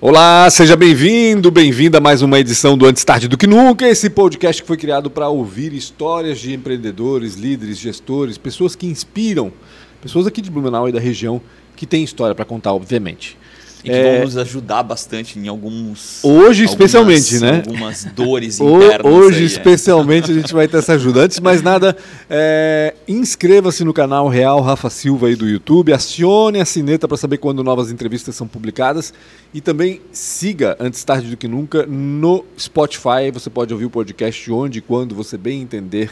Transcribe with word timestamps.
Olá, 0.00 0.48
seja 0.48 0.76
bem-vindo, 0.76 1.50
bem-vinda 1.50 1.98
a 1.98 2.00
mais 2.00 2.22
uma 2.22 2.38
edição 2.38 2.78
do 2.78 2.86
Antes 2.86 3.04
Tarde 3.04 3.26
do 3.26 3.36
Que 3.36 3.48
Nunca, 3.48 3.84
esse 3.84 4.08
podcast 4.08 4.62
que 4.62 4.68
foi 4.68 4.76
criado 4.76 5.10
para 5.10 5.28
ouvir 5.28 5.72
histórias 5.72 6.38
de 6.38 6.54
empreendedores, 6.54 7.34
líderes, 7.34 7.78
gestores, 7.78 8.38
pessoas 8.38 8.76
que 8.76 8.86
inspiram, 8.86 9.52
pessoas 10.00 10.24
aqui 10.24 10.40
de 10.40 10.52
Blumenau 10.52 10.88
e 10.88 10.92
da 10.92 11.00
região 11.00 11.42
que 11.74 11.84
têm 11.84 12.04
história 12.04 12.32
para 12.32 12.44
contar, 12.44 12.74
obviamente. 12.74 13.36
E 13.84 13.90
que 13.90 13.90
é... 13.90 14.16
vão 14.16 14.24
nos 14.24 14.36
ajudar 14.36 14.82
bastante 14.82 15.38
em 15.38 15.48
alguns. 15.48 16.20
Hoje, 16.22 16.64
algumas, 16.64 16.70
especialmente, 16.70 17.38
né? 17.38 17.62
Algumas 17.66 18.04
dores 18.04 18.58
internas. 18.60 19.12
Hoje, 19.12 19.38
aí, 19.38 19.44
especialmente, 19.44 20.30
é. 20.30 20.34
a 20.34 20.36
gente 20.38 20.52
vai 20.52 20.66
ter 20.66 20.78
essa 20.78 20.94
ajuda. 20.94 21.22
Antes 21.22 21.36
de 21.36 21.42
mais 21.42 21.62
nada, 21.62 21.96
é... 22.28 22.94
inscreva-se 23.06 23.84
no 23.84 23.92
canal 23.92 24.28
Real 24.28 24.60
Rafa 24.60 24.90
Silva 24.90 25.28
aí 25.28 25.36
do 25.36 25.48
YouTube, 25.48 25.92
acione 25.92 26.60
a 26.60 26.64
sineta 26.64 27.06
para 27.06 27.16
saber 27.16 27.38
quando 27.38 27.62
novas 27.62 27.90
entrevistas 27.90 28.34
são 28.34 28.46
publicadas 28.46 29.12
e 29.54 29.60
também 29.60 30.00
siga 30.12 30.76
Antes 30.80 31.02
Tarde 31.04 31.30
do 31.30 31.36
Que 31.36 31.48
Nunca 31.48 31.86
no 31.86 32.44
Spotify. 32.58 33.30
Você 33.32 33.48
pode 33.48 33.72
ouvir 33.72 33.86
o 33.86 33.90
podcast 33.90 34.50
onde 34.50 34.78
e 34.78 34.82
quando 34.82 35.14
você 35.14 35.36
bem 35.36 35.62
entender, 35.62 36.10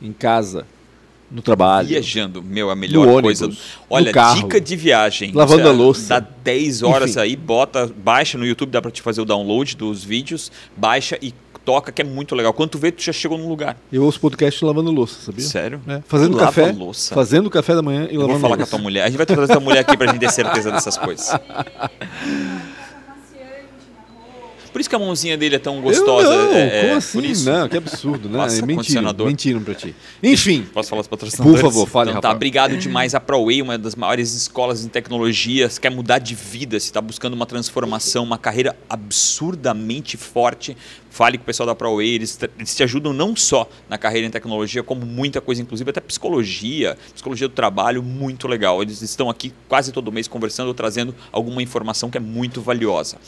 em 0.00 0.12
casa, 0.12 0.64
no 1.30 1.42
trabalho. 1.42 1.88
Viajando, 1.88 2.42
meu, 2.42 2.70
a 2.70 2.76
melhor 2.76 3.06
ônibus, 3.06 3.40
coisa. 3.40 3.56
Olha, 3.88 4.12
carro, 4.12 4.42
dica 4.42 4.60
de 4.60 4.76
viagem. 4.76 5.32
Lavando 5.32 5.68
a 5.68 5.72
louça. 5.72 6.20
Dá 6.20 6.26
10 6.42 6.82
horas 6.82 7.10
Enfim. 7.10 7.20
aí, 7.20 7.36
bota, 7.36 7.90
baixa 7.96 8.36
no 8.36 8.44
YouTube, 8.44 8.70
dá 8.70 8.82
para 8.82 8.90
te 8.90 9.00
fazer 9.00 9.20
o 9.20 9.24
download 9.24 9.76
dos 9.76 10.02
vídeos, 10.02 10.50
baixa 10.76 11.18
e 11.22 11.32
toca, 11.64 11.92
que 11.92 12.02
é 12.02 12.04
muito 12.04 12.34
legal. 12.34 12.52
Quando 12.52 12.70
tu 12.70 12.78
vê, 12.78 12.90
tu 12.90 13.02
já 13.02 13.12
chegou 13.12 13.38
no 13.38 13.48
lugar. 13.48 13.76
Eu 13.92 14.04
ouço 14.04 14.18
podcast 14.20 14.64
lavando 14.64 14.90
louça, 14.90 15.20
sabia? 15.20 15.44
Sério? 15.44 15.80
É. 15.86 16.00
Fazendo 16.06 16.36
Lava 16.36 16.46
café. 16.46 16.72
Louça. 16.72 17.14
Fazendo 17.14 17.50
café 17.50 17.74
da 17.74 17.82
manhã 17.82 18.08
e 18.10 18.16
lavando 18.16 18.18
louça. 18.26 18.32
Vou 18.32 18.40
falar 18.40 18.56
com 18.56 18.62
a 18.62 18.66
tua 18.66 18.78
mulher. 18.78 19.04
A 19.04 19.06
gente 19.06 19.16
vai 19.16 19.26
trazer 19.26 19.52
a 19.52 19.56
tua 19.56 19.64
mulher 19.64 19.80
aqui 19.80 19.96
pra 19.96 20.06
gente 20.08 20.20
ter 20.20 20.30
certeza 20.30 20.70
dessas 20.70 20.96
coisas. 20.96 21.30
Por 24.72 24.80
isso 24.80 24.88
que 24.88 24.96
a 24.96 24.98
mãozinha 24.98 25.36
dele 25.36 25.56
é 25.56 25.58
tão 25.58 25.80
gostosa. 25.80 26.32
Eu 26.32 26.46
não, 26.46 26.56
é, 26.56 26.80
como 26.82 26.94
assim? 26.94 27.44
Não, 27.44 27.68
que 27.68 27.76
absurdo, 27.76 28.28
né? 28.28 28.38
Nossa, 28.38 28.58
é 28.58 28.66
mentira, 28.66 29.12
mentiram 29.12 29.62
pra 29.62 29.74
ti. 29.74 29.94
Enfim. 30.22 30.66
Posso 30.72 30.90
falar 30.90 31.02
os 31.02 31.08
patrocinadores? 31.08 31.60
Por 31.60 31.70
favor, 31.70 31.88
fale, 31.88 32.10
então, 32.10 32.20
tá, 32.20 32.30
Obrigado 32.30 32.76
demais 32.76 33.14
a 33.14 33.20
ProWay, 33.20 33.62
uma 33.62 33.76
das 33.76 33.94
maiores 33.94 34.34
escolas 34.34 34.84
em 34.84 34.88
tecnologia. 34.88 35.68
Se 35.68 35.80
quer 35.80 35.90
mudar 35.90 36.18
de 36.18 36.34
vida, 36.34 36.78
se 36.78 36.86
está 36.86 37.00
buscando 37.00 37.34
uma 37.34 37.46
transformação, 37.46 38.24
uma 38.24 38.38
carreira 38.38 38.76
absurdamente 38.88 40.16
forte, 40.16 40.76
fale 41.10 41.36
com 41.36 41.42
o 41.42 41.46
pessoal 41.46 41.66
da 41.66 41.74
ProWay, 41.74 42.14
eles, 42.14 42.38
eles 42.56 42.74
te 42.74 42.82
ajudam 42.82 43.12
não 43.12 43.34
só 43.36 43.68
na 43.88 43.98
carreira 43.98 44.26
em 44.26 44.30
tecnologia, 44.30 44.82
como 44.82 45.04
muita 45.04 45.40
coisa, 45.40 45.60
inclusive 45.60 45.90
até 45.90 46.00
psicologia, 46.00 46.96
psicologia 47.12 47.48
do 47.48 47.54
trabalho, 47.54 48.02
muito 48.02 48.46
legal. 48.48 48.80
Eles 48.80 49.02
estão 49.02 49.28
aqui 49.28 49.52
quase 49.68 49.92
todo 49.92 50.10
mês 50.12 50.28
conversando 50.28 50.68
ou 50.68 50.74
trazendo 50.74 51.14
alguma 51.32 51.62
informação 51.62 52.08
que 52.08 52.16
é 52.16 52.20
muito 52.20 52.62
valiosa. 52.62 53.18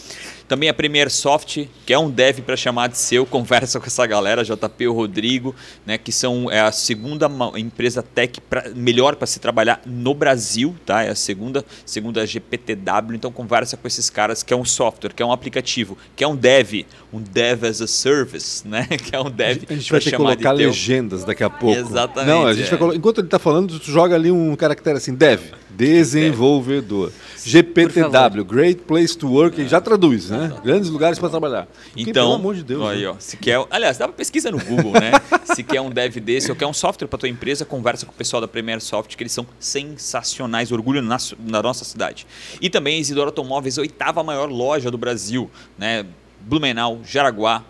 Também 0.47 0.69
a 0.69 0.75
Premier 0.75 1.11
Soft, 1.11 1.67
que 1.85 1.93
é 1.93 1.99
um 1.99 2.11
dev 2.11 2.41
para 2.41 2.57
chamar 2.57 2.89
de 2.89 2.99
seu, 2.99 3.27
conversa 3.27 3.81
com 3.81 3.87
essa 3.87 4.07
galera, 4.07 4.45
JP 4.45 4.87
o 4.87 4.93
Rodrigo, 4.93 5.55
né, 5.85 5.99
que 5.99 6.13
são 6.13 6.51
é 6.51 6.61
a 6.61 6.71
segunda 6.71 7.31
empresa 7.57 8.03
tech 8.03 8.41
pra, 8.43 8.71
melhor 8.75 9.17
para 9.17 9.27
se 9.27 9.41
trabalhar 9.41 9.81
no 9.85 10.15
Brasil, 10.15 10.77
tá? 10.85 11.03
É 11.03 11.11
a 11.11 11.15
segunda, 11.15 11.65
segunda 11.85 12.25
GPTW, 12.27 13.15
então 13.15 13.33
conversa 13.33 13.77
com 13.77 13.87
esses 13.87 14.09
caras, 14.11 14.43
que 14.43 14.53
é 14.53 14.57
um 14.57 14.65
software, 14.65 15.13
que 15.15 15.23
é 15.23 15.27
um 15.27 15.33
aplicativo, 15.33 15.97
que 16.15 16.23
é 16.23 16.29
um 16.29 16.37
dev, 16.37 16.85
um 17.13 17.21
dev 17.21 17.72
as 17.73 17.81
a 17.81 17.87
service, 17.87 18.67
né? 18.67 18.87
Que 19.03 19.17
é 19.17 19.21
um 19.21 19.31
dev. 19.31 19.65
A 19.69 19.75
gente 19.75 19.91
vai 19.91 20.01
ter 20.01 20.11
que 20.11 20.17
colocar 20.17 20.53
legendas 20.53 21.25
daqui 21.25 21.43
a 21.43 21.51
pouco. 21.51 21.79
Exatamente. 21.79 22.29
Não, 22.29 22.47
a 22.47 22.55
gente 22.55 22.73
é. 22.73 22.77
vai 22.77 22.97
enquanto 22.97 23.19
ele 23.19 23.27
está 23.27 23.39
falando, 23.39 23.79
tu 23.79 23.91
joga 23.91 24.15
ali 24.15 24.31
um 24.31 24.55
caractere 24.55 24.97
assim, 24.97 25.15
dev, 25.15 25.41
desenvolvedor. 25.71 27.11
GPTW, 27.45 28.45
Great 28.45 28.83
Place 28.83 29.17
to 29.17 29.29
Work, 29.29 29.61
é. 29.61 29.67
já 29.67 29.81
traduz, 29.81 30.31
né? 30.31 30.53
Grandes 30.65 30.89
lugares 30.91 31.19
para 31.19 31.29
trabalhar. 31.29 31.67
Porque, 31.67 32.03
então, 32.03 32.27
pelo 32.27 32.35
amor 32.35 32.55
de 32.55 32.63
Deus. 32.63 32.83
Aí, 32.89 33.03
né? 33.03 33.09
ó, 33.09 33.17
se 33.19 33.37
quer, 33.37 33.65
aliás, 33.71 33.99
dá 33.99 34.07
uma 34.07 34.13
pesquisa 34.13 34.51
no 34.51 34.59
Google, 34.59 34.93
né? 34.93 35.13
se 35.45 35.63
quer 35.63 35.81
um 35.81 35.91
dev 35.91 36.17
desse 36.19 36.51
ou 36.51 36.57
quer 36.57 36.67
um 36.67 36.73
software 36.73 37.09
para 37.09 37.19
tua 37.19 37.29
empresa, 37.29 37.65
conversa 37.65 38.07
com 38.07 38.13
o 38.13 38.15
pessoal 38.15 38.41
da 38.41 38.47
Premier 38.47 38.81
Soft, 38.81 39.17
que 39.17 39.23
eles 39.23 39.33
são 39.33 39.47
sensacionais, 39.59 40.71
orgulho 40.71 41.03
na, 41.03 41.17
na 41.41 41.63
nossa 41.63 41.85
cidade. 41.85 42.27
E 42.61 42.71
também 42.71 43.01
Isidoro 43.01 43.29
Automóveis, 43.29 43.77
oitava 43.79 44.23
maior 44.23 44.49
loja 44.49 44.91
do 44.91 44.99
Brasil, 44.99 45.51
né? 45.77 46.07
Blumenau, 46.45 47.01
Jaraguá, 47.05 47.63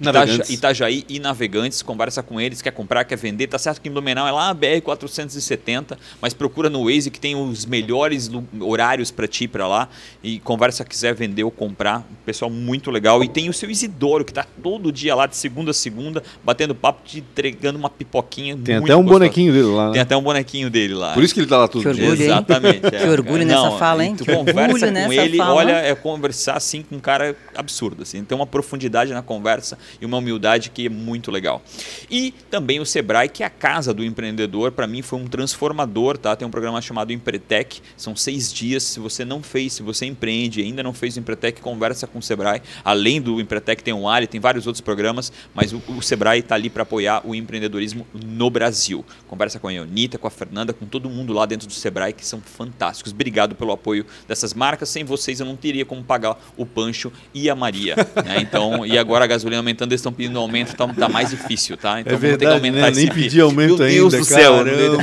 Navegantes. 0.00 0.50
Itajaí 0.50 1.04
e 1.08 1.18
Navegantes, 1.18 1.82
conversa 1.82 2.22
com 2.22 2.40
eles, 2.40 2.60
quer 2.60 2.72
comprar, 2.72 3.04
quer 3.04 3.16
vender. 3.16 3.46
Tá 3.46 3.58
certo 3.58 3.80
que 3.80 3.88
em 3.88 3.92
Blumenau 3.92 4.26
é 4.26 4.32
lá 4.32 4.50
a 4.50 4.54
BR 4.54 4.80
470, 4.82 5.98
mas 6.20 6.34
procura 6.34 6.68
no 6.68 6.84
Waze 6.84 7.10
que 7.10 7.20
tem 7.20 7.36
os 7.36 7.64
melhores 7.64 8.30
horários 8.60 9.10
para 9.10 9.26
ti 9.26 9.46
para 9.46 9.66
lá 9.66 9.88
e 10.22 10.38
conversa 10.40 10.84
quiser 10.84 11.14
vender 11.14 11.44
ou 11.44 11.50
comprar. 11.50 12.06
Pessoal 12.26 12.50
muito 12.50 12.90
legal 12.90 13.22
e 13.22 13.28
tem 13.28 13.48
o 13.48 13.52
seu 13.52 13.70
Isidoro 13.70 14.24
que 14.24 14.32
tá 14.32 14.46
todo 14.62 14.90
dia 14.90 15.14
lá 15.14 15.26
de 15.26 15.36
segunda 15.36 15.70
a 15.70 15.74
segunda, 15.74 16.22
batendo 16.42 16.74
papo, 16.74 17.02
te 17.04 17.18
entregando 17.18 17.78
uma 17.78 17.90
pipoquinha. 17.90 18.56
Tem 18.56 18.76
até 18.76 18.96
um 18.96 19.02
gostosa. 19.02 19.18
bonequinho 19.18 19.52
dele 19.52 19.66
lá. 19.66 19.86
Né? 19.86 19.92
Tem 19.92 20.02
até 20.02 20.16
um 20.16 20.22
bonequinho 20.22 20.70
dele 20.70 20.94
lá. 20.94 21.12
Por 21.14 21.22
isso 21.22 21.32
que 21.32 21.40
ele 21.40 21.46
tá 21.46 21.58
lá 21.58 21.68
todo 21.68 21.82
que 21.82 21.92
dia. 21.92 22.04
Orgulho, 22.04 22.22
Exatamente. 22.22 22.86
É. 22.86 22.90
Que 23.04 23.10
orgulho 23.10 23.44
nessa 23.44 23.72
fala, 23.72 24.04
hein? 24.04 24.14
Tu 24.16 24.24
que 24.24 24.34
conversa 24.34 24.90
com 24.90 25.12
ele, 25.12 25.36
fala. 25.36 25.54
olha, 25.54 25.72
é 25.72 25.94
conversar 25.94 26.56
assim 26.56 26.82
com 26.82 26.96
um 26.96 27.00
cara 27.00 27.36
absurdo 27.54 28.02
assim. 28.02 28.24
Tem 28.24 28.36
uma 28.36 28.46
profundidade 28.46 29.12
na 29.12 29.20
conversa 29.20 29.76
e 30.00 30.06
uma 30.06 30.18
humildade 30.18 30.70
que 30.70 30.86
é 30.86 30.88
muito 30.88 31.30
legal. 31.30 31.62
E 32.10 32.32
também 32.50 32.80
o 32.80 32.86
Sebrae, 32.86 33.28
que 33.28 33.42
é 33.42 33.46
a 33.46 33.50
casa 33.50 33.94
do 33.94 34.04
empreendedor, 34.04 34.72
para 34.72 34.86
mim 34.86 35.02
foi 35.02 35.18
um 35.18 35.26
transformador, 35.26 36.18
tá? 36.18 36.34
Tem 36.36 36.46
um 36.46 36.50
programa 36.50 36.80
chamado 36.80 37.12
Empretec, 37.12 37.80
são 37.96 38.16
seis 38.16 38.52
dias. 38.52 38.82
Se 38.82 39.00
você 39.00 39.24
não 39.24 39.42
fez, 39.42 39.74
se 39.74 39.82
você 39.82 40.06
empreende 40.06 40.62
ainda 40.62 40.82
não 40.82 40.92
fez 40.92 41.16
o 41.16 41.20
Empretec, 41.20 41.60
conversa 41.60 42.06
com 42.06 42.18
o 42.18 42.22
Sebrae. 42.22 42.62
Além 42.84 43.20
do 43.20 43.40
Empretec 43.40 43.82
tem 43.82 43.94
o 43.94 44.08
Ali, 44.08 44.26
tem 44.26 44.40
vários 44.40 44.66
outros 44.66 44.80
programas, 44.80 45.32
mas 45.54 45.72
o, 45.72 45.82
o 45.88 46.02
Sebrae 46.02 46.40
está 46.40 46.54
ali 46.54 46.68
para 46.68 46.82
apoiar 46.82 47.22
o 47.24 47.34
empreendedorismo 47.34 48.06
no 48.12 48.50
Brasil. 48.50 49.04
Conversa 49.26 49.58
com 49.58 49.68
a 49.68 49.72
Ionita, 49.72 50.18
com 50.18 50.26
a 50.26 50.30
Fernanda, 50.30 50.72
com 50.72 50.86
todo 50.86 51.08
mundo 51.08 51.32
lá 51.32 51.46
dentro 51.46 51.66
do 51.66 51.72
Sebrae, 51.72 52.12
que 52.12 52.26
são 52.26 52.40
fantásticos. 52.40 53.12
Obrigado 53.12 53.54
pelo 53.54 53.72
apoio 53.72 54.06
dessas 54.26 54.54
marcas. 54.54 54.88
Sem 54.88 55.04
vocês 55.04 55.40
eu 55.40 55.46
não 55.46 55.56
teria 55.56 55.84
como 55.84 56.02
pagar 56.02 56.38
o 56.56 56.66
Pancho 56.66 57.12
e 57.32 57.48
a 57.48 57.54
Maria. 57.54 57.96
Né? 57.96 58.40
Então, 58.40 58.84
e 58.86 58.98
agora 58.98 59.24
a 59.24 59.26
gasolina 59.26 59.62
aumentando, 59.74 59.92
eles 59.92 60.00
estão 60.00 60.12
pedindo 60.12 60.38
aumento, 60.38 60.74
tá, 60.74 60.86
tá 60.86 61.08
mais 61.08 61.30
difícil, 61.30 61.76
tá? 61.76 62.00
Então 62.00 62.12
é 62.12 62.16
verdade, 62.16 62.38
ter 62.38 62.46
que 62.46 62.52
aumentar 62.52 62.90
né? 62.90 62.96
Nem 62.96 63.08
pedi 63.08 63.40
aumento 63.40 63.78
Meu 63.78 63.86
ainda, 63.86 63.94
Deus 63.94 64.14
do 64.14 64.24
céu, 64.24 64.54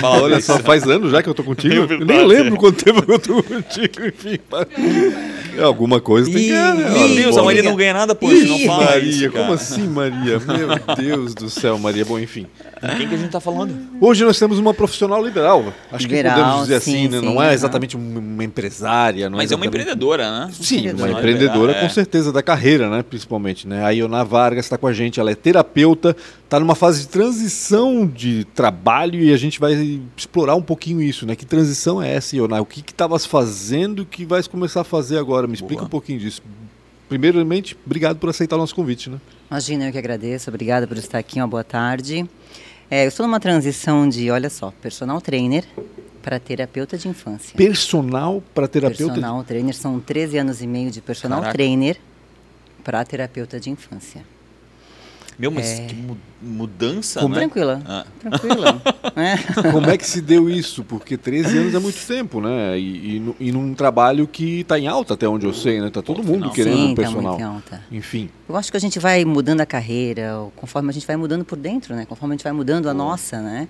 Olha 0.04 0.42
só, 0.42 0.58
faz 0.60 0.84
anos 0.84 1.12
já 1.12 1.22
que 1.22 1.30
eu 1.30 1.34
tô 1.34 1.44
contigo. 1.44 1.72
É 1.92 1.94
eu 1.94 2.06
nem 2.06 2.26
lembro 2.26 2.58
quanto 2.58 2.84
tempo 2.84 3.04
eu 3.12 3.20
tô 3.20 3.42
contigo, 3.44 4.06
enfim. 4.06 4.40
Alguma 5.62 6.00
coisa 6.00 6.32
tem 6.32 6.48
que 6.48 6.52
né? 6.52 6.90
Meu 6.90 7.16
Deus, 7.16 7.38
a 7.38 7.44
Maria 7.44 7.64
não 7.64 7.76
ganha 7.76 7.94
nada, 7.94 8.16
pô, 8.16 8.30
não 8.30 8.60
fala 8.60 8.86
Maria, 8.86 9.10
isso, 9.10 9.32
como 9.32 9.54
assim, 9.54 9.88
Maria? 9.88 10.40
Meu 10.40 10.96
Deus 10.96 11.36
do 11.36 11.50
céu, 11.50 11.78
Maria. 11.78 12.06
Bom, 12.06 12.20
enfim. 12.20 12.48
Quem 12.98 13.08
que 13.08 13.14
a 13.14 13.18
gente 13.18 13.30
tá 13.30 13.40
falando? 13.40 13.78
Hoje 14.02 14.26
nós 14.26 14.40
temos 14.40 14.58
uma 14.58 14.74
profissional 14.74 15.24
liberal. 15.24 15.72
Acho 15.92 16.08
liberal, 16.08 16.36
que 16.36 16.42
podemos 16.42 16.62
dizer 16.62 16.82
sim, 16.82 16.92
assim, 16.92 17.08
né? 17.10 17.20
sim, 17.20 17.26
não 17.26 17.42
é 17.42 17.54
exatamente 17.54 17.96
uma 17.96 18.44
empresária. 18.44 19.30
Não 19.30 19.38
Mas 19.38 19.52
é, 19.52 19.54
é 19.54 19.58
uma 19.58 19.68
empreendedora, 19.68 20.48
né? 20.48 20.52
Sim, 20.52 20.90
uma 20.90 21.12
empreendedora 21.12 21.76
com 21.76 21.90
certeza 21.90 22.32
da 22.32 22.42
carreira, 22.42 22.90
né? 22.90 23.04
Principalmente, 23.04 23.68
né? 23.68 23.86
A 23.86 23.90
Iona 23.92 24.24
Vargas 24.24 24.66
está 24.66 24.80
com 24.80 24.88
a 24.88 24.94
gente, 24.94 25.20
ela 25.20 25.30
é 25.30 25.36
terapeuta, 25.36 26.16
está 26.44 26.60
numa 26.60 26.74
fase 26.74 27.02
de 27.02 27.08
transição 27.10 28.08
de 28.08 28.46
trabalho 28.46 29.20
e 29.20 29.32
a 29.32 29.38
gente 29.38 29.60
vai 29.60 30.02
explorar 30.18 30.56
um 30.56 30.64
pouquinho 30.64 31.02
isso, 31.02 31.26
né? 31.26 31.36
Que 31.36 31.46
transição 31.46 32.02
é 32.02 32.12
essa, 32.12 32.36
Iona? 32.36 32.60
O 32.60 32.66
que 32.66 32.80
estavas 32.80 33.28
fazendo 33.28 34.06
que 34.06 34.26
vais 34.26 34.48
começar 34.48 34.82
a 34.82 34.86
fazer 34.86 35.20
agora? 35.20 35.46
Me 35.46 35.54
explica 35.54 35.76
Boa. 35.76 35.86
um 35.86 35.90
pouquinho 35.90 36.18
disso. 36.18 36.42
Primeiramente, 37.08 37.78
obrigado 37.86 38.18
por 38.18 38.30
aceitar 38.30 38.56
o 38.56 38.60
nosso 38.60 38.74
convite, 38.74 39.10
né? 39.10 39.18
Imagina, 39.52 39.90
eu 39.90 39.92
que 39.92 39.98
agradeço. 39.98 40.50
Obrigada 40.50 40.88
por 40.88 40.96
estar 40.96 41.18
aqui. 41.18 41.40
Uma 41.40 41.48
boa 41.48 41.64
tarde. 41.64 42.26
É, 42.92 43.06
eu 43.06 43.08
estou 43.08 43.26
numa 43.26 43.40
transição 43.40 44.10
de, 44.10 44.30
olha 44.30 44.50
só, 44.50 44.70
personal 44.82 45.22
trainer 45.22 45.64
para 46.22 46.38
terapeuta 46.38 46.98
de 46.98 47.08
infância. 47.08 47.56
Personal 47.56 48.44
para 48.54 48.68
terapeuta? 48.68 49.14
Personal 49.14 49.42
trainer, 49.46 49.74
são 49.74 49.98
13 49.98 50.40
anos 50.40 50.62
e 50.62 50.68
meio 50.68 50.92
de 50.92 51.00
personal 51.00 51.40
Caraca. 51.40 51.54
trainer 51.54 51.98
para 52.84 53.06
terapeuta 53.06 53.62
de 53.62 53.70
infância. 53.70 54.26
Meu, 55.42 55.50
mas 55.50 55.80
é... 55.80 55.86
que 55.86 55.96
mudança, 56.40 57.20
Como... 57.20 57.34
né? 57.34 57.42
Tranquila, 57.42 57.82
ah. 57.88 58.06
tranquila. 58.20 58.82
é. 59.18 59.72
Como 59.72 59.90
é 59.90 59.98
que 59.98 60.06
se 60.06 60.22
deu 60.22 60.48
isso? 60.48 60.84
Porque 60.84 61.18
13 61.18 61.58
anos 61.58 61.74
é 61.74 61.80
muito 61.80 61.98
tempo, 62.06 62.40
né? 62.40 62.78
E, 62.78 63.18
e, 63.18 63.36
e 63.40 63.52
num 63.52 63.74
trabalho 63.74 64.28
que 64.28 64.60
está 64.60 64.78
em 64.78 64.88
alta, 64.88 65.16
até 65.16 65.28
onde 65.28 65.48
eu 65.48 65.54
sei, 65.54 65.82
né? 65.82 65.90
Tá 65.90 66.04
todo 66.04 66.24
mundo 66.24 66.52
querendo 66.52 66.78
Sim, 66.78 66.92
um 66.92 66.96
personal. 66.96 67.24
Tá 67.24 67.30
muito 67.30 67.42
em 67.42 67.56
alta. 67.56 67.82
Enfim. 67.92 68.30
Eu 68.48 68.56
acho 68.56 68.70
que 68.70 68.78
a 68.78 68.80
gente 68.80 69.00
vai 69.00 69.26
mudando 69.26 69.62
a 69.62 69.66
carreira, 69.66 70.32
conforme 70.56 70.90
a 70.90 70.94
gente 70.94 71.08
vai 71.08 71.16
mudando 71.16 71.44
por 71.44 71.58
dentro, 71.58 71.96
né? 71.96 72.06
Conforme 72.06 72.36
a 72.36 72.38
gente 72.38 72.44
vai 72.44 72.54
mudando 72.54 72.88
a 72.88 72.94
nossa, 72.94 73.42
né? 73.42 73.68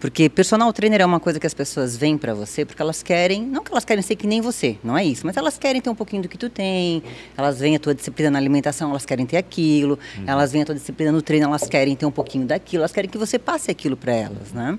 Porque 0.00 0.30
personal 0.30 0.72
trainer 0.72 1.02
é 1.02 1.04
uma 1.04 1.20
coisa 1.20 1.38
que 1.38 1.46
as 1.46 1.52
pessoas 1.52 1.94
vêm 1.94 2.16
para 2.16 2.32
você 2.32 2.64
porque 2.64 2.80
elas 2.80 3.02
querem, 3.02 3.42
não 3.42 3.62
que 3.62 3.70
elas 3.70 3.84
querem 3.84 4.02
ser 4.02 4.16
que 4.16 4.26
nem 4.26 4.40
você, 4.40 4.78
não 4.82 4.96
é 4.96 5.04
isso, 5.04 5.26
mas 5.26 5.36
elas 5.36 5.58
querem 5.58 5.78
ter 5.78 5.90
um 5.90 5.94
pouquinho 5.94 6.22
do 6.22 6.28
que 6.28 6.38
tu 6.38 6.48
tem, 6.48 7.02
elas 7.36 7.60
veem 7.60 7.76
a 7.76 7.78
tua 7.78 7.94
disciplina 7.94 8.30
na 8.30 8.38
alimentação, 8.38 8.88
elas 8.88 9.04
querem 9.04 9.26
ter 9.26 9.36
aquilo, 9.36 9.98
uhum. 10.16 10.24
elas 10.26 10.52
veem 10.52 10.62
a 10.62 10.66
tua 10.66 10.74
disciplina 10.74 11.12
no 11.12 11.20
treino, 11.20 11.46
elas 11.46 11.68
querem 11.68 11.94
ter 11.94 12.06
um 12.06 12.10
pouquinho 12.10 12.46
daquilo, 12.46 12.80
elas 12.80 12.92
querem 12.92 13.10
que 13.10 13.18
você 13.18 13.38
passe 13.38 13.70
aquilo 13.70 13.94
para 13.94 14.14
elas, 14.14 14.52
né? 14.54 14.78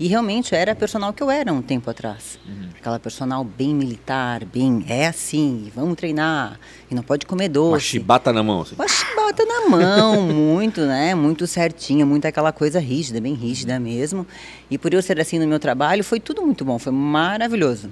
E 0.00 0.08
realmente 0.08 0.54
era 0.54 0.72
a 0.72 0.74
personal 0.74 1.12
que 1.12 1.22
eu 1.22 1.30
era 1.30 1.52
um 1.52 1.60
tempo 1.60 1.90
atrás. 1.90 2.38
Uhum. 2.48 2.70
Aquela 2.78 2.98
personal 2.98 3.44
bem 3.44 3.74
militar, 3.74 4.42
bem, 4.46 4.86
é 4.88 5.06
assim, 5.06 5.70
vamos 5.74 5.96
treinar, 5.96 6.58
e 6.90 6.94
não 6.94 7.02
pode 7.02 7.26
comer 7.26 7.50
doce. 7.50 7.72
Uma 7.72 7.80
chibata 7.80 8.32
na 8.32 8.42
mão. 8.42 8.62
Assim. 8.62 8.74
Uma 8.74 8.88
chibata 8.88 9.44
na 9.44 9.68
mão, 9.68 10.22
muito, 10.32 10.80
né? 10.80 11.14
Muito 11.14 11.46
certinha, 11.46 12.06
muito 12.06 12.24
aquela 12.24 12.52
coisa 12.52 12.80
rígida, 12.80 13.20
bem 13.20 13.34
rígida 13.34 13.78
mesmo. 13.78 14.26
E 14.72 14.78
por 14.78 14.94
eu 14.94 15.02
ser 15.02 15.20
assim 15.20 15.38
no 15.38 15.46
meu 15.46 15.60
trabalho, 15.60 16.02
foi 16.02 16.18
tudo 16.18 16.40
muito 16.40 16.64
bom, 16.64 16.78
foi 16.78 16.92
maravilhoso. 16.92 17.90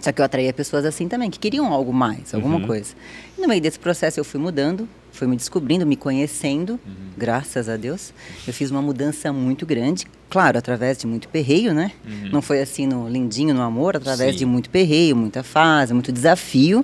Só 0.00 0.10
que 0.10 0.22
eu 0.22 0.24
atraía 0.24 0.50
pessoas 0.50 0.86
assim 0.86 1.06
também, 1.06 1.30
que 1.30 1.38
queriam 1.38 1.70
algo 1.70 1.92
mais, 1.92 2.32
alguma 2.32 2.56
uhum. 2.56 2.66
coisa. 2.66 2.94
E 3.36 3.42
no 3.42 3.46
meio 3.46 3.60
desse 3.60 3.78
processo 3.78 4.18
eu 4.18 4.24
fui 4.24 4.40
mudando, 4.40 4.88
fui 5.12 5.28
me 5.28 5.36
descobrindo, 5.36 5.84
me 5.84 5.96
conhecendo, 5.96 6.80
uhum. 6.86 7.10
graças 7.18 7.68
a 7.68 7.76
Deus. 7.76 8.14
Eu 8.48 8.54
fiz 8.54 8.70
uma 8.70 8.80
mudança 8.80 9.30
muito 9.30 9.66
grande, 9.66 10.06
claro, 10.30 10.56
através 10.56 10.96
de 10.96 11.06
muito 11.06 11.28
perreio, 11.28 11.74
né? 11.74 11.92
Uhum. 12.02 12.30
Não 12.32 12.40
foi 12.40 12.62
assim 12.62 12.86
no 12.86 13.06
lindinho, 13.06 13.54
no 13.54 13.60
amor, 13.60 13.94
através 13.94 14.32
Sim. 14.32 14.38
de 14.38 14.46
muito 14.46 14.70
perreio, 14.70 15.14
muita 15.14 15.42
fase, 15.42 15.92
muito 15.92 16.10
desafio. 16.10 16.82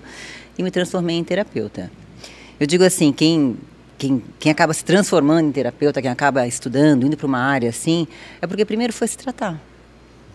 E 0.59 0.63
me 0.63 0.71
transformei 0.71 1.17
em 1.17 1.25
terapeuta. 1.25 1.91
Eu 2.61 2.67
digo 2.67 2.85
assim, 2.85 3.13
quem 3.13 3.57
quem, 3.98 4.22
quem 4.38 4.52
acaba 4.52 4.72
se 4.72 4.84
transformando 4.84 5.48
em 5.48 5.52
terapeuta, 5.52 6.00
quem 6.00 6.10
acaba 6.10 6.46
estudando, 6.46 7.06
indo 7.06 7.16
para 7.16 7.26
uma 7.26 7.38
área 7.38 7.70
assim, 7.70 8.06
é 8.40 8.46
porque 8.46 8.64
primeiro 8.64 8.93
foi 8.93 9.06
se 9.08 9.16
tratar. 9.16 9.60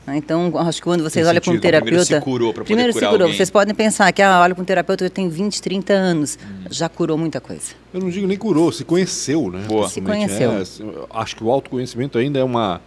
Né? 0.06 0.18
Então, 0.18 0.52
acho 0.58 0.80
que 0.80 0.84
quando 0.84 1.04
vocês 1.04 1.28
olham 1.28 1.42
para 1.42 1.54
um 1.54 1.60
terapeuta. 1.60 1.86
Primeiro 1.86 2.06
se 2.06 2.22
curou 2.22 2.54
para 2.54 2.64
Primeiro 2.64 2.94
se 2.94 3.00
curou. 3.00 3.22
Alguém. 3.22 3.38
Vocês 3.38 3.50
podem 3.50 3.74
pensar 3.76 4.12
que, 4.12 4.22
ah, 4.22 4.40
olha 4.42 4.56
para 4.56 4.62
um 4.62 4.66
terapeuta 4.66 5.06
que 5.06 5.12
tem 5.12 5.30
20, 5.30 5.62
30 5.62 5.94
anos. 5.94 6.38
Hum. 6.42 6.66
Já 6.70 6.90
curou 6.90 7.18
muita 7.18 7.40
coisa. 7.40 7.74
Eu 7.94 8.00
não 8.00 8.10
digo 8.10 8.28
nem 8.28 8.38
curou, 8.38 8.72
se 8.72 8.84
conheceu, 8.84 9.50
né? 9.52 9.66
Boa. 9.68 9.88
Se 9.90 10.02
conheceu. 10.02 10.52
É, 10.52 10.64
acho 11.12 11.36
que 11.36 11.44
o 11.44 11.52
autoconhecimento 11.52 12.18
ainda 12.18 12.40
é 12.40 12.44
uma 12.44 12.82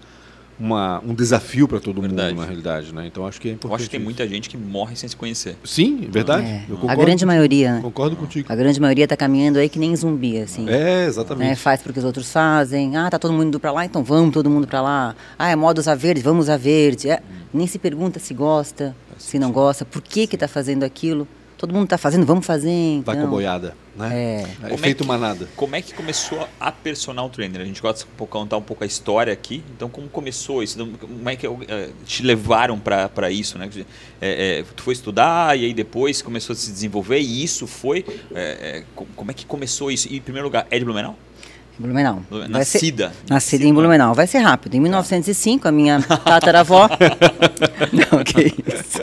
uma, 0.58 1.00
um 1.04 1.14
desafio 1.14 1.66
para 1.66 1.80
todo 1.80 2.00
verdade. 2.00 2.30
mundo, 2.30 2.40
na 2.40 2.44
realidade, 2.44 2.94
né? 2.94 3.06
Então 3.06 3.26
acho 3.26 3.40
que 3.40 3.48
é 3.48 3.52
importante. 3.52 3.70
Eu 3.70 3.76
acho 3.76 3.84
que 3.84 3.90
tem 3.90 4.00
muita 4.00 4.26
gente 4.26 4.48
que 4.48 4.56
morre 4.56 4.96
sem 4.96 5.08
se 5.08 5.16
conhecer. 5.16 5.56
Sim, 5.64 6.08
verdade. 6.10 6.46
É. 6.46 6.64
a 6.88 6.94
grande 6.94 7.26
maioria. 7.26 7.78
Concordo 7.82 8.16
contigo. 8.16 8.50
A 8.50 8.56
grande 8.56 8.80
maioria 8.80 9.04
está 9.04 9.16
caminhando 9.16 9.58
aí 9.58 9.68
que 9.68 9.78
nem 9.78 9.94
zumbi, 9.94 10.38
assim. 10.38 10.68
É, 10.68 11.06
exatamente. 11.06 11.48
Né? 11.48 11.54
Faz 11.56 11.82
porque 11.82 11.98
os 11.98 12.04
outros 12.04 12.30
fazem. 12.30 12.96
Ah, 12.96 13.10
tá 13.10 13.18
todo 13.18 13.32
mundo 13.32 13.48
indo 13.48 13.60
para 13.60 13.72
lá, 13.72 13.84
então 13.84 14.02
vamos 14.02 14.32
todo 14.32 14.48
mundo 14.48 14.66
para 14.66 14.80
lá. 14.80 15.16
Ah, 15.38 15.50
é 15.50 15.56
moda 15.56 15.80
usar 15.80 15.94
verde, 15.94 16.22
vamos 16.22 16.46
usar 16.46 16.56
verde. 16.56 17.10
É. 17.10 17.16
Hum. 17.16 17.44
Nem 17.52 17.66
se 17.66 17.78
pergunta 17.78 18.18
se 18.18 18.34
gosta, 18.34 18.94
se 19.18 19.38
não 19.38 19.52
gosta, 19.52 19.84
por 19.84 20.02
que 20.02 20.26
que 20.26 20.36
está 20.36 20.48
fazendo 20.48 20.84
aquilo 20.84 21.26
todo 21.66 21.74
mundo 21.74 21.84
está 21.84 21.96
fazendo, 21.96 22.26
vamos 22.26 22.44
fazer. 22.44 22.70
Então. 22.70 23.14
Vai 23.14 23.22
com 23.22 23.26
a 23.26 23.30
boiada, 23.30 23.74
né? 23.96 24.44
É. 24.62 24.70
é 24.70 24.74
efeito 24.74 25.02
é 25.02 25.06
manada. 25.06 25.48
Como 25.56 25.74
é 25.74 25.80
que 25.80 25.94
começou 25.94 26.46
a 26.60 26.70
personal 26.70 27.30
trainer? 27.30 27.62
A 27.62 27.64
gente 27.64 27.80
gosta 27.80 28.06
de 28.06 28.26
contar 28.26 28.58
um 28.58 28.62
pouco 28.62 28.84
a 28.84 28.86
história 28.86 29.32
aqui. 29.32 29.64
Então, 29.74 29.88
como 29.88 30.08
começou 30.08 30.62
isso? 30.62 30.80
Então, 30.80 30.92
como 31.00 31.28
é 31.28 31.36
que 31.36 31.46
é, 31.46 31.88
te 32.04 32.22
levaram 32.22 32.78
para 32.78 33.30
isso, 33.30 33.56
né? 33.56 33.70
É, 34.20 34.58
é, 34.60 34.64
tu 34.76 34.82
foi 34.82 34.92
estudar 34.92 35.58
e 35.58 35.64
aí 35.64 35.72
depois 35.74 36.20
começou 36.20 36.52
a 36.52 36.56
se 36.56 36.70
desenvolver 36.70 37.18
e 37.18 37.42
isso 37.42 37.66
foi... 37.66 38.04
É, 38.34 38.84
como 39.16 39.30
é 39.30 39.34
que 39.34 39.46
começou 39.46 39.90
isso? 39.90 40.08
E, 40.12 40.18
em 40.18 40.20
primeiro 40.20 40.46
lugar, 40.46 40.66
é 40.70 40.78
de 40.78 40.84
Blumenau? 40.84 41.16
Blumenau. 41.78 42.22
Nascida. 42.48 43.08
Ser, 43.08 43.32
nascida 43.32 43.64
em 43.64 43.74
Blumenau. 43.74 44.14
Vai 44.14 44.26
ser 44.26 44.38
rápido. 44.38 44.74
Em 44.74 44.80
1905, 44.80 45.66
a 45.66 45.72
minha 45.72 46.00
tataravó. 46.24 46.88
Não, 47.92 48.22
que 48.22 48.46
isso. 48.46 49.00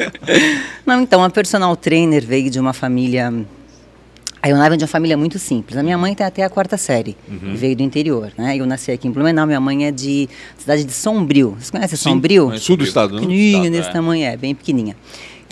Não, 0.86 1.02
então, 1.02 1.24
a 1.24 1.30
personal 1.30 1.76
trainer 1.76 2.26
veio 2.26 2.50
de 2.50 2.60
uma 2.60 2.74
família. 2.74 3.34
A 4.42 4.48
Ionai 4.48 4.70
vem 4.70 4.78
de 4.78 4.84
uma 4.84 4.88
família 4.88 5.16
muito 5.16 5.38
simples. 5.38 5.78
A 5.78 5.84
minha 5.84 5.98
mãe 5.98 6.16
tem 6.16 6.26
até 6.26 6.44
a 6.44 6.50
quarta 6.50 6.76
série, 6.76 7.16
uhum. 7.30 7.54
veio 7.56 7.76
do 7.76 7.84
interior, 7.84 8.32
né? 8.36 8.58
Eu 8.58 8.66
nasci 8.66 8.92
aqui 8.92 9.08
em 9.08 9.12
Blumenau, 9.12 9.46
minha 9.46 9.60
mãe 9.60 9.86
é 9.86 9.92
de 9.92 10.28
cidade 10.58 10.84
de 10.84 10.92
Sombrio. 10.92 11.56
Você 11.60 11.72
conhece 11.72 11.96
Sim, 11.96 12.10
Sombrio? 12.10 12.58
Sul 12.58 12.76
do 12.76 12.84
estado, 12.84 13.14
né? 13.14 13.20
Pequenininha, 13.20 13.70
nesse 13.70 13.90
é. 13.90 13.92
tamanho, 13.92 14.26
é, 14.26 14.36
bem 14.36 14.56
pequenininha. 14.56 14.96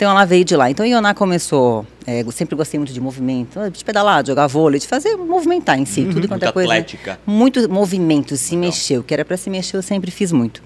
Então 0.00 0.10
ela 0.10 0.24
veio 0.24 0.46
de 0.46 0.56
lá. 0.56 0.70
Então 0.70 0.86
Ioná 0.86 1.12
começou, 1.12 1.86
é, 2.06 2.22
eu 2.22 2.32
sempre 2.32 2.56
gostei 2.56 2.80
muito 2.80 2.90
de 2.90 2.98
movimento, 2.98 3.60
de 3.70 3.84
pedalar, 3.84 4.22
de 4.22 4.28
jogar 4.28 4.46
vôlei, 4.46 4.80
de 4.80 4.88
fazer 4.88 5.14
movimentar 5.14 5.78
em 5.78 5.84
si, 5.84 6.00
uhum, 6.00 6.12
tudo 6.14 6.26
quanto 6.26 6.42
é 6.42 6.50
coisa. 6.50 6.72
Atlética. 6.72 7.20
Muito 7.26 7.70
movimento, 7.70 8.34
se 8.34 8.54
Legal. 8.54 8.70
mexeu, 8.70 9.02
que 9.02 9.12
era 9.12 9.26
para 9.26 9.36
se 9.36 9.50
mexer, 9.50 9.76
eu 9.76 9.82
sempre 9.82 10.10
fiz 10.10 10.32
muito. 10.32 10.62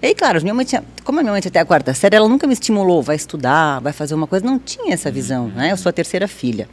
E 0.00 0.06
aí, 0.06 0.14
claro, 0.14 0.40
minha 0.40 0.54
mãe 0.54 0.64
tinha, 0.64 0.82
como 1.04 1.18
a 1.18 1.22
minha 1.22 1.30
mãe 1.30 1.42
tinha 1.42 1.50
até 1.50 1.60
a 1.60 1.64
quarta 1.66 1.92
série, 1.92 2.16
ela 2.16 2.26
nunca 2.26 2.46
me 2.46 2.54
estimulou, 2.54 3.02
vai 3.02 3.16
estudar, 3.16 3.80
vai 3.80 3.92
fazer 3.92 4.14
uma 4.14 4.26
coisa, 4.26 4.46
não 4.46 4.58
tinha 4.58 4.94
essa 4.94 5.10
visão, 5.10 5.44
uhum. 5.44 5.50
né? 5.50 5.72
Eu 5.72 5.76
sou 5.76 5.90
a 5.90 5.92
terceira 5.92 6.26
filha. 6.26 6.66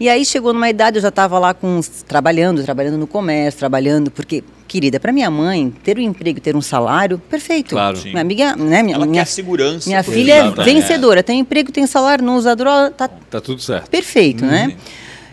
E 0.00 0.08
aí 0.08 0.24
chegou 0.24 0.54
numa 0.54 0.70
idade, 0.70 0.96
eu 0.96 1.02
já 1.02 1.10
estava 1.10 1.38
lá 1.38 1.52
com 1.52 1.78
trabalhando, 2.08 2.64
trabalhando 2.64 2.96
no 2.96 3.06
comércio, 3.06 3.58
trabalhando, 3.58 4.10
porque, 4.10 4.42
querida, 4.66 4.98
para 4.98 5.12
minha 5.12 5.30
mãe, 5.30 5.70
ter 5.84 5.98
um 5.98 6.00
emprego, 6.00 6.40
ter 6.40 6.56
um 6.56 6.62
salário, 6.62 7.18
perfeito. 7.18 7.70
Claro. 7.74 7.98
Sim. 7.98 8.08
Minha 8.08 8.22
amiga, 8.22 8.56
né, 8.56 8.82
minha, 8.82 8.96
Ela 8.96 9.04
minha 9.04 9.26
segurança. 9.26 9.90
Minha 9.90 10.02
filha 10.02 10.32
é 10.32 10.50
vencedora, 10.64 11.22
tem 11.22 11.40
emprego, 11.40 11.70
tem 11.70 11.86
salário, 11.86 12.24
não 12.24 12.36
usa 12.36 12.56
droga, 12.56 12.90
tá, 12.92 13.08
tá 13.08 13.42
tudo 13.42 13.60
certo. 13.60 13.90
Perfeito, 13.90 14.42
né? 14.42 14.62
uhum. 14.62 14.68
né? 14.68 14.76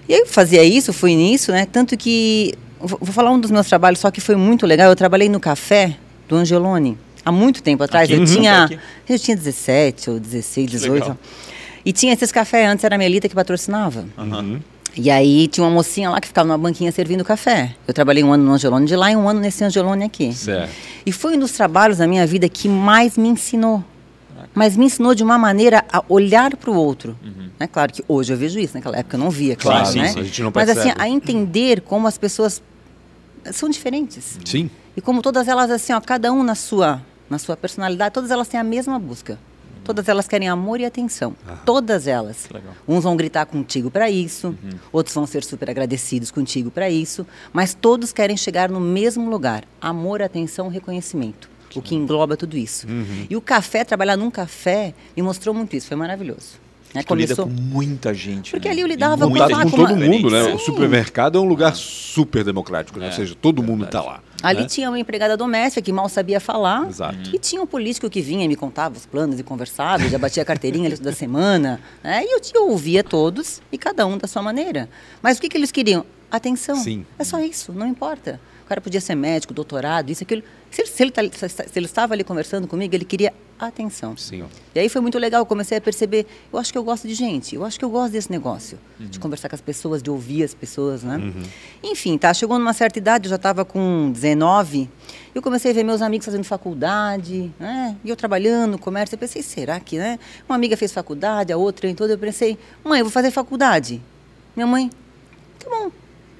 E 0.10 0.14
aí 0.14 0.20
eu 0.20 0.28
fazia 0.28 0.62
isso, 0.66 0.92
fui 0.92 1.16
nisso, 1.16 1.54
né? 1.54 1.66
Tanto 1.66 1.96
que, 1.96 2.54
vou 2.78 3.14
falar 3.14 3.32
um 3.32 3.40
dos 3.40 3.52
meus 3.52 3.68
trabalhos, 3.68 4.02
só 4.02 4.12
que 4.12 4.20
foi 4.20 4.36
muito 4.36 4.66
legal, 4.66 4.90
eu 4.90 4.96
trabalhei 4.98 5.30
no 5.30 5.40
café 5.40 5.96
do 6.28 6.36
Angeloni, 6.36 6.98
há 7.24 7.32
muito 7.32 7.64
tempo 7.64 7.84
atrás, 7.84 8.10
aqui? 8.10 8.20
eu, 8.20 8.26
tinha, 8.26 8.70
eu 9.08 9.18
tinha 9.18 9.38
17 9.38 10.10
ou 10.10 10.20
16, 10.20 10.72
18. 10.72 11.18
E 11.88 11.94
tinha 11.94 12.12
esses 12.12 12.34
cafés, 12.34 12.70
antes 12.70 12.84
era 12.84 12.96
a 12.96 12.98
Melita 12.98 13.30
que 13.30 13.34
patrocinava. 13.34 14.04
Uhum. 14.18 14.60
E 14.94 15.10
aí 15.10 15.48
tinha 15.48 15.64
uma 15.64 15.72
mocinha 15.72 16.10
lá 16.10 16.20
que 16.20 16.28
ficava 16.28 16.46
numa 16.46 16.58
banquinha 16.58 16.92
servindo 16.92 17.24
café. 17.24 17.74
Eu 17.88 17.94
trabalhei 17.94 18.22
um 18.26 18.34
ano 18.34 18.44
no 18.44 18.52
Angelone 18.52 18.86
de 18.86 18.94
lá 18.94 19.10
e 19.10 19.16
um 19.16 19.30
ano 19.30 19.40
nesse 19.40 19.64
Angelone 19.64 20.04
aqui. 20.04 20.34
Certo. 20.34 20.70
E 21.06 21.14
foi 21.14 21.38
um 21.38 21.40
dos 21.40 21.54
trabalhos 21.54 22.00
da 22.00 22.06
minha 22.06 22.28
vida 22.28 22.50
que 22.50 22.68
mais 22.68 23.18
me 23.18 23.30
ensinou. 23.30 23.82
Mas 24.54 24.76
me 24.76 24.84
ensinou 24.84 25.16
de 25.16 25.24
uma 25.24 25.38
maneira 25.38 25.86
a 25.90 26.04
olhar 26.10 26.58
para 26.58 26.70
o 26.70 26.76
outro. 26.76 27.18
Uhum. 27.24 27.50
É 27.58 27.68
claro 27.68 27.94
que 27.94 28.04
hoje 28.06 28.34
eu 28.34 28.38
vejo 28.38 28.60
isso, 28.60 28.74
naquela 28.76 28.98
época 28.98 29.16
eu 29.16 29.22
não 29.22 29.30
via, 29.30 29.56
claro, 29.56 29.84
claro 29.84 29.98
né? 29.98 30.10
Sim, 30.10 30.20
a 30.20 30.24
gente 30.24 30.44
não 30.44 30.52
Mas 30.54 30.68
assim, 30.68 30.92
a 30.94 31.08
entender 31.08 31.80
como 31.80 32.06
as 32.06 32.18
pessoas 32.18 32.62
são 33.54 33.70
diferentes. 33.70 34.38
Sim. 34.44 34.70
E 34.94 35.00
como 35.00 35.22
todas 35.22 35.48
elas 35.48 35.72
assim, 35.72 35.94
ó, 35.94 36.02
cada 36.02 36.34
um 36.34 36.44
na 36.44 36.56
sua, 36.56 37.02
na 37.30 37.40
sua 37.40 37.56
personalidade, 37.56 38.14
todas 38.14 38.30
elas 38.30 38.50
têm 38.50 38.60
a 38.60 38.64
mesma 38.64 39.00
busca. 39.00 39.40
Todas 39.88 40.10
elas 40.10 40.28
querem 40.28 40.50
amor 40.50 40.82
e 40.82 40.86
atenção. 40.86 41.34
Ah, 41.48 41.56
Todas 41.66 42.08
elas. 42.08 42.50
Legal. 42.54 42.74
Uns 42.86 43.06
vão 43.06 43.16
gritar 43.16 43.46
contigo 43.46 43.90
para 43.90 44.10
isso, 44.10 44.48
uhum. 44.50 44.78
outros 44.92 45.16
vão 45.16 45.26
ser 45.26 45.46
super 45.46 45.70
agradecidos 45.70 46.30
contigo 46.30 46.70
para 46.70 46.90
isso, 46.90 47.26
mas 47.54 47.74
todos 47.74 48.12
querem 48.12 48.36
chegar 48.36 48.70
no 48.70 48.82
mesmo 48.82 49.30
lugar: 49.30 49.64
amor, 49.80 50.22
atenção, 50.22 50.68
reconhecimento. 50.68 51.50
Que 51.70 51.80
o 51.80 51.82
que 51.82 51.96
engloba 51.96 52.36
tudo 52.36 52.58
isso. 52.58 52.86
Uhum. 52.86 53.28
E 53.30 53.36
o 53.38 53.42
café, 53.42 53.86
trabalhar 53.86 54.18
num 54.18 54.30
café, 54.30 54.94
me 55.16 55.24
mostrou 55.24 55.56
muito 55.56 55.74
isso. 55.74 55.88
Foi 55.88 55.96
maravilhoso. 55.96 56.60
Né? 56.94 57.04
Começou... 57.04 57.46
lida 57.46 57.56
com 57.56 57.62
muita 57.62 58.14
gente. 58.14 58.52
Porque 58.52 58.68
né? 58.68 58.74
ali 58.74 58.82
eu 58.82 58.88
lidava 58.88 59.26
com, 59.26 59.34
com 59.34 59.70
todo 59.70 59.96
mundo, 59.96 60.30
né? 60.30 60.44
Sim. 60.44 60.54
O 60.54 60.60
supermercado 60.60 61.38
é 61.38 61.42
um 61.42 61.46
lugar 61.46 61.76
super 61.76 62.44
democrático, 62.44 63.00
né? 63.00 63.06
É, 63.06 63.10
Ou 63.10 63.16
seja, 63.16 63.36
todo 63.40 63.64
mundo 63.64 63.86
está 63.86 64.02
lá. 64.02 64.22
Ali 64.42 64.62
né? 64.62 64.68
tinha 64.68 64.90
uma 64.90 65.00
empregada 65.00 65.36
doméstica 65.36 65.82
que 65.82 65.92
mal 65.92 66.08
sabia 66.10 66.40
falar. 66.40 66.88
Exato. 66.88 67.32
E 67.34 67.40
tinha 67.40 67.62
um 67.62 67.66
político 67.66 68.10
que 68.10 68.22
vinha 68.22 68.46
e 68.46 68.48
me 68.48 68.56
contava 68.56 68.96
os 68.96 69.06
planos 69.06 69.40
e 69.40 69.44
conversava, 69.44 70.08
já 70.08 70.18
batia 70.18 70.44
a 70.44 70.46
carteirinha 70.46 70.96
da 70.98 71.12
semana. 71.12 71.80
Né? 72.04 72.24
E 72.24 72.36
eu, 72.36 72.42
eu 72.54 72.70
ouvia 72.70 73.04
todos 73.04 73.62
e 73.72 73.78
cada 73.78 74.06
um 74.06 74.18
da 74.18 74.28
sua 74.28 74.42
maneira. 74.42 74.90
Mas 75.22 75.38
o 75.38 75.42
que, 75.42 75.50
que 75.50 75.58
eles 75.58 75.72
queriam? 75.72 76.06
Atenção. 76.30 76.76
Sim. 76.76 77.06
É 77.18 77.24
só 77.24 77.40
isso, 77.40 77.72
não 77.72 77.88
importa. 77.88 78.40
O 78.68 78.70
cara 78.70 78.82
podia 78.82 79.00
ser 79.00 79.16
médico, 79.16 79.54
doutorado, 79.54 80.10
isso, 80.10 80.24
aquilo. 80.24 80.44
Se 80.70 80.82
ele, 80.82 80.90
se 80.90 81.04
ele, 81.04 81.12
tá 81.12 81.22
se 81.48 81.72
ele 81.74 81.86
estava 81.86 82.14
ali 82.14 82.22
conversando 82.22 82.68
comigo, 82.68 82.94
ele 82.94 83.06
queria 83.06 83.34
atenção. 83.58 84.18
Sim. 84.18 84.44
E 84.76 84.80
aí 84.80 84.90
foi 84.90 85.00
muito 85.00 85.18
legal, 85.18 85.42
eu 85.42 85.46
comecei 85.46 85.78
a 85.78 85.82
perceber, 85.82 86.28
eu 86.52 86.60
acho 86.60 86.70
que 86.70 86.78
eu 86.78 86.84
gosto 86.84 87.08
de 87.08 87.14
gente, 87.14 87.56
eu 87.56 87.64
acho 87.64 87.80
que 87.80 87.86
eu 87.86 87.90
gosto 87.90 88.12
desse 88.12 88.30
negócio, 88.30 88.78
uhum. 89.00 89.08
de 89.08 89.20
conversar 89.20 89.48
com 89.48 89.56
as 89.56 89.62
pessoas, 89.62 90.04
de 90.04 90.10
ouvir 90.10 90.44
as 90.44 90.54
pessoas, 90.54 91.02
né? 91.02 91.16
Uhum. 91.16 91.44
Enfim, 91.82 92.18
tá, 92.18 92.34
chegou 92.34 92.60
numa 92.60 92.74
certa 92.74 93.00
idade, 93.00 93.28
eu 93.28 93.30
já 93.30 93.38
estava 93.38 93.64
com 93.64 94.12
19, 94.12 94.90
eu 95.34 95.42
comecei 95.42 95.72
a 95.72 95.74
ver 95.74 95.86
meus 95.86 96.02
amigos 96.02 96.26
fazendo 96.26 96.44
faculdade, 96.44 97.50
né? 97.58 97.96
E 98.04 98.10
eu 98.10 98.18
trabalhando 98.18 98.72
no 98.72 98.78
comércio, 98.78 99.16
eu 99.16 99.20
pensei, 99.20 99.42
será 99.42 99.80
que, 99.80 99.98
né? 99.98 100.20
Uma 100.48 100.56
amiga 100.56 100.76
fez 100.76 100.92
faculdade, 100.92 101.54
a 101.54 101.58
outra 101.58 101.90
em 101.90 101.96
toda, 101.96 102.12
eu 102.12 102.18
pensei, 102.18 102.58
mãe, 102.84 103.00
eu 103.00 103.06
vou 103.06 103.12
fazer 103.14 103.32
faculdade. 103.32 104.02
Minha 104.56 104.68
mãe, 104.68 104.92
tá 105.58 105.70
bom, 105.70 105.90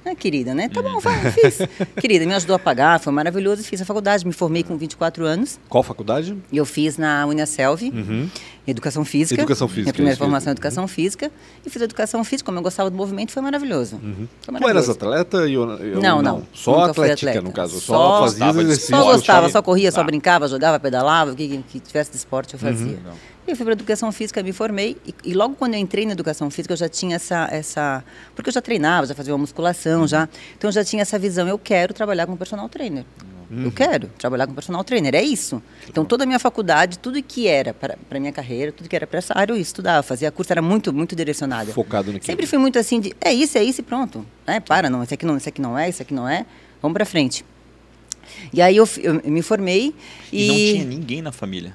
Ah, 0.04 0.14
querida, 0.14 0.54
né? 0.54 0.68
Tá 0.68 0.80
bom, 0.80 0.98
vai, 1.00 1.30
fiz. 1.32 1.58
querida, 2.00 2.24
me 2.24 2.32
ajudou 2.34 2.56
a 2.56 2.58
pagar, 2.58 2.98
foi 2.98 3.12
maravilhoso. 3.12 3.62
Fiz 3.62 3.82
a 3.82 3.84
faculdade, 3.84 4.26
me 4.26 4.32
formei 4.32 4.62
com 4.62 4.76
24 4.76 5.24
anos. 5.26 5.58
Qual 5.68 5.82
faculdade? 5.82 6.36
Eu 6.52 6.64
fiz 6.64 6.96
na 6.96 7.26
Uniaselv, 7.26 7.82
uhum. 7.82 8.28
Educação 8.66 9.04
Física. 9.04 9.40
Educação 9.40 9.66
Física. 9.68 9.82
Minha 9.84 9.92
primeira 9.92 10.12
isso, 10.14 10.18
formação 10.18 10.44
isso. 10.50 10.54
Educação 10.58 10.88
Física. 10.88 11.30
E 11.64 11.68
fiz 11.70 11.82
Educação 11.82 12.22
Física, 12.24 12.46
como 12.46 12.58
eu 12.58 12.62
gostava 12.62 12.90
do 12.90 12.96
movimento, 12.96 13.32
foi 13.32 13.42
maravilhoso. 13.42 13.96
Uhum. 13.96 14.14
Foi 14.14 14.26
Tu 14.46 14.50
eras 14.50 14.60
maravilhoso. 14.60 14.90
atleta? 14.92 15.36
Eu, 15.48 15.70
eu 15.80 16.00
Não, 16.00 16.22
não. 16.22 16.42
Só 16.54 16.80
Nunca 16.80 16.94
fui 16.94 17.04
atlética, 17.04 17.30
atleta. 17.30 17.46
no 17.46 17.52
caso. 17.52 17.80
Só, 17.80 17.94
Só- 17.96 18.20
fazia 18.22 18.62
exercício. 18.62 18.96
Só 18.96 19.04
gostava, 19.04 19.46
só- 19.48 19.52
só 19.52 19.62
corria, 19.62 19.90
só 19.90 19.98
Tá. 20.00 20.04
brincava, 20.04 20.48
jogava, 20.48 20.78
pedalava, 20.80 21.32
o 21.32 21.36
que, 21.36 21.48
que- 21.48 21.62
que 21.64 21.80
tivesse 21.80 22.10
de 22.12 22.16
esporte 22.18 22.54
eu 22.54 22.60
fazia. 22.60 22.86
Uhum. 22.86 23.12
Eu 23.48 23.56
fui 23.56 23.64
para 23.64 23.72
educação 23.72 24.12
física, 24.12 24.42
me 24.42 24.52
formei 24.52 24.96
e, 25.06 25.14
e 25.24 25.34
logo 25.34 25.54
quando 25.54 25.72
eu 25.72 25.80
entrei 25.80 26.04
na 26.04 26.12
educação 26.12 26.50
física 26.50 26.74
eu 26.74 26.76
já 26.76 26.88
tinha 26.88 27.16
essa 27.16 27.48
essa 27.50 28.04
porque 28.34 28.50
eu 28.50 28.52
já 28.52 28.60
treinava, 28.60 29.06
já 29.06 29.14
fazia 29.14 29.32
uma 29.32 29.38
musculação, 29.38 30.06
já. 30.06 30.28
Então 30.56 30.68
eu 30.68 30.72
já 30.72 30.84
tinha 30.84 31.00
essa 31.00 31.18
visão, 31.18 31.48
eu 31.48 31.58
quero 31.58 31.94
trabalhar 31.94 32.26
com 32.26 32.36
personal 32.36 32.68
trainer. 32.68 33.04
Uhum. 33.50 33.64
Eu 33.64 33.72
quero 33.72 34.08
trabalhar 34.18 34.46
com 34.46 34.52
personal 34.52 34.84
trainer, 34.84 35.14
é 35.14 35.22
isso. 35.22 35.62
Então 35.88 36.04
toda 36.04 36.24
a 36.24 36.26
minha 36.26 36.38
faculdade, 36.38 36.98
tudo 36.98 37.22
que 37.22 37.48
era 37.48 37.72
para 37.72 37.96
a 38.10 38.20
minha 38.20 38.32
carreira, 38.32 38.70
tudo 38.70 38.86
que 38.86 38.94
era 38.94 39.06
para 39.06 39.18
essa 39.18 39.32
área 39.36 39.54
eu 39.54 39.56
estudava, 39.56 40.02
fazia 40.02 40.30
curso, 40.30 40.52
era 40.52 40.60
muito 40.60 40.92
muito 40.92 41.16
direcionada. 41.16 41.72
Focado 41.72 42.12
naquilo. 42.12 42.26
Sempre 42.26 42.46
fui 42.46 42.58
muito 42.58 42.78
assim 42.78 43.00
de, 43.00 43.14
é 43.18 43.32
isso, 43.32 43.56
é 43.56 43.64
isso 43.64 43.80
e 43.80 43.84
pronto. 43.84 44.26
É, 44.46 44.60
para, 44.60 44.90
não, 44.90 45.02
isso 45.02 45.14
aqui 45.14 45.24
não, 45.24 45.38
isso 45.38 45.48
aqui 45.48 45.62
não 45.62 45.78
é, 45.78 45.88
isso 45.88 46.02
aqui 46.02 46.12
não 46.12 46.28
é. 46.28 46.44
Vamos 46.82 46.92
para 46.92 47.06
frente. 47.06 47.44
E 48.52 48.60
aí 48.60 48.76
eu, 48.76 48.86
eu 48.98 49.22
me 49.24 49.40
formei 49.40 49.94
E, 50.30 50.44
e, 50.44 50.48
não 50.48 50.54
tinha 50.54 50.84
ninguém 50.84 51.22
na 51.22 51.32
família. 51.32 51.74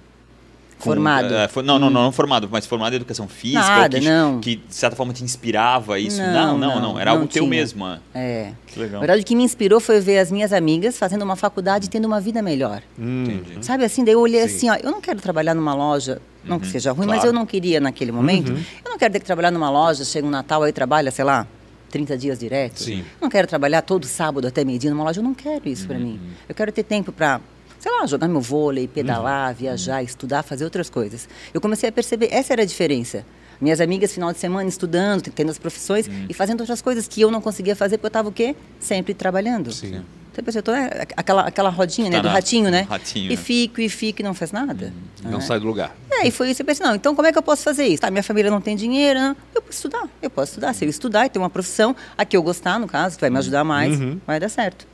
Com- 0.83 0.89
Formado. 0.91 1.33
é, 1.33 1.47
for- 1.47 1.63
não, 1.63 1.79
não, 1.79 1.89
não, 1.89 2.03
não 2.03 2.11
formado, 2.11 2.49
mas 2.51 2.65
formado 2.65 2.91
em 2.93 2.97
educação 2.97 3.25
física. 3.27 3.61
Nada, 3.61 3.99
que, 3.99 4.05
não. 4.05 4.39
Que 4.41 4.57
de 4.57 4.75
certa 4.75 4.95
forma 4.97 5.13
te 5.13 5.23
inspirava 5.23 5.97
isso. 5.97 6.17
Não, 6.21 6.33
Não, 6.33 6.57
não, 6.57 6.75
não. 6.75 6.81
não, 6.93 6.99
Era 6.99 7.11
não 7.11 7.19
algo 7.19 7.31
teu 7.31 7.43
tinha. 7.43 7.49
mesmo. 7.49 7.85
ah. 7.85 7.99
É. 8.13 8.51
Que 8.67 8.79
legal. 8.79 8.95
Na 8.95 8.99
verdade, 8.99 9.21
o 9.21 9.25
que 9.25 9.35
me 9.35 9.43
inspirou 9.43 9.79
foi 9.79 9.99
ver 10.01 10.19
as 10.19 10.29
minhas 10.31 10.51
amigas 10.51 10.97
fazendo 10.97 11.21
uma 11.21 11.35
faculdade 11.37 11.85
e 11.85 11.89
tendo 11.89 12.05
uma 12.05 12.19
vida 12.19 12.41
melhor. 12.41 12.81
Hum. 12.99 13.23
Entendi. 13.23 13.65
Sabe 13.65 13.85
assim? 13.85 14.03
Daí 14.03 14.13
eu 14.13 14.19
olhei 14.19 14.45
Sim. 14.49 14.69
assim, 14.69 14.81
ó, 14.81 14.85
eu 14.85 14.91
não 14.91 14.99
quero 14.99 15.21
trabalhar 15.21 15.53
numa 15.53 15.73
loja, 15.73 16.21
não 16.43 16.59
que 16.59 16.67
seja 16.67 16.91
ruim, 16.91 17.05
mas 17.07 17.17
claro. 17.21 17.29
eu 17.29 17.33
não 17.33 17.45
queria 17.45 17.79
naquele 17.79 18.11
momento. 18.11 18.51
Eu 18.51 18.91
não 18.91 18.97
quero 18.97 19.13
ter 19.13 19.19
que 19.21 19.25
trabalhar 19.25 19.51
numa 19.51 19.69
loja, 19.69 20.03
chega 20.03 20.27
um 20.27 20.29
Natal, 20.29 20.63
aí 20.63 20.73
trabalha, 20.73 21.09
sei 21.11 21.23
lá, 21.23 21.47
30 21.89 22.17
dias 22.17 22.39
direto. 22.39 22.81
Sim. 22.83 22.99
Eu 22.99 23.05
não 23.21 23.29
quero 23.29 23.47
trabalhar 23.47 23.81
todo 23.83 24.05
sábado 24.05 24.47
até 24.47 24.65
meio-dia 24.65 24.89
numa 24.89 25.03
loja, 25.03 25.19
eu 25.19 25.23
não 25.23 25.33
quero 25.33 25.69
isso 25.69 25.87
pra 25.87 25.97
mim. 25.97 26.19
Eu 26.49 26.53
quero 26.55 26.71
ter 26.71 26.83
tempo 26.83 27.11
pra, 27.11 27.39
sei 27.83 27.91
lá, 27.91 28.05
jogar 28.07 28.29
meu 28.29 28.39
vôlei, 28.39 28.87
pedalar, 28.87 29.53
viajar, 29.53 30.01
estudar, 30.01 30.41
fazer 30.41 30.63
outras 30.63 30.89
coisas. 30.89 31.27
Eu 31.53 31.59
comecei 31.59 31.89
a 31.89 31.91
perceber, 31.91 32.29
essa 32.31 32.53
era 32.53 32.61
a 32.61 32.65
diferença. 32.65 33.25
Minhas 33.59 33.81
amigas, 33.81 34.13
final 34.13 34.31
de 34.31 34.39
semana, 34.39 34.69
estudando, 34.69 35.21
tendo 35.23 35.51
as 35.51 35.57
profissões 35.57 36.09
e 36.29 36.33
fazendo 36.33 36.61
outras 36.61 36.81
coisas 36.81 37.07
que 37.09 37.19
eu 37.19 37.29
não 37.29 37.41
conseguia 37.41 37.75
fazer 37.75 37.97
porque 37.97 38.05
eu 38.05 38.09
estava 38.09 38.29
o 38.29 38.31
quê? 38.31 38.55
Sempre 38.79 39.13
trabalhando. 39.13 39.71
Sim. 39.73 40.01
Você 40.33 40.41
pensou, 40.41 40.59
eu 40.59 40.63
tô, 40.63 40.71
né, 40.71 40.89
aquela, 41.15 41.41
aquela 41.43 41.69
rodinha 41.69 42.09
né, 42.09 42.19
do 42.21 42.27
ratinho, 42.27 42.71
né? 42.71 42.87
ratinho, 42.89 43.27
e 43.27 43.35
né? 43.35 43.35
fico, 43.35 43.79
e 43.81 43.87
fico, 43.87 44.21
e 44.21 44.23
não 44.23 44.33
faz 44.33 44.51
nada. 44.51 44.91
Não 45.23 45.39
sai 45.41 45.59
do 45.59 45.67
lugar. 45.67 45.95
É, 46.09 46.27
e 46.27 46.31
foi 46.31 46.49
isso. 46.49 46.61
Eu 46.61 46.65
pensei, 46.65 46.85
não, 46.85 46.95
então 46.95 47.13
como 47.13 47.27
é 47.27 47.31
que 47.31 47.37
eu 47.37 47.43
posso 47.43 47.63
fazer 47.63 47.85
isso? 47.85 48.01
Tá, 48.01 48.09
minha 48.09 48.23
família 48.23 48.49
não 48.49 48.59
tem 48.61 48.75
dinheiro, 48.75 49.19
não. 49.19 49.35
eu 49.53 49.61
posso 49.61 49.75
estudar. 49.77 50.07
Eu 50.21 50.29
posso 50.29 50.51
estudar. 50.53 50.73
Se 50.73 50.85
eu 50.85 50.89
estudar 50.89 51.25
e 51.25 51.29
ter 51.29 51.37
uma 51.37 51.49
profissão, 51.49 51.95
a 52.17 52.23
que 52.25 52.35
eu 52.35 52.41
gostar, 52.41 52.79
no 52.79 52.87
caso, 52.87 53.15
que 53.15 53.21
vai 53.21 53.29
me 53.29 53.37
ajudar 53.37 53.63
mais, 53.63 53.99
Uhum. 53.99 54.19
vai 54.25 54.39
dar 54.39 54.49
certo. 54.49 54.87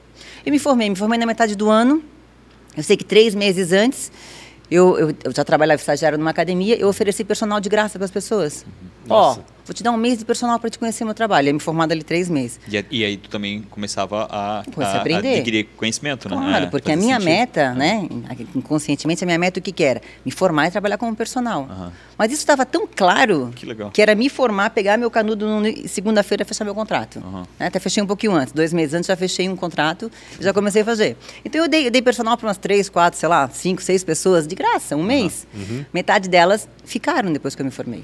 E 0.45 0.51
me 0.51 0.59
formei. 0.59 0.89
Me 0.89 0.95
formei 0.95 1.17
na 1.19 1.25
metade 1.25 1.55
do 1.55 1.69
ano. 1.69 2.03
Eu 2.79 2.83
sei 2.83 2.95
que 2.95 3.03
três 3.03 3.35
meses 3.35 3.73
antes, 3.73 4.09
eu, 4.71 4.97
eu, 4.97 5.15
eu 5.25 5.33
já 5.35 5.43
trabalhava 5.43 5.81
estagiário 5.81 6.17
numa 6.17 6.29
academia, 6.31 6.77
eu 6.77 6.87
ofereci 6.87 7.25
personal 7.25 7.59
de 7.59 7.67
graça 7.67 7.99
para 7.99 8.05
as 8.05 8.11
pessoas. 8.11 8.65
Ó, 9.09 9.27
Nossa. 9.27 9.43
Vou 9.69 9.73
te 9.75 9.83
dar 9.83 9.91
um 9.91 9.97
mês 9.97 10.17
de 10.17 10.25
personal 10.25 10.59
para 10.59 10.67
te 10.67 10.79
conhecer 10.79 11.05
meu 11.05 11.13
trabalho. 11.13 11.45
Eu 11.45 11.49
ia 11.49 11.53
me 11.53 11.59
formar 11.59 11.83
ali 11.91 12.01
três 12.03 12.27
meses. 12.27 12.59
E, 12.67 12.75
a- 12.75 12.83
e 12.89 13.05
aí 13.05 13.17
tu 13.17 13.29
também 13.29 13.61
começava 13.69 14.23
a, 14.29 14.63
Comecei 14.65 14.95
a 14.95 14.97
a- 14.97 15.01
aprender. 15.01 15.35
adquirir 15.35 15.65
conhecimento, 15.77 16.27
né? 16.27 16.35
Claro, 16.35 16.65
É, 16.65 16.67
porque 16.69 16.91
a 16.91 16.95
minha 16.97 17.19
sentido. 17.19 17.29
meta, 17.31 17.73
né, 17.75 18.07
inconscientemente, 18.55 19.23
a 19.23 19.27
minha 19.27 19.37
meta 19.37 19.59
o 19.59 19.61
que, 19.61 19.71
que 19.71 19.83
era? 19.83 20.01
Me 20.25 20.31
formar 20.31 20.67
e 20.67 20.71
trabalhar 20.71 20.97
como 20.97 21.15
personal. 21.15 21.67
Aham. 21.69 21.91
Mas 22.17 22.31
isso 22.31 22.41
estava 22.41 22.65
tão 22.65 22.87
claro 22.87 23.51
Que 23.55 23.65
legal. 23.65 23.91
era 23.97 24.15
me 24.15 24.27
formar, 24.27 24.71
pegar 24.71 24.97
meu 24.97 25.09
canudo 25.11 25.45
segunda-feira 25.87 26.43
e 26.43 26.45
fechar 26.45 26.65
meu 26.65 26.73
contrato. 26.75 27.19
Né, 27.59 27.67
Até 27.67 27.79
fechei 27.79 28.01
um 28.01 28.07
pouquinho 28.07 28.33
antes, 28.33 28.51
dois 28.51 28.73
meses 28.73 28.93
antes 28.95 29.07
já 29.07 29.15
fechei 29.15 29.47
um 29.47 29.55
contrato 29.55 30.11
e 30.39 30.43
já 30.43 30.51
comecei 30.53 30.81
a 30.81 30.85
fazer. 30.85 31.15
Então 31.45 31.61
eu 31.61 31.67
dei, 31.69 31.87
eu 31.87 31.91
dei 31.91 32.01
personal 32.01 32.35
para 32.37 32.47
umas 32.47 32.57
três, 32.57 32.89
quatro, 32.89 33.19
sei 33.19 33.29
lá, 33.29 33.47
cinco, 33.53 33.81
seis 33.81 34.03
pessoas 34.03 34.47
de 34.47 34.55
graça, 34.55 34.95
um 34.95 35.03
mês. 35.03 35.47
Uhum. 35.53 35.85
Metade 35.93 36.27
delas 36.27 36.67
ficaram 36.83 37.31
depois 37.31 37.53
que 37.55 37.61
eu 37.61 37.65
me 37.65 37.71
formei. 37.71 38.03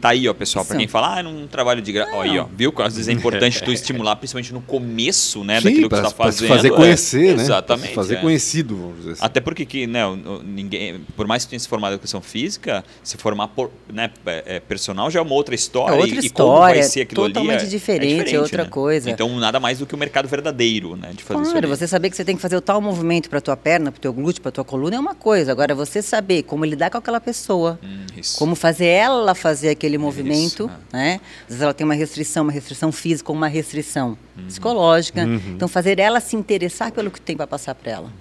Tá 0.00 0.08
aí, 0.10 0.28
ó, 0.28 0.34
pessoal, 0.34 0.64
pra 0.64 0.74
Isso. 0.74 0.78
quem 0.80 0.88
fala, 1.00 1.18
ah, 1.18 1.22
não 1.22 1.46
trabalho 1.46 1.80
de 1.82 1.92
graça. 1.92 2.10
Aí, 2.20 2.38
ó, 2.38 2.46
viu? 2.54 2.72
Às 2.78 2.94
vezes 2.96 3.08
é 3.08 3.12
importante 3.12 3.62
tu 3.62 3.72
estimular, 3.72 4.16
principalmente 4.16 4.52
no 4.52 4.60
começo, 4.62 5.44
né, 5.44 5.58
Sim, 5.60 5.64
daquilo 5.64 5.82
que 5.84 5.88
pra, 5.88 6.02
tu 6.02 6.10
tá 6.10 6.10
pra 6.16 6.32
se 6.32 6.38
fazendo. 6.38 6.48
fazer 6.56 6.68
é. 6.68 6.70
conhecer, 6.76 7.36
né? 7.36 7.42
Exatamente. 7.42 7.82
Pra 7.82 7.88
se 7.90 7.94
fazer 7.94 8.14
é. 8.16 8.20
conhecido, 8.20 8.76
vamos 8.76 8.96
dizer 8.98 9.12
assim. 9.12 9.24
Até 9.24 9.40
porque 9.40 9.64
que, 9.66 9.86
né, 9.86 10.00
ninguém, 10.44 11.00
por 11.16 11.26
mais 11.26 11.42
que 11.44 11.48
tu 11.48 11.50
tenha 11.50 11.60
se 11.60 11.68
formado 11.68 11.92
em 11.92 11.94
educação 11.94 12.20
física, 12.20 12.84
se 13.02 13.16
formar 13.16 13.48
por, 13.48 13.70
né, 13.92 14.10
é, 14.26 14.56
é, 14.56 14.60
personal 14.60 15.10
já 15.10 15.18
é 15.20 15.22
uma 15.22 15.34
outra 15.34 15.54
história. 15.54 15.94
É 15.94 15.98
outra 15.98 16.20
e, 16.20 16.26
e 16.26 16.30
como 16.30 16.58
vai 16.58 16.78
história, 16.78 16.82
ser 16.84 17.00
aquilo 17.02 17.26
totalmente 17.26 17.58
ali 17.60 17.66
é- 17.66 17.70
diferente, 17.70 18.34
é 18.34 18.40
outra 18.40 18.64
né? 18.64 18.70
coisa. 18.70 19.10
Então 19.10 19.28
nada 19.38 19.60
mais 19.60 19.78
do 19.78 19.86
que 19.86 19.94
o 19.94 19.98
mercado 19.98 20.28
verdadeiro, 20.28 20.96
né, 20.96 21.10
de 21.14 21.22
fazer 21.22 21.42
isso 21.42 21.50
Claro, 21.52 21.66
ali. 21.66 21.76
você 21.76 21.86
saber 21.86 22.10
que 22.10 22.16
você 22.16 22.24
tem 22.24 22.36
que 22.36 22.42
fazer 22.42 22.56
o 22.56 22.60
tal 22.60 22.80
movimento 22.80 23.28
para 23.30 23.40
tua 23.40 23.56
perna, 23.56 23.90
para 23.92 24.00
teu 24.00 24.12
glúteo, 24.12 24.42
para 24.42 24.50
tua 24.52 24.64
coluna 24.64 24.96
é 24.96 24.98
uma 24.98 25.14
coisa. 25.14 25.52
Agora 25.52 25.74
você 25.74 26.00
saber 26.02 26.42
como 26.42 26.64
lidar 26.64 26.90
com 26.90 26.98
aquela 26.98 27.20
pessoa, 27.20 27.78
Hum, 27.82 28.06
isso. 28.16 28.38
como 28.38 28.54
fazer 28.54 28.86
ela 28.86 29.34
fazer 29.34 29.70
aquele 29.70 29.98
movimento, 29.98 30.70
é. 30.72 30.85
Né? 30.92 31.20
Às 31.42 31.48
vezes 31.48 31.62
ela 31.62 31.74
tem 31.74 31.84
uma 31.84 31.94
restrição, 31.94 32.42
uma 32.44 32.52
restrição 32.52 32.90
física 32.92 33.32
uma 33.32 33.48
restrição 33.48 34.16
Uhum. 34.36 34.44
psicológica. 34.46 35.22
Então 35.54 35.66
fazer 35.68 35.98
ela 35.98 36.20
se 36.20 36.36
interessar 36.36 36.92
pelo 36.92 37.10
que 37.10 37.20
tem 37.20 37.36
para 37.36 37.46
passar 37.46 37.74
para 37.74 37.92
ela. 37.92 38.12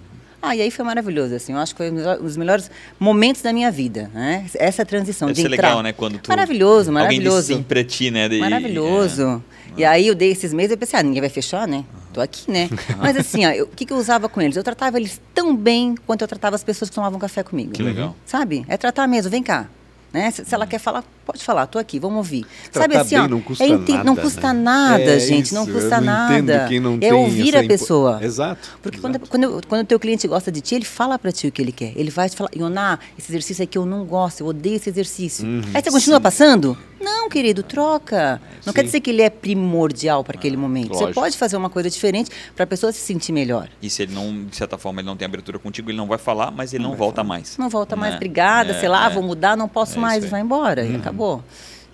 Ah, 0.41 0.55
e 0.55 0.61
aí 0.61 0.69
foi 0.69 0.85
maravilhoso, 0.85 1.33
assim, 1.33 1.53
eu 1.53 1.57
acho 1.57 1.73
que 1.73 1.77
foi 1.79 1.89
um 1.89 1.95
dos- 2.23 2.37
melhores 2.37 2.69
momentos 2.99 3.41
da 3.41 3.51
minha 3.51 3.71
vida, 3.71 4.11
né? 4.13 4.45
Essa 4.53 4.85
transição 4.85 5.27
Deve 5.27 5.41
de 5.41 5.47
ser 5.47 5.53
entrar. 5.53 5.69
legal, 5.69 5.81
né, 5.81 5.91
quando 5.91 6.19
tu... 6.19 6.27
Maravilhoso, 6.29 6.91
Alguém 6.91 6.93
maravilhoso. 6.93 7.47
disse 7.53 7.63
pra 7.63 7.83
ti, 7.83 8.11
né? 8.11 8.29
de- 8.29 8.37
Maravilhoso. 8.37 9.43
E 9.75 9.83
aí 9.83 10.05
eu 10.07 10.13
dei 10.13 10.29
esses 10.31 10.53
meses 10.53 10.73
e 10.73 10.77
pensei, 10.77 10.99
ah, 10.99 11.03
ninguém 11.03 11.19
vai 11.19 11.29
fechar, 11.31 11.67
né? 11.67 11.83
Tô 12.13 12.21
aqui, 12.21 12.49
né? 12.51 12.69
Mas 12.99 13.17
assim, 13.17 13.43
ó, 13.43 13.63
o 13.63 13.67
que, 13.67 13.85
que 13.85 13.91
eu 13.91 13.97
usava 13.97 14.29
com 14.29 14.39
eles? 14.39 14.55
Eu 14.55 14.63
tratava 14.63 14.97
eles 14.99 15.19
tão 15.33 15.55
bem 15.55 15.95
quanto 16.05 16.21
eu 16.21 16.27
tratava 16.27 16.55
as 16.55 16.63
pessoas 16.63 16.89
que 16.89 16.95
tomavam 16.95 17.17
café 17.19 17.41
comigo. 17.41 17.71
Que 17.71 17.81
legal. 17.81 18.15
Sabe? 18.23 18.63
É 18.67 18.77
tratar 18.77 19.07
mesmo, 19.07 19.31
vem 19.31 19.41
cá. 19.41 19.67
Né? 20.15 20.31
Se, 20.31 20.45
se 20.45 20.55
ela 20.55 20.65
quer 20.65 20.79
falar, 20.79 21.03
pode 21.25 21.43
falar, 21.43 21.67
tô 21.67 21.77
aqui, 21.77 21.99
vamos 21.99 22.15
ouvir. 22.19 22.45
Tratar 22.71 22.93
Sabe 22.93 22.95
assim, 22.95 23.15
bem 23.15 23.25
ó, 23.25 23.27
não 23.27 23.41
custa 23.41 23.65
é 23.65 23.67
nada, 23.67 24.03
Não 24.05 24.15
custa 24.15 24.53
né? 24.53 24.59
nada, 24.61 25.01
É 25.03 25.19
gente, 25.19 25.45
isso, 25.47 25.55
não 25.55 25.65
custa 25.65 25.97
não 25.99 26.05
nada. 26.05 26.69
não 26.79 26.97
é 27.01 27.13
ouvir 27.13 27.53
a 27.53 27.59
impo- 27.59 27.67
pessoa. 27.67 28.19
Exato, 28.23 28.77
Porque 28.81 28.97
exato. 28.97 29.19
Quando, 29.19 29.29
quando, 29.29 29.67
quando 29.67 29.81
o 29.81 29.85
teu 29.85 29.99
cliente 29.99 30.25
gosta 30.25 30.49
de 30.49 30.61
ti, 30.61 30.73
ele 30.75 30.85
fala 30.85 31.19
pra 31.19 31.33
ti 31.33 31.47
o 31.47 31.51
que 31.51 31.61
ele 31.61 31.73
quer. 31.73 31.91
Ele 31.97 32.09
vai 32.09 32.29
te 32.29 32.35
falar, 32.37 32.49
Ioná, 32.55 32.97
esse 33.19 33.29
exercício 33.29 33.61
aqui 33.61 33.77
eu 33.77 33.85
não 33.85 34.05
gosto, 34.05 34.39
eu 34.39 34.47
odeio 34.47 34.77
esse 34.77 34.89
exercício. 34.89 35.45
Uhum. 35.45 35.61
Aí 35.73 35.83
você 35.83 35.91
continua 35.91 36.21
passando? 36.21 36.77
Não, 37.05 37.29
querido, 37.29 37.61
troca. 37.61 38.41
Não 38.65 38.73
quer 38.73 38.81
Sim. 38.81 38.85
dizer 38.87 38.99
que 39.01 39.11
ele 39.11 39.21
é 39.21 39.29
primordial 39.29 40.23
para 40.23 40.37
aquele 40.37 40.57
momento. 40.57 40.87
Você 40.89 41.03
lógico. 41.03 41.13
pode 41.21 41.37
fazer 41.37 41.55
uma 41.55 41.69
coisa 41.69 41.87
diferente 41.89 42.31
para 42.55 42.63
a 42.63 42.67
pessoa 42.67 42.91
se 42.91 42.97
sentir 42.99 43.31
melhor. 43.31 43.69
E 43.81 43.89
se 43.89 44.01
ele 44.03 44.13
não, 44.15 44.45
de 44.45 44.55
certa 44.55 44.77
forma, 44.77 45.01
ele 45.01 45.07
não 45.07 45.15
tem 45.15 45.25
abertura 45.25 45.59
contigo, 45.59 45.89
ele 45.91 45.97
não 45.97 46.07
vai 46.07 46.17
falar, 46.17 46.49
mas 46.49 46.73
ele 46.73 46.83
não, 46.83 46.95
volta 46.95 47.23
mais. 47.23 47.57
Não 47.57 47.69
volta 47.69 47.95
mais, 47.95 48.13
Né? 48.13 48.17
obrigada, 48.17 48.71
É, 48.71 48.79
sei 48.79 48.89
lá, 48.89 49.05
é. 49.05 49.13
vou 49.13 49.21
mudar, 49.21 49.55
não 49.55 49.67
posso 49.69 49.97
É 49.97 50.01
mais, 50.01 50.25
vai 50.25 50.41
embora. 50.41 50.83
E 50.83 50.95
acabou. 50.95 51.43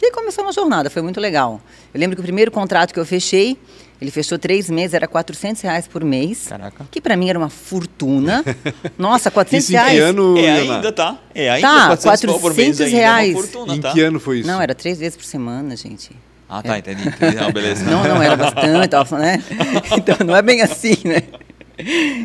E 0.02 0.06
aí 0.06 0.12
começou 0.12 0.44
uma 0.46 0.54
jornada, 0.54 0.90
foi 0.90 1.02
muito 1.02 1.20
legal. 1.20 1.62
Eu 1.94 2.00
lembro 2.00 2.16
que 2.16 2.22
o 2.22 2.24
primeiro 2.24 2.50
contrato 2.52 2.94
que 2.94 3.00
eu 3.00 3.06
fechei, 3.06 3.58
ele 4.02 4.10
fechou 4.12 4.40
três 4.40 4.68
meses, 4.70 4.96
era 4.96 5.08
400 5.08 5.62
reais 5.62 5.88
por 5.88 6.04
mês. 6.04 6.48
Caraca. 6.50 6.88
Que 6.90 7.00
para 7.00 7.16
mim 7.16 7.30
era 7.30 7.38
uma 7.38 7.50
fortuna. 7.50 8.44
Nossa, 8.98 9.30
400 9.30 9.64
Isso 9.64 9.72
em 9.72 9.76
que 9.78 9.82
reais. 9.82 10.00
ano, 10.02 10.38
É 10.38 10.50
ainda, 10.52 10.92
tá? 10.92 11.20
É 11.36 11.50
ainda, 11.52 11.68
Tá, 11.68 11.88
400 11.98 12.26
pau 12.34 12.40
por 12.42 12.54
mês 12.56 12.78
400 12.78 12.82
ainda, 12.82 12.98
é 12.98 13.00
reais. 13.00 13.34
uma 13.36 13.42
fortuna, 13.44 13.76
Em 13.76 13.80
tá? 13.82 13.92
que 13.94 14.02
ano 14.02 14.20
foi 14.20 14.40
isso? 14.40 14.48
Não, 14.48 14.60
era 14.62 14.74
três 14.74 14.98
vezes 15.00 15.16
por 15.16 15.24
semana, 15.26 15.76
gente. 15.76 16.10
Ah, 16.50 16.62
tá, 16.64 16.78
entendi. 16.80 17.08
entendi. 17.08 17.36
Não, 17.38 17.52
beleza. 17.52 17.86
Não, 17.86 18.04
não, 18.04 18.22
era 18.22 18.36
bastante, 18.36 18.96
ó, 18.96 19.16
né? 19.18 19.42
Então 19.96 20.18
não 20.26 20.36
é 20.36 20.42
bem 20.42 20.62
assim, 20.62 20.98
né? 21.06 21.22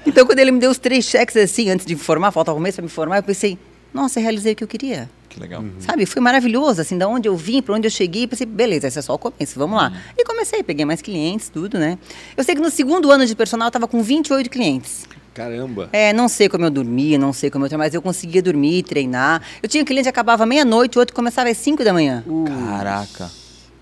Então 0.06 0.26
quando 0.26 0.38
ele 0.38 0.50
me 0.50 0.59
deu 0.59 0.71
os 0.71 0.78
três 0.78 1.04
cheques 1.04 1.37
assim, 1.37 1.71
antes 1.71 1.87
de 1.87 1.95
me 1.95 2.00
formar, 2.00 2.30
faltava 2.33 2.59
um 2.59 2.61
mês 2.61 2.75
para 2.75 2.83
me 2.83 2.88
formar, 2.88 3.18
eu 3.18 3.23
pensei, 3.23 3.56
nossa, 3.93 4.19
eu 4.19 4.23
realizei 4.23 4.52
o 4.52 4.57
que 4.57 4.64
eu 4.64 4.69
queria. 4.69 5.09
Que 5.28 5.40
legal. 5.40 5.64
Sabe, 5.81 6.07
foi 6.07 6.23
maravilhoso, 6.23 6.81
assim, 6.81 6.97
da 6.97 7.07
onde 7.07 7.28
eu 7.28 7.37
vim, 7.37 7.61
para 7.61 7.75
onde 7.75 7.87
eu 7.87 7.90
cheguei, 7.90 8.26
pensei, 8.26 8.47
beleza, 8.47 8.88
esse 8.88 8.99
é 8.99 9.02
só 9.02 9.14
o 9.14 9.19
começo, 9.19 9.59
vamos 9.59 9.76
lá. 9.76 9.93
E 10.16 10.25
comecei, 10.25 10.62
peguei 10.62 10.85
mais 10.85 11.02
clientes, 11.02 11.49
tudo, 11.49 11.78
né? 11.78 11.99
Eu 12.37 12.43
sei 12.43 12.55
que 12.55 12.61
no 12.61 12.71
segundo 12.71 13.11
ano 13.11 13.26
de 13.26 13.35
personal 13.35 13.66
eu 13.66 13.71
estava 13.71 13.87
com 13.87 14.02
28 14.02 14.49
clientes. 14.49 15.07
Caramba. 15.35 15.90
É, 15.93 16.14
não 16.14 16.28
sei 16.28 16.49
como 16.49 16.64
eu 16.64 16.71
dormia, 16.71 17.19
não 17.19 17.31
sei 17.31 17.50
como 17.50 17.66
eu 17.66 17.78
mas 17.78 17.93
eu 17.93 18.00
conseguia 18.00 18.40
dormir, 18.40 18.83
treinar. 18.83 19.43
Eu 19.62 19.69
tinha 19.69 19.85
cliente 19.85 20.05
que 20.05 20.09
acabava 20.09 20.47
meia-noite, 20.47 20.97
o 20.97 21.00
outro 21.00 21.14
começava 21.14 21.50
às 21.50 21.59
5 21.59 21.85
da 21.85 21.93
manhã. 21.93 22.25
Caraca. 22.71 23.31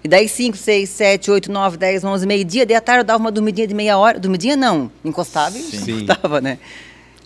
E 0.03 0.09
daí 0.09 0.29
5, 0.29 0.57
6, 0.57 0.89
7, 0.91 1.31
8, 1.31 1.53
9, 1.53 1.77
10, 1.77 2.05
11, 2.05 2.27
meio-dia, 2.27 2.67
daí 2.67 2.77
à 2.77 2.81
tarde 2.81 3.01
eu 3.01 3.05
dava 3.05 3.19
uma 3.19 3.31
dormidinha 3.31 3.67
de 3.69 3.73
meia 3.75 3.97
hora. 3.97 4.19
Dormidinha 4.19 4.57
não, 4.57 4.91
encostava 5.05 5.57
e 5.57 5.63
Sim. 5.63 6.03
encostava, 6.03 6.41
né? 6.41 6.59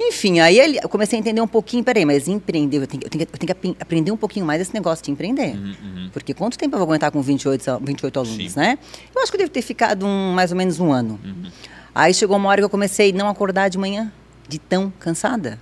Enfim, 0.00 0.38
aí 0.40 0.58
ele- 0.58 0.78
eu 0.82 0.88
comecei 0.88 1.18
a 1.18 1.20
entender 1.20 1.40
um 1.40 1.46
pouquinho, 1.46 1.82
peraí, 1.82 2.04
mas 2.04 2.28
empreender, 2.28 2.78
eu 2.78 2.86
tenho, 2.86 3.00
que- 3.00 3.06
eu 3.06 3.10
tenho, 3.10 3.26
que- 3.26 3.34
eu 3.34 3.38
tenho 3.38 3.46
que 3.46 3.52
apren- 3.52 3.76
aprender 3.80 4.10
um 4.12 4.16
pouquinho 4.16 4.46
mais 4.46 4.60
esse 4.60 4.72
negócio 4.72 5.04
de 5.04 5.10
empreender. 5.10 5.56
Porque 6.12 6.32
quanto 6.32 6.56
tempo 6.56 6.74
eu 6.74 6.78
vou 6.78 6.86
aguentar 6.86 7.10
com 7.10 7.20
28, 7.20 7.68
al- 7.68 7.80
28 7.82 8.18
alunos, 8.20 8.52
Sim. 8.52 8.58
né? 8.60 8.78
Eu 9.14 9.22
acho 9.22 9.30
que 9.32 9.36
eu 9.36 9.40
devo 9.40 9.50
ter 9.50 9.62
ficado 9.62 10.06
um- 10.06 10.32
mais 10.32 10.50
ou 10.52 10.56
menos 10.56 10.78
um 10.78 10.92
ano. 10.92 11.18
Aí 11.94 12.14
chegou 12.14 12.36
uma 12.36 12.48
hora 12.48 12.60
que 12.60 12.64
eu 12.64 12.70
comecei 12.70 13.10
a 13.10 13.14
não 13.14 13.28
acordar 13.28 13.68
de 13.68 13.76
manhã, 13.76 14.12
de 14.48 14.58
tão 14.58 14.90
cansada. 15.00 15.58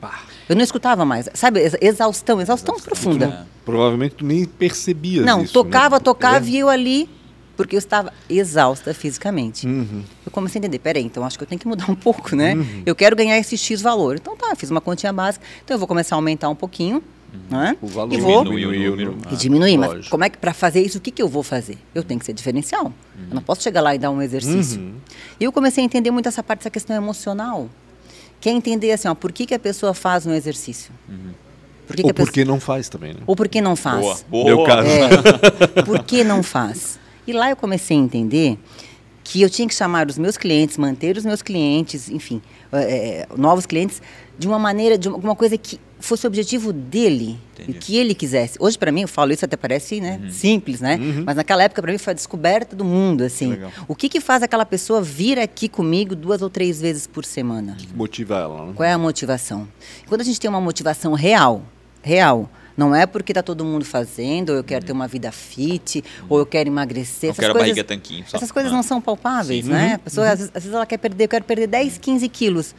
Eu 0.49 0.55
não 0.55 0.63
escutava 0.63 1.05
mais, 1.05 1.29
sabe, 1.35 1.61
ex- 1.61 1.77
exaustão, 1.81 2.41
exaustão 2.41 2.77
profunda. 2.79 3.47
Provavelmente 3.65 4.17
tu 4.17 4.25
nem 4.25 4.45
percebias 4.45 5.25
Não, 5.25 5.43
isso, 5.43 5.53
tocava, 5.53 5.97
né? 5.97 6.01
tocava 6.05 6.47
É. 6.47 6.51
e 6.51 6.59
eu 6.59 6.69
ali, 6.69 7.09
porque 7.57 7.75
eu 7.75 7.79
estava 7.79 8.13
exausta 8.29 8.93
fisicamente. 8.93 9.67
Uhum. 9.67 10.03
Eu 10.25 10.31
comecei 10.33 10.59
a 10.59 10.61
entender, 10.61 10.79
peraí, 10.79 11.03
então 11.05 11.25
acho 11.25 11.39
que 11.39 11.45
eu 11.45 11.49
tenho 11.49 11.59
que 11.61 11.67
mudar 11.67 11.91
um 11.91 11.95
pouco, 11.95 12.35
né? 12.37 12.55
Uhum. 12.55 12.83
Eu 12.85 12.95
quero 12.95 13.17
ganhar 13.17 13.39
esse 13.39 13.57
X 13.57 13.81
valor. 13.81 14.17
Então 14.17 14.37
tá, 14.37 14.55
fiz 14.55 14.71
uma 14.71 14.81
continha 14.81 15.13
básica, 15.13 15.45
então 15.65 15.75
eu 15.75 15.79
vou 15.79 15.89
começar 15.89 16.15
a 16.15 16.19
aumentar 16.19 16.49
um 16.49 16.55
pouquinho, 16.55 17.03
né? 17.51 17.77
O 17.83 17.87
valor 17.87 18.13
e 18.15 18.17
vou 18.21 18.45
Diminui 18.45 18.65
o 18.89 18.91
número. 18.91 19.13
no- 19.13 19.33
e 19.33 19.37
diminuir, 19.37 19.77
mas 19.79 20.09
como 20.09 20.25
é 20.25 20.31
que 20.31 20.39
para 20.39 20.53
fazer 20.55 20.81
isso, 20.83 20.99
o 20.99 21.01
que, 21.01 21.11
que 21.11 21.23
eu 21.23 21.29
vou 21.29 21.43
fazer? 21.43 21.79
Eu 21.95 22.03
tenho 22.05 22.19
que 22.21 22.27
ser 22.27 22.33
diferencial. 22.33 22.93
Eu 23.29 23.35
não 23.35 23.43
posso 23.43 23.63
chegar 23.63 23.81
lá 23.81 23.95
e 23.95 23.99
dar 23.99 24.11
um 24.11 24.21
exercício. 24.23 24.81
Uhum. 24.81 24.95
E 25.41 25.45
eu 25.45 25.53
comecei 25.53 25.83
a 25.83 25.85
entender 25.85 26.11
muito 26.11 26.29
essa 26.29 26.43
parte, 26.43 26.61
essa 26.61 26.71
questão 26.71 26.95
emocional. 26.97 27.69
Que 28.41 28.51
é 28.51 28.53
entender 28.53 28.93
assim, 28.93 29.09
ó, 29.09 29.15
por 29.15 29.33
que, 29.33 29.47
que 29.47 29.55
a 29.55 29.59
pessoa 29.59 29.95
faz 29.95 30.27
um 30.27 30.33
exercício? 30.33 30.93
Por 31.87 31.97
que 31.97 32.03
que 32.03 32.07
Ou 32.07 32.11
a 32.11 32.15
pessoa- 32.15 32.27
porque 32.27 32.45
não 32.45 32.61
faz 32.61 32.89
também, 32.89 33.15
né? 33.15 33.21
Ou 33.27 33.35
por 33.35 33.49
que 33.49 33.61
não 33.61 33.75
faz? 33.77 34.01
Boa, 34.01 34.19
boa. 34.29 34.45
Meu 34.45 34.65
caso. 34.65 34.89
É, 34.89 35.83
por 35.83 36.03
que 36.05 36.23
não 36.25 36.43
faz? 36.43 36.99
E 37.27 37.33
lá 37.33 37.51
eu 37.51 37.57
comecei 37.57 37.97
a 37.97 38.01
entender 38.01 38.59
que 39.25 39.43
eu 39.43 39.51
tinha 39.51 39.67
que 39.67 39.75
chamar 39.75 40.09
os 40.09 40.17
meus 40.17 40.37
clientes, 40.37 40.77
manter 40.79 41.17
os 41.17 41.25
meus 41.25 41.43
clientes, 41.43 42.09
enfim, 42.09 42.41
é, 42.73 43.27
novos 43.37 43.67
clientes, 43.67 44.01
de 44.39 44.47
uma 44.47 44.59
maneira, 44.59 44.97
de 44.97 45.09
uma, 45.09 45.17
alguma 45.17 45.35
coisa 45.35 45.59
que 45.59 45.81
fosse 45.99 46.27
o 46.27 46.29
objetivo 46.29 46.73
dele, 46.73 47.37
o 47.67 47.73
que 47.73 47.97
ele 47.97 48.15
quisesse. 48.15 48.57
Hoje, 48.61 48.79
para 48.79 48.93
mim, 48.93 49.03
eu 49.03 49.09
falo 49.09 49.33
isso 49.33 49.45
até 49.45 49.57
parece 49.57 50.01
né, 50.01 50.21
simples, 50.31 50.81
né? 50.81 50.97
Mas 51.25 51.37
naquela 51.37 51.65
época, 51.65 51.83
para 51.83 51.91
mim, 51.91 51.99
foi 51.99 52.13
a 52.13 52.15
descoberta 52.15 52.77
do 52.77 52.85
mundo, 52.85 53.25
assim. 53.25 53.51
Legal. 53.51 53.73
O 53.89 53.97
que, 53.97 54.09
que 54.09 54.21
faz 54.21 54.43
aquela 54.43 54.65
pessoa 54.65 55.03
vir 55.03 55.39
aqui 55.39 55.69
comigo 55.69 56.15
duas 56.15 56.43
ou 56.43 56.51
três 56.51 56.81
vezes 56.81 57.07
por 57.07 57.25
semana? 57.25 57.75
Que 57.77 57.93
motiva 57.95 58.37
ela, 58.37 58.67
né? 58.67 58.73
Qual 58.77 58.87
é 58.89 58.93
a 58.93 58.99
motivação? 58.99 59.67
Quando 60.07 60.21
a 60.21 60.25
gente 60.25 60.39
tem 60.39 60.49
uma 60.49 60.61
motivação 60.61 61.15
real, 61.15 61.63
real, 62.03 62.49
não 62.77 62.95
é 62.95 63.07
porque 63.07 63.33
está 63.33 63.43
todo 63.43 63.65
mundo 63.65 63.85
fazendo, 63.85 64.51
ou 64.51 64.57
eu 64.57 64.65
quero 64.65 64.85
ter 64.85 64.93
uma 64.93 65.09
vida 65.09 65.33
fit, 65.33 66.05
ou 66.29 66.39
eu 66.39 66.47
quero 66.47 66.69
emagrecer. 66.69 67.29
Não 67.29 67.33
essas 67.33 67.41
quero 67.41 67.53
coisas, 67.55 67.71
barriga 67.71 67.85
tanquinho, 67.85 68.25
só. 68.29 68.37
Essas 68.37 68.53
coisas 68.53 68.71
Ah. 68.73 68.75
não 68.77 68.83
são 68.83 69.01
palpáveis, 69.01 69.65
Sim. 69.65 69.71
né? 69.73 69.95
A 69.95 69.99
pessoa, 69.99 70.29
às, 70.31 70.39
vezes, 70.39 70.53
às 70.55 70.63
vezes 70.63 70.75
ela 70.75 70.87
quer 70.87 70.99
perder, 70.99 71.25
eu 71.25 71.29
quero 71.29 71.45
perder 71.45 71.67
10, 71.67 71.99
15 71.99 72.29
quilos. 72.29 72.75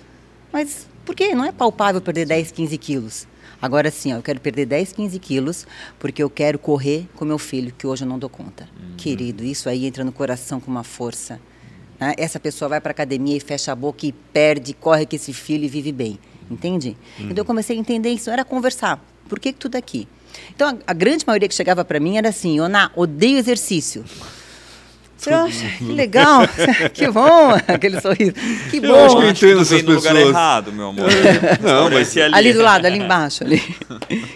Mas 0.53 0.87
por 1.05 1.15
que? 1.15 1.33
Não 1.33 1.43
é 1.45 1.51
palpável 1.51 1.99
perder 2.01 2.25
10, 2.25 2.51
15 2.51 2.77
quilos. 2.77 3.27
Agora 3.59 3.89
sim, 3.89 4.13
ó, 4.13 4.17
eu 4.17 4.21
quero 4.21 4.39
perder 4.39 4.67
10, 4.67 4.93
15 4.93 5.17
quilos 5.17 5.65
porque 5.97 6.21
eu 6.21 6.29
quero 6.29 6.59
correr 6.59 7.07
com 7.15 7.25
meu 7.25 7.39
filho, 7.39 7.73
que 7.75 7.87
hoje 7.87 8.03
eu 8.03 8.07
não 8.07 8.19
dou 8.19 8.29
conta. 8.29 8.69
Querido, 8.97 9.43
isso 9.43 9.67
aí 9.67 9.85
entra 9.87 10.03
no 10.03 10.11
coração 10.11 10.59
com 10.59 10.69
uma 10.69 10.83
força. 10.83 11.39
né? 11.99 12.13
Essa 12.17 12.39
pessoa 12.39 12.69
vai 12.69 12.79
para 12.79 12.91
academia 12.91 13.35
e 13.35 13.39
fecha 13.39 13.71
a 13.71 13.75
boca 13.75 14.05
e 14.05 14.11
perde, 14.11 14.75
corre 14.75 15.07
com 15.07 15.15
esse 15.15 15.33
filho 15.33 15.63
e 15.63 15.67
vive 15.67 15.91
bem. 15.91 16.19
Entende? 16.51 16.95
Então 17.19 17.37
eu 17.37 17.45
comecei 17.45 17.75
a 17.75 17.79
entender 17.79 18.09
isso, 18.11 18.29
era 18.29 18.45
conversar. 18.45 19.03
Por 19.27 19.39
que, 19.39 19.51
que 19.53 19.59
tudo 19.59 19.75
aqui? 19.75 20.07
Então 20.55 20.69
a, 20.69 20.91
a 20.91 20.93
grande 20.93 21.23
maioria 21.27 21.47
que 21.47 21.55
chegava 21.55 21.83
para 21.85 21.99
mim 21.99 22.17
era 22.17 22.29
assim: 22.29 22.59
Oná, 22.59 22.91
odeio 22.95 23.37
exercício. 23.37 24.03
Você 25.19 25.33
acha? 25.33 25.67
Que 25.79 25.83
legal, 25.85 26.41
que 26.93 27.09
bom, 27.09 27.49
aquele 27.67 27.99
sorriso. 27.99 28.33
Que 28.69 28.77
Eu 28.77 28.95
acho 29.03 29.15
bom. 29.15 29.21
que 29.21 29.25
eu 29.25 29.29
Acho 29.31 29.39
que 29.39 29.45
entendo 29.47 29.55
tu 29.55 29.61
essas 29.63 29.81
no 29.83 29.93
lugar 29.95 30.13
pessoas. 30.13 30.29
errado, 30.29 30.71
meu 30.71 30.87
amor. 30.89 31.05
Não, 31.59 31.83
mas- 31.89 31.97
Restaurante 32.13 32.35
Ali 32.35 32.53
do 32.53 32.61
lado, 32.61 32.85
ali 32.85 32.99
embaixo. 32.99 33.43
Ali. 33.43 33.59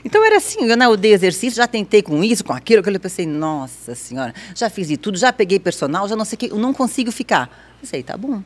Então 0.03 0.25
era 0.25 0.38
assim, 0.38 0.65
eu 0.67 0.75
não 0.75 0.91
odeio 0.91 1.13
exercício, 1.13 1.55
já 1.57 1.67
tentei 1.67 2.01
com 2.01 2.24
isso, 2.24 2.43
com 2.43 2.51
aquilo, 2.51 2.79
aquilo. 2.81 2.95
Eu 2.95 3.00
pensei, 3.00 3.27
nossa 3.27 3.93
senhora, 3.93 4.33
já 4.55 4.71
fiz 4.71 4.88
de 4.88 4.98
tudo, 4.98 5.19
já 5.19 5.31
peguei 5.31 5.60
personal, 5.60 6.07
já 6.10 6.15
não 6.15 6.25
sei 6.25 6.36
o 6.36 6.39
que, 6.39 6.45
eu 6.51 6.57
não 6.57 6.74
consigo 6.74 7.12
ficar. 7.12 7.48
Pensei, 7.79 8.01
tá 8.01 8.17
bom. 8.17 8.41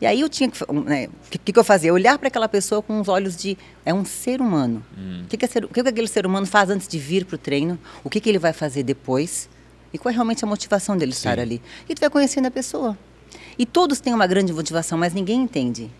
E 0.00 0.06
aí 0.06 0.20
eu 0.20 0.28
tinha 0.28 0.50
que. 0.50 0.58
né, 0.72 1.06
O 1.08 1.30
que, 1.38 1.52
que 1.52 1.58
eu 1.58 1.64
fazia? 1.64 1.92
Olhar 1.92 2.18
para 2.18 2.28
aquela 2.28 2.48
pessoa 2.48 2.82
com 2.82 3.00
os 3.00 3.08
olhos 3.08 3.36
de. 3.36 3.56
É 3.84 3.94
um 3.94 4.04
ser 4.04 4.40
humano. 4.40 4.84
O, 5.24 5.26
que, 5.28 5.36
que, 5.36 5.44
é 5.44 5.48
ser- 5.48 5.64
o 5.64 5.68
que, 5.68 5.82
que 5.82 5.88
aquele 5.88 6.08
ser 6.08 6.26
humano 6.26 6.46
faz 6.46 6.68
antes 6.70 6.86
de 6.86 6.98
vir 6.98 7.24
para 7.24 7.36
o 7.36 7.38
treino? 7.38 7.78
O 8.04 8.10
que, 8.10 8.20
que 8.20 8.28
ele 8.28 8.38
vai 8.38 8.52
fazer 8.52 8.82
depois? 8.82 9.48
E 9.92 9.98
qual 9.98 10.10
é 10.10 10.14
realmente 10.14 10.44
a 10.44 10.46
motivação 10.48 10.96
dele 10.96 11.12
estar 11.12 11.38
ali? 11.42 11.62
E 11.88 11.94
tu 11.94 12.00
vai 12.00 12.10
conhecendo 12.10 12.46
a 12.46 12.50
pessoa. 12.50 12.98
E 13.58 13.64
todos 13.64 13.98
têm 14.00 14.12
uma 14.12 14.26
grande 14.26 14.52
motivação, 14.52 14.98
mas 14.98 15.14
ninguém 15.14 15.40
entende. 15.40 15.90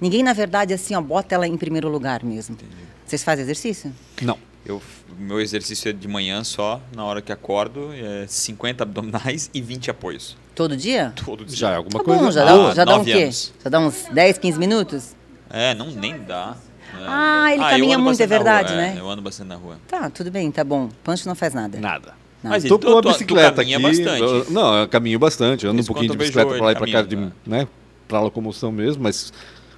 Ninguém, 0.00 0.22
na 0.22 0.32
verdade, 0.32 0.72
assim, 0.72 0.94
ó, 0.94 1.00
bota 1.00 1.34
ela 1.34 1.46
em 1.48 1.56
primeiro 1.56 1.88
lugar 1.88 2.22
mesmo. 2.22 2.56
Vocês 3.04 3.24
fazem 3.24 3.42
exercício? 3.42 3.92
Não. 4.22 4.38
Eu, 4.64 4.80
meu 5.18 5.40
exercício 5.40 5.88
é 5.88 5.92
de 5.92 6.06
manhã 6.06 6.44
só, 6.44 6.80
na 6.94 7.02
hora 7.04 7.20
que 7.22 7.32
acordo, 7.32 7.92
é 7.94 8.26
50 8.28 8.84
abdominais 8.84 9.50
e 9.54 9.60
20 9.60 9.90
apoios. 9.90 10.36
Todo 10.60 10.76
dia? 10.76 11.12
Todo 11.24 11.42
dia. 11.46 11.56
Já 11.56 11.70
é 11.70 11.76
alguma 11.76 11.98
Tá 11.98 12.04
coisa. 12.04 12.22
bom, 12.22 12.30
já 12.30 12.42
Ah, 12.42 12.44
dá, 12.68 12.74
já 12.74 12.84
dá 12.84 12.96
um 12.98 13.04
quê? 13.04 13.12
anos. 13.12 13.52
Já 13.64 13.70
dá 13.70 13.80
uns 13.80 14.04
10, 14.12 14.36
15 14.36 14.58
minutos? 14.58 15.16
É, 15.48 15.74
não, 15.74 15.86
nem 15.90 16.18
dá. 16.18 16.54
É. 16.92 17.04
Ah, 17.06 17.46
ele 17.52 17.62
eu 17.62 17.68
caminha 17.68 17.98
muito, 17.98 18.22
é 18.22 18.26
verdade, 18.26 18.68
rua, 18.74 18.76
né? 18.82 18.94
é, 18.96 19.00
eu 19.00 19.08
ando 19.08 19.22
bastante 19.22 19.48
na 19.48 19.54
rua. 19.56 19.76
Tá, 19.88 20.10
tudo 20.10 20.30
bem, 20.30 20.50
tá 20.50 20.62
bom. 20.62 20.90
Pancho 21.02 21.26
não 21.26 21.34
faz 21.34 21.54
nada. 21.54 21.80
Nada. 21.80 22.12
Não. 22.42 22.50
Mas 22.50 22.64
Tô 22.64 22.78
tu- 22.78 22.86
com 22.88 22.98
a 22.98 23.00
tu- 23.00 23.08
tu 23.08 23.12
bicicleta 23.12 23.62
aqui. 23.62 23.78
bastante. 23.78 24.20
eu- 24.22 24.46
não, 24.50 24.76
eu 24.76 24.88
caminho 24.88 25.18
bastante. 25.18 25.64
Eu 25.64 25.72
ando 25.72 25.80
um 25.80 25.84
pouquinho 25.86 26.10
de 26.12 26.18
bicicleta 26.18 26.50
pra 26.54 26.64
lá 26.66 26.72
e 26.72 26.74
pra 26.76 26.86
cá, 26.90 27.00
de, 27.02 27.08
caminhando, 27.16 27.34
né? 27.46 27.66
Pra 28.06 28.20
locomoção 28.20 28.70
mesmo, 28.70 29.02
mas 29.02 29.32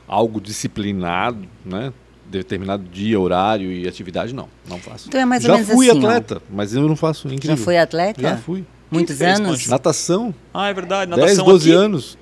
algo 0.08 0.40
disciplinado, 0.40 1.46
né? 1.64 1.92
Determinado 2.28 2.82
dia, 2.84 3.20
horário 3.20 3.70
e 3.70 3.86
atividade, 3.86 4.34
não. 4.34 4.48
Não 4.68 4.78
faço. 4.78 5.08
Então 5.08 5.20
é 5.20 5.24
mais 5.24 5.44
ou 5.44 5.48
Já 5.50 5.54
menos 5.58 5.68
fui 5.70 5.88
assim, 5.90 5.98
ó. 6.04 6.08
atleta, 6.08 6.42
mas 6.50 6.74
eu 6.74 6.88
não 6.88 6.96
faço. 6.96 7.28
é 7.28 7.34
Incrível. 7.34 7.56
Já 7.56 7.62
foi 7.64 7.78
atleta? 7.78 8.20
Já 8.22 8.36
fui. 8.36 8.64
Muitos 8.92 9.16
fez, 9.18 9.38
anos? 9.40 9.50
Pancho? 9.58 9.70
Natação, 9.70 10.34
Ah, 10.52 10.68
é 10.68 10.74
verdade. 10.74 11.10
10, 11.10 11.20
Natação 11.20 11.44
12 11.44 11.70
aqui. 11.70 11.78
anos. 11.78 12.18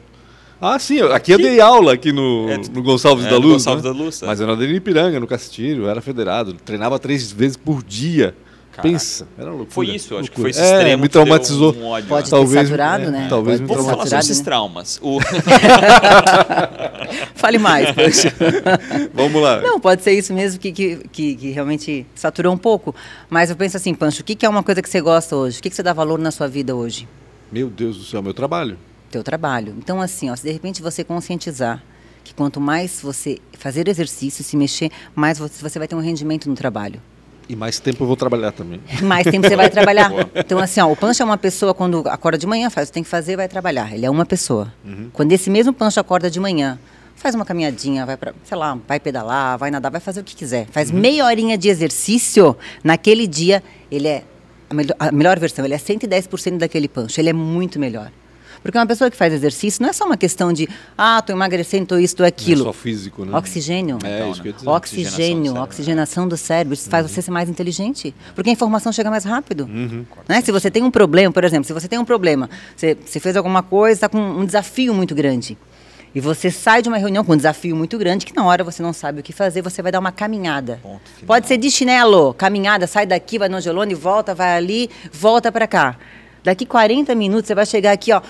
Ah, 0.61 0.79
sim, 0.79 0.97
eu- 0.97 1.13
aqui 1.15 1.33
eu 1.33 1.39
dei 1.39 1.59
aula 1.61 1.95
aqui 1.95 2.13
no, 2.13 2.47
É, 2.51 2.59
no 2.59 2.83
Gonçalves 2.83 3.25
é, 3.25 3.31
da 3.31 3.37
no 3.37 3.41
Luz. 3.43 3.53
Gonçalves 3.55 3.85
né? 3.85 3.91
da 3.91 3.97
Luz, 3.97 4.23
é. 4.23 4.27
Mas 4.27 4.41
eu 4.41 4.47
nadei 4.47 4.69
no 4.69 4.75
Ipiranga, 4.75 5.19
no 5.19 5.27
Castilho, 5.27 5.89
era 5.89 6.01
federado. 6.03 6.53
Treinava 6.55 6.99
três 6.99 7.33
vezes 7.33 7.57
por 7.57 7.83
dia. 7.83 8.35
Caraca. 8.81 8.88
Pensa, 8.88 9.29
era 9.38 9.49
loucura. 9.51 9.71
Foi 9.71 9.87
isso, 9.88 10.14
eu 10.14 10.19
acho 10.19 10.31
que 10.31 10.40
foi 10.40 10.51
esse 10.51 10.61
é, 10.61 10.77
extremo 10.77 11.03
me 11.03 11.09
traumatizou. 11.09 11.75
um 11.75 11.87
ódio, 11.87 12.09
Pode 12.09 12.25
né? 12.25 12.31
Talvez- 12.31 12.53
ter 12.53 12.66
saturado, 12.66 13.05
é, 13.05 13.11
né? 13.11 13.27
talvez 13.29 13.61
Pode 13.61 13.71
me 13.71 13.77
Vamos 13.77 13.90
falar 13.90 14.07
sobre 14.07 14.11
saturado, 14.11 14.25
esses 14.27 14.38
né? 14.38 14.45
traumas. 14.45 15.01
O... 15.03 15.19
Fale 17.35 17.59
mais, 17.59 17.90
Pancho. 17.93 18.29
Vamos 19.14 19.43
lá. 19.43 19.61
Não, 19.61 19.81
pode 19.81 20.03
ser 20.03 20.12
isso 20.12 20.33
mesmo 20.33 20.61
que, 20.61 20.73
que, 20.73 20.97
que, 21.11 21.37
que 21.37 21.51
realmente 21.51 22.07
saturou 22.14 22.53
um 22.53 22.59
pouco. 22.59 22.95
Mas 23.29 23.51
eu 23.51 23.57
penso 23.57 23.77
assim, 23.77 23.95
Pancho, 23.95 24.23
o 24.23 24.25
que, 24.25 24.35
que 24.35 24.47
é 24.47 24.49
uma 24.49 24.62
coisa 24.62 24.83
que 24.83 24.88
você 24.88 25.01
gosta 25.01 25.37
hoje? 25.37 25.59
O 25.59 25.62
que, 25.62 25.71
que 25.71 25.77
você 25.77 25.83
dá 25.83 25.93
valor 25.93 26.19
na 26.19 26.31
sua 26.31 26.49
vida 26.49 26.75
hoje? 26.75 27.09
Meu 27.51 27.69
Deus 27.69 27.99
do 27.99 28.05
céu, 28.05 28.23
meu 28.23 28.35
trabalho. 28.35 28.79
Teu 29.11 29.25
trabalho. 29.25 29.75
Então, 29.79 30.01
assim, 30.01 30.31
ó, 30.31 30.37
se 30.37 30.45
de 30.45 30.53
repente 30.53 30.81
você 30.81 31.03
conscientizar 31.03 31.83
que 32.23 32.35
quanto 32.35 32.61
mais 32.61 33.01
você 33.03 33.38
fazer 33.59 33.88
exercício, 33.88 34.45
se 34.45 34.57
mexer, 34.57 34.90
mais 35.14 35.38
você 35.38 35.79
vai 35.79 35.88
ter 35.88 35.97
um 35.97 36.01
rendimento 36.01 36.49
no 36.49 36.55
trabalho. 36.55 37.03
E 37.51 37.57
mais 37.57 37.81
tempo 37.81 38.05
eu 38.05 38.07
vou 38.07 38.17
trabalhar 38.17 38.53
também. 38.53 38.81
Mais 39.03 39.27
tempo 39.27 39.49
você 39.49 39.57
vai 39.57 39.69
trabalhar. 39.71 40.11
Então, 40.35 40.59
assim, 40.59 40.81
ó, 40.81 40.91
o 40.91 40.95
Pancho 40.95 41.23
é 41.23 41.25
uma 41.25 41.37
pessoa, 41.39 41.75
quando 41.75 42.05
acorda 42.09 42.39
de 42.39 42.47
manhã, 42.47 42.71
faz 42.71 42.89
o 42.89 42.91
que 42.91 42.95
tem 42.95 43.03
que 43.03 43.09
fazer, 43.09 43.37
vai 43.37 43.49
trabalhar. 43.49 43.93
Ele 43.93 44.07
é 44.07 44.11
uma 44.11 44.25
pessoa. 44.25 44.73
Quando 45.13 45.33
esse 45.33 45.51
mesmo 45.51 45.73
Pancho 45.73 45.99
acorda 45.99 46.31
de 46.31 46.39
manhã, 46.39 46.79
faz 47.17 47.35
uma 47.35 47.45
caminhadinha, 47.45 48.07
vai 48.07 48.17
para, 48.17 48.33
sei 48.45 48.57
lá, 48.57 48.79
vai 48.87 49.01
pedalar, 49.01 49.59
vai 49.59 49.71
nadar, 49.71 49.91
vai 49.91 50.01
fazer 50.01 50.21
o 50.21 50.25
que 50.25 50.35
quiser. 50.37 50.67
Faz 50.71 50.91
meia 50.91 51.25
horinha 51.25 51.59
de 51.59 51.69
exercício, 51.69 52.57
naquele 52.85 53.27
dia, 53.27 53.63
ele 53.91 54.07
é 54.09 54.23
a, 54.71 54.75
melhor- 54.75 54.97
a 54.99 55.11
melhor 55.13 55.39
versão, 55.41 55.65
ele 55.65 55.75
é 55.75 55.79
110% 55.79 56.57
daquele 56.59 56.87
Pancho. 56.89 57.21
Ele 57.21 57.31
é 57.31 57.33
muito 57.35 57.79
melhor. 57.81 58.13
Porque 58.62 58.77
uma 58.77 58.87
pessoa 58.87 59.11
que 59.11 59.16
faz 59.16 59.33
exercício 59.33 59.83
não 59.83 59.88
é 59.88 59.92
só 59.92 60.05
uma 60.05 60.16
questão 60.16 60.53
de, 60.53 60.68
ah, 60.96 61.23
tô 61.23 61.33
emagrecendo, 61.33 61.87
tô 61.87 61.99
isso, 61.99 62.14
tô 62.16 62.23
Não 62.23 62.27
é 62.27 62.29
aquilo. 62.29 62.64
só 62.64 62.73
físico, 62.73 63.25
né? 63.25 63.37
Oxigênio. 63.37 63.99
É, 64.05 64.18
Então, 64.18 64.31
isso 64.31 64.42
que 64.42 64.49
eu 64.49 64.51
ia 64.53 64.57
dizer. 64.57 64.68
Oxigênio, 64.68 65.57
Oxigenação 65.62 66.29
do 66.29 66.37
cérebro, 66.37 66.75
isso 66.75 66.88
faz 66.90 67.11
você 67.11 67.23
ser 67.23 67.31
mais 67.31 67.49
inteligente, 67.49 68.14
porque 68.35 68.51
a 68.51 68.53
informação 68.53 68.92
chega 68.92 69.11
mais 69.11 69.25
rápido. 69.25 69.64
Uhum. 69.64 70.05
Né? 70.29 70.40
Se 70.42 70.53
você 70.53 70.70
tem 70.70 70.83
um 70.83 70.90
problema, 70.90 71.33
por 71.33 71.44
exemplo, 71.44 71.64
se 71.64 71.73
você 71.73 71.88
tem 71.88 71.99
um 71.99 72.05
problema, 72.05 72.51
você, 72.77 72.96
você 73.05 73.18
fez 73.18 73.37
alguma 73.37 73.62
coisa, 73.62 73.94
está 73.94 74.09
com 74.09 74.18
um 74.18 74.44
desafio 74.44 74.92
muito 74.92 75.14
grande, 75.14 75.57
e 76.14 76.20
você 76.20 76.51
sai 76.51 76.83
de 76.83 76.88
uma 76.88 76.99
reunião 76.99 77.25
com 77.25 77.33
um 77.33 77.37
desafio 77.37 77.77
muito 77.77 77.96
grande, 77.96 78.27
que 78.27 78.35
na 78.35 78.44
hora 78.44 78.64
você 78.64 78.83
não 78.83 78.92
sabe 78.92 79.20
o 79.20 79.23
que 79.23 79.33
fazer, 79.33 79.62
você 79.62 79.81
vai 79.81 79.92
dar 79.92 80.01
uma 80.01 80.11
caminhada. 80.11 80.81
Pode 81.25 81.46
ser 81.46 81.57
de 81.57 81.70
chinelo, 81.70 82.35
caminhada, 82.35 82.87
sai 82.87 83.07
daqui, 83.07 83.38
vai 83.38 83.49
no 83.49 83.57
angelone, 83.57 83.94
volta, 83.94 84.35
vai 84.35 84.57
ali, 84.57 84.90
volta 85.12 85.53
para 85.53 85.68
cá. 85.68 85.96
Daqui 86.42 86.66
40 86.66 87.14
minutos 87.14 87.46
você 87.46 87.55
vai 87.55 87.66
chegar 87.66 87.92
aqui, 87.92 88.12
ó. 88.12 88.20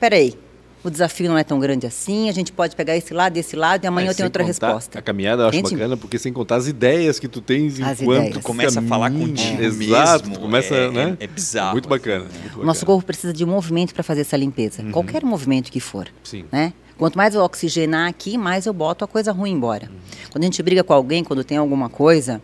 Peraí, 0.00 0.34
o 0.82 0.90
desafio 0.90 1.28
não 1.28 1.36
é 1.36 1.42
tão 1.44 1.58
grande 1.58 1.86
assim, 1.86 2.28
a 2.28 2.32
gente 2.32 2.52
pode 2.52 2.74
pegar 2.76 2.96
esse 2.96 3.12
lado 3.12 3.36
e 3.36 3.40
esse 3.40 3.56
lado, 3.56 3.84
e 3.84 3.86
amanhã 3.86 4.08
É, 4.08 4.10
eu 4.10 4.14
tenho 4.14 4.26
outra 4.26 4.42
resposta. 4.44 4.98
A 4.98 5.02
caminhada 5.02 5.42
eu 5.42 5.48
acho 5.48 5.58
Entende? 5.58 5.74
bacana, 5.74 5.96
porque 5.96 6.18
sem 6.18 6.32
contar 6.32 6.56
as 6.56 6.66
ideias 6.68 7.18
que 7.18 7.26
tu 7.28 7.40
tens 7.40 7.80
As 7.80 8.00
enquanto 8.00 8.18
ideias. 8.18 8.34
tu 8.34 8.40
Começa 8.40 8.78
a 8.80 8.82
falar 8.82 9.10
contigo 9.10 9.60
Exato, 9.62 10.24
mesmo, 10.28 10.34
tu 10.36 10.40
começa, 10.40 10.74
é- 10.74 10.90
né? 10.90 11.16
é- 11.20 11.24
é 11.24 11.26
bizarro, 11.26 11.72
Muito 11.72 11.88
bacana. 11.88 12.24
assim, 12.26 12.38
muito 12.40 12.60
O 12.60 12.64
nosso 12.64 12.80
bacana. 12.80 12.86
corpo 12.96 13.06
precisa 13.06 13.32
de 13.32 13.44
movimento 13.44 13.92
para 13.92 14.02
fazer 14.02 14.20
essa 14.22 14.36
limpeza, 14.36 14.82
qualquer 14.92 15.24
movimento 15.24 15.70
que 15.70 15.80
for. 15.80 16.06
Sim. 16.22 16.44
Né? 16.50 16.72
Quanto 16.96 17.16
mais 17.16 17.34
eu 17.34 17.42
oxigenar 17.42 18.08
aqui, 18.08 18.36
mais 18.38 18.66
eu 18.66 18.72
boto 18.72 19.04
a 19.04 19.08
coisa 19.08 19.30
ruim 19.32 19.52
embora. 19.52 19.88
Quando 20.32 20.42
a 20.42 20.46
gente 20.46 20.60
briga 20.62 20.82
com 20.82 20.92
alguém, 20.92 21.22
quando 21.22 21.44
tem 21.44 21.56
alguma 21.58 21.88
coisa 21.88 22.40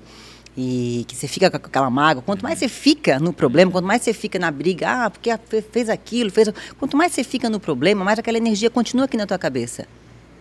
e 0.56 1.04
que 1.08 1.16
você 1.16 1.26
fica 1.26 1.50
com 1.50 1.56
aquela 1.56 1.90
mágoa, 1.90 2.22
quanto 2.22 2.42
mais 2.42 2.58
você 2.58 2.68
fica 2.68 3.18
no 3.18 3.32
problema, 3.32 3.72
quanto 3.72 3.84
mais 3.84 4.02
você 4.02 4.12
fica 4.12 4.38
na 4.38 4.50
briga, 4.50 4.88
ah, 4.88 5.10
porque 5.10 5.30
fez 5.72 5.88
aquilo, 5.88 6.30
fez. 6.30 6.48
Quanto 6.78 6.96
mais 6.96 7.12
você 7.12 7.24
fica 7.24 7.50
no 7.50 7.58
problema, 7.58 8.04
mais 8.04 8.18
aquela 8.18 8.38
energia 8.38 8.70
continua 8.70 9.06
aqui 9.06 9.16
na 9.16 9.26
tua 9.26 9.38
cabeça. 9.38 9.86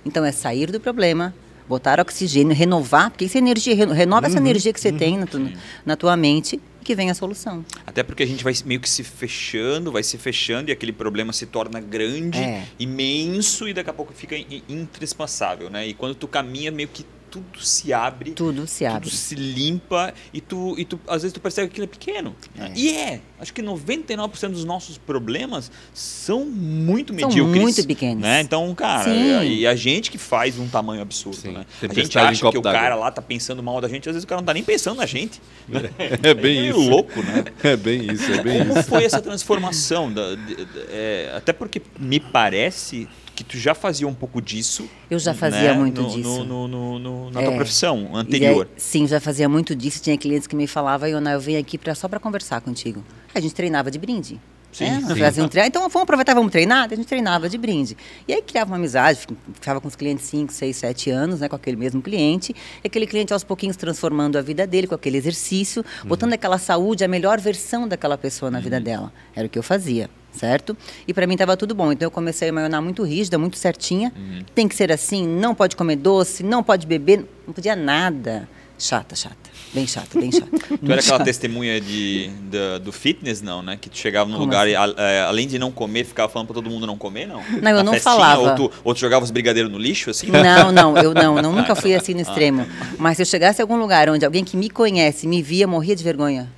Então 0.06 0.24
é 0.24 0.32
sair 0.32 0.72
do 0.72 0.80
problema, 0.80 1.34
botar 1.68 2.00
oxigênio, 2.00 2.56
renovar, 2.56 3.10
porque 3.10 3.26
essa 3.26 3.38
energia, 3.38 3.76
renova 3.76 4.28
uhum, 4.28 4.32
essa 4.32 4.38
energia 4.38 4.72
que 4.72 4.80
você 4.80 4.90
uhum, 4.90 4.98
tem 4.98 5.18
na, 5.18 5.26
tu, 5.26 5.52
na 5.86 5.96
tua 5.96 6.16
mente 6.16 6.60
que 6.84 6.94
vem 6.94 7.10
a 7.10 7.14
solução. 7.14 7.66
Até 7.88 8.04
porque 8.04 8.22
a 8.24 8.26
gente 8.26 8.44
vai 8.44 8.54
meio 8.66 8.80
que 8.80 8.90
se 8.90 9.04
fechando, 9.04 9.92
vai 9.92 10.04
se 10.04 10.18
fechando 10.18 10.70
e 10.70 10.74
aquele 10.74 10.92
problema 10.92 11.32
se 11.32 11.46
torna 11.46 11.80
grande, 11.80 12.40
é. 12.40 12.68
imenso 12.78 13.68
e 13.68 13.74
daqui 13.74 13.90
a 13.90 13.94
pouco 13.94 14.14
fica 14.14 14.36
intrespassável, 14.68 15.70
né? 15.70 15.88
E 15.88 15.94
quando 15.94 16.14
tu 16.14 16.28
caminha 16.28 16.72
meio 16.72 16.90
que 16.90 17.06
tudo 17.34 17.60
se 17.66 17.92
abre. 17.92 18.32
Tudo 18.32 18.68
se 18.68 18.86
abre. 18.86 19.10
Tudo 19.10 19.16
se 19.16 19.34
limpa 19.34 20.14
e 20.32 20.40
tu, 20.40 20.76
e 20.78 20.86
tu 20.86 21.00
às 21.08 21.24
vezes 21.24 21.34
tu 21.34 21.42
percebe 21.42 21.68
que 21.68 21.74
aquilo 21.74 21.86
é 21.86 21.88
pequeno. 21.88 22.36
É. 22.60 22.72
E 22.76 22.96
é. 22.96 23.22
Acho 23.40 23.52
que 23.52 23.62
99% 23.64 24.52
dos 24.52 24.64
nossos 24.64 25.00
problemas 25.00 25.72
são 25.94 26.46
muito 26.46 27.12
são 27.20 27.28
medíocres. 27.28 27.62
muito 27.62 27.88
pequenos. 27.88 28.22
Né? 28.22 28.42
Então, 28.42 28.74
cara, 28.76 29.12
e 29.44 29.66
a 29.66 29.76
gente 29.76 30.12
que 30.12 30.18
faz 30.20 30.60
um 30.60 30.68
tamanho 30.68 31.02
absurdo, 31.02 31.38
Sim. 31.38 31.54
né? 31.54 31.66
A 31.82 31.94
gente 31.94 32.18
acha 32.20 32.52
que 32.52 32.58
o 32.58 32.62
cara 32.62 32.94
lá 32.94 33.10
tá 33.10 33.22
pensando 33.22 33.64
mal 33.64 33.82
da 33.82 33.88
gente, 33.88 34.08
às 34.08 34.14
vezes 34.14 34.24
o 34.24 34.28
cara 34.28 34.40
não 34.40 34.46
tá 34.46 34.54
nem 34.54 34.64
pensando 34.64 34.98
na 34.98 35.06
gente. 35.08 35.42
Né? 35.68 35.90
É 36.22 36.34
bem 36.36 36.60
é 36.60 36.70
isso. 36.70 36.90
louco, 36.90 37.22
né? 37.24 37.46
É 37.64 37.76
bem 37.76 38.12
isso, 38.12 38.32
é 38.32 38.44
bem 38.44 38.60
Como 38.60 38.80
isso. 38.80 38.90
foi 38.90 39.06
essa 39.06 39.22
transformação? 39.22 40.12
Da, 40.12 40.36
de, 40.36 40.56
de, 40.56 40.68
é, 40.90 41.34
até 41.36 41.52
porque 41.54 41.82
me 42.00 42.20
parece 42.20 43.08
que 43.36 43.44
tu 43.44 43.58
já 43.58 43.74
fazia 43.74 44.08
um 44.08 44.14
pouco 44.14 44.42
disso. 44.42 44.88
Eu 45.10 45.20
já 45.20 45.34
fazia 45.34 45.74
né? 45.74 45.74
muito 45.74 46.02
no, 46.02 46.10
disso. 46.10 46.44
No, 46.44 46.68
no, 46.68 47.32
na 47.32 47.42
é. 47.42 47.46
tua 47.46 47.56
profissão 47.56 48.16
anterior. 48.16 48.68
Aí, 48.72 48.82
sim, 48.82 49.08
já 49.08 49.20
fazia 49.20 49.50
muito 49.50 49.76
disso. 49.76 50.02
Tinha 50.02 50.18
clientes 50.18 50.48
que 50.48 50.56
me 50.56 50.68
falavam, 50.68 51.10
Iona, 51.10 51.32
eu 51.32 51.40
venho 51.40 51.60
aqui 51.60 51.78
pra, 51.78 51.96
só 51.96 52.08
para 52.08 52.20
conversar 52.20 52.62
contigo. 52.62 53.04
A 53.34 53.40
gente 53.40 53.56
treinava 53.56 53.90
de 53.90 53.98
brinde. 53.98 54.40
Sim, 54.74 54.86
é, 54.86 55.44
um 55.44 55.48
treino. 55.48 55.68
Então 55.68 55.82
vamos 55.84 56.02
aproveitar, 56.02 56.34
vamos 56.34 56.52
treinar? 56.52 56.88
A 56.92 56.96
gente 56.96 57.06
treinava 57.06 57.48
de 57.48 57.58
brinde. 57.58 57.96
E 58.28 58.34
aí 58.34 58.42
criava 58.42 58.72
uma 58.72 58.78
amizade, 58.78 59.20
ficava 59.54 59.80
com 59.80 59.88
os 59.88 59.96
clientes 59.96 60.26
5, 60.26 60.52
6, 60.52 60.76
7 60.76 61.10
anos, 61.12 61.40
né, 61.40 61.48
com 61.48 61.56
aquele 61.56 61.78
mesmo 61.78 62.02
cliente. 62.02 62.56
E 62.84 62.88
aquele 62.88 63.06
cliente 63.06 63.32
aos 63.32 63.44
pouquinhos 63.44 63.78
transformando 63.78 64.38
a 64.38 64.42
vida 64.42 64.66
dele 64.66 64.88
com 64.88 64.96
aquele 64.96 65.18
exercício, 65.18 65.86
uhum. 66.02 66.10
botando 66.10 66.34
aquela 66.34 66.58
saúde, 66.58 67.04
a 67.04 67.08
melhor 67.08 67.40
versão 67.40 67.88
daquela 67.88 68.18
pessoa 68.18 68.50
na 68.50 68.58
uhum. 68.58 68.64
vida 68.64 68.80
dela. 68.80 69.14
Era 69.36 69.48
o 69.48 69.50
que 69.50 69.60
eu 69.60 69.64
fazia 69.64 70.10
certo? 70.34 70.76
E 71.08 71.14
para 71.14 71.28
mim 71.28 71.34
estava 71.34 71.56
tudo 71.56 71.76
bom. 71.76 71.92
Então 71.92 72.08
eu 72.08 72.12
comecei 72.12 72.50
a 72.50 72.52
maionar 72.52 72.82
muito 72.82 73.04
rígida, 73.04 73.38
muito 73.38 73.56
certinha. 73.56 74.12
Uhum. 74.16 74.44
Tem 74.54 74.68
que 74.68 74.76
ser 74.76 74.92
assim, 74.92 75.28
não 75.28 75.54
pode 75.54 75.76
comer 75.76 75.96
doce, 75.96 76.44
não 76.44 76.64
pode 76.64 76.88
beber, 76.88 77.26
não 77.46 77.54
podia 77.54 77.76
nada. 77.76 78.50
Chata, 78.84 79.16
chata. 79.16 79.50
Bem 79.74 79.88
chata, 79.88 80.20
bem 80.20 80.30
chata. 80.30 80.52
tu 80.78 80.92
era 80.92 81.00
aquela 81.00 81.24
testemunha 81.24 81.80
de, 81.80 82.30
do 82.84 82.92
fitness, 82.92 83.42
não, 83.42 83.62
né? 83.62 83.78
Que 83.80 83.90
tu 83.90 83.98
chegava 83.98 84.30
no 84.30 84.36
Como 84.36 84.46
lugar 84.46 84.68
assim? 84.68 84.72
e, 84.72 84.76
a, 84.76 84.94
é, 84.98 85.22
além 85.22 85.48
de 85.48 85.58
não 85.58 85.72
comer, 85.72 86.04
ficava 86.04 86.30
falando 86.30 86.48
para 86.48 86.56
todo 86.56 86.70
mundo 86.70 86.86
não 86.86 86.98
comer, 86.98 87.26
não? 87.26 87.42
Não, 87.62 87.72
eu 87.72 87.82
não 87.82 87.94
falava. 87.94 88.42
Ou 88.42 88.56
tu, 88.56 88.72
ou 88.84 88.94
tu 88.94 89.00
jogava 89.00 89.24
os 89.24 89.32
brigadeiros 89.32 89.72
no 89.72 89.78
lixo, 89.78 90.10
assim? 90.10 90.28
Não, 90.28 90.70
não, 90.74 90.98
eu 90.98 91.14
não, 91.14 91.42
não 91.42 91.54
nunca 91.56 91.76
fui 91.76 91.96
assim 91.96 92.14
no 92.14 92.20
extremo. 92.20 92.68
Mas 93.00 93.16
se 93.16 93.24
eu 93.24 93.26
chegasse 93.26 93.62
a 93.62 93.64
algum 93.64 93.78
lugar 93.78 94.10
onde 94.10 94.26
alguém 94.26 94.44
que 94.44 94.58
me 94.58 94.70
conhece 94.70 95.26
me 95.28 95.42
via, 95.42 95.66
morria 95.66 95.96
de 95.96 96.04
vergonha. 96.04 96.52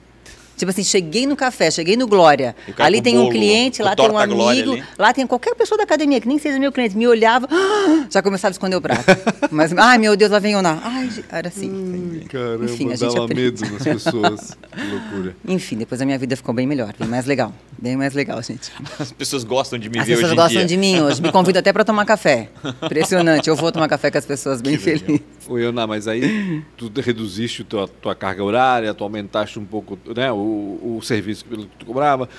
Tipo 0.56 0.72
assim, 0.72 0.84
cheguei 0.84 1.26
no 1.28 1.36
café, 1.36 1.70
cheguei 1.70 1.98
no 1.98 2.08
Glória. 2.08 2.56
Ali 2.78 3.02
tem 3.02 3.16
bolo, 3.16 3.28
um 3.28 3.30
cliente, 3.30 3.82
lá 3.82 3.96
tem 3.96 4.10
um 4.10 4.18
amigo, 4.18 4.78
lá 4.98 5.14
tem 5.14 5.28
qualquer 5.28 5.54
pessoa 5.56 5.78
da 5.78 5.84
academia 5.84 6.22
que 6.22 6.28
nem 6.28 6.40
seja 6.40 6.58
meu 6.58 6.72
cliente, 6.72 6.96
me 6.96 7.08
olhava, 7.08 7.48
já 8.10 8.22
começava 8.22 8.52
a 8.52 8.54
esconder 8.54 8.76
o 8.76 8.82
prato. 8.82 9.04
Mas, 9.52 9.74
ai 9.78 9.98
meu 9.98 10.16
Deus, 10.16 10.32
lá 10.32 10.40
vem 10.40 10.54
eu 10.54 10.62
na. 10.62 10.80
Ai, 10.84 11.10
era 11.30 11.48
assim. 11.50 11.70
Hum, 11.70 12.22
caramba, 12.30 12.66
Enfim, 12.66 12.92
a 12.92 12.96
gente 12.96 13.14
dava 13.14 13.28
medo 13.28 13.62
nas 13.70 13.84
pessoas. 13.84 14.58
que 14.72 14.88
loucura. 14.88 15.36
Enfim, 15.48 15.78
depois 15.78 16.02
a 16.02 16.06
minha 16.06 16.18
vida 16.18 16.36
ficou 16.36 16.54
bem 16.54 16.66
melhor, 16.66 16.94
bem 16.98 17.08
mais 17.08 17.26
legal. 17.26 17.54
Bem 17.78 17.98
mais 17.98 18.14
legal, 18.14 18.42
gente. 18.42 18.72
As 18.98 19.12
pessoas 19.12 19.44
gostam 19.44 19.78
de 19.78 19.90
me 19.90 20.00
as 20.00 20.08
ver 20.08 20.14
hoje 20.14 20.24
As 20.24 20.30
pessoas 20.30 20.48
gostam 20.48 20.66
de 20.66 20.78
mim 20.78 21.02
hoje. 21.02 21.22
Me 21.22 21.32
convidam 21.32 21.60
até 21.60 21.74
para 21.74 21.84
tomar 21.84 22.06
café. 22.06 22.50
Impressionante. 22.82 23.50
Eu 23.50 23.56
vou 23.56 23.72
tomar 23.72 23.88
café 23.90 24.10
com 24.10 24.18
as 24.18 24.26
pessoas 24.26 24.62
bem 24.62 24.78
felizes. 24.78 25.22
Oi, 25.48 25.64
Ana, 25.64 25.86
mas 25.86 26.08
aí 26.08 26.64
tu 26.76 26.92
reduziste 26.96 27.62
a 27.62 27.66
tua, 27.66 27.88
tua 27.88 28.16
carga 28.16 28.44
horária, 28.44 28.94
tu 28.94 29.04
aumentaste 29.04 29.60
um 29.60 29.66
pouco 29.66 29.98
né, 30.16 30.32
o, 30.32 30.38
o 30.46 31.00
serviço 31.02 31.46
que 31.46 31.68
tu 31.80 31.86
cobrava. 31.86 32.30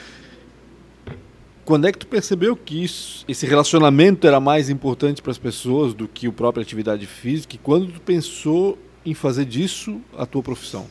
Quando 1.65 1.87
é 1.87 1.93
que 1.93 1.99
tu 1.99 2.07
percebeu 2.07 2.57
que 2.57 2.85
isso, 2.85 3.25
esse 3.27 3.45
relacionamento 3.45 4.27
era 4.27 4.39
mais 4.39 4.71
importante 4.71 5.21
para 5.21 5.33
as 5.33 5.39
pessoas 5.39 5.93
do 5.93 6.07
que 6.07 6.29
a 6.29 6.33
própria 6.33 6.63
atividade 6.63 7.07
física? 7.07 7.57
E 7.57 7.59
quando 7.59 7.93
tu 7.93 8.01
pensou 8.01 8.79
em 9.05 9.15
fazer 9.15 9.45
disso 9.45 10.01
a 10.17 10.25
tua 10.25 10.43
profissão? 10.43 10.87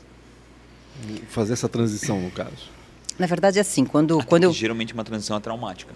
Fazer 1.29 1.53
essa 1.53 1.69
transição, 1.69 2.21
no 2.21 2.31
caso? 2.31 2.69
Na 3.17 3.25
verdade, 3.25 3.57
é 3.57 3.61
assim, 3.61 3.85
quando, 3.85 4.23
quando 4.25 4.43
eu... 4.43 4.51
Geralmente 4.51 4.93
uma 4.93 5.03
transição 5.03 5.37
é 5.37 5.39
traumática. 5.39 5.93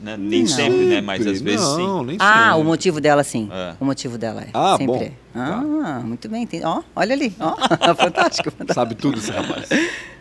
Né? 0.00 0.16
Nem 0.16 0.40
não. 0.40 0.48
sempre, 0.48 0.84
né? 0.86 1.00
Mas 1.00 1.26
às 1.26 1.40
vezes 1.40 1.60
não, 1.60 2.00
sim. 2.00 2.06
Nem 2.06 2.16
ah, 2.20 2.46
sempre. 2.48 2.60
o 2.60 2.64
motivo 2.64 3.00
dela 3.00 3.24
sim. 3.24 3.48
É. 3.50 3.74
O 3.80 3.84
motivo 3.84 4.18
dela 4.18 4.42
é. 4.42 4.48
Ah, 4.52 4.76
sempre 4.78 4.86
bom. 4.86 5.02
É. 5.02 5.12
Ah, 5.34 5.64
tá. 5.82 6.00
muito 6.00 6.28
bem. 6.28 6.48
Ó, 6.64 6.82
olha 6.94 7.14
ali. 7.14 7.34
Ó, 7.40 7.56
fantástico, 7.96 8.50
fantástico. 8.50 8.74
Sabe 8.74 8.94
tudo 8.94 9.18
esse 9.18 9.30
rapaz. 9.30 9.68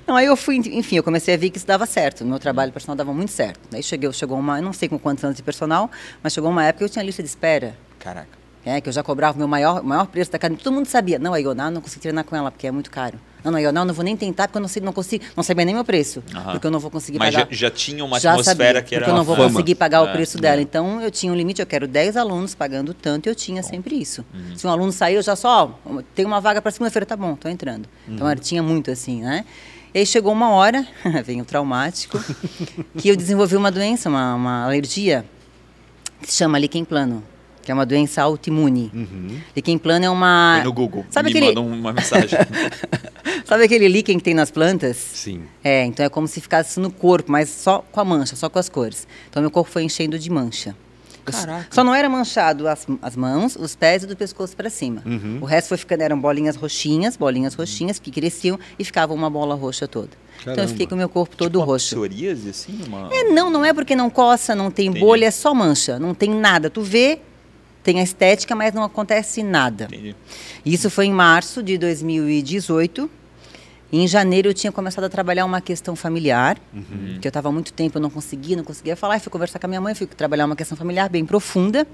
Não, 0.05 0.15
aí 0.15 0.25
eu 0.25 0.35
fui, 0.35 0.57
enfim, 0.57 0.97
eu 0.97 1.03
comecei 1.03 1.33
a 1.33 1.37
ver 1.37 1.49
que 1.49 1.57
isso 1.57 1.67
dava 1.67 1.85
certo. 1.85 2.21
O 2.21 2.27
meu 2.27 2.39
trabalho 2.39 2.71
personal 2.71 2.95
dava 2.95 3.13
muito 3.13 3.31
certo. 3.31 3.59
Daí 3.71 3.81
cheguei, 3.81 4.11
chegou 4.11 4.37
uma, 4.37 4.59
eu 4.59 4.63
não 4.63 4.73
sei 4.73 4.89
com 4.89 4.99
quantos 4.99 5.23
anos 5.23 5.37
de 5.37 5.43
personal, 5.43 5.89
mas 6.21 6.33
chegou 6.33 6.49
uma 6.49 6.63
época 6.63 6.79
que 6.79 6.83
eu 6.85 6.89
tinha 6.89 7.03
lista 7.03 7.23
de 7.23 7.29
espera. 7.29 7.75
Caraca. 7.99 8.43
É, 8.65 8.79
que 8.79 8.87
eu 8.87 8.93
já 8.93 9.03
cobrava 9.03 9.35
o 9.35 9.39
meu 9.39 9.47
maior, 9.47 9.83
maior 9.83 10.05
preço 10.07 10.31
da 10.31 10.37
academia. 10.37 10.63
Todo 10.63 10.73
mundo 10.73 10.87
sabia. 10.87 11.19
Não, 11.19 11.33
a 11.33 11.37
Ioná, 11.37 11.69
não 11.69 11.81
consigo 11.81 12.01
treinar 12.01 12.23
com 12.23 12.35
ela, 12.35 12.51
porque 12.51 12.67
é 12.67 12.71
muito 12.71 12.89
caro. 12.91 13.19
Não, 13.43 13.51
não, 13.51 13.59
eu 13.59 13.73
não, 13.73 13.83
não 13.85 13.93
vou 13.93 14.05
nem 14.05 14.15
tentar, 14.15 14.47
porque 14.47 14.57
eu 14.57 14.61
não, 14.61 14.67
sei, 14.67 14.81
não 14.81 14.93
consigo, 14.93 15.23
não 15.35 15.43
sabia 15.43 15.65
nem 15.65 15.75
meu 15.75 15.83
preço. 15.83 16.23
Uhum. 16.33 16.51
Porque 16.51 16.67
eu 16.67 16.71
não 16.71 16.79
vou 16.79 16.89
conseguir 16.89 17.19
Mas 17.19 17.33
pagar. 17.33 17.47
Mas 17.49 17.57
já, 17.57 17.67
já, 17.67 17.75
tinha 17.75 18.03
uma 18.03 18.19
já 18.19 18.31
atmosfera 18.31 18.55
sabia, 18.57 18.81
que 18.81 18.95
era 18.95 19.03
Porque 19.03 19.11
eu 19.11 19.17
não 19.17 19.23
vou 19.23 19.35
fama. 19.35 19.49
conseguir 19.49 19.75
pagar 19.75 19.97
é, 19.97 20.09
o 20.09 20.11
preço 20.11 20.37
é. 20.37 20.41
dela. 20.41 20.61
Então, 20.61 21.01
eu 21.01 21.11
tinha 21.11 21.31
um 21.31 21.35
limite, 21.35 21.61
eu 21.61 21.65
quero 21.65 21.87
10 21.87 22.15
alunos 22.15 22.55
pagando 22.55 22.93
tanto, 22.93 23.27
eu 23.27 23.35
tinha 23.35 23.61
bom. 23.61 23.67
sempre 23.67 23.95
isso. 23.95 24.23
Uhum. 24.33 24.55
Se 24.55 24.65
um 24.65 24.69
aluno 24.69 24.91
sair, 24.91 25.15
eu 25.15 25.21
já 25.21 25.35
só, 25.35 25.77
ó, 25.85 26.01
tem 26.15 26.25
uma 26.25 26.39
vaga 26.39 26.61
para 26.61 26.71
segunda-feira, 26.71 27.05
tá 27.05 27.17
bom, 27.17 27.35
tô 27.35 27.49
entrando. 27.49 27.87
Uhum. 28.07 28.15
Então, 28.15 28.35
tinha 28.35 28.63
muito 28.63 28.89
assim, 28.89 29.21
né? 29.21 29.45
E 29.93 29.99
aí 29.99 30.05
chegou 30.05 30.31
uma 30.31 30.49
hora, 30.49 30.87
vem 31.23 31.41
o 31.41 31.45
traumático, 31.45 32.19
que 32.97 33.09
eu 33.09 33.15
desenvolvi 33.15 33.55
uma 33.55 33.71
doença, 33.71 34.09
uma, 34.09 34.35
uma 34.35 34.65
alergia, 34.65 35.25
que 36.21 36.31
se 36.31 36.37
chama 36.37 36.57
líquen 36.57 36.83
plano 36.83 37.23
que 37.63 37.71
é 37.71 37.73
uma 37.73 37.85
doença 37.85 38.21
autoimune. 38.21 38.91
Uhum. 38.93 39.39
Líquen 39.55 39.77
plano 39.77 40.05
é 40.05 40.09
uma. 40.09 40.55
Foi 40.57 40.65
no 40.65 40.73
Google. 40.73 41.05
Sabe 41.09 41.33
me 41.33 41.39
aquele... 41.39 41.59
uma 41.59 41.93
mensagem. 41.93 42.37
Sabe 43.45 43.63
aquele 43.63 43.87
líquen 43.87 44.17
que 44.17 44.23
tem 44.23 44.33
nas 44.33 44.51
plantas? 44.51 44.97
Sim. 44.97 45.43
É, 45.63 45.85
então 45.85 46.05
é 46.05 46.09
como 46.09 46.27
se 46.27 46.39
ficasse 46.41 46.79
no 46.79 46.91
corpo, 46.91 47.31
mas 47.31 47.49
só 47.49 47.83
com 47.91 47.99
a 47.99 48.05
mancha, 48.05 48.35
só 48.35 48.49
com 48.49 48.59
as 48.59 48.69
cores. 48.69 49.07
Então 49.29 49.41
meu 49.41 49.51
corpo 49.51 49.69
foi 49.69 49.83
enchendo 49.83 50.19
de 50.19 50.29
mancha. 50.29 50.75
Caraca. 51.31 51.67
Só 51.71 51.83
não 51.83 51.95
era 51.95 52.09
manchado 52.09 52.67
as, 52.67 52.85
as 53.01 53.15
mãos, 53.15 53.55
os 53.55 53.75
pés 53.75 54.03
e 54.03 54.07
do 54.07 54.15
pescoço 54.15 54.55
para 54.55 54.69
cima. 54.69 55.01
Uhum. 55.05 55.39
O 55.41 55.45
resto 55.45 55.69
foi 55.69 55.77
ficando, 55.77 56.01
eram 56.01 56.19
bolinhas 56.19 56.55
roxinhas, 56.55 57.15
bolinhas 57.15 57.53
roxinhas 57.53 57.97
que 57.97 58.11
cresciam 58.11 58.59
e 58.77 58.83
ficava 58.83 59.13
uma 59.13 59.29
bola 59.29 59.55
roxa 59.55 59.87
toda. 59.87 60.09
Caramba. 60.39 60.51
Então 60.51 60.63
eu 60.63 60.67
fiquei 60.67 60.85
com 60.85 60.95
o 60.95 60.97
meu 60.97 61.07
corpo 61.07 61.37
todo 61.37 61.51
tipo 61.53 61.63
roxo. 61.63 61.95
Psoríase, 61.95 62.49
assim? 62.49 62.77
Uma... 62.85 63.09
É, 63.11 63.23
não, 63.31 63.49
não 63.49 63.63
é 63.63 63.73
porque 63.73 63.95
não 63.95 64.09
coça, 64.09 64.53
não 64.53 64.69
tem 64.69 64.87
Entendi. 64.87 65.05
bolha, 65.05 65.27
é 65.27 65.31
só 65.31 65.53
mancha, 65.53 65.97
não 65.97 66.13
tem 66.13 66.29
nada. 66.29 66.69
Tu 66.69 66.81
vê, 66.81 67.19
tem 67.83 67.99
a 67.99 68.03
estética, 68.03 68.55
mas 68.55 68.73
não 68.73 68.83
acontece 68.83 69.43
nada. 69.43 69.85
Entendi. 69.85 70.15
Isso 70.65 70.89
foi 70.89 71.05
em 71.05 71.11
março 71.11 71.61
de 71.61 71.77
2018. 71.77 73.09
E 73.91 73.99
em 73.99 74.07
janeiro 74.07 74.49
eu 74.49 74.53
tinha 74.53 74.71
começado 74.71 75.03
a 75.03 75.09
trabalhar 75.09 75.45
uma 75.45 75.61
questão 75.61 75.95
familiar, 75.95 76.57
uhum. 76.73 77.19
que 77.21 77.27
eu 77.27 77.29
estava 77.29 77.49
há 77.49 77.51
muito 77.51 77.71
tempo, 77.71 77.99
eu 77.99 78.01
não 78.01 78.09
conseguia, 78.09 78.57
não 78.57 78.63
conseguia 78.63 78.95
falar. 78.95 79.19
Fui 79.19 79.31
conversar 79.31 79.59
com 79.59 79.67
a 79.67 79.69
minha 79.69 79.81
mãe, 79.81 79.93
fui 79.93 80.07
trabalhar 80.07 80.45
uma 80.45 80.55
questão 80.55 80.75
familiar 80.75 81.09
bem 81.09 81.23
profunda. 81.23 81.85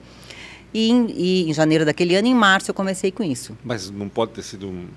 E 0.73 0.89
em, 0.89 1.07
e 1.09 1.49
em 1.49 1.53
janeiro 1.53 1.83
daquele 1.83 2.15
ano, 2.15 2.27
em 2.27 2.35
março, 2.35 2.69
eu 2.69 2.75
comecei 2.75 3.11
com 3.11 3.23
isso. 3.23 3.57
Mas 3.63 3.89
não 3.89 4.07
pode 4.07 4.31
ter 4.31 4.43
sido 4.43 4.67
um 4.67 4.87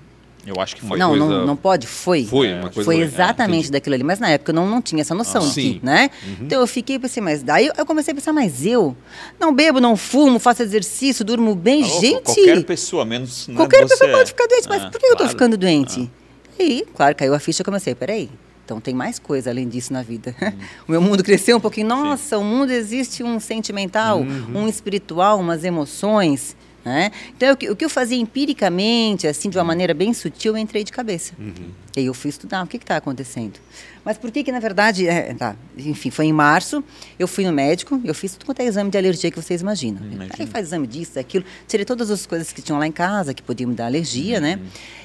eu 0.45 0.59
acho 0.59 0.75
que 0.75 0.81
foi. 0.85 0.99
Não, 0.99 1.09
coisa... 1.11 1.25
não, 1.25 1.45
não 1.45 1.55
pode, 1.55 1.87
foi. 1.87 2.25
Foi 2.25 2.53
uma 2.53 2.69
coisa. 2.69 2.83
Foi 2.83 2.97
exatamente 2.99 3.69
é, 3.69 3.71
daquilo 3.71 3.95
ali. 3.95 4.03
Mas 4.03 4.19
na 4.19 4.29
época 4.29 4.51
eu 4.51 4.55
não, 4.55 4.69
não 4.69 4.81
tinha 4.81 5.01
essa 5.01 5.15
noção 5.15 5.41
ah, 5.41 5.47
de 5.47 5.53
que, 5.53 5.79
né? 5.81 6.09
Uhum. 6.23 6.37
Então 6.41 6.59
eu 6.59 6.67
fiquei 6.67 6.99
pensei, 6.99 7.23
mas 7.23 7.41
daí 7.41 7.71
eu 7.77 7.85
comecei 7.85 8.11
a 8.11 8.15
pensar, 8.15 8.33
mas 8.33 8.65
eu 8.65 8.95
não 9.39 9.53
bebo, 9.53 9.79
não 9.79 9.95
fumo, 9.95 10.39
faço 10.39 10.61
exercício, 10.61 11.23
durmo 11.23 11.55
bem, 11.55 11.83
Alô, 11.83 12.01
gente. 12.01 12.23
Qualquer 12.23 12.63
pessoa, 12.65 13.05
menos. 13.05 13.47
Né, 13.47 13.55
qualquer 13.55 13.87
pessoa 13.87 14.09
é. 14.09 14.13
pode 14.13 14.29
ficar 14.29 14.47
doente, 14.47 14.67
mas 14.67 14.83
é, 14.83 14.89
por 14.89 14.99
que 14.99 15.07
claro. 15.07 15.13
eu 15.13 15.17
tô 15.17 15.29
ficando 15.29 15.57
doente? 15.57 16.11
Ah. 16.11 16.63
E, 16.63 16.85
claro, 16.93 17.15
caiu 17.15 17.33
a 17.33 17.39
ficha 17.39 17.61
e 17.61 17.65
comecei, 17.65 17.95
peraí. 17.95 18.29
Então 18.65 18.79
tem 18.79 18.93
mais 18.93 19.19
coisa 19.19 19.49
além 19.49 19.67
disso 19.67 19.93
na 19.93 20.01
vida. 20.01 20.35
Uhum. 20.41 20.51
o 20.87 20.91
meu 20.91 21.01
mundo 21.01 21.23
cresceu 21.23 21.55
um 21.55 21.59
pouquinho. 21.59 21.87
Nossa, 21.87 22.37
Sim. 22.37 22.41
o 22.41 22.45
mundo 22.45 22.71
existe 22.71 23.23
um 23.23 23.39
sentimental, 23.39 24.19
uhum. 24.19 24.63
um 24.63 24.67
espiritual, 24.67 25.39
umas 25.39 25.63
emoções. 25.63 26.55
Né? 26.85 27.11
Então, 27.35 27.53
o 27.53 27.57
que, 27.57 27.69
o 27.69 27.75
que 27.75 27.85
eu 27.85 27.89
fazia 27.89 28.17
empiricamente, 28.17 29.25
assim, 29.25 29.49
de 29.49 29.57
uma 29.57 29.63
maneira 29.63 29.93
bem 29.93 30.13
sutil, 30.13 30.53
eu 30.53 30.57
entrei 30.57 30.83
de 30.83 30.91
cabeça. 30.91 31.33
Uhum. 31.39 31.71
E 31.95 32.01
aí 32.01 32.05
eu 32.05 32.13
fui 32.13 32.29
estudar 32.29 32.63
o 32.63 32.67
que 32.67 32.77
está 32.77 32.97
acontecendo. 32.97 33.59
Mas 34.05 34.17
por 34.17 34.31
que 34.31 34.43
que, 34.43 34.51
na 34.51 34.59
verdade, 34.59 35.07
é, 35.07 35.33
tá, 35.33 35.55
enfim, 35.77 36.09
foi 36.09 36.25
em 36.25 36.33
março, 36.33 36.83
eu 37.17 37.27
fui 37.27 37.45
no 37.45 37.53
médico, 37.53 38.01
eu 38.03 38.13
fiz 38.13 38.33
tudo 38.33 38.45
quanto 38.45 38.59
é 38.59 38.65
exame 38.65 38.89
de 38.89 38.97
alergia 38.97 39.31
que 39.31 39.41
vocês 39.41 39.61
imaginam. 39.61 40.01
Imagina. 40.03 40.35
Aí 40.37 40.45
faz 40.47 40.67
exame 40.67 40.85
disso, 40.87 41.15
daquilo, 41.15 41.45
tirei 41.67 41.85
todas 41.85 42.11
as 42.11 42.25
coisas 42.25 42.51
que 42.51 42.61
tinham 42.61 42.77
lá 42.79 42.85
em 42.85 42.91
casa, 42.91 43.33
que 43.33 43.41
podiam 43.41 43.69
me 43.69 43.75
dar 43.75 43.85
alergia, 43.85 44.39
né? 44.39 44.59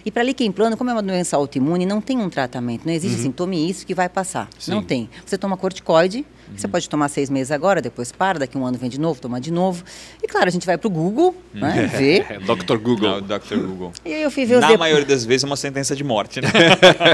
E 0.04 0.10
para 0.10 0.22
líquen 0.22 0.50
plano, 0.50 0.76
como 0.76 0.90
é 0.90 0.92
uma 0.92 1.02
doença 1.02 1.36
autoimune, 1.36 1.86
não 1.86 2.00
tem 2.00 2.18
um 2.18 2.28
tratamento, 2.28 2.86
não 2.86 2.92
existe 2.92 3.20
assim, 3.20 3.30
tome 3.30 3.68
isso 3.68 3.86
que 3.86 3.94
vai 3.94 4.08
passar. 4.08 4.48
Sim. 4.58 4.72
Não 4.72 4.82
tem. 4.82 5.08
Você 5.24 5.36
toma 5.38 5.56
corticoide, 5.56 6.24
você 6.56 6.66
pode 6.66 6.88
tomar 6.88 7.08
seis 7.08 7.28
meses 7.28 7.50
agora, 7.50 7.80
depois 7.82 8.10
para, 8.10 8.38
daqui 8.38 8.56
um 8.56 8.64
ano 8.66 8.78
vem 8.78 8.88
de 8.88 8.98
novo, 8.98 9.20
toma 9.20 9.40
de 9.40 9.52
novo. 9.52 9.84
E 10.22 10.26
claro, 10.26 10.48
a 10.48 10.50
gente 10.50 10.64
vai 10.64 10.78
pro 10.78 10.88
Google, 10.88 11.36
né, 11.52 11.86
ver. 11.96 12.26
É, 12.28 12.38
Dr. 12.38 12.72
Não, 12.74 12.78
Google. 12.78 13.16
o 13.18 13.20
Dr. 13.20 13.56
Google. 13.56 13.92
E 14.04 14.12
aí 14.12 14.22
eu 14.22 14.30
fui 14.30 14.44
ver 14.44 14.56
os 14.56 14.60
Na 14.60 14.76
maioria 14.76 15.04
das 15.06 15.24
vezes 15.24 15.44
é 15.44 15.46
uma 15.46 15.56
sentença 15.56 15.94
de 15.94 16.04
morte, 16.04 16.40
né? 16.40 16.48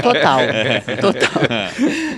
Total, 0.01 0.39
total. 0.99 1.43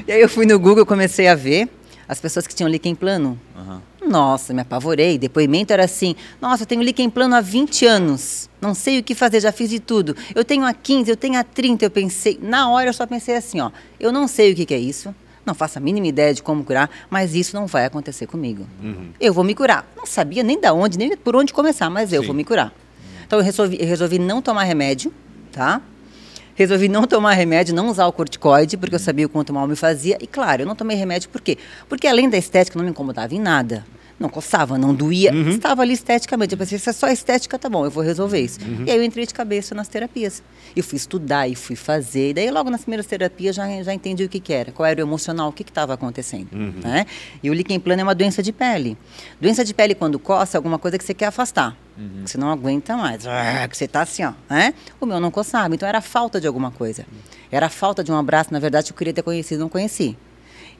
E 0.07 0.11
aí 0.11 0.21
eu 0.21 0.29
fui 0.29 0.45
no 0.45 0.59
Google, 0.59 0.85
comecei 0.85 1.27
a 1.27 1.35
ver 1.35 1.69
as 2.07 2.19
pessoas 2.19 2.47
que 2.47 2.55
tinham 2.55 2.69
líquen 2.69 2.95
plano. 2.95 3.39
Aham. 3.55 3.81
Nossa, 4.07 4.53
me 4.53 4.61
apavorei. 4.61 5.17
Depoimento 5.17 5.73
era 5.73 5.83
assim: 5.83 6.15
Nossa, 6.41 6.63
eu 6.63 6.67
tenho 6.67 6.81
líquen 6.81 7.09
plano 7.09 7.35
há 7.35 7.41
20 7.41 7.85
anos. 7.85 8.49
Não 8.61 8.73
sei 8.73 8.99
o 8.99 9.03
que 9.03 9.13
fazer, 9.13 9.41
já 9.41 9.51
fiz 9.51 9.69
de 9.69 9.79
tudo. 9.79 10.15
Eu 10.33 10.45
tenho 10.45 10.63
há 10.65 10.73
15, 10.73 11.11
eu 11.11 11.17
tenho 11.17 11.37
há 11.37 11.43
30. 11.43 11.85
Eu 11.85 11.91
pensei, 11.91 12.39
na 12.41 12.69
hora 12.69 12.89
eu 12.89 12.93
só 12.93 13.05
pensei 13.05 13.35
assim: 13.35 13.59
ó, 13.59 13.71
eu 13.99 14.11
não 14.11 14.27
sei 14.27 14.53
o 14.53 14.55
que, 14.55 14.65
que 14.65 14.73
é 14.73 14.79
isso. 14.79 15.13
Não 15.45 15.53
faço 15.53 15.77
a 15.77 15.81
mínima 15.81 16.07
ideia 16.07 16.33
de 16.33 16.43
como 16.43 16.61
curar, 16.63 16.89
mas 17.09 17.33
isso 17.33 17.55
não 17.55 17.67
vai 17.67 17.85
acontecer 17.85 18.27
comigo. 18.27 18.67
Eu 19.17 19.33
vou 19.33 19.45
me 19.45 19.55
curar. 19.55 19.89
Não 19.95 20.05
sabia 20.05 20.43
nem 20.43 20.59
da 20.59 20.73
onde, 20.73 20.97
nem 20.97 21.15
por 21.15 21.37
onde 21.37 21.53
começar, 21.53 21.89
mas 21.89 22.11
eu 22.11 22.19
Sim. 22.21 22.27
vou 22.27 22.35
me 22.35 22.43
curar. 22.43 22.73
Então 23.25 23.39
eu 23.39 23.45
resolvi, 23.45 23.77
eu 23.79 23.87
resolvi 23.87 24.19
não 24.19 24.41
tomar 24.41 24.63
remédio, 24.63 25.11
tá? 25.53 25.81
Resolvi 26.57 26.89
não 26.89 27.05
tomar 27.05 27.33
remédio, 27.33 27.75
não 27.75 27.87
usar 27.87 28.07
o 28.07 28.11
corticoide, 28.11 28.77
porque 28.77 28.95
eu 28.95 28.99
sabia 28.99 29.27
o 29.27 29.29
quanto 29.29 29.53
mal 29.53 29.67
me 29.67 29.75
fazia. 29.75 30.17
E 30.19 30.25
claro, 30.25 30.63
eu 30.63 30.65
não 30.65 30.75
tomei 30.75 30.97
remédio 30.97 31.29
por 31.29 31.39
quê? 31.39 31.55
Porque 31.87 32.07
além 32.07 32.27
da 32.27 32.35
estética, 32.35 32.79
não 32.79 32.83
me 32.83 32.89
incomodava 32.89 33.35
em 33.35 33.39
nada. 33.39 33.85
Não 34.19 34.29
coçava, 34.29 34.79
não 34.79 34.95
doía, 34.95 35.31
estava 35.49 35.83
ali 35.83 35.93
esteticamente. 35.93 36.51
Eu 36.53 36.57
pensei, 36.57 36.79
se 36.79 36.89
é 36.89 36.93
só 36.93 37.07
estética, 37.07 37.59
tá 37.59 37.69
bom, 37.69 37.85
eu 37.85 37.91
vou 37.91 38.03
resolver 38.03 38.39
isso. 38.39 38.59
E 38.85 38.89
aí 38.89 38.97
eu 38.97 39.03
entrei 39.03 39.27
de 39.27 39.33
cabeça 39.33 39.75
nas 39.75 39.87
terapias. 39.87 40.41
E 40.75 40.81
fui 40.81 40.95
estudar 40.97 41.47
e 41.47 41.55
fui 41.55 41.75
fazer. 41.75 42.31
E 42.31 42.33
daí, 42.33 42.49
logo 42.49 42.69
nas 42.71 42.81
primeiras 42.81 43.05
terapias, 43.05 43.55
já, 43.55 43.65
já 43.83 43.93
entendi 43.93 44.23
o 44.23 44.29
que, 44.29 44.39
que 44.39 44.51
era, 44.51 44.71
qual 44.71 44.87
era 44.87 44.99
o 44.99 45.03
emocional, 45.07 45.49
o 45.49 45.53
que 45.53 45.61
estava 45.61 45.93
acontecendo. 45.93 46.47
Né? 46.51 47.05
E 47.43 47.49
o 47.49 47.53
líquen 47.53 47.79
plano 47.79 48.01
é 48.01 48.03
uma 48.03 48.15
doença 48.15 48.41
de 48.41 48.51
pele. 48.51 48.97
Doença 49.39 49.63
de 49.63 49.73
pele, 49.73 49.93
quando 49.93 50.17
coça, 50.17 50.57
é 50.57 50.59
alguma 50.59 50.79
coisa 50.79 50.97
que 50.97 51.03
você 51.03 51.13
quer 51.13 51.27
afastar. 51.27 51.77
Que 52.23 52.31
você 52.31 52.37
não 52.39 52.51
aguenta 52.51 52.97
mais. 52.97 53.23
Que 53.69 53.77
você 53.77 53.87
tá 53.87 54.01
assim, 54.01 54.23
ó. 54.23 54.33
Né? 54.49 54.73
O 54.99 55.05
meu 55.05 55.19
não 55.19 55.29
coçava. 55.29 55.75
Então 55.75 55.87
era 55.87 56.01
falta 56.01 56.41
de 56.41 56.47
alguma 56.47 56.71
coisa. 56.71 57.05
Era 57.51 57.69
falta 57.69 58.03
de 58.03 58.11
um 58.11 58.17
abraço, 58.17 58.51
na 58.51 58.59
verdade, 58.59 58.89
eu 58.91 58.95
queria 58.95 59.13
ter 59.13 59.21
conhecido, 59.21 59.59
não 59.59 59.69
conheci. 59.69 60.17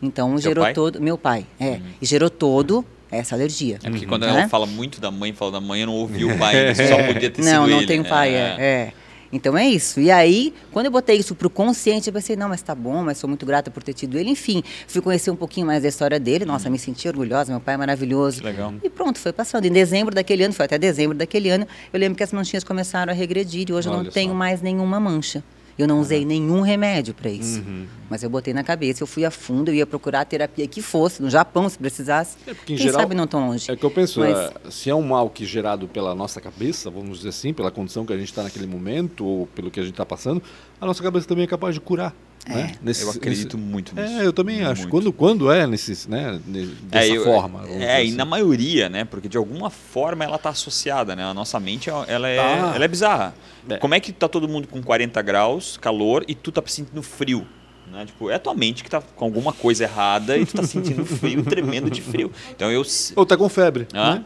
Então 0.02 0.32
Seu 0.32 0.50
gerou 0.50 0.64
pai? 0.64 0.74
todo. 0.74 1.02
Meu 1.02 1.18
pai, 1.18 1.46
é. 1.60 1.80
E 2.02 2.06
gerou 2.06 2.30
todo 2.30 2.86
essa 3.12 3.36
alergia. 3.36 3.80
É 3.84 3.90
porque 3.90 4.06
quando 4.06 4.24
Né? 4.26 4.30
ela 4.30 4.50
fala 4.50 4.66
muito 4.66 5.00
da 5.02 5.10
mãe, 5.12 5.34
fala 5.34 5.52
da 5.52 5.62
mãe, 5.62 5.82
eu 5.82 5.88
não 5.88 5.96
ouvi 5.96 6.26
o 6.26 6.38
pai, 6.38 6.74
só 6.76 6.98
podia 7.14 7.30
ter 7.30 7.44
sido 7.44 7.52
Não, 7.54 7.68
não 7.68 7.78
ele. 7.78 7.88
tenho 7.88 8.04
pai, 8.06 8.36
é. 8.36 8.56
é. 8.60 8.94
Então 9.30 9.58
é 9.58 9.68
isso. 9.68 10.00
E 10.00 10.10
aí, 10.10 10.54
quando 10.72 10.86
eu 10.86 10.92
botei 10.92 11.18
isso 11.18 11.36
pro 11.36 11.50
consciente, 11.50 12.08
eu 12.08 12.14
pensei, 12.14 12.38
não, 12.38 12.48
mas 12.48 12.62
tá 12.62 12.74
bom, 12.74 13.04
mas 13.04 13.18
sou 13.18 13.28
muito 13.28 13.46
grata 13.46 13.70
por 13.70 13.84
ter 13.84 13.94
tido 13.94 14.18
ele. 14.18 14.30
Enfim, 14.30 14.64
fui 14.88 15.02
conhecer 15.02 15.30
um 15.30 15.36
pouquinho 15.36 15.68
mais 15.68 15.84
da 15.84 15.90
história 15.90 16.18
dele. 16.18 16.46
Nossa, 16.46 16.70
me 16.70 16.80
senti 16.80 17.10
orgulhosa, 17.10 17.52
meu 17.52 17.60
pai 17.60 17.74
é 17.74 17.78
maravilhoso. 17.78 18.40
Que 18.40 18.46
legal. 18.46 18.74
E 18.82 18.90
pronto, 18.90 19.20
foi 19.20 19.34
passando. 19.34 19.66
Em 19.66 19.72
dezembro 19.72 20.16
daquele 20.16 20.44
ano, 20.44 20.54
foi 20.54 20.64
até 20.64 20.78
dezembro 20.78 21.18
daquele 21.18 21.50
ano, 21.50 21.68
eu 21.92 22.00
lembro 22.00 22.18
que 22.18 22.24
as 22.24 22.32
manchinhas 22.32 22.64
começaram 22.64 23.12
a 23.12 23.16
regredir 23.16 23.70
e 23.70 23.74
hoje 23.74 23.90
eu 23.90 23.94
Olha 23.94 24.04
não 24.04 24.10
tenho 24.12 24.30
só. 24.30 24.36
mais 24.36 24.62
nenhuma 24.62 24.98
mancha. 24.98 25.44
Eu 25.78 25.88
não 25.88 26.00
usei 26.00 26.26
nenhum 26.26 26.62
remédio 26.62 27.14
para 27.14 27.30
isso. 27.30 27.64
Mas 28.10 28.24
eu 28.24 28.30
botei 28.30 28.54
na 28.54 28.64
cabeça, 28.64 29.04
eu 29.04 29.08
fui 29.08 29.24
a 29.26 29.30
fundo, 29.32 29.70
eu 29.70 29.76
ia 29.76 29.86
procurar 29.86 30.22
a 30.22 30.26
terapia 30.26 30.66
que 30.68 30.82
fosse, 30.82 31.22
no 31.22 31.30
Japão, 31.30 31.70
se 31.70 31.78
precisasse. 31.78 32.38
É 32.48 32.54
porque, 32.54 32.74
em 32.74 32.78
Quem 32.78 32.86
geral, 32.88 33.02
sabe 33.02 33.14
não 33.16 33.28
tão 33.28 33.48
longe. 33.48 33.70
É 33.70 33.76
que 33.76 33.84
eu 33.84 33.92
penso, 33.92 34.22
Mas- 34.22 34.38
é, 34.38 34.54
se 34.72 34.90
é 34.90 34.96
um 34.96 35.04
mal 35.04 35.30
que 35.30 35.46
gerado 35.46 35.88
pela 35.88 36.16
nossa 36.16 36.42
cabeça, 36.42 36.90
vamos 36.90 37.18
dizer 37.18 37.30
assim, 37.30 37.54
pela 37.54 37.70
condição 37.70 38.06
que 38.06 38.14
a 38.14 38.18
gente 38.18 38.30
está 38.30 38.42
naquele 38.44 38.66
momento, 38.66 39.26
ou 39.26 39.48
pelo 39.48 39.70
que 39.70 39.80
a 39.80 39.84
gente 39.84 39.94
está 39.94 40.06
passando, 40.06 40.42
a 40.82 40.86
nossa 40.86 41.04
cabeça 41.04 41.28
também 41.28 41.44
é 41.44 41.48
capaz 41.48 41.76
de 41.76 41.82
curar. 41.82 42.14
Né? 42.48 42.72
Nesse- 42.82 43.04
Eu 43.04 43.10
acredito 43.12 43.58
nesse- 43.58 43.70
muito 43.70 43.96
nisso. 43.96 44.14
É, 44.14 44.26
eu 44.26 44.32
também 44.34 44.64
acho. 44.64 44.82
Muito. 44.84 44.92
Quando, 44.92 45.14
quando 45.14 45.52
é 45.52 45.68
nesses, 45.68 46.08
né, 46.08 46.40
dessa 46.84 47.08
eu- 47.08 47.24
forma. 47.24 47.64
É, 47.64 47.68
dizer 47.68 47.80
e 47.80 48.08
assim. 48.08 48.12
na 48.16 48.26
maioria, 48.26 48.90
né? 48.90 49.04
Porque 49.06 49.28
de 49.28 49.38
alguma 49.38 49.70
forma 49.70 50.24
ela 50.24 50.38
tá 50.38 50.50
associada, 50.50 51.16
né? 51.16 51.24
A 51.24 51.34
nossa 51.34 51.60
mente, 51.60 51.90
ela 51.90 52.28
é, 52.28 52.38
Tá. 52.38 52.72
ela 52.76 52.86
é 52.86 52.88
bizarra. 52.88 53.34
É. 53.70 53.78
Como 53.78 53.94
é 53.94 54.00
que 54.00 54.12
tá 54.14 54.28
todo 54.30 54.48
mundo 54.48 54.68
com 54.68 54.82
40 54.82 55.22
graus, 55.22 55.78
calor, 55.78 56.24
e 56.28 56.34
tu 56.34 56.52
tá 56.52 56.62
sentindo 56.66 57.04
frio? 57.04 57.46
Né? 57.92 58.06
Tipo, 58.06 58.30
é 58.30 58.36
a 58.36 58.40
tua 58.40 58.54
mente 58.54 58.84
que 58.84 58.90
tá 58.90 59.02
com 59.02 59.26
alguma 59.26 59.54
coisa 59.54 59.84
errada 59.84 60.38
e 60.38 60.46
tu 60.46 60.56
tá 60.56 60.64
sentindo 60.64 61.06
frio, 61.06 61.44
tremendo 61.44 61.90
de 61.90 62.02
frio. 62.02 62.32
Então 62.52 62.72
eu... 62.72 62.84
Ou 63.16 63.26
tá 63.26 63.38
com 63.38 63.48
febre. 63.50 63.88
Hã? 63.94 64.16
Né? 64.16 64.26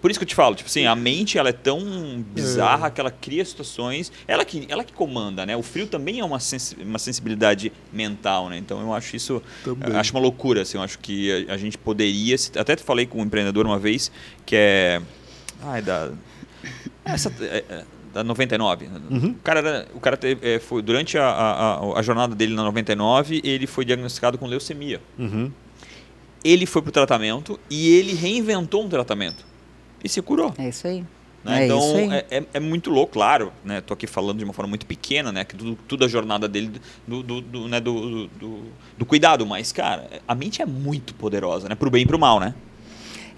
Por 0.00 0.10
isso 0.10 0.18
que 0.18 0.24
eu 0.24 0.28
te 0.28 0.34
falo, 0.34 0.54
tipo 0.54 0.68
assim, 0.68 0.86
a 0.86 0.94
mente 0.94 1.36
ela 1.36 1.48
é 1.50 1.52
tão 1.52 2.24
bizarra 2.32 2.90
que 2.90 3.00
ela 3.00 3.10
cria 3.10 3.44
situações, 3.44 4.10
ela 4.26 4.44
que, 4.44 4.64
ela 4.68 4.84
que 4.84 4.92
comanda, 4.92 5.44
né? 5.44 5.56
O 5.56 5.62
frio 5.62 5.86
também 5.86 6.20
é 6.20 6.24
uma, 6.24 6.40
sensi- 6.40 6.76
uma 6.80 6.98
sensibilidade 6.98 7.72
mental, 7.92 8.48
né? 8.48 8.56
Então 8.56 8.80
eu 8.80 8.94
acho 8.94 9.16
isso, 9.16 9.42
Também. 9.64 9.94
acho 9.96 10.12
uma 10.14 10.20
loucura, 10.20 10.62
assim, 10.62 10.78
eu 10.78 10.82
acho 10.84 10.98
que 10.98 11.46
a, 11.48 11.54
a 11.54 11.56
gente 11.58 11.76
poderia, 11.76 12.36
até 12.56 12.76
falei 12.76 13.06
com 13.06 13.18
um 13.20 13.24
empreendedor 13.24 13.66
uma 13.66 13.78
vez 13.78 14.10
que 14.46 14.56
é, 14.56 15.02
ai, 15.62 15.82
da, 15.82 16.12
essa, 17.04 17.30
é, 17.40 17.64
é, 17.68 17.84
da 18.12 18.24
99. 18.24 18.86
O 19.12 19.34
cara, 19.42 19.60
era, 19.60 19.88
o 19.94 20.00
cara 20.00 20.16
teve, 20.16 20.46
é, 20.54 20.58
foi 20.58 20.82
durante 20.82 21.16
a, 21.18 21.24
a, 21.28 21.98
a- 21.98 22.02
jornada 22.02 22.34
dele 22.34 22.54
na 22.54 22.62
99, 22.64 23.40
ele 23.44 23.66
foi 23.66 23.84
diagnosticado 23.84 24.36
com 24.38 24.46
leucemia 24.46 25.00
Uhum. 25.18 25.50
ele 26.44 26.66
foi 26.66 26.82
pro 26.82 26.90
tratamento 26.90 27.58
e 27.68 27.88
ele 27.88 28.14
reinventou 28.14 28.84
um 28.84 28.88
tratamento 28.88 29.44
e 30.02 30.08
se 30.08 30.20
curou. 30.22 30.52
É 30.58 30.68
isso 30.68 30.86
aí. 30.86 31.04
né? 31.44 31.62
É 31.62 31.64
então 31.66 31.78
isso 31.78 31.96
aí. 31.96 32.10
é, 32.12 32.26
é- 32.38 32.44
é 32.54 32.60
muito 32.60 32.90
louco, 32.90 33.12
claro. 33.12 33.52
Né? 33.64 33.80
Tô 33.80 33.94
aqui 33.94 34.06
falando 34.06 34.38
de 34.38 34.44
uma 34.44 34.52
forma 34.54 34.68
muito 34.70 34.86
pequena, 34.86 35.30
né? 35.30 35.44
Que 35.44 35.54
tudo, 35.54 35.78
tudo 35.86 36.04
a 36.04 36.08
jornada 36.08 36.48
dele 36.48 36.72
do, 37.06 37.22
do, 37.22 37.40
do, 37.40 37.68
né? 37.68 37.78
do, 37.80 38.26
do, 38.28 38.62
do 38.98 39.06
cuidado, 39.06 39.44
mas 39.46 39.70
cara, 39.72 40.08
a 40.26 40.34
mente 40.34 40.60
é 40.62 40.66
muito 40.66 41.14
poderosa, 41.14 41.68
né? 41.68 41.74
Pro 41.74 41.90
bem 41.90 42.02
e 42.02 42.06
pro 42.06 42.18
mal, 42.18 42.40
né? 42.40 42.54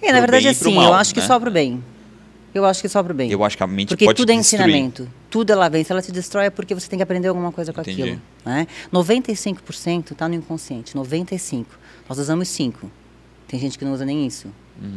É, 0.00 0.06
na 0.12 0.18
Pro 0.22 0.32
verdade, 0.32 0.48
assim, 0.48 0.74
mal, 0.74 0.84
eu 0.86 0.94
acho 0.94 1.12
que 1.14 1.20
né? 1.20 1.26
só 1.26 1.38
pro 1.38 1.50
bem. 1.50 1.82
Eu 2.54 2.64
acho 2.66 2.82
que 2.82 2.88
só 2.88 3.02
pro 3.02 3.14
bem. 3.14 3.30
Eu 3.30 3.42
acho 3.44 3.56
que 3.56 3.62
a 3.62 3.66
mente 3.66 3.88
Porque 3.88 4.04
pode 4.04 4.16
tudo 4.16 4.30
é 4.30 4.36
destruir. 4.36 4.62
ensinamento. 4.64 5.08
Tudo 5.30 5.50
ela 5.52 5.68
vem. 5.68 5.82
Se 5.84 5.90
ela 5.92 6.02
te 6.02 6.12
destrói 6.12 6.46
é 6.46 6.50
porque 6.50 6.74
você 6.74 6.88
tem 6.88 6.98
que 6.98 7.02
aprender 7.02 7.28
alguma 7.28 7.50
coisa 7.50 7.72
com 7.72 7.80
Entendi. 7.80 8.02
aquilo. 8.02 8.22
Né? 8.44 8.66
95% 8.92 10.12
está 10.12 10.28
no 10.28 10.34
inconsciente. 10.34 10.94
95%. 10.94 11.66
Nós 12.08 12.18
usamos 12.18 12.48
5%. 12.48 12.74
Tem 13.48 13.58
gente 13.60 13.78
que 13.78 13.84
não 13.84 13.92
usa 13.92 14.04
nem 14.04 14.26
isso. 14.26 14.48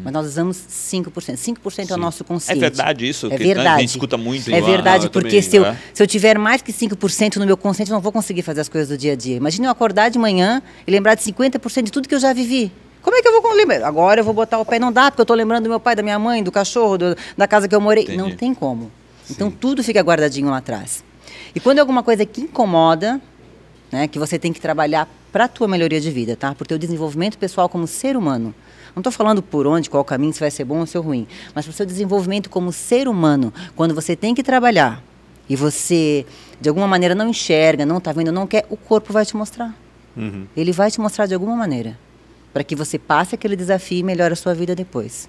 Mas 0.03 0.11
nós 0.13 0.25
usamos 0.25 0.57
5%. 0.57 1.11
5% 1.11 1.91
é 1.91 1.93
o 1.93 1.97
nosso 1.97 2.23
É 2.23 2.25
consciente. 2.25 2.59
verdade 2.59 3.07
isso? 3.07 3.27
É 3.27 3.37
que, 3.37 3.43
né, 3.43 3.51
a 3.51 3.55
verdade. 3.55 3.81
gente 3.81 3.89
escuta 3.89 4.17
muito. 4.17 4.49
É 4.49 4.59
lá. 4.59 4.65
verdade, 4.65 5.05
eu 5.05 5.11
porque 5.11 5.27
também, 5.27 5.41
se, 5.41 5.55
eu, 5.57 5.65
é. 5.65 5.77
se 5.93 6.01
eu 6.01 6.07
tiver 6.07 6.37
mais 6.39 6.61
que 6.61 6.71
5% 6.73 7.35
no 7.35 7.45
meu 7.45 7.55
consciente, 7.57 7.91
eu 7.91 7.95
não 7.95 8.01
vou 8.01 8.11
conseguir 8.11 8.41
fazer 8.41 8.61
as 8.61 8.69
coisas 8.69 8.89
do 8.89 8.97
dia 8.97 9.11
a 9.11 9.15
dia. 9.15 9.35
Imagine 9.35 9.67
eu 9.67 9.71
acordar 9.71 10.09
de 10.09 10.17
manhã 10.17 10.61
e 10.87 10.91
lembrar 10.91 11.15
de 11.15 11.21
50% 11.23 11.83
de 11.83 11.91
tudo 11.91 12.07
que 12.09 12.15
eu 12.15 12.19
já 12.19 12.33
vivi. 12.33 12.71
Como 13.05 13.15
é 13.15 13.21
que 13.21 13.27
eu 13.27 13.39
vou 13.39 13.53
lembrar? 13.53 13.85
Agora 13.87 14.19
eu 14.19 14.23
vou 14.25 14.33
botar 14.33 14.57
o 14.57 14.65
pé, 14.65 14.79
não 14.79 14.91
dá, 14.91 15.11
porque 15.11 15.21
eu 15.21 15.23
estou 15.25 15.37
lembrando 15.37 15.65
do 15.65 15.69
meu 15.69 15.79
pai, 15.79 15.95
da 15.95 16.01
minha 16.01 16.17
mãe, 16.17 16.41
do 16.43 16.51
cachorro, 16.51 16.97
do- 16.97 17.15
da 17.37 17.47
casa 17.47 17.67
que 17.67 17.75
eu 17.75 17.79
morei. 17.79 18.03
Entendi. 18.05 18.17
Não 18.17 18.31
tem 18.35 18.51
como. 18.51 18.91
Então 19.29 19.51
tudo 19.51 19.83
fica 19.83 20.01
guardadinho 20.01 20.49
lá 20.49 20.57
atrás. 20.57 21.03
E 21.53 21.59
quando 21.59 21.77
é 21.77 21.81
alguma 21.81 22.01
coisa 22.01 22.25
que 22.25 22.41
incomoda, 22.41 23.21
né, 23.91 24.07
que 24.07 24.17
você 24.17 24.39
tem 24.39 24.51
que 24.51 24.59
trabalhar 24.59 25.07
para 25.31 25.43
a 25.45 25.47
tua 25.47 25.67
melhoria 25.67 26.01
de 26.01 26.09
vida, 26.09 26.35
tá? 26.35 26.55
Para 26.55 26.63
o 26.63 26.67
teu 26.67 26.79
desenvolvimento 26.79 27.37
pessoal 27.37 27.69
como 27.69 27.85
ser 27.85 28.17
humano. 28.17 28.55
Não 28.95 29.01
estou 29.01 29.11
falando 29.11 29.43
por 29.43 29.67
onde, 29.67 29.87
qual 29.87 30.03
caminho, 30.03 30.33
se 30.33 30.39
vai 30.39 30.49
ser 30.49 30.63
bom 30.65 30.79
ou 30.79 30.85
se 30.87 30.97
é 30.97 30.99
ruim, 30.99 31.27
mas 31.53 31.65
para 31.65 31.71
o 31.71 31.75
seu 31.75 31.85
desenvolvimento 31.85 32.49
como 32.49 32.71
ser 32.71 33.07
humano, 33.07 33.53
quando 33.75 33.93
você 33.93 34.15
tem 34.15 34.33
que 34.33 34.41
trabalhar 34.41 35.03
e 35.47 35.55
você 35.55 36.25
de 36.59 36.69
alguma 36.69 36.87
maneira 36.87 37.13
não 37.13 37.27
enxerga, 37.29 37.85
não 37.85 37.97
está 37.99 38.11
vendo, 38.11 38.31
não 38.31 38.47
quer, 38.47 38.65
o 38.69 38.75
corpo 38.77 39.13
vai 39.13 39.23
te 39.25 39.35
mostrar. 39.37 39.75
Uhum. 40.17 40.45
Ele 40.57 40.71
vai 40.71 40.89
te 40.89 40.99
mostrar 40.99 41.25
de 41.27 41.33
alguma 41.35 41.55
maneira, 41.55 41.99
para 42.55 42.63
que 42.63 42.73
você 42.73 42.97
passe 42.97 43.35
aquele 43.35 43.53
desafio 43.53 43.97
e 43.97 44.03
melhore 44.03 44.31
a 44.31 44.35
sua 44.37 44.53
vida 44.53 44.73
depois. 44.73 45.27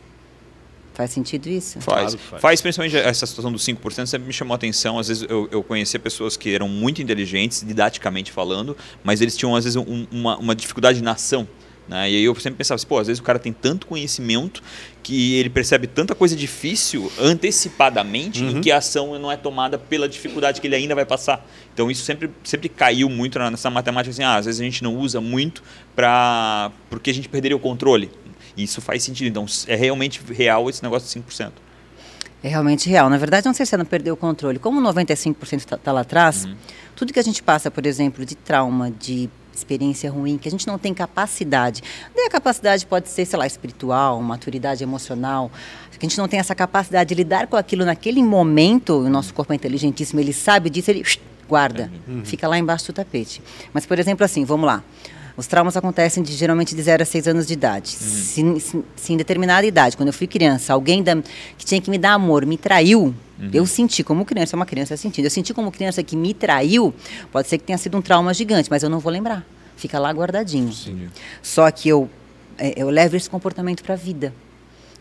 Faz 0.95 1.11
sentido 1.11 1.49
isso? 1.49 1.81
Faz. 1.81 2.13
Claro 2.13 2.19
faz. 2.19 2.41
faz. 2.41 2.61
principalmente 2.61 2.97
essa 2.97 3.27
situação 3.27 3.51
dos 3.51 3.65
5%, 3.67 4.07
sempre 4.07 4.29
me 4.29 4.33
chamou 4.33 4.53
a 4.53 4.55
atenção. 4.55 4.97
Às 4.97 5.09
vezes 5.09 5.27
eu, 5.29 5.49
eu 5.51 5.61
conhecia 5.61 5.99
pessoas 5.99 6.37
que 6.37 6.55
eram 6.55 6.69
muito 6.69 7.03
inteligentes, 7.03 7.65
didaticamente 7.67 8.31
falando, 8.31 8.77
mas 9.03 9.21
eles 9.21 9.37
tinham, 9.37 9.57
às 9.57 9.65
vezes, 9.65 9.75
um- 9.77 10.07
uma, 10.13 10.39
uma 10.39 10.55
dificuldade 10.55 11.03
na 11.03 11.11
ação. 11.13 11.49
Né? 11.89 12.11
E 12.11 12.17
aí 12.17 12.25
eu 12.25 12.35
sempre 12.35 12.59
pensava 12.59 12.75
assim, 12.77 12.87
pô, 12.87 12.99
às 12.99 13.07
vezes 13.07 13.21
o 13.21 13.23
cara 13.23 13.39
tem 13.39 13.53
tanto 13.53 13.87
conhecimento 13.87 14.61
que 15.05 15.35
ele 15.37 15.49
percebe 15.49 15.87
tanta 15.87 16.17
coisa 16.17 16.35
difícil 16.35 17.13
antecipadamente 17.21 18.43
Uhum. 18.43 18.51
em 18.51 18.61
que 18.61 18.73
a 18.73 18.79
ação 18.79 19.17
não 19.19 19.31
é 19.31 19.37
tomada 19.37 19.79
pela 19.79 20.09
dificuldade 20.09 20.61
que 20.61 20.67
ele 20.67 20.75
ainda 20.75 20.95
vai 20.97 21.05
passar. 21.05 21.47
Então 21.73 21.89
isso 21.91 22.03
sempre, 22.05 22.29
sempre 22.43 22.69
caiu 22.69 23.09
muito 23.09 23.39
na- 23.39 23.51
nessa 23.51 23.71
matemática, 23.71 24.11
assim, 24.11 24.25
ah, 24.25 24.35
às 24.37 24.47
vezes 24.47 24.61
a 24.61 24.65
gente 24.65 24.83
não 24.83 24.97
usa 24.97 25.21
muito 25.21 25.63
pra, 25.95 26.71
porque 26.91 27.11
a 27.11 27.15
gente 27.15 27.29
perderia 27.29 27.57
o 27.57 27.61
controle. 27.61 28.11
E 28.57 28.63
isso 28.65 28.81
faz 28.81 29.03
sentido. 29.03 29.29
Então 29.29 29.47
é 29.69 29.77
realmente 29.77 30.21
real 30.33 30.69
esse 30.69 30.83
negócio 30.83 31.07
de 31.07 31.13
5%. 31.13 31.53
É 32.43 32.49
realmente 32.49 32.89
real. 32.89 33.09
Na 33.09 33.17
verdade, 33.17 33.47
não 33.47 33.55
sei 33.55 33.65
se 33.67 33.75
ela 33.75 33.85
perdeu 33.85 34.15
o 34.15 34.17
controle. 34.17 34.59
Como 34.59 34.81
95% 34.81 35.59
está 35.59 35.77
tá 35.77 35.93
lá 35.93 36.01
atrás, 36.03 36.45
Uhum. 36.45 36.55
tudo 36.95 37.13
que 37.13 37.19
a 37.19 37.23
gente 37.23 37.43
passa, 37.43 37.71
por 37.71 37.87
exemplo, 37.87 38.25
de 38.25 38.35
trauma, 38.35 38.91
de 38.91 39.29
experiência 39.59 40.11
ruim, 40.11 40.39
que 40.39 40.49
a 40.49 40.51
gente 40.51 40.67
não 40.67 40.79
tem 40.79 40.93
capacidade. 40.95 41.83
Daí 42.15 42.27
a 42.27 42.31
capacidade 42.31 42.87
pode 42.87 43.09
ser, 43.09 43.25
sei 43.25 43.39
lá, 43.39 43.47
espiritual, 43.47 44.21
maturidade 44.23 44.83
emocional. 44.83 45.51
Que 45.99 46.05
a 46.05 46.09
gente 46.09 46.19
não 46.19 46.29
tem 46.29 46.39
essa 46.39 46.55
capacidade 46.55 47.09
de 47.09 47.15
lidar 47.15 47.47
com 47.47 47.57
aquilo 47.57 47.85
naquele 47.85 48.23
momento, 48.23 48.99
o 48.99 49.09
nosso 49.09 49.33
corpo 49.33 49.53
é 49.53 49.57
inteligentíssimo, 49.57 50.21
ele 50.21 50.33
sabe 50.33 50.69
disso, 50.69 50.91
ele 50.91 51.03
guarda, 51.49 51.91
fica 52.25 52.47
lá 52.47 52.59
embaixo 52.59 52.87
do 52.87 52.93
tapete. 52.93 53.41
Mas, 53.73 53.87
por 53.87 53.99
exemplo, 53.99 54.25
assim, 54.25 54.45
vamos 54.45 54.67
lá. 54.67 54.83
Os 55.37 55.47
traumas 55.47 55.77
acontecem 55.77 56.23
de, 56.23 56.33
geralmente 56.33 56.75
de 56.75 56.83
0 56.83 57.03
a 57.03 57.07
6 57.07 57.29
anos 57.29 57.47
de 57.47 57.53
idade. 57.53 57.89
Se, 57.91 58.61
se- 58.61 58.85
se 58.97 59.13
em 59.13 59.17
determinada 59.19 59.67
idade, 59.67 59.97
quando 59.97 60.09
eu 60.09 60.13
fui 60.13 60.27
criança, 60.27 60.73
alguém 60.73 61.03
da- 61.03 61.17
que 61.59 61.65
tinha 61.67 61.81
que 61.81 61.91
me 61.91 61.99
dar 61.99 62.13
amor 62.15 62.47
me 62.47 62.57
traiu, 62.57 63.15
eu 63.53 63.67
senti 63.67 64.03
como 64.03 64.25
criança, 64.25 64.57
uma 64.57 64.65
criança 64.65 64.97
sentindo. 64.97 65.27
Eu 65.27 65.31
senti 65.31 65.53
como 65.53 65.71
criança 65.71 66.03
que 66.03 66.17
me 66.17 66.33
traiu, 66.33 66.95
pode 67.31 67.49
ser 67.49 67.59
que 67.59 67.65
tenha 67.65 67.77
sido 67.77 67.99
um 67.99 68.01
trauma 68.03 68.33
gigante, 68.33 68.71
mas 68.71 68.83
eu 68.83 68.89
não 68.89 68.99
vou 68.99 69.13
lembrar. 69.13 69.45
Fica 69.77 69.99
lá 69.99 70.11
guardadinho. 70.11 70.73
Só 71.43 71.71
que 71.71 71.87
eu, 71.87 72.09
é, 72.57 72.73
eu 72.75 72.89
levo 72.89 73.15
esse 73.15 73.29
comportamento 73.29 73.83
para 73.85 73.93
a 73.93 73.97
vida. 73.97 74.33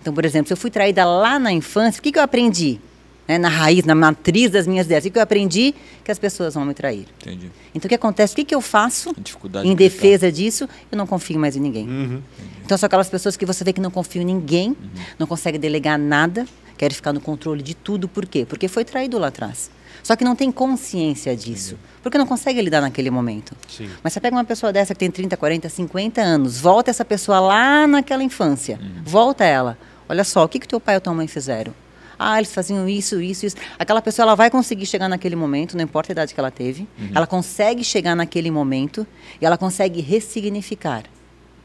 Então, 0.01 0.13
por 0.13 0.25
exemplo, 0.25 0.47
se 0.47 0.53
eu 0.53 0.57
fui 0.57 0.69
traída 0.69 1.05
lá 1.05 1.39
na 1.39 1.51
infância, 1.53 1.99
o 1.99 2.03
que, 2.03 2.11
que 2.11 2.19
eu 2.19 2.23
aprendi? 2.23 2.79
Né, 3.27 3.39
na 3.39 3.49
raiz, 3.49 3.85
na 3.85 3.95
matriz 3.95 4.51
das 4.51 4.67
minhas 4.67 4.85
ideias. 4.85 5.03
O 5.03 5.09
que, 5.09 5.17
eu 5.17 5.21
aprendi? 5.23 5.73
Que 6.03 6.11
as 6.11 6.19
pessoas 6.19 6.53
vão 6.53 6.63
me 6.63 6.75
trair. 6.75 7.07
Entendi. 7.21 7.51
Então, 7.73 7.87
o 7.87 7.89
que 7.89 7.95
acontece? 7.95 8.33
O 8.33 8.35
que, 8.35 8.45
que 8.45 8.53
eu 8.53 8.61
faço 8.61 9.15
em 9.63 9.69
de 9.69 9.75
defesa 9.75 10.31
disso? 10.31 10.69
Eu 10.91 10.97
não 10.97 11.07
confio 11.07 11.39
mais 11.39 11.55
em 11.55 11.59
ninguém. 11.59 12.21
Então, 12.63 12.77
são 12.77 12.85
aquelas 12.85 13.09
pessoas 13.09 13.35
que 13.35 13.45
você 13.45 13.63
vê 13.63 13.73
que 13.73 13.81
não 13.81 13.89
confiam 13.89 14.21
em 14.21 14.25
ninguém, 14.25 14.75
não 15.17 15.25
consegue 15.25 15.57
delegar 15.57 15.97
nada, 15.97 16.45
quer 16.77 16.93
ficar 16.93 17.13
no 17.13 17.19
controle 17.19 17.63
de 17.63 17.73
tudo. 17.73 18.07
Por 18.07 18.27
quê? 18.27 18.45
Porque 18.47 18.67
foi 18.67 18.85
traído 18.85 19.17
lá 19.17 19.27
atrás. 19.27 19.71
Só 20.05 20.15
que 20.15 20.23
não 20.23 20.35
tem 20.35 20.51
consciência 20.51 21.35
disso. 21.35 21.79
Porque 22.03 22.15
não 22.15 22.27
consegue 22.27 22.61
lidar 22.61 22.79
naquele 22.79 23.09
momento. 23.09 23.55
Sim. 23.67 23.89
Mas 24.03 24.13
você 24.13 24.19
pega 24.19 24.35
uma 24.35 24.43
pessoa 24.43 24.71
dessa 24.71 24.93
que 24.93 24.99
tem 24.99 25.09
30, 25.09 25.35
40, 25.35 25.67
50 25.67 26.21
anos, 26.21 26.59
volta 26.59 26.91
essa 26.91 27.03
pessoa 27.03 27.39
lá 27.39 27.87
naquela 27.87 28.21
infância. 28.21 28.79
Volta 29.03 29.43
ela. 29.43 29.75
Olha 30.07 30.23
só, 30.23 30.43
o 30.43 30.47
que, 30.47 30.59
que 30.59 30.67
teu 30.67 30.79
pai 30.79 30.93
ou 30.93 31.01
tua 31.01 31.11
mãe 31.11 31.27
fizeram? 31.27 31.73
Ah, 32.17 32.37
eles 32.37 32.53
faziam 32.53 32.87
isso, 32.87 33.21
isso, 33.21 33.45
isso. 33.45 33.55
Aquela 33.77 34.01
pessoa 34.01 34.23
ela 34.25 34.35
vai 34.35 34.49
conseguir 34.49 34.85
chegar 34.85 35.07
naquele 35.09 35.35
momento, 35.35 35.75
não 35.75 35.83
importa 35.83 36.11
a 36.11 36.13
idade 36.13 36.33
que 36.33 36.39
ela 36.39 36.51
teve. 36.51 36.87
Ela 37.13 37.27
consegue 37.27 37.83
chegar 37.83 38.15
naquele 38.15 38.49
momento 38.51 39.05
e 39.41 39.45
ela 39.45 39.57
consegue 39.57 40.01
ressignificar. 40.01 41.03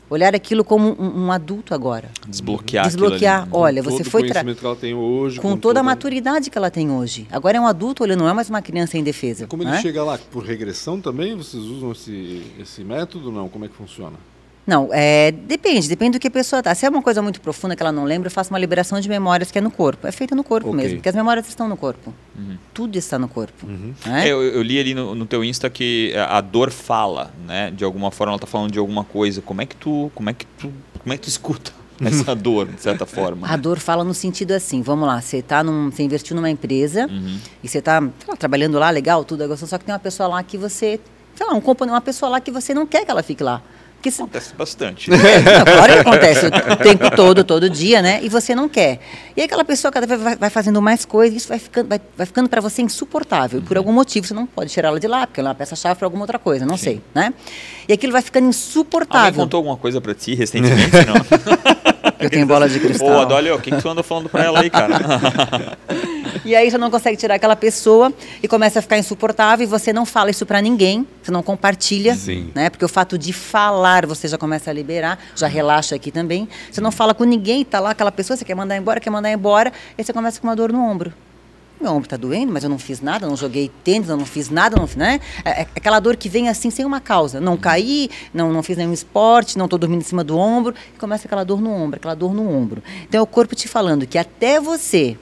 Olhar 0.09 0.35
aquilo 0.35 0.65
como 0.65 0.89
um, 1.01 1.27
um 1.27 1.31
adulto 1.33 1.73
agora. 1.73 2.11
Desbloquear. 2.27 2.85
aquilo 2.85 3.03
Desbloquear. 3.03 3.43
ali. 3.43 3.51
Olha, 3.53 3.81
você 3.81 4.03
o 4.03 4.05
foi 4.05 4.23
tra- 4.23 4.41
conhecimento 4.43 4.59
que 4.59 4.67
ela 4.67 4.75
tem 4.75 4.93
hoje. 4.93 5.39
com 5.39 5.57
toda 5.57 5.79
a 5.79 5.83
maturidade 5.85 6.51
que 6.51 6.59
ela 6.59 6.69
tem 6.69 6.91
hoje. 6.91 7.29
Agora 7.31 7.57
é 7.59 7.61
um 7.61 7.67
adulto, 7.67 8.03
ele 8.05 8.17
não 8.17 8.29
é 8.29 8.33
mais 8.33 8.51
uma 8.51 8.61
criança 8.61 8.99
indefesa. 8.99 9.47
Como 9.47 9.63
ele 9.63 9.71
né? 9.71 9.81
chega 9.81 10.03
lá? 10.03 10.19
Por 10.33 10.43
regressão 10.45 11.01
também? 11.01 11.37
Vocês 11.37 11.63
usam 11.63 11.93
esse, 11.93 12.43
esse 12.59 12.83
método? 12.83 13.31
Não? 13.31 13.49
Como 13.49 13.65
é 13.65 13.69
que 13.69 13.75
funciona? 13.77 14.17
Não, 14.71 14.89
é, 14.93 15.33
depende, 15.33 15.89
depende 15.89 16.17
do 16.17 16.21
que 16.21 16.29
a 16.29 16.31
pessoa 16.31 16.63
tá. 16.63 16.73
Se 16.77 16.87
é 16.87 16.89
uma 16.89 17.03
coisa 17.03 17.21
muito 17.21 17.41
profunda 17.41 17.75
que 17.75 17.83
ela 17.83 17.91
não 17.91 18.05
lembra, 18.05 18.29
eu 18.29 18.31
faço 18.31 18.51
uma 18.51 18.59
liberação 18.59 19.01
de 19.01 19.09
memórias 19.09 19.51
que 19.51 19.59
é 19.59 19.61
no 19.61 19.71
corpo. 19.71 20.07
É 20.07 20.13
feita 20.13 20.33
no 20.37 20.45
corpo 20.45 20.69
Ok. 20.69 20.81
mesmo, 20.81 20.97
porque 20.99 21.09
as 21.09 21.15
memórias 21.17 21.49
estão 21.49 21.69
no 21.69 21.77
corpo. 21.77 22.15
Tudo 22.73 22.97
está 22.97 23.19
no 23.19 23.27
corpo. 23.27 23.67
né? 23.67 24.29
É, 24.29 24.33
eu, 24.33 24.41
eu 24.43 24.63
li 24.63 24.79
ali 24.79 24.95
no, 24.95 25.15
no 25.17 25.27
teu 25.27 25.43
Insta 25.43 25.69
que 25.69 26.15
a 26.29 26.41
dor 26.41 26.71
fala, 26.71 27.33
né? 27.49 27.73
De 27.73 27.83
alguma 27.85 28.13
forma 28.13 28.33
ela 28.35 28.39
tá 28.39 28.47
falando 28.47 28.71
de 28.71 28.79
alguma 28.79 29.03
coisa. 29.03 29.43
Como 29.43 29.61
é 29.61 29.67
que 29.67 29.75
tu, 29.75 30.13
como 30.15 30.31
é 30.31 30.33
que 30.33 30.47
tu, 30.47 30.73
como 31.01 31.13
é 31.13 31.17
que 31.17 31.23
tu 31.25 31.29
escuta 31.29 31.73
essa 32.05 32.33
dor, 32.37 32.69
de 32.69 32.81
certa 32.81 33.05
forma? 33.05 33.49
A 33.49 33.57
dor 33.57 33.79
fala 33.81 34.05
no 34.05 34.15
sentido 34.15 34.53
assim, 34.53 34.83
vamos 34.83 35.07
lá, 35.09 35.21
você 35.21 35.43
tá 35.43 35.65
num, 35.65 35.91
você 35.91 36.03
investiu 36.05 36.37
numa 36.37 36.49
empresa 36.49 37.07
Uhum. 37.11 37.39
e 37.63 37.67
você 37.69 37.79
está 37.79 38.03
trabalhando 38.39 38.79
lá, 38.79 38.89
legal, 38.91 39.25
tudo 39.25 39.43
é 39.43 39.47
gostoso, 39.49 39.69
só 39.71 39.79
que 39.79 39.85
tem 39.85 39.93
uma 39.93 39.99
pessoa 39.99 40.29
lá 40.29 40.43
que 40.45 40.57
você, 40.57 40.99
sei 41.35 41.47
lá, 41.47 41.55
um 41.55 41.61
componente, 41.61 41.95
uma 41.95 42.01
pessoa 42.01 42.31
lá 42.31 42.41
que 42.41 42.51
você 42.53 42.73
não 42.73 42.87
quer 42.87 43.05
que 43.05 43.11
ela 43.11 43.23
fique 43.25 43.43
lá. 43.43 43.61
Porque 44.01 44.11
se, 44.11 44.23
Acontece 44.23 44.55
bastante. 44.55 45.11
Não, 45.13 45.19
Claro 45.19 45.93
que 45.93 45.99
acontece 45.99 46.47
o 46.47 46.77
tempo 46.77 47.11
todo, 47.15 47.45
todo 47.45 47.69
dia, 47.69 48.01
né? 48.01 48.19
E 48.23 48.31
você 48.31 48.55
não 48.55 48.67
quer. 48.67 48.99
E 49.37 49.43
aí 49.43 49.45
aquela 49.45 49.63
pessoa 49.63 49.93
cada 49.93 50.07
vez 50.07 50.39
vai, 50.39 50.49
fazendo 50.49 50.81
mais 50.81 51.05
coisas, 51.05 51.37
isso 51.37 51.49
vai 51.49 51.59
ficando, 51.59 51.87
vai, 51.87 52.01
vai 52.17 52.27
ficando 52.27 52.49
para 52.49 52.63
você 52.63 52.81
insuportável. 52.81 53.61
Por 53.61 53.77
algum 53.77 53.93
motivo, 53.93 54.27
você 54.27 54.33
não 54.33 54.47
pode 54.47 54.71
tirar 54.71 54.89
ela 54.89 54.99
de 54.99 55.07
lá, 55.07 55.27
porque 55.27 55.41
ela 55.41 55.51
é 55.51 55.53
uma 55.53 55.55
peça-chave 55.55 55.97
para 55.97 56.07
alguma 56.07 56.23
outra 56.23 56.39
coisa, 56.39 56.65
não 56.65 56.79
sei, 56.79 57.03
né? 57.15 57.35
E 57.87 57.93
aquilo 57.93 58.13
vai 58.13 58.23
ficando 58.23 58.45
Alguém 58.45 58.51
insuportável. 58.59 59.35
contou 59.35 59.59
alguma 59.59 59.77
coisa 59.77 60.01
pra 60.01 60.15
ti 60.15 60.35
recentemente? 60.35 60.93
Não. 61.07 62.11
Eu 62.19 62.31
tenho 62.31 62.47
bola 62.47 62.69
de 62.69 62.81
cristal. 62.81 63.21
Adolio, 63.21 63.55
o 63.55 63.61
que, 63.61 63.71
que 63.71 63.83
tu 63.83 63.89
anda 63.89 64.03
falando 64.03 64.29
pra 64.31 64.45
ela 64.45 64.61
aí, 64.61 64.71
cara? 64.71 64.95
E 66.45 66.55
aí 66.57 66.71
você 66.71 66.79
não 66.79 66.91
consegue 66.91 67.17
tirar 67.17 67.35
aquela 67.35 67.57
pessoa 67.57 68.13
e 68.43 68.49
começa 68.49 68.79
a 68.79 68.83
ficar 68.83 68.99
insuportável 68.99 69.65
e 69.65 69.67
você 69.67 69.93
não 69.93 70.07
fala 70.07 70.31
isso 70.31 70.47
pra 70.47 70.61
ninguém, 70.61 71.07
você 71.23 71.31
não 71.31 71.43
compartilha, 71.43 72.15
Sim. 72.15 72.51
né? 72.55 72.71
Porque 72.71 72.85
o 72.85 72.89
fato 72.89 73.19
de 73.19 73.33
falar 73.33 74.07
você 74.07 74.27
já 74.29 74.39
começa 74.39 74.71
a 74.71 74.73
liberar, 74.73 75.19
já 75.37 75.47
relaxa 75.47 75.95
aqui 75.95 76.11
também. 76.11 76.49
Você 76.71 76.81
não 76.81 76.91
fala 76.91 77.15
com 77.15 77.25
ninguém, 77.25 77.65
tá 77.65 77.81
lá 77.81 77.91
aquela 77.91 78.13
pessoa, 78.13 78.37
você 78.37 78.45
quer 78.45 78.55
mandar 78.55 78.77
embora, 78.77 79.01
quer 79.01 79.11
mandar 79.11 79.31
embora, 79.31 79.73
e 79.97 80.05
você 80.05 80.13
começa 80.13 80.41
com 80.41 80.47
uma 80.47 80.57
dor 80.57 80.73
no 80.73 80.81
ombro. 80.81 81.13
Meu 81.81 81.93
ombro 81.93 82.07
tá 82.07 82.17
doendo, 82.19 82.53
mas 82.53 82.63
eu 82.63 82.69
não 82.69 82.79
fiz 82.79 83.01
nada, 83.01 83.27
não 83.27 83.35
joguei 83.35 83.71
tênis, 83.83 84.11
eu 84.11 84.17
não 84.17 84.27
fiz 84.27 84.51
nada, 84.51 84.77
não, 84.77 84.87
né? 84.97 85.19
É, 85.43 85.63
é 85.63 85.67
aquela 85.75 85.99
dor 85.99 86.15
que 86.15 86.29
vem 86.29 86.47
assim 86.51 86.69
sem 86.69 86.85
uma 86.85 87.01
causa. 87.01 87.41
Não 87.41 87.57
caí, 87.57 88.11
não, 88.35 88.53
não 88.53 88.63
fiz 88.63 88.77
nenhum 88.77 88.93
esporte, 88.93 89.57
não 89.57 89.65
estou 89.65 89.79
dormindo 89.79 90.03
em 90.03 90.05
cima 90.05 90.23
do 90.23 90.37
ombro, 90.37 90.75
e 90.95 90.99
começa 90.99 91.27
aquela 91.27 91.43
dor 91.43 91.59
no 91.59 91.73
ombro, 91.73 91.97
aquela 91.97 92.15
dor 92.15 92.35
no 92.35 92.47
ombro. 92.47 92.83
Então 93.09 93.19
é 93.19 93.23
o 93.23 93.27
corpo 93.27 93.55
te 93.55 93.67
falando 93.67 94.07
que 94.07 94.19
até 94.19 94.61
você 94.61 95.17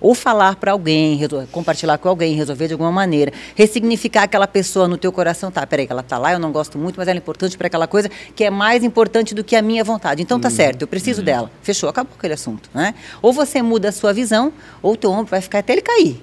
ou 0.00 0.14
falar 0.14 0.56
para 0.56 0.72
alguém, 0.72 1.20
compartilhar 1.52 1.98
com 1.98 2.08
alguém, 2.08 2.34
resolver 2.34 2.66
de 2.68 2.72
alguma 2.72 2.90
maneira, 2.90 3.32
ressignificar 3.54 4.22
aquela 4.22 4.46
pessoa 4.46 4.88
no 4.88 4.96
teu 4.96 5.12
coração, 5.12 5.50
tá, 5.50 5.66
peraí, 5.66 5.86
ela 5.88 6.02
tá 6.02 6.16
lá, 6.16 6.32
eu 6.32 6.38
não 6.38 6.52
gosto 6.52 6.78
muito, 6.78 6.96
mas 6.96 7.08
ela 7.08 7.18
é 7.18 7.20
importante 7.20 7.56
para 7.56 7.66
aquela 7.66 7.86
coisa 7.86 8.10
que 8.34 8.44
é 8.44 8.50
mais 8.50 8.82
importante 8.82 9.34
do 9.34 9.44
que 9.44 9.54
a 9.54 9.62
minha 9.62 9.84
vontade. 9.84 10.22
Então 10.22 10.40
tá 10.40 10.48
certo, 10.50 10.82
eu 10.82 10.88
preciso 10.88 11.22
dela. 11.22 11.50
Fechou, 11.62 11.88
acabou 11.88 12.14
aquele 12.16 12.34
assunto, 12.34 12.70
né? 12.72 12.94
Ou 13.20 13.32
você 13.32 13.62
muda 13.62 13.90
a 13.90 13.92
sua 13.92 14.12
visão, 14.12 14.52
ou 14.82 14.94
o 14.94 14.96
teu 14.96 15.10
ombro 15.10 15.26
vai 15.26 15.40
ficar 15.40 15.58
até 15.58 15.72
ele 15.72 15.82
cair. 15.82 16.20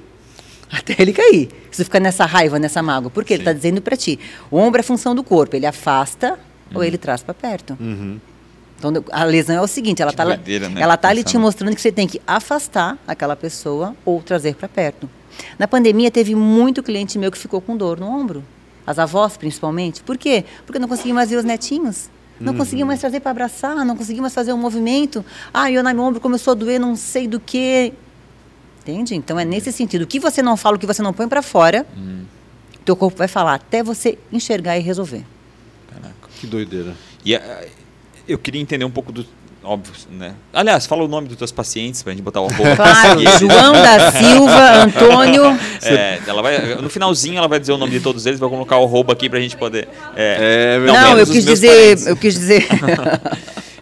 Até 0.69 0.95
ele 0.99 1.13
cair. 1.13 1.49
Você 1.71 1.85
ficar 1.85 2.01
nessa 2.01 2.25
raiva, 2.25 2.59
nessa 2.59 2.83
mágoa, 2.83 3.09
porque 3.09 3.33
ele 3.33 3.41
está 3.41 3.53
dizendo 3.53 3.81
para 3.81 3.95
ti. 3.95 4.19
O 4.51 4.57
ombro 4.57 4.81
é 4.81 4.83
função 4.83 5.15
do 5.15 5.23
corpo, 5.23 5.55
ele 5.55 5.65
afasta 5.65 6.37
ou 6.73 6.83
ele 6.83 6.97
traz 6.97 7.23
para 7.23 7.33
perto. 7.33 7.77
Então 8.77 8.91
a 9.11 9.23
lesão 9.23 9.55
é 9.55 9.61
o 9.61 9.67
seguinte, 9.67 10.01
ela 10.01 10.11
está 10.11 10.23
né? 10.23 10.39
ela 10.77 10.95
tá 10.95 11.09
ali 11.09 11.23
te 11.23 11.37
mostrando 11.37 11.73
que 11.75 11.81
você 11.81 11.91
tem 11.91 12.07
que 12.07 12.21
afastar 12.27 12.97
aquela 13.07 13.35
pessoa 13.35 13.95
ou 14.05 14.21
trazer 14.21 14.55
para 14.55 14.67
perto. 14.67 15.09
Na 15.57 15.67
pandemia 15.67 16.11
teve 16.11 16.35
muito 16.35 16.83
cliente 16.83 17.17
meu 17.17 17.31
que 17.31 17.37
ficou 17.37 17.59
com 17.59 17.75
dor 17.75 17.99
no 17.99 18.07
ombro. 18.07 18.43
As 18.85 18.99
avós, 18.99 19.35
principalmente. 19.35 20.01
Por 20.01 20.17
quê? 20.17 20.45
Porque 20.65 20.79
não 20.79 20.87
conseguiam 20.87 21.15
mais 21.15 21.29
ver 21.29 21.37
os 21.37 21.43
netinhos. 21.43 22.09
Não 22.39 22.53
conseguiam 22.53 22.87
mais 22.87 22.99
trazer 22.99 23.19
para 23.19 23.31
abraçar, 23.31 23.83
não 23.83 23.97
conseguiam 23.97 24.21
mais 24.21 24.33
fazer 24.33 24.53
um 24.53 24.57
movimento. 24.57 25.25
Ah, 25.51 25.71
eu 25.71 25.81
na 25.81 25.91
meu 25.91 26.03
ombro 26.03 26.21
começou 26.21 26.51
a 26.51 26.53
doer, 26.53 26.79
não 26.79 26.95
sei 26.95 27.27
do 27.27 27.39
que. 27.39 27.91
Entende? 28.81 29.15
Então 29.15 29.39
é 29.39 29.43
nesse 29.43 29.71
sentido. 29.71 30.03
O 30.03 30.07
que 30.07 30.19
você 30.19 30.41
não 30.41 30.55
fala, 30.55 30.75
o 30.75 30.79
que 30.79 30.85
você 30.85 31.01
não 31.01 31.13
põe 31.13 31.27
para 31.27 31.41
fora, 31.41 31.85
teu 32.85 32.95
corpo 32.95 33.17
vai 33.17 33.27
falar 33.27 33.55
até 33.55 33.81
você 33.81 34.19
enxergar 34.31 34.77
e 34.77 34.81
resolver. 34.81 35.25
Que 36.39 36.45
doideira. 36.45 36.95
E 37.25 37.33
eh, 37.33 37.69
eu 38.27 38.37
queria 38.37 38.61
entender 38.61 38.85
um 38.85 38.91
pouco 38.91 39.11
do. 39.11 39.25
Óbvio, 39.63 39.93
né? 40.11 40.33
Aliás, 40.53 40.85
fala 40.85 41.03
o 41.03 41.09
nome 41.09 41.27
dos 41.27 41.35
teus 41.35 41.51
pacientes 41.51 42.01
pra 42.01 42.13
gente 42.13 42.21
botar 42.21 42.39
o 42.39 42.45
arroba. 42.45 42.73
Claro. 42.75 43.19
João 43.37 43.73
da 43.73 44.11
Silva, 44.11 44.71
Antônio. 44.83 45.43
É, 45.83 46.21
ela 46.25 46.41
vai, 46.41 46.75
no 46.75 46.89
finalzinho 46.89 47.37
ela 47.37 47.49
vai 47.49 47.59
dizer 47.59 47.73
o 47.73 47.77
nome 47.77 47.91
de 47.91 47.99
todos 47.99 48.25
eles, 48.25 48.39
vai 48.39 48.47
colocar 48.49 48.77
o 48.77 48.85
arroba 48.85 49.11
aqui 49.11 49.29
pra 49.29 49.41
gente 49.41 49.57
poder. 49.57 49.89
É 50.15 50.77
É. 50.77 50.87
Não, 50.87 51.15
menos 51.15 51.27
eu 51.27 51.33
quis 51.35 51.45
dizer, 51.45 52.07
eu 52.07 52.15
quis 52.15 52.33
dizer. 52.35 52.65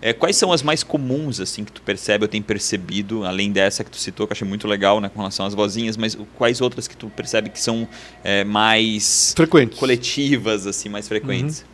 É, 0.01 0.13
quais 0.13 0.35
são 0.37 0.51
as 0.51 0.61
mais 0.61 0.83
comuns, 0.83 1.39
assim, 1.39 1.63
que 1.63 1.71
tu 1.71 1.81
percebe 1.81 2.25
ou 2.25 2.27
tem 2.27 2.39
percebido, 2.39 3.25
além 3.25 3.51
dessa 3.51 3.83
que 3.83 3.89
tu 3.89 3.97
citou, 3.97 4.27
que 4.27 4.33
eu 4.33 4.35
achei 4.35 4.47
muito 4.47 4.67
legal, 4.67 5.01
né, 5.01 5.09
com 5.09 5.17
relação 5.17 5.47
às 5.47 5.55
vozinhas, 5.55 5.97
mas 5.97 6.15
quais 6.37 6.61
outras 6.61 6.87
que 6.87 6.95
tu 6.95 7.07
percebe 7.15 7.49
que 7.49 7.59
são 7.59 7.87
é, 8.23 8.43
mais 8.43 9.33
Frequente. 9.35 9.75
coletivas, 9.77 10.67
assim, 10.67 10.89
mais 10.89 11.07
frequentes? 11.07 11.65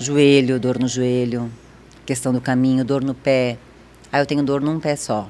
joelho, 0.00 0.58
dor 0.58 0.78
no 0.78 0.88
joelho, 0.88 1.50
questão 2.06 2.32
do 2.32 2.40
caminho, 2.40 2.84
dor 2.84 3.04
no 3.04 3.14
pé. 3.14 3.58
Ah, 4.12 4.20
eu 4.20 4.26
tenho 4.26 4.42
dor 4.42 4.60
num 4.60 4.78
pé 4.78 4.94
só. 4.94 5.28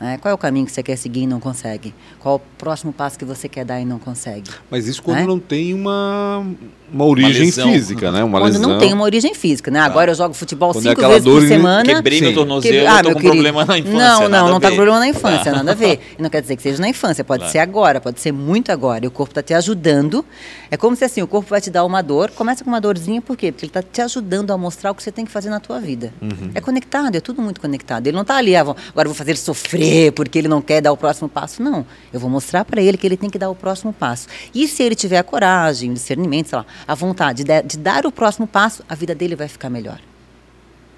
Né? 0.00 0.18
Qual 0.18 0.30
é 0.30 0.34
o 0.34 0.38
caminho 0.38 0.66
que 0.66 0.72
você 0.72 0.82
quer 0.82 0.96
seguir 0.96 1.22
e 1.22 1.26
não 1.26 1.40
consegue? 1.40 1.94
Qual 2.20 2.36
o 2.36 2.38
próximo 2.58 2.92
passo 2.92 3.18
que 3.18 3.24
você 3.24 3.48
quer 3.48 3.64
dar 3.64 3.80
e 3.80 3.84
não 3.84 3.98
consegue? 3.98 4.50
Mas 4.70 4.86
isso 4.86 5.02
quando 5.02 5.18
É? 5.18 5.26
não 5.26 5.38
tem 5.38 5.72
uma, 5.72 6.44
uma 6.92 7.04
origem 7.04 7.46
lesão. 7.46 7.72
física, 7.72 8.10
né? 8.12 8.22
Uma 8.22 8.38
Quando 8.40 8.52
lesão. 8.54 8.70
não 8.70 8.78
tem 8.78 8.92
uma 8.92 9.04
origem 9.04 9.34
física, 9.34 9.70
né? 9.70 9.80
Agora 9.80 10.10
eu 10.10 10.14
jogo 10.14 10.34
futebol 10.34 10.72
Quando 10.72 10.86
é 10.86 10.88
cinco 10.90 11.00
aquela 11.00 11.14
vezes 11.14 11.28
por 11.28 11.42
semana. 11.48 11.84
Quebrei 11.84 12.20
meu 12.20 12.34
tornozelo, 12.34 12.74
Que- 12.80 12.86
ah, 12.86 12.98
tô 13.02 13.08
meu 13.08 13.12
com 13.14 13.20
querido. 13.20 13.32
problema 13.34 13.64
na 13.64 13.78
infância. 13.78 13.98
Não, 13.98 14.28
não, 14.28 14.48
não 14.50 14.60
tá 14.60 14.68
com 14.70 14.76
problema 14.76 14.98
na 14.98 15.08
infância, 15.08 15.52
nada 15.52 15.72
a 15.72 15.74
ver. 15.76 16.00
E 16.18 16.22
não 16.22 16.28
quer 16.30 16.42
dizer 16.42 16.56
que 16.56 16.62
seja 16.62 16.80
na 16.80 16.88
infância, 16.88 17.24
pode 17.24 17.40
Claro. 17.40 17.52
ser 17.52 17.58
agora, 17.60 18.00
pode 18.00 18.20
ser 18.20 18.32
muito 18.32 18.70
agora. 18.70 19.04
E 19.04 19.08
o 19.08 19.10
corpo 19.10 19.30
está 19.30 19.42
te 19.42 19.54
ajudando. 19.54 20.24
É 20.70 20.76
como 20.76 20.94
se 20.96 21.04
assim, 21.04 21.22
o 21.22 21.26
corpo 21.26 21.48
vai 21.48 21.60
te 21.60 21.70
dar 21.70 21.84
uma 21.84 22.02
dor, 22.02 22.30
começa 22.32 22.62
com 22.64 22.70
uma 22.70 22.80
dorzinha, 22.80 23.22
por 23.22 23.36
quê? 23.36 23.50
Porque 23.52 23.64
ele 23.64 23.70
está 23.70 23.82
te 23.82 24.00
ajudando 24.02 24.50
a 24.50 24.58
mostrar 24.58 24.90
o 24.90 24.94
que 24.94 25.02
você 25.02 25.12
tem 25.12 25.24
que 25.24 25.30
fazer 25.30 25.48
na 25.48 25.60
tua 25.60 25.80
vida. 25.80 26.12
Uhum. 26.20 26.50
É 26.54 26.60
conectado, 26.60 27.14
é 27.16 27.20
tudo 27.20 27.40
muito 27.40 27.60
conectado. 27.60 28.06
Ele 28.06 28.14
não 28.14 28.22
está 28.22 28.36
ali, 28.36 28.54
ah, 28.56 28.60
agora 28.60 28.76
eu 28.96 29.04
vou 29.06 29.14
fazer 29.14 29.30
ele 29.30 29.38
sofrer, 29.38 29.85
bater 29.86 30.12
porque 30.12 30.38
ele 30.38 30.48
não 30.48 30.60
quer 30.60 30.80
dar 30.80 30.92
o 30.92 30.96
próximo 30.96 31.28
passo. 31.28 31.62
Não. 31.62 31.86
Eu 32.12 32.20
vou 32.20 32.28
mostrar 32.28 32.64
para 32.64 32.80
ele 32.80 32.96
que 32.96 33.06
ele 33.06 33.16
tem 33.16 33.30
que 33.30 33.38
dar 33.38 33.50
o 33.50 33.54
próximo 33.54 33.92
passo. 33.92 34.28
E 34.54 34.66
se 34.66 34.82
ele 34.82 34.94
tiver 34.94 35.18
a 35.18 35.22
coragem, 35.22 35.90
o 35.90 35.94
discernimento, 35.94 36.48
sei 36.48 36.58
lá, 36.58 36.66
a 36.86 36.94
vontade 36.94 37.44
de, 37.44 37.62
de 37.62 37.78
dar 37.78 38.06
o 38.06 38.12
próximo 38.12 38.46
passo, 38.46 38.84
a 38.88 38.94
vida 38.94 39.14
dele 39.14 39.36
vai 39.36 39.48
ficar 39.48 39.70
melhor. 39.70 40.00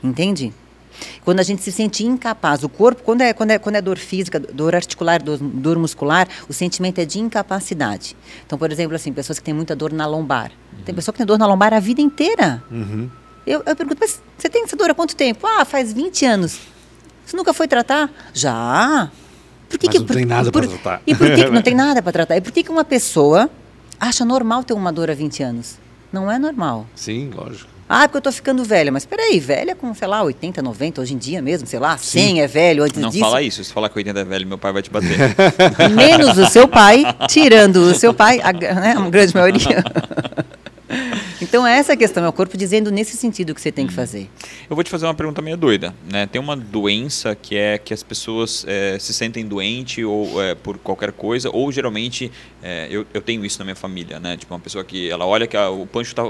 Entende? 0.02 0.52
Quando 1.24 1.38
a 1.38 1.42
gente 1.44 1.62
se 1.62 1.70
sente 1.70 2.04
incapaz, 2.04 2.64
o 2.64 2.68
corpo, 2.68 3.02
quando 3.04 3.20
é, 3.20 3.32
quando 3.32 3.52
é, 3.52 3.58
quando 3.58 3.76
é 3.76 3.80
dor 3.80 3.98
física, 3.98 4.40
dor 4.40 4.74
articular, 4.74 5.22
dor, 5.22 5.38
dor 5.38 5.78
muscular, 5.78 6.26
o 6.48 6.52
sentimento 6.52 6.98
é 6.98 7.04
de 7.04 7.20
incapacidade. 7.20 8.16
Então, 8.44 8.58
por 8.58 8.72
exemplo, 8.72 8.96
assim, 8.96 9.12
pessoas 9.12 9.38
que 9.38 9.44
têm 9.44 9.54
muita 9.54 9.76
dor 9.76 9.92
na 9.92 10.06
lombar. 10.06 10.50
Uhum. 10.72 10.84
Tem 10.84 10.94
pessoa 10.94 11.12
que 11.12 11.18
tem 11.18 11.26
dor 11.26 11.38
na 11.38 11.46
lombar 11.46 11.72
a 11.72 11.78
vida 11.78 12.00
inteira. 12.00 12.62
Uhum. 12.70 13.08
Eu, 13.46 13.62
eu 13.64 13.76
pergunto, 13.76 13.98
mas 14.00 14.20
você 14.36 14.48
tem 14.48 14.64
essa 14.64 14.76
dor 14.76 14.90
há 14.90 14.94
quanto 14.94 15.14
tempo? 15.14 15.46
Ah, 15.46 15.64
faz 15.64 15.92
20 15.92 16.26
anos. 16.26 16.58
Você 17.28 17.36
nunca 17.36 17.52
foi 17.52 17.68
tratar? 17.68 18.10
Já. 18.32 19.10
Por 19.68 19.78
que 19.78 19.86
mas 19.86 19.92
que, 19.92 19.98
não 19.98 20.06
por, 20.06 20.16
tem 20.16 20.24
nada 20.24 20.50
para 20.50 20.66
tratar. 20.66 21.02
E 21.06 21.14
por 21.14 21.26
que, 21.26 21.44
que 21.44 21.50
não 21.52 21.60
tem 21.60 21.74
nada 21.74 22.00
para 22.00 22.10
tratar? 22.10 22.36
E 22.38 22.40
por 22.40 22.50
que, 22.50 22.62
que 22.62 22.70
uma 22.70 22.84
pessoa 22.84 23.50
acha 24.00 24.24
normal 24.24 24.64
ter 24.64 24.72
uma 24.72 24.90
dor 24.90 25.10
há 25.10 25.14
20 25.14 25.42
anos? 25.42 25.78
Não 26.10 26.32
é 26.32 26.38
normal. 26.38 26.86
Sim, 26.94 27.30
lógico. 27.34 27.68
Ah, 27.86 28.08
porque 28.08 28.16
eu 28.16 28.22
tô 28.22 28.32
ficando 28.32 28.64
velha. 28.64 28.90
Mas 28.90 29.04
peraí, 29.04 29.38
velha 29.38 29.74
com, 29.74 29.92
sei 29.92 30.08
lá, 30.08 30.22
80, 30.22 30.62
90, 30.62 31.02
hoje 31.02 31.12
em 31.12 31.18
dia 31.18 31.42
mesmo, 31.42 31.68
sei 31.68 31.78
lá, 31.78 31.98
100 31.98 32.22
Sim. 32.22 32.40
é 32.40 32.46
velho, 32.46 32.82
antes 32.82 32.98
Não 32.98 33.10
disso. 33.10 33.22
fala 33.22 33.42
isso, 33.42 33.62
se 33.62 33.74
falar 33.74 33.90
que 33.90 33.98
80 33.98 34.20
é 34.20 34.24
velho, 34.24 34.46
meu 34.46 34.56
pai 34.56 34.72
vai 34.72 34.80
te 34.80 34.88
bater. 34.90 35.18
Menos 35.94 36.38
o 36.38 36.46
seu 36.46 36.66
pai, 36.66 37.04
tirando 37.28 37.76
o 37.76 37.94
seu 37.94 38.14
pai, 38.14 38.40
a, 38.42 38.54
né, 38.54 38.94
a 38.96 39.10
grande 39.10 39.34
maioria. 39.34 39.84
Então 41.48 41.66
essa 41.66 41.92
é 41.92 41.94
a 41.94 41.96
questão, 41.96 42.22
é 42.22 42.28
o 42.28 42.32
corpo 42.32 42.58
dizendo 42.58 42.90
nesse 42.90 43.16
sentido 43.16 43.54
que 43.54 43.60
você 43.60 43.72
tem 43.72 43.86
que 43.86 43.92
fazer. 43.94 44.28
Eu 44.68 44.76
vou 44.76 44.84
te 44.84 44.90
fazer 44.90 45.06
uma 45.06 45.14
pergunta 45.14 45.40
meio 45.40 45.56
doida, 45.56 45.94
né? 46.12 46.26
Tem 46.26 46.38
uma 46.38 46.54
doença 46.54 47.34
que 47.34 47.56
é 47.56 47.78
que 47.78 47.94
as 47.94 48.02
pessoas 48.02 48.66
é, 48.68 48.98
se 48.98 49.14
sentem 49.14 49.46
doentes 49.46 50.04
ou 50.04 50.42
é, 50.42 50.54
por 50.54 50.76
qualquer 50.76 51.10
coisa, 51.10 51.48
ou 51.50 51.72
geralmente 51.72 52.30
é, 52.62 52.88
eu, 52.90 53.06
eu 53.14 53.20
tenho 53.20 53.44
isso 53.44 53.58
na 53.58 53.64
minha 53.64 53.76
família, 53.76 54.18
né? 54.18 54.36
Tipo 54.36 54.52
uma 54.52 54.60
pessoa 54.60 54.82
que 54.82 55.08
ela 55.08 55.24
olha 55.24 55.46
que 55.46 55.56
a, 55.56 55.70
o 55.70 55.86
Pancho 55.86 56.14
tá, 56.14 56.22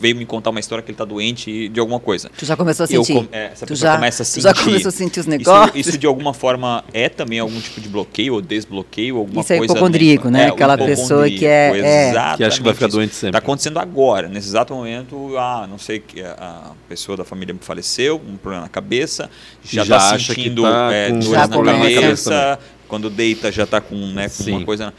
veio 0.00 0.14
me 0.14 0.24
contar 0.24 0.50
uma 0.50 0.60
história 0.60 0.82
que 0.82 0.90
ele 0.90 0.94
está 0.94 1.04
doente 1.04 1.68
de 1.68 1.80
alguma 1.80 1.98
coisa. 1.98 2.30
Tu 2.36 2.44
já 2.44 2.56
começou 2.56 2.84
a 2.84 2.86
sentir? 2.86 3.16
Eu, 3.16 3.28
é, 3.32 3.46
essa 3.46 3.66
tu 3.66 3.70
pessoa 3.70 3.90
já, 3.90 3.94
começa 3.96 4.22
a 4.22 4.26
sentir. 4.26 4.42
já 4.42 4.54
começou 4.54 4.88
a 4.88 4.92
sentir 4.92 5.20
os 5.20 5.26
negócios? 5.26 5.76
Isso, 5.76 5.88
isso, 5.90 5.98
de 5.98 6.06
alguma 6.06 6.32
forma 6.32 6.84
é 6.92 7.08
também 7.08 7.40
algum 7.40 7.60
tipo 7.60 7.80
de 7.80 7.88
bloqueio 7.88 8.34
ou 8.34 8.40
desbloqueio, 8.40 9.16
alguma 9.16 9.40
isso 9.40 9.52
é 9.52 9.58
coisa. 9.58 9.72
Isso 9.72 9.76
é 9.76 9.78
hipocondríaco, 9.78 10.28
né? 10.30 10.46
Aquela 10.46 10.78
pessoa 10.78 11.28
que 11.28 11.44
é, 11.44 11.78
é 11.78 12.36
que 12.36 12.44
acha 12.44 12.58
que 12.58 12.64
vai 12.64 12.74
ficar 12.74 12.88
doente 12.88 13.14
sempre. 13.14 13.28
Está 13.28 13.38
acontecendo 13.38 13.78
agora, 13.78 14.28
nesse 14.28 14.48
exato 14.48 14.74
momento, 14.74 15.36
ah, 15.36 15.66
não 15.68 15.78
sei 15.78 15.98
que 15.98 16.22
a 16.22 16.72
pessoa 16.88 17.16
da 17.16 17.24
família 17.24 17.54
faleceu, 17.60 18.20
um 18.24 18.36
problema 18.36 18.62
na 18.64 18.68
cabeça, 18.68 19.28
já 19.64 19.82
está 19.82 20.18
sentindo 20.18 20.62
tá 20.62 20.92
é, 20.92 21.10
dores 21.10 21.28
na 21.28 21.48
cabeça, 21.48 22.58
quando 22.86 23.08
deita 23.08 23.50
já 23.50 23.64
está 23.64 23.80
com, 23.80 23.96
né, 24.12 24.28
com 24.28 24.50
uma 24.50 24.64
coisa. 24.64 24.92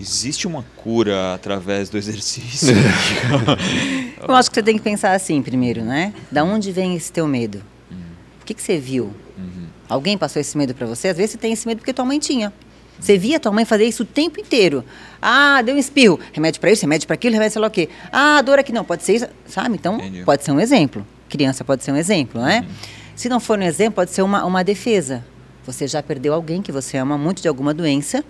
Existe 0.00 0.46
uma 0.46 0.64
cura 0.76 1.34
através 1.34 1.88
do 1.88 1.98
exercício? 1.98 2.74
Eu 4.26 4.34
acho 4.34 4.48
que 4.50 4.54
você 4.54 4.62
tem 4.62 4.76
que 4.76 4.82
pensar 4.82 5.12
assim 5.12 5.42
primeiro, 5.42 5.82
né? 5.82 6.12
Da 6.30 6.44
onde 6.44 6.70
vem 6.70 6.94
esse 6.94 7.12
teu 7.12 7.26
medo? 7.26 7.62
Uhum. 7.90 7.96
O 8.40 8.44
que, 8.44 8.54
que 8.54 8.62
você 8.62 8.78
viu? 8.78 9.12
Uhum. 9.36 9.66
Alguém 9.88 10.16
passou 10.16 10.40
esse 10.40 10.56
medo 10.56 10.74
para 10.74 10.86
você? 10.86 11.08
Às 11.08 11.16
vezes 11.16 11.32
você 11.32 11.38
tem 11.38 11.52
esse 11.52 11.66
medo 11.66 11.78
porque 11.78 11.92
tua 11.92 12.04
mãe 12.04 12.18
tinha. 12.18 12.52
Você 13.00 13.16
via 13.16 13.38
tua 13.38 13.52
mãe 13.52 13.64
fazer 13.64 13.84
isso 13.84 14.02
o 14.02 14.06
tempo 14.06 14.40
inteiro. 14.40 14.84
Ah, 15.22 15.62
deu 15.62 15.74
um 15.74 15.78
espirro. 15.78 16.18
Remédio 16.32 16.60
para 16.60 16.70
isso, 16.70 16.82
remédio 16.82 17.06
para 17.06 17.14
aquilo, 17.14 17.34
remédio 17.34 17.52
sei 17.52 17.62
lá 17.62 17.68
o 17.68 17.70
quê. 17.70 17.88
Ah, 18.12 18.42
dor 18.42 18.58
aqui 18.58 18.72
não. 18.72 18.84
Pode 18.84 19.04
ser 19.04 19.14
isso, 19.14 19.26
sabe? 19.46 19.74
Então, 19.76 19.96
Entendi. 19.96 20.24
pode 20.24 20.44
ser 20.44 20.50
um 20.50 20.60
exemplo. 20.60 21.06
Criança 21.28 21.64
pode 21.64 21.84
ser 21.84 21.92
um 21.92 21.96
exemplo, 21.96 22.40
né? 22.40 22.64
Uhum. 22.66 22.74
Se 23.14 23.28
não 23.28 23.38
for 23.40 23.58
um 23.58 23.62
exemplo, 23.62 23.94
pode 23.94 24.10
ser 24.10 24.22
uma, 24.22 24.44
uma 24.44 24.64
defesa. 24.64 25.24
Você 25.64 25.86
já 25.86 26.02
perdeu 26.02 26.34
alguém 26.34 26.62
que 26.62 26.72
você 26.72 26.96
ama 26.96 27.16
muito 27.16 27.42
de 27.42 27.48
alguma 27.48 27.72
doença. 27.72 28.24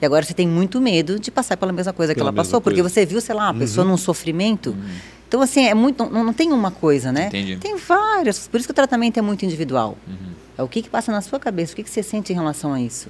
E 0.00 0.06
agora 0.06 0.24
você 0.24 0.32
tem 0.32 0.48
muito 0.48 0.80
medo 0.80 1.18
de 1.18 1.30
passar 1.30 1.56
pela 1.56 1.72
mesma 1.72 1.92
coisa 1.92 2.14
pela 2.14 2.14
que 2.14 2.20
ela 2.20 2.32
passou, 2.32 2.60
coisa. 2.60 2.64
porque 2.64 2.82
você 2.82 3.04
viu, 3.04 3.20
sei 3.20 3.34
lá, 3.34 3.44
uma 3.44 3.52
uhum. 3.52 3.58
pessoa 3.58 3.86
num 3.86 3.96
sofrimento. 3.96 4.70
Uhum. 4.70 4.90
Então, 5.28 5.42
assim, 5.42 5.66
é 5.66 5.74
muito. 5.74 6.04
Não, 6.06 6.24
não, 6.24 6.32
tem 6.32 6.52
uma 6.52 6.70
coisa, 6.70 7.12
né? 7.12 7.26
Entendi. 7.26 7.56
Tem 7.56 7.76
várias. 7.76 8.48
Por 8.48 8.58
isso 8.58 8.66
que 8.66 8.72
o 8.72 8.74
tratamento 8.74 9.18
é 9.18 9.22
muito 9.22 9.44
individual. 9.44 9.96
Uhum. 10.08 10.32
É 10.58 10.62
o 10.62 10.68
que, 10.68 10.82
que 10.82 10.90
passa 10.90 11.12
na 11.12 11.20
sua 11.20 11.38
cabeça, 11.38 11.72
o 11.72 11.76
que, 11.76 11.82
que 11.82 11.90
você 11.90 12.02
sente 12.02 12.32
em 12.32 12.36
relação 12.36 12.72
a 12.72 12.80
isso. 12.80 13.08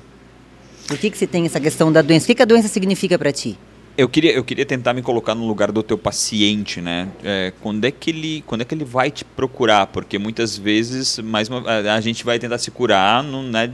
Por 0.86 0.98
que, 0.98 1.10
que 1.10 1.16
você 1.16 1.26
tem 1.26 1.46
essa 1.46 1.60
questão 1.60 1.92
da 1.92 2.02
doença? 2.02 2.24
O 2.24 2.26
que, 2.26 2.34
que 2.34 2.42
a 2.42 2.46
doença 2.46 2.68
significa 2.68 3.18
para 3.18 3.32
ti? 3.32 3.56
Eu 3.96 4.08
queria, 4.08 4.32
eu 4.32 4.42
queria 4.42 4.64
tentar 4.64 4.94
me 4.94 5.02
colocar 5.02 5.34
no 5.34 5.46
lugar 5.46 5.70
do 5.70 5.82
teu 5.82 5.98
paciente, 5.98 6.80
né? 6.80 7.08
É, 7.22 7.52
quando, 7.60 7.84
é 7.84 7.90
que 7.90 8.10
ele, 8.10 8.42
quando 8.46 8.62
é 8.62 8.64
que 8.64 8.74
ele 8.74 8.84
vai 8.84 9.10
te 9.10 9.24
procurar? 9.24 9.86
Porque 9.88 10.18
muitas 10.18 10.56
vezes 10.56 11.18
mais 11.18 11.48
uma, 11.48 11.62
a 11.68 12.00
gente 12.00 12.24
vai 12.24 12.38
tentar 12.38 12.58
se 12.58 12.70
curar 12.70 13.22
no, 13.22 13.42
né, 13.42 13.70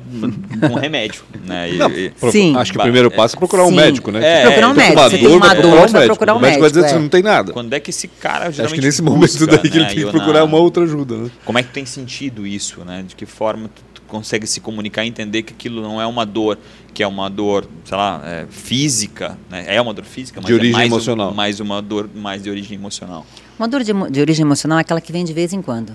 com 0.60 0.74
remédio. 0.74 1.22
Né? 1.44 1.72
E, 1.72 1.76
Não, 1.76 1.90
e, 1.90 2.12
sim. 2.30 2.56
Acho 2.56 2.72
que 2.72 2.78
o 2.78 2.82
primeiro 2.82 3.10
passo 3.10 3.36
é 3.36 3.38
procurar 3.38 3.64
um 3.64 3.68
sim. 3.68 3.76
médico, 3.76 4.10
né? 4.10 4.40
É, 4.40 4.42
procurar 4.42 4.68
um 4.70 4.74
médico. 4.74 5.00
Você 5.02 5.18
tem 5.18 5.26
uma 5.28 5.54
dor, 5.54 5.88
vai 5.88 6.06
procurar 6.06 6.34
um 6.34 6.40
médico. 6.40 6.58
O 6.58 6.60
médico 6.60 6.60
vai 6.60 6.70
dizer 6.70 6.84
que 6.86 6.94
é. 6.94 6.98
não 6.98 7.08
tem 7.08 7.22
nada. 7.22 7.52
Quando 7.52 7.72
é 7.72 7.80
que 7.80 7.90
esse 7.90 8.08
cara 8.08 8.50
geralmente 8.50 8.64
Acho 8.64 8.74
que 8.74 8.80
nesse 8.80 9.02
momento 9.02 9.20
busca, 9.20 9.46
daí 9.46 9.58
que 9.60 9.68
ele 9.68 9.80
né? 9.80 9.94
tem 9.94 10.04
que 10.04 10.10
procurar 10.10 10.44
uma 10.44 10.58
outra 10.58 10.82
ajuda. 10.82 11.16
Né? 11.16 11.30
Como 11.44 11.58
é 11.58 11.62
que 11.62 11.70
tem 11.70 11.86
sentido 11.86 12.46
isso, 12.46 12.84
né? 12.84 13.04
De 13.06 13.14
que 13.14 13.26
forma 13.26 13.68
tu 13.68 13.82
consegue 14.06 14.46
se 14.46 14.60
comunicar 14.60 15.04
e 15.04 15.08
entender 15.08 15.42
que 15.42 15.52
aquilo 15.52 15.82
não 15.82 16.00
é 16.00 16.06
uma 16.06 16.24
dor 16.24 16.58
que 16.96 17.02
é 17.02 17.06
uma 17.06 17.28
dor, 17.28 17.68
sei 17.84 17.94
lá, 17.94 18.22
é, 18.24 18.46
física, 18.48 19.36
né? 19.50 19.66
é 19.68 19.78
uma 19.78 19.92
dor 19.92 20.06
física, 20.06 20.40
mas 20.40 20.46
de 20.46 20.54
origem 20.54 20.72
é 20.72 20.78
mais 20.78 20.90
emocional. 20.90 21.30
Um, 21.30 21.34
mais 21.34 21.60
uma 21.60 21.82
dor 21.82 22.08
mais 22.14 22.42
de 22.42 22.48
origem 22.48 22.78
emocional. 22.78 23.26
Uma 23.58 23.68
dor 23.68 23.82
de, 23.82 23.92
de 23.92 24.18
origem 24.18 24.42
emocional 24.42 24.78
é 24.78 24.80
aquela 24.80 24.98
que 24.98 25.12
vem 25.12 25.22
de 25.22 25.34
vez 25.34 25.52
em 25.52 25.60
quando. 25.60 25.92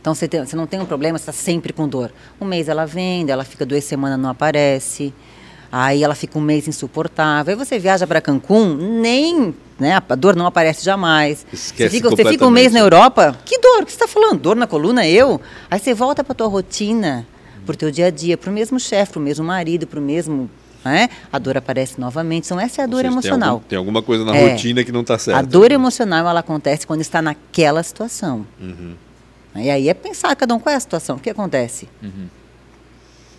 Então 0.00 0.12
você, 0.12 0.26
tem, 0.26 0.44
você 0.44 0.56
não 0.56 0.66
tem 0.66 0.80
um 0.80 0.84
problema, 0.84 1.16
você 1.16 1.30
está 1.30 1.32
sempre 1.32 1.72
com 1.72 1.86
dor. 1.86 2.10
Um 2.40 2.44
mês 2.44 2.68
ela 2.68 2.84
vem, 2.84 3.30
ela 3.30 3.44
fica 3.44 3.64
duas 3.64 3.84
semanas 3.84 4.18
não 4.18 4.28
aparece, 4.28 5.14
aí 5.70 6.02
ela 6.02 6.16
fica 6.16 6.36
um 6.36 6.42
mês 6.42 6.66
insuportável. 6.66 7.52
Aí 7.52 7.56
você 7.56 7.78
viaja 7.78 8.04
para 8.04 8.20
Cancún, 8.20 8.74
nem 9.00 9.54
né, 9.78 10.02
a 10.08 10.14
dor 10.16 10.34
não 10.34 10.46
aparece 10.46 10.84
jamais. 10.84 11.46
Esquece 11.52 11.90
você 11.90 11.96
fica, 11.96 12.10
você 12.10 12.24
fica 12.24 12.44
um 12.44 12.50
mês 12.50 12.72
na 12.72 12.80
Europa, 12.80 13.38
que 13.44 13.56
dor? 13.56 13.82
O 13.82 13.86
que 13.86 13.92
você 13.92 14.02
está 14.02 14.08
falando? 14.08 14.40
Dor 14.40 14.56
na 14.56 14.66
coluna? 14.66 15.06
Eu? 15.06 15.40
Aí 15.70 15.78
você 15.78 15.94
volta 15.94 16.24
para 16.24 16.34
tua 16.34 16.48
rotina 16.48 17.24
para 17.70 17.76
o 17.76 17.78
teu 17.78 17.90
dia 17.90 18.06
a 18.06 18.10
dia, 18.10 18.36
para 18.36 18.50
o 18.50 18.52
mesmo 18.52 18.80
chefe, 18.80 19.12
para 19.12 19.20
o 19.20 19.22
mesmo 19.22 19.44
marido, 19.44 19.86
para 19.86 20.00
o 20.00 20.02
mesmo 20.02 20.50
né? 20.84 21.10
A 21.30 21.38
dor 21.38 21.58
aparece 21.58 22.00
novamente. 22.00 22.46
Então, 22.46 22.58
essa 22.58 22.80
é 22.80 22.84
a 22.84 22.86
dor 22.86 23.02
seja, 23.02 23.08
emocional. 23.08 23.40
Tem, 23.40 23.48
algum, 23.50 23.68
tem, 23.68 23.78
alguma 23.78 24.02
coisa 24.02 24.24
na 24.24 24.34
é, 24.34 24.50
rotina 24.50 24.82
que 24.82 24.90
não 24.90 25.02
está 25.02 25.18
certa. 25.18 25.38
A 25.38 25.42
dor 25.42 25.70
emocional 25.70 26.26
ela 26.26 26.40
acontece 26.40 26.86
quando 26.86 27.02
está 27.02 27.20
naquela 27.20 27.82
situação. 27.82 28.46
Uhum. 28.58 28.94
E 29.56 29.68
aí 29.68 29.90
é 29.90 29.94
pensar 29.94 30.34
cada 30.36 30.54
um 30.54 30.58
qual 30.58 30.72
é 30.72 30.76
a 30.76 30.80
situação, 30.80 31.16
o 31.16 31.20
que 31.20 31.28
acontece. 31.28 31.86
Uhum. 32.02 32.28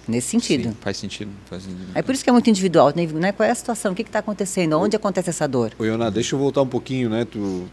Nesse 0.07 0.27
sentido. 0.27 0.69
Sim, 0.69 0.77
faz 0.82 0.97
sentido, 0.97 1.32
faz 1.45 1.63
sentido. 1.63 1.88
É 1.95 2.03
por 2.03 2.13
isso 2.13 2.23
que 2.23 2.29
é 2.29 2.34
muito 2.34 2.47
individual, 2.47 2.93
né? 2.95 3.32
Qual 3.32 3.47
é 3.47 3.51
a 3.51 3.55
situação, 3.55 3.93
o 3.93 3.95
que 3.95 4.03
está 4.03 4.19
acontecendo, 4.19 4.77
onde 4.79 4.95
acontece 4.95 5.32
essa 5.32 5.47
dor? 5.47 5.71
Oi, 5.79 5.89
Ana, 5.89 6.11
deixa 6.11 6.36
eu 6.36 6.39
voltar 6.39 6.61
um 6.61 6.67
pouquinho, 6.67 7.09
né? 7.09 7.25
Tu 7.25 7.67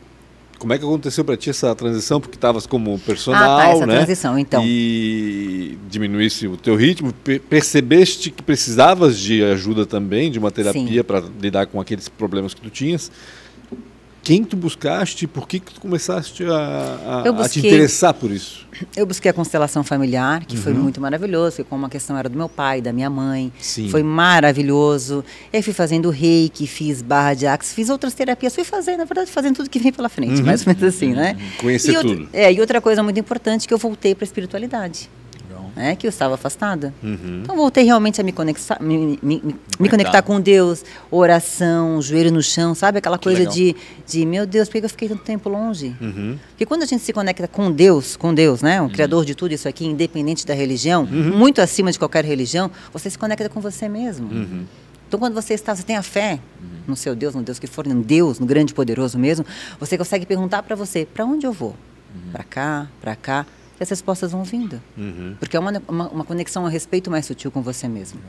como 0.59 0.72
é 0.72 0.78
que 0.78 0.84
aconteceu 0.84 1.24
para 1.24 1.36
ti 1.36 1.50
essa 1.50 1.74
transição? 1.74 2.20
Porque 2.20 2.36
estavas 2.36 2.66
como 2.66 2.98
personal, 2.98 3.59
ah, 3.59 3.62
tá, 3.62 3.68
essa 3.70 3.86
né? 3.86 3.96
transição, 3.96 4.38
então. 4.38 4.62
E 4.64 5.78
diminuísse 5.88 6.46
o 6.46 6.56
teu 6.56 6.74
ritmo. 6.74 7.12
Percebeste 7.48 8.30
que 8.30 8.42
precisavas 8.42 9.18
de 9.18 9.42
ajuda 9.44 9.86
também, 9.86 10.30
de 10.30 10.38
uma 10.38 10.50
terapia 10.50 11.04
para 11.04 11.22
lidar 11.40 11.66
com 11.66 11.80
aqueles 11.80 12.09
problemas 12.09 12.54
que 12.54 12.61
tu 12.61 12.70
tinhas 12.70 13.11
quem 14.29 14.45
tu 14.45 14.59
buscaste, 14.59 15.26
por 15.26 15.49
que, 15.49 15.59
que 15.59 15.72
tu 15.72 15.81
começaste 15.81 16.45
a, 16.45 17.24
a, 17.24 17.33
busquei, 17.33 17.45
a, 17.45 17.49
te 17.49 17.59
interessar 17.61 18.12
por 18.12 18.31
isso? 18.31 18.68
Eu 18.95 19.07
busquei 19.07 19.31
a 19.31 19.33
constelação 19.33 19.83
familiar, 19.83 20.45
que 20.45 20.55
uhum. 20.55 20.62
foi 20.62 20.74
muito 20.74 21.01
maravilhoso, 21.01 21.64
como 21.64 21.87
a 21.87 21.89
questão 21.89 22.14
era 22.14 22.29
do 22.29 22.37
meu 22.37 22.47
pai, 22.47 22.83
da 22.83 22.93
minha 22.93 23.09
mãe, 23.09 23.51
Sim. 23.59 23.89
foi 23.89 24.03
maravilhoso. 24.03 25.24
Eu 25.51 25.62
fui 25.62 25.72
fazendo 25.72 26.11
reiki, 26.11 26.66
fiz 26.66 27.01
barra 27.01 27.33
de 27.33 27.47
axis, 27.47 27.72
fiz 27.72 27.89
outras 27.89 28.12
terapias, 28.12 28.55
fui 28.55 28.64
fazendo, 28.64 28.99
na 28.99 29.07
verdade, 29.07 29.31
fazendo 29.31 29.57
tudo 29.57 29.70
que 29.70 29.79
vem 29.79 29.93
pela 29.93 30.11
frente, 30.11 30.41
uhum. 30.41 30.47
mais 30.47 30.61
ou 30.61 30.74
menos 30.74 30.83
assim, 30.83 31.14
né? 31.14 31.35
Conhecer 31.59 31.93
e 31.93 31.95
tudo. 31.95 32.29
é, 32.31 32.53
e 32.53 32.61
outra 32.61 32.83
coisa 32.83 33.03
muito 33.03 33.18
importante, 33.18 33.66
que 33.66 33.72
eu 33.72 33.79
voltei 33.79 34.14
para 34.14 34.24
a 34.24 34.26
espiritualidade 34.26 35.09
né, 35.79 35.95
que 35.95 36.07
eu 36.07 36.09
estava 36.09 36.35
afastada. 36.35 36.93
Uhum. 37.01 37.43
Então 37.45 37.55
voltei 37.55 37.85
realmente 37.85 38.20
a 38.20 38.24
me 38.24 38.33
conectar, 38.33 38.83
me, 38.83 39.16
me, 39.22 39.55
me 39.79 39.89
conectar 39.89 40.20
com 40.22 40.41
Deus, 40.41 40.85
oração, 41.09 42.03
joelho 42.03 42.33
no 42.33 42.43
chão, 42.43 42.74
sabe? 42.74 42.99
Aquela 42.99 43.16
coisa 43.16 43.47
de, 43.47 43.76
de, 44.05 44.26
meu 44.26 44.45
Deus, 44.45 44.68
por 44.68 44.81
que 44.81 44.85
eu 44.85 44.91
fiquei 44.91 45.09
tanto 45.09 45.22
tempo 45.22 45.49
longe? 45.49 45.95
Uhum. 46.01 46.37
Porque 46.49 46.66
quando 46.66 46.83
a 46.83 46.87
gente 46.87 47.05
se 47.05 47.12
conecta 47.12 47.47
com 47.47 47.70
Deus, 47.70 48.16
com 48.16 48.35
Deus, 48.35 48.61
né, 48.61 48.81
o 48.81 48.85
uhum. 48.85 48.91
Criador 48.91 49.24
de 49.24 49.37
tudo 49.37 49.55
isso 49.55 49.68
aqui, 49.68 49.87
independente 49.87 50.45
da 50.45 50.53
religião, 50.53 51.05
uhum. 51.05 51.39
muito 51.39 51.61
acima 51.61 51.93
de 51.93 51.99
qualquer 51.99 52.24
religião, 52.24 52.68
você 52.93 53.09
se 53.09 53.16
conecta 53.16 53.49
com 53.49 53.61
você 53.61 53.89
mesmo. 53.89 54.26
Uhum. 54.26 54.64
Então, 55.07 55.20
quando 55.20 55.33
você 55.33 55.55
está, 55.55 55.76
você 55.76 55.85
tem 55.85 55.97
a 55.97 56.03
fé 56.03 56.41
uhum. 56.61 56.68
no 56.89 56.97
seu 56.97 57.14
Deus, 57.14 57.37
no 57.37 57.43
Deus 57.43 57.61
que 57.61 57.68
for, 57.68 57.87
no 57.87 58.03
Deus, 58.03 58.41
no 58.41 58.47
grande 58.47 58.74
poderoso 58.74 59.16
mesmo, 59.16 59.47
você 59.79 59.97
consegue 59.97 60.26
perguntar 60.26 60.64
para 60.64 60.74
você: 60.74 61.07
para 61.07 61.24
onde 61.24 61.47
eu 61.47 61.53
vou? 61.53 61.76
Para 62.33 62.43
cá, 62.43 62.89
para 63.01 63.14
cá 63.14 63.47
as 63.83 63.89
respostas 63.91 64.33
vão 64.33 64.43
vindo. 64.45 64.81
Porque 65.39 65.57
é 65.57 65.61
uma, 65.61 65.83
uma, 65.87 66.09
uma 66.09 66.24
conexão 66.24 66.66
a 66.66 66.68
respeito 66.68 67.11
mais 67.11 67.26
sutil 67.26 67.51
com 67.51 67.62
você 67.62 67.87
mesmo. 67.89 68.20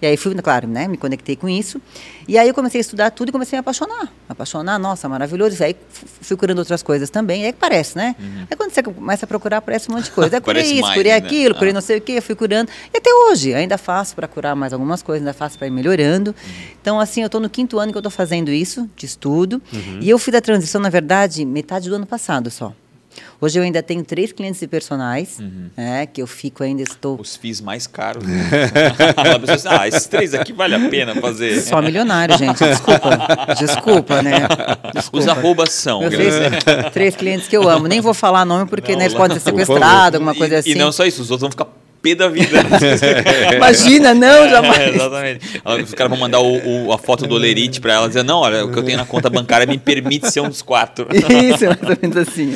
E 0.00 0.06
aí 0.06 0.16
fui, 0.16 0.34
claro, 0.36 0.66
né, 0.66 0.88
me 0.88 0.96
conectei 0.96 1.36
com 1.36 1.48
isso. 1.48 1.80
E 2.26 2.38
aí 2.38 2.48
eu 2.48 2.54
comecei 2.54 2.78
a 2.78 2.82
estudar 2.82 3.10
tudo 3.10 3.28
e 3.28 3.32
comecei 3.32 3.56
a 3.56 3.58
me 3.58 3.60
apaixonar. 3.60 4.04
Me 4.04 4.10
apaixonar, 4.30 4.78
nossa, 4.78 5.08
maravilhoso. 5.08 5.60
E 5.60 5.64
aí 5.64 5.76
fui 6.22 6.36
curando 6.36 6.60
outras 6.60 6.82
coisas 6.82 7.10
também. 7.10 7.42
E 7.42 7.46
aí 7.46 7.52
parece, 7.52 7.96
né? 7.96 8.16
Aí 8.50 8.56
quando 8.56 8.70
você 8.70 8.82
começa 8.82 9.24
a 9.24 9.28
procurar, 9.28 9.58
aparece 9.58 9.90
um 9.90 9.94
monte 9.94 10.04
de 10.04 10.10
coisa. 10.12 10.36
Aí 10.36 10.40
curei 10.40 10.62
isso, 10.62 10.82
mais, 10.82 10.94
curei 10.94 11.12
né? 11.12 11.18
aquilo, 11.18 11.54
curei 11.54 11.70
Ah. 11.70 11.74
não 11.74 11.80
sei 11.80 11.98
o 11.98 12.00
quê, 12.00 12.20
fui 12.20 12.34
curando. 12.34 12.70
E 12.92 12.96
até 12.98 13.10
hoje, 13.12 13.54
ainda 13.54 13.76
faço 13.78 14.14
para 14.14 14.26
curar 14.28 14.54
mais 14.56 14.72
algumas 14.72 15.02
coisas, 15.02 15.26
ainda 15.26 15.34
faço 15.34 15.58
para 15.58 15.66
ir 15.66 15.70
melhorando. 15.70 16.34
Então, 16.80 16.98
assim, 17.00 17.20
eu 17.22 17.26
estou 17.26 17.40
no 17.40 17.48
quinto 17.50 17.78
ano 17.78 17.92
que 17.92 17.96
eu 17.98 18.00
estou 18.00 18.10
fazendo 18.10 18.50
isso, 18.50 18.88
de 18.96 19.06
estudo. 19.06 19.60
E 20.00 20.08
eu 20.10 20.18
fiz 20.18 20.34
a 20.34 20.40
transição, 20.40 20.80
na 20.80 20.88
verdade, 20.88 21.44
metade 21.44 21.88
do 21.88 21.94
ano 21.96 22.06
passado 22.06 22.50
só. 22.50 22.72
Hoje 23.40 23.58
eu 23.58 23.62
ainda 23.62 23.82
tenho 23.82 24.02
três 24.02 24.32
clientes 24.32 24.62
e 24.62 24.66
personagens, 24.66 25.38
né, 25.76 26.06
que 26.06 26.22
eu 26.22 26.26
fico 26.26 26.62
ainda, 26.62 26.82
estou 26.82 27.20
Os 27.20 27.36
FIIs 27.36 27.60
mais 27.60 27.86
caros. 27.86 28.24
Né? 28.24 28.48
ah, 29.68 29.86
esses 29.88 30.06
três 30.06 30.32
aqui 30.32 30.52
vale 30.52 30.74
a 30.74 30.88
pena 30.88 31.14
fazer. 31.16 31.60
só 31.60 31.82
milionário, 31.82 32.36
gente. 32.38 32.58
Desculpa. 32.64 33.18
Desculpa, 33.58 34.22
né? 34.22 34.40
Desculpa. 34.94 35.18
Os 35.18 35.28
arrobas 35.28 35.72
são. 35.72 36.00
Meus 36.00 36.14
viu? 36.14 36.30
três, 36.92 37.14
clientes 37.14 37.46
que 37.46 37.56
eu 37.56 37.68
amo. 37.68 37.86
Nem 37.86 38.00
vou 38.00 38.14
falar 38.14 38.44
nome 38.44 38.66
porque 38.66 38.96
né, 38.96 39.04
eles 39.04 39.14
podem 39.14 39.38
ser 39.38 39.44
sequestrados, 39.44 40.14
alguma 40.14 40.34
coisa 40.34 40.54
E- 40.54 40.58
assim. 40.58 40.70
E 40.70 40.74
não 40.74 40.90
só 40.90 41.04
isso, 41.04 41.20
os 41.20 41.30
outros 41.30 41.42
vão 41.42 41.50
ficar 41.50 41.66
pé 42.10 42.14
da 42.14 42.28
vida. 42.28 42.58
Imagina, 43.56 44.14
não, 44.14 44.48
jamais. 44.48 44.78
É, 44.78 44.88
exatamente. 44.90 45.62
Os 45.84 45.94
caras 45.94 46.10
vão 46.10 46.18
mandar 46.18 46.40
o- 46.40 46.86
o- 46.88 46.92
a 46.92 46.98
foto 46.98 47.26
do 47.26 47.34
Olerite 47.34 47.80
pra 47.80 47.94
ela 47.94 48.08
dizer, 48.08 48.22
não, 48.22 48.40
olha, 48.40 48.64
o 48.64 48.72
que 48.72 48.78
eu 48.78 48.82
tenho 48.82 48.98
na 48.98 49.04
conta 49.06 49.28
bancária 49.30 49.66
me 49.66 49.78
permite 49.78 50.30
ser 50.30 50.40
um 50.40 50.48
dos 50.48 50.62
quatro. 50.62 51.06
Isso, 51.12 51.64
mais 51.66 51.82
ou 51.82 51.98
menos 52.00 52.16
assim. 52.16 52.54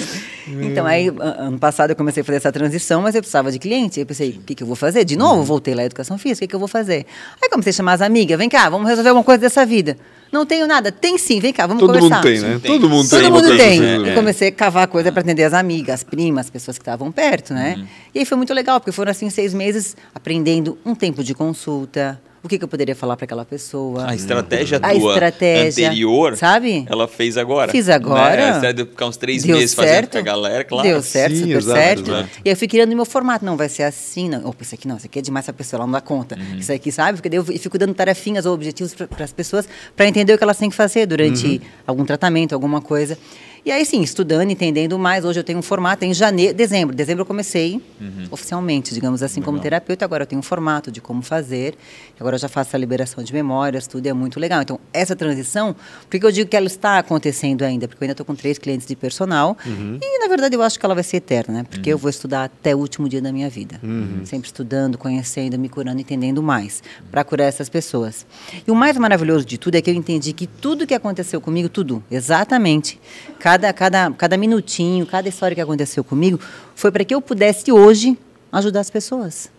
Então, 0.62 0.84
aí, 0.84 1.08
ano 1.38 1.58
passado 1.58 1.90
eu 1.90 1.96
comecei 1.96 2.22
a 2.22 2.24
fazer 2.24 2.38
essa 2.38 2.50
transição, 2.50 3.02
mas 3.02 3.14
eu 3.14 3.20
precisava 3.20 3.52
de 3.52 3.58
cliente. 3.58 4.00
Eu 4.00 4.06
pensei, 4.06 4.30
o 4.30 4.40
que, 4.44 4.54
que 4.54 4.62
eu 4.62 4.66
vou 4.66 4.74
fazer? 4.76 5.04
De 5.04 5.16
novo, 5.16 5.42
voltei 5.44 5.74
lá 5.74 5.82
à 5.82 5.84
educação 5.84 6.18
física, 6.18 6.38
o 6.38 6.40
que, 6.40 6.48
que 6.48 6.54
eu 6.54 6.58
vou 6.58 6.68
fazer? 6.68 7.06
Aí 7.42 7.48
comecei 7.48 7.70
a 7.70 7.74
chamar 7.74 7.92
as 7.94 8.02
amigas, 8.02 8.36
vem 8.38 8.48
cá, 8.48 8.68
vamos 8.68 8.88
resolver 8.88 9.10
alguma 9.10 9.24
coisa 9.24 9.40
dessa 9.40 9.64
vida. 9.64 9.96
Não 10.32 10.46
tenho 10.46 10.66
nada. 10.66 10.92
Tem 10.92 11.18
sim, 11.18 11.40
vem 11.40 11.52
cá, 11.52 11.66
vamos 11.66 11.80
Todo 11.80 11.94
conversar. 11.94 12.16
mundo 12.16 12.22
tem, 12.22 12.40
né? 12.40 12.60
Tem. 12.62 12.72
Todo 12.72 12.88
mundo 12.88 13.08
tem. 13.08 13.20
Todo 13.20 13.32
mundo 13.32 13.56
tem. 13.56 13.82
Eu 13.82 14.02
né? 14.02 14.14
comecei 14.14 14.48
a 14.48 14.52
cavar 14.52 14.86
coisa 14.86 15.10
para 15.10 15.22
atender 15.22 15.44
as 15.44 15.52
amigas, 15.52 15.94
as 15.94 16.04
primas, 16.04 16.46
as 16.46 16.50
pessoas 16.50 16.78
que 16.78 16.82
estavam 16.82 17.10
perto, 17.10 17.52
né? 17.52 17.86
E 18.14 18.20
aí 18.20 18.24
foi 18.24 18.36
muito 18.36 18.54
legal, 18.54 18.78
porque 18.78 18.92
foram 18.92 19.10
assim 19.10 19.28
seis 19.28 19.52
meses 19.52 19.96
aprendendo 20.14 20.78
um 20.84 20.94
tempo 20.94 21.24
de 21.24 21.34
consulta, 21.34 22.20
o 22.42 22.48
que, 22.48 22.56
que 22.58 22.64
eu 22.64 22.68
poderia 22.68 22.94
falar 22.94 23.16
para 23.16 23.24
aquela 23.24 23.44
pessoa. 23.44 24.08
A 24.08 24.14
estratégia 24.14 24.78
A 24.82 24.90
tua 24.94 25.12
estratégia, 25.14 25.88
anterior, 25.88 26.36
sabe? 26.36 26.86
ela 26.88 27.06
fez 27.06 27.36
agora. 27.36 27.70
Fiz 27.70 27.88
agora. 27.88 28.36
Né? 28.36 28.42
A 28.44 28.46
estratégia 28.56 28.74
de 28.84 28.90
ficar 28.90 29.06
uns 29.06 29.16
três 29.16 29.42
Deu 29.42 29.56
meses 29.56 29.74
fazendo 29.74 29.92
certo. 29.92 30.12
com 30.12 30.18
a 30.18 30.22
galera, 30.22 30.64
claro. 30.64 30.88
Deu 30.88 31.02
certo, 31.02 31.34
Sim, 31.34 31.40
super 31.42 31.56
exato, 31.58 31.78
certo. 31.78 32.10
exato. 32.10 32.28
E 32.44 32.48
aí 32.48 32.52
eu 32.52 32.56
fui 32.56 32.66
criando 32.68 32.92
o 32.92 32.96
meu 32.96 33.04
formato. 33.04 33.44
Não, 33.44 33.56
vai 33.56 33.68
ser 33.68 33.82
assim. 33.82 34.28
Não. 34.28 34.46
Opa, 34.46 34.62
isso 34.62 34.74
aqui 34.74 34.88
não, 34.88 34.96
isso 34.96 35.06
aqui 35.06 35.18
é 35.18 35.22
demais 35.22 35.44
essa 35.44 35.52
pessoa, 35.52 35.78
ela 35.78 35.86
não 35.86 35.92
dá 35.92 36.00
conta. 36.00 36.36
Uhum. 36.36 36.58
Isso 36.58 36.72
aqui, 36.72 36.90
sabe? 36.90 37.20
Porque 37.20 37.36
eu 37.36 37.44
fico 37.44 37.76
dando 37.78 37.92
tarefinhas 37.94 38.46
ou 38.46 38.54
objetivos 38.54 38.94
para 38.94 39.24
as 39.24 39.32
pessoas 39.32 39.68
para 39.94 40.06
entender 40.08 40.32
o 40.32 40.38
que 40.38 40.44
elas 40.44 40.56
têm 40.56 40.70
que 40.70 40.76
fazer 40.76 41.06
durante 41.06 41.46
Uhum. 41.46 41.60
algum 41.86 42.04
tratamento, 42.04 42.54
alguma 42.54 42.80
coisa. 42.80 43.18
E 43.64 43.70
aí, 43.70 43.84
sim, 43.84 44.00
estudando, 44.00 44.50
entendendo 44.50 44.98
mais. 44.98 45.22
Hoje 45.24 45.38
eu 45.40 45.44
tenho 45.44 45.58
um 45.58 45.62
formato 45.62 46.02
em 46.04 46.14
janeiro, 46.14 46.54
dezembro. 46.54 46.96
Dezembro 46.96 47.22
eu 47.22 47.26
comecei 47.26 47.80
Uhum. 48.00 48.24
oficialmente, 48.30 48.94
digamos 48.94 49.22
assim, 49.22 49.42
como 49.42 49.58
terapeuta. 49.60 50.02
Agora 50.04 50.22
eu 50.22 50.26
tenho 50.26 50.38
um 50.38 50.42
formato 50.42 50.90
de 50.90 51.00
como 51.00 51.20
fazer. 51.20 51.74
Agora 52.18 52.36
eu 52.36 52.38
já 52.40 52.48
faço 52.48 52.74
a 52.74 52.78
liberação 52.78 53.22
de 53.22 53.32
memórias, 53.34 53.86
tudo 53.86 54.06
é 54.06 54.12
muito 54.14 54.40
legal. 54.40 54.62
Então, 54.62 54.80
essa 54.94 55.14
transição, 55.14 55.76
por 56.08 56.18
que 56.18 56.24
eu 56.24 56.32
digo 56.32 56.48
que 56.48 56.56
ela 56.56 56.66
está 56.66 56.98
acontecendo 56.98 57.62
ainda? 57.62 57.86
Porque 57.86 58.02
eu 58.02 58.06
ainda 58.06 58.12
estou 58.12 58.24
com 58.24 58.34
três 58.34 58.56
clientes 58.58 58.86
de 58.86 58.96
personal. 58.96 59.56
E, 59.66 60.18
na 60.20 60.26
verdade, 60.28 60.56
eu 60.56 60.62
acho 60.62 60.78
que 60.80 60.86
ela 60.86 60.94
vai 60.94 61.04
ser 61.04 61.18
eterna, 61.18 61.54
né? 61.58 61.66
Porque 61.68 61.92
eu 61.92 61.98
vou 61.98 62.08
estudar 62.08 62.44
até 62.44 62.74
o 62.74 62.78
último 62.78 63.10
dia 63.10 63.20
da 63.20 63.30
minha 63.30 63.50
vida. 63.50 63.78
Sempre 64.24 64.46
estudando, 64.48 64.96
conhecendo, 64.96 65.58
me 65.58 65.68
curando, 65.68 66.00
entendendo 66.00 66.42
mais, 66.42 66.82
para 67.10 67.22
curar 67.24 67.44
essas 67.44 67.68
pessoas. 67.68 68.24
E 68.66 68.70
o 68.70 68.74
mais 68.74 68.96
maravilhoso 68.96 69.44
de 69.44 69.58
tudo 69.58 69.74
é 69.74 69.82
que 69.82 69.90
eu 69.90 69.94
entendi 69.94 70.32
que 70.32 70.46
tudo 70.46 70.86
que 70.86 70.94
aconteceu 70.94 71.40
comigo, 71.42 71.68
tudo, 71.68 72.02
exatamente, 72.10 72.98
cada, 73.38 73.49
cada, 73.72 74.10
cada 74.12 74.36
minutinho, 74.36 75.06
cada 75.06 75.28
história 75.28 75.54
que 75.54 75.60
aconteceu 75.60 76.04
comigo, 76.04 76.38
foi 76.74 76.90
para 76.90 77.04
que 77.04 77.14
eu 77.14 77.20
pudesse 77.20 77.72
hoje 77.72 78.16
ajudar 78.52 78.80
as 78.80 78.90
pessoas. 78.90 79.50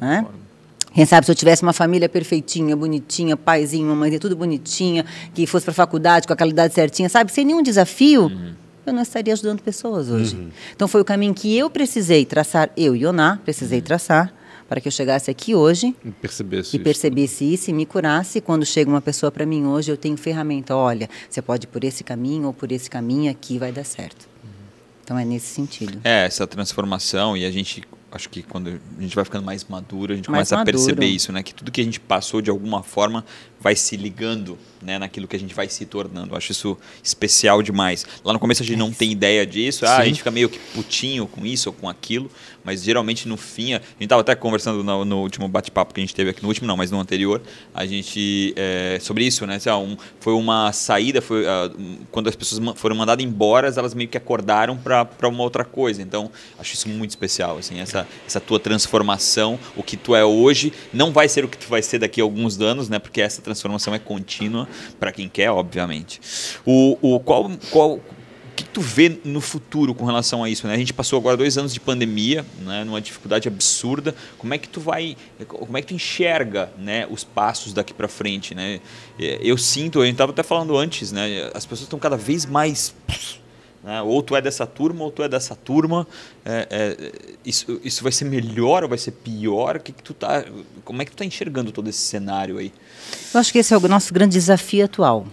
Né? 0.00 0.26
Quem 0.94 1.04
sabe 1.04 1.26
se 1.26 1.30
eu 1.30 1.36
tivesse 1.36 1.62
uma 1.62 1.72
família 1.72 2.08
perfeitinha, 2.08 2.74
bonitinha, 2.74 3.36
paizinho, 3.36 3.86
mamãe, 3.86 4.18
tudo 4.18 4.34
bonitinha, 4.34 5.04
que 5.34 5.46
fosse 5.46 5.64
para 5.64 5.72
a 5.72 5.74
faculdade 5.74 6.26
com 6.26 6.32
a 6.32 6.36
qualidade 6.36 6.74
certinha, 6.74 7.08
sabe? 7.08 7.30
Sem 7.30 7.44
nenhum 7.44 7.62
desafio, 7.62 8.32
eu 8.86 8.92
não 8.92 9.02
estaria 9.02 9.32
ajudando 9.32 9.60
pessoas 9.60 10.08
hoje. 10.08 10.48
Então 10.74 10.88
foi 10.88 11.00
o 11.00 11.04
caminho 11.04 11.34
que 11.34 11.56
eu 11.56 11.68
precisei 11.68 12.24
traçar, 12.24 12.70
eu 12.76 12.96
e 12.96 13.06
Oná, 13.06 13.38
precisei 13.44 13.80
traçar, 13.80 14.32
para 14.68 14.80
que 14.80 14.88
eu 14.88 14.92
chegasse 14.92 15.30
aqui 15.30 15.54
hoje 15.54 15.94
E 16.04 16.10
percebesse 16.10 16.68
e 16.68 16.76
isso. 16.76 16.84
percebesse 16.84 17.54
isso 17.54 17.70
e 17.70 17.72
me 17.72 17.86
curasse. 17.86 18.40
Quando 18.40 18.66
chega 18.66 18.90
uma 18.90 19.00
pessoa 19.00 19.32
para 19.32 19.46
mim 19.46 19.64
hoje, 19.66 19.90
eu 19.90 19.96
tenho 19.96 20.16
ferramenta. 20.16 20.76
Olha, 20.76 21.08
você 21.28 21.40
pode 21.40 21.64
ir 21.64 21.68
por 21.68 21.82
esse 21.84 22.04
caminho 22.04 22.48
ou 22.48 22.52
por 22.52 22.70
esse 22.70 22.90
caminho 22.90 23.30
aqui 23.30 23.58
vai 23.58 23.72
dar 23.72 23.84
certo. 23.84 24.28
Então 25.02 25.18
é 25.18 25.24
nesse 25.24 25.46
sentido. 25.46 25.98
É, 26.04 26.26
essa 26.26 26.46
transformação 26.46 27.34
e 27.34 27.46
a 27.46 27.50
gente, 27.50 27.82
acho 28.12 28.28
que 28.28 28.42
quando 28.42 28.78
a 28.98 29.00
gente 29.00 29.14
vai 29.16 29.24
ficando 29.24 29.42
mais 29.44 29.64
maduro, 29.64 30.12
a 30.12 30.16
gente 30.16 30.30
Mais 30.30 30.50
começa 30.50 30.54
a 30.56 30.58
maduro. 30.58 30.76
perceber 30.76 31.06
isso, 31.06 31.32
né? 31.32 31.42
Que 31.42 31.54
tudo 31.54 31.72
que 31.72 31.80
a 31.80 31.84
gente 31.84 31.98
passou 31.98 32.42
de 32.42 32.50
alguma 32.50 32.82
forma 32.82 33.24
vai 33.58 33.74
se 33.74 33.96
ligando, 33.96 34.58
né, 34.82 34.98
naquilo 34.98 35.26
que 35.26 35.36
a 35.36 35.38
gente 35.38 35.54
vai 35.54 35.68
se 35.68 35.84
tornando. 35.86 36.32
Eu 36.34 36.36
acho 36.36 36.52
isso 36.52 36.76
especial 37.02 37.62
demais. 37.62 38.06
Lá 38.24 38.32
no 38.32 38.38
começo 38.38 38.62
a 38.62 38.66
gente 38.66 38.78
não 38.78 38.92
tem 38.92 39.10
ideia 39.12 39.46
disso, 39.46 39.84
ah, 39.86 39.96
a 39.98 40.04
gente 40.04 40.18
fica 40.18 40.30
meio 40.30 40.48
que 40.48 40.58
putinho 40.74 41.26
com 41.26 41.44
isso 41.46 41.68
ou 41.68 41.72
com 41.72 41.88
aquilo, 41.88 42.30
mas 42.64 42.82
geralmente 42.82 43.26
no 43.26 43.36
fim, 43.36 43.74
a 43.74 43.78
gente 43.78 44.02
estava 44.02 44.20
até 44.20 44.34
conversando 44.34 44.84
no, 44.84 45.04
no 45.04 45.18
último 45.22 45.48
bate-papo 45.48 45.94
que 45.94 46.00
a 46.00 46.02
gente 46.04 46.14
teve 46.14 46.30
aqui, 46.30 46.42
no 46.42 46.48
último 46.48 46.66
não, 46.66 46.76
mas 46.76 46.90
no 46.90 47.00
anterior, 47.00 47.40
a 47.74 47.86
gente, 47.86 48.52
é, 48.56 48.98
sobre 49.00 49.24
isso, 49.24 49.46
né, 49.46 49.58
lá, 49.64 49.78
um- 49.78 49.96
foi 50.20 50.34
uma 50.34 50.70
saída, 50.72 51.22
foi 51.22 51.44
um, 51.78 51.98
quando 52.10 52.28
as 52.28 52.36
pessoas 52.36 52.60
foram 52.78 52.94
mandadas 52.96 53.24
embora, 53.24 53.72
elas 53.74 53.94
meio 53.94 54.08
que 54.08 54.16
acordaram 54.18 54.76
para 54.76 55.28
uma 55.28 55.42
outra 55.42 55.64
coisa, 55.64 56.02
então 56.02 56.30
acho 56.58 56.74
isso 56.74 56.88
muito 56.88 57.10
especial, 57.10 57.56
assim, 57.58 57.80
essa, 57.80 58.06
essa 58.26 58.40
tua 58.40 58.58
transformação, 58.60 59.58
o 59.76 59.82
que 59.82 59.96
tu 59.96 60.14
é 60.14 60.24
hoje, 60.24 60.72
não 60.92 61.10
vai 61.12 61.28
ser 61.28 61.44
o 61.44 61.48
que 61.48 61.56
tu 61.56 61.68
vai 61.68 61.80
ser 61.82 61.98
daqui 62.00 62.20
a 62.20 62.24
alguns 62.24 62.60
anos, 62.60 62.88
né, 62.88 62.98
porque 62.98 63.20
essa 63.20 63.40
transformação 63.40 63.94
é 63.94 63.98
contínua 63.98 64.67
para 64.98 65.12
quem 65.12 65.28
quer, 65.28 65.50
obviamente. 65.50 66.20
O, 66.64 66.98
o 67.00 67.20
qual, 67.20 67.50
qual 67.70 68.00
que 68.58 68.64
tu 68.64 68.80
vê 68.80 69.20
no 69.24 69.40
futuro 69.40 69.94
com 69.94 70.04
relação 70.04 70.42
a 70.42 70.50
isso? 70.50 70.66
Né? 70.66 70.74
A 70.74 70.76
gente 70.76 70.92
passou 70.92 71.16
agora 71.16 71.36
dois 71.36 71.56
anos 71.56 71.72
de 71.72 71.78
pandemia, 71.78 72.44
né, 72.60 72.82
numa 72.82 73.00
dificuldade 73.00 73.46
absurda. 73.46 74.14
Como 74.36 74.52
é 74.52 74.58
que 74.58 74.68
tu 74.68 74.80
vai, 74.80 75.16
como 75.46 75.78
é 75.78 75.80
que 75.80 75.86
tu 75.86 75.94
enxerga, 75.94 76.72
né, 76.76 77.06
os 77.08 77.22
passos 77.22 77.72
daqui 77.72 77.94
para 77.94 78.08
frente, 78.08 78.56
né? 78.56 78.80
É, 79.18 79.38
Eu 79.40 79.56
sinto, 79.56 80.02
gente 80.02 80.12
estava 80.12 80.32
até 80.32 80.42
falando 80.42 80.76
antes, 80.76 81.12
né, 81.12 81.50
as 81.54 81.64
pessoas 81.64 81.82
estão 81.82 82.00
cada 82.00 82.16
vez 82.16 82.44
mais 82.44 82.92
né? 83.82 84.02
Ou 84.02 84.22
tu 84.22 84.34
é 84.36 84.42
dessa 84.42 84.66
turma, 84.66 85.04
ou 85.04 85.10
tu 85.10 85.22
é 85.22 85.28
dessa 85.28 85.54
turma. 85.54 86.06
É, 86.44 86.66
é, 86.70 87.12
isso, 87.44 87.80
isso 87.84 88.02
vai 88.02 88.12
ser 88.12 88.24
melhor 88.24 88.82
ou 88.82 88.88
vai 88.88 88.98
ser 88.98 89.12
pior? 89.12 89.78
Que, 89.78 89.92
que 89.92 90.02
tu 90.02 90.14
tá, 90.14 90.44
como 90.84 91.02
é 91.02 91.04
que 91.04 91.10
tu 91.12 91.16
tá 91.16 91.24
enxergando 91.24 91.72
todo 91.72 91.88
esse 91.88 92.00
cenário 92.00 92.58
aí? 92.58 92.72
Eu 93.32 93.40
acho 93.40 93.52
que 93.52 93.58
esse 93.58 93.72
é 93.72 93.76
o 93.76 93.88
nosso 93.88 94.12
grande 94.12 94.32
desafio 94.32 94.84
atual. 94.84 95.26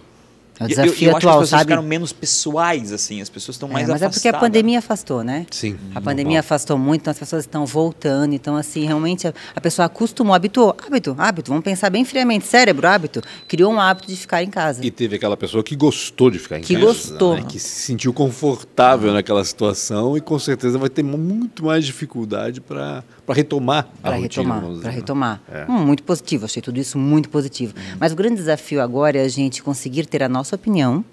É 0.58 0.64
o 0.64 0.68
E 0.68 0.72
eu- 0.72 0.76
desafio 0.76 0.88
eu, 0.88 0.90
acho 0.90 1.00
que 1.00 1.04
as 1.06 1.16
atual, 1.16 1.34
pessoas 1.34 1.48
sabe? 1.50 1.62
ficaram 1.64 1.82
menos 1.82 2.12
pessoais, 2.12 2.92
assim, 2.92 3.20
as 3.20 3.28
pessoas 3.28 3.56
estão 3.56 3.68
É, 3.68 3.72
mais 3.72 3.88
mas 3.88 4.00
é 4.02 4.08
porque 4.08 4.26
a 4.28 4.30
afastadas. 4.30 4.40
pandemia 4.40 4.78
afastou, 4.78 5.22
né? 5.22 5.46
Sim. 5.50 5.76
A 5.94 6.00
pandemia 6.00 6.40
afastou 6.40 6.78
muito, 6.78 7.02
então 7.02 7.10
as 7.10 7.18
pessoas 7.18 7.44
estão 7.44 7.66
voltando. 7.66 8.32
Então, 8.34 8.56
assim, 8.56 8.84
realmente 8.86 9.28
a, 9.28 9.34
a 9.54 9.60
pessoa 9.60 9.86
acostumou, 9.86 10.34
habituou. 10.34 10.74
Hábito, 10.86 11.14
hábito, 11.18 11.50
vamos 11.50 11.64
pensar 11.64 11.90
bem 11.90 12.04
friamente. 12.04 12.46
Cérebro, 12.46 12.86
hábito. 12.88 13.22
Criou 13.46 13.72
um 13.72 13.80
hábito 13.80 14.08
de 14.08 14.16
ficar 14.16 14.42
em 14.42 14.48
casa. 14.50 14.84
E 14.84 14.90
teve 14.90 15.16
aquela 15.16 15.36
pessoa 15.36 15.62
que 15.62 15.76
gostou 15.76 16.30
de 16.30 16.38
ficar 16.38 16.58
em 16.58 16.62
Que 16.62 16.74
casa. 16.74 16.86
gostou. 16.86 17.34
né? 17.36 17.44
Que 17.48 17.58
se 17.58 17.82
sentiu 17.82 18.12
confortável 18.12 19.12
naquela 19.12 19.44
situação 19.44 20.16
e 20.16 20.20
com 20.20 20.38
certeza 20.38 20.78
vai 20.78 20.88
ter 20.88 21.02
muito 21.02 21.64
mais 21.64 21.84
dificuldade 21.84 22.60
para 22.60 23.04
retomar 23.34 23.88
a 23.98 24.02
Para 24.02 24.16
rotina. 24.16 24.22
retomar, 24.42 24.60
vamos 24.60 24.80
para 24.80 24.88
dizer. 24.90 25.00
retomar. 25.00 25.40
É. 25.50 25.64
Hum, 25.68 25.84
muito 25.86 26.02
positivo, 26.02 26.44
achei 26.44 26.62
tudo 26.62 26.78
isso 26.78 26.98
muito 26.98 27.28
positivo. 27.28 27.74
Mas 27.98 28.12
o 28.12 28.16
grande 28.16 28.36
desafio 28.36 28.80
agora 28.82 29.18
é 29.18 29.22
a 29.22 29.28
gente 29.28 29.62
conseguir 29.62 30.06
ter 30.06 30.22
a 30.22 30.28
nossa 30.28 30.54
opinião. 30.56 31.04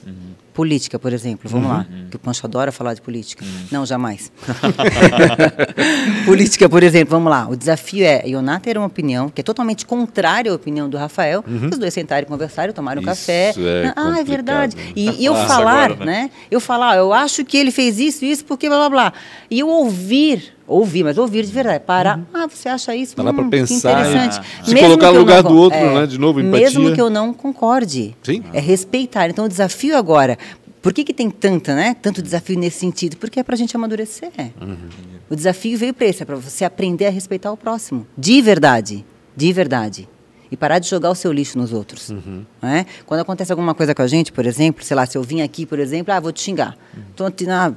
Política, 0.53 0.99
por 0.99 1.11
exemplo, 1.11 1.49
vamos 1.49 1.67
lá. 1.67 1.87
Que 2.13 2.17
o 2.17 2.19
Pancho 2.19 2.45
adora 2.45 2.71
falar 2.71 2.93
de 2.93 3.01
política. 3.01 3.43
Não, 3.71 3.87
jamais. 3.87 4.31
política, 6.25 6.69
por 6.69 6.83
exemplo, 6.83 7.09
vamos 7.09 7.31
lá. 7.31 7.47
O 7.49 7.55
desafio 7.55 8.05
é 8.05 8.21
Ioná 8.27 8.59
ter 8.59 8.77
uma 8.77 8.85
opinião 8.85 9.29
que 9.29 9.41
é 9.41 9.43
totalmente 9.43 9.83
contrária 9.83 10.51
à 10.51 10.55
opinião 10.55 10.87
do 10.87 10.95
Rafael. 10.95 11.43
Os 11.71 11.79
dois 11.79 11.91
sentarem, 11.91 12.29
conversarem, 12.29 12.71
tomarem 12.71 13.03
um 13.03 13.11
Isso 13.11 13.21
café. 13.21 13.51
é 13.57 13.93
ah, 13.95 14.19
é 14.19 14.23
verdade. 14.23 14.75
né? 14.75 14.83
E, 14.95 15.23
e 15.23 15.25
eu 15.25 15.33
Nossa, 15.33 15.47
falar, 15.47 15.91
agora, 15.91 16.05
né? 16.05 16.29
Eu 16.51 16.59
falar, 16.59 16.97
eu 16.97 17.11
acho 17.11 17.43
que 17.43 17.57
ele 17.57 17.71
fez 17.71 17.97
isso, 17.99 18.23
isso, 18.23 18.45
porque 18.45 18.67
blá 18.69 18.77
blá 18.77 18.89
blá. 18.89 19.13
E 19.49 19.59
eu 19.61 19.67
ouvir, 19.69 20.53
ouvir, 20.67 21.03
mas 21.03 21.17
ouvir 21.17 21.43
de 21.43 21.51
verdade, 21.51 21.83
parar. 21.83 22.19
Ah, 22.31 22.45
você 22.47 22.69
acha 22.69 22.95
isso? 22.95 23.15
Parar 23.15 23.33
pra 23.33 23.43
Hum, 23.43 23.49
pensar 23.49 23.95
Que 23.95 24.07
e 24.07 24.11
interessante. 24.11 24.47
se 24.65 24.73
Mesmo 24.75 24.87
colocar 24.87 25.11
no 25.11 25.17
lugar 25.17 25.43
não 25.43 25.51
do 25.51 25.57
outro, 25.57 25.79
né? 25.95 26.05
De 26.05 26.19
novo, 26.19 26.39
empatia. 26.39 26.59
Mesmo 26.69 26.93
que 26.93 27.01
eu 27.01 27.09
não 27.09 27.33
concorde. 27.33 28.15
Sim. 28.21 28.43
É 28.53 28.59
respeitar. 28.59 29.29
Então, 29.29 29.45
o 29.45 29.49
desafio 29.49 29.97
agora. 29.97 30.37
Por 30.83 30.93
que, 30.93 31.03
que 31.03 31.13
tem 31.13 31.31
tanta, 31.31 31.73
né? 31.73 31.95
Tanto 31.99 32.21
desafio 32.21 32.59
nesse 32.59 32.77
sentido? 32.77 33.17
Porque 33.17 33.39
é 33.39 33.43
pra 33.43 33.55
gente 33.55 33.75
amadurecer. 33.75 34.31
O 35.29 35.35
desafio 35.35 35.77
veio 35.77 35.93
para 35.93 36.05
esse, 36.07 36.21
é 36.21 36.25
para 36.25 36.35
você 36.35 36.63
aprender 36.65 37.05
a 37.07 37.09
respeitar 37.09 37.51
o 37.51 37.57
próximo. 37.57 38.05
De 38.17 38.39
verdade. 38.41 39.03
De 39.35 39.51
verdade. 39.53 40.07
E 40.51 40.55
parar 40.57 40.77
de 40.77 40.87
jogar 40.87 41.09
o 41.09 41.15
seu 41.15 41.31
lixo 41.31 41.57
nos 41.57 41.73
outros. 41.73 42.09
Uhum. 42.09 42.45
Não 42.61 42.69
é? 42.69 42.85
Quando 43.07 43.21
acontece 43.21 43.51
alguma 43.51 43.73
coisa 43.73 43.95
com 43.95 44.01
a 44.03 44.07
gente, 44.07 44.31
por 44.31 44.45
exemplo, 44.45 44.83
sei 44.83 44.95
lá, 44.95 45.05
se 45.05 45.17
eu 45.17 45.23
vim 45.23 45.41
aqui, 45.41 45.65
por 45.65 45.79
exemplo, 45.79 46.13
ah, 46.13 46.19
vou 46.19 46.31
te 46.31 46.41
xingar. 46.41 46.77
Tô, 47.15 47.31
te- 47.31 47.49
ah, 47.49 47.73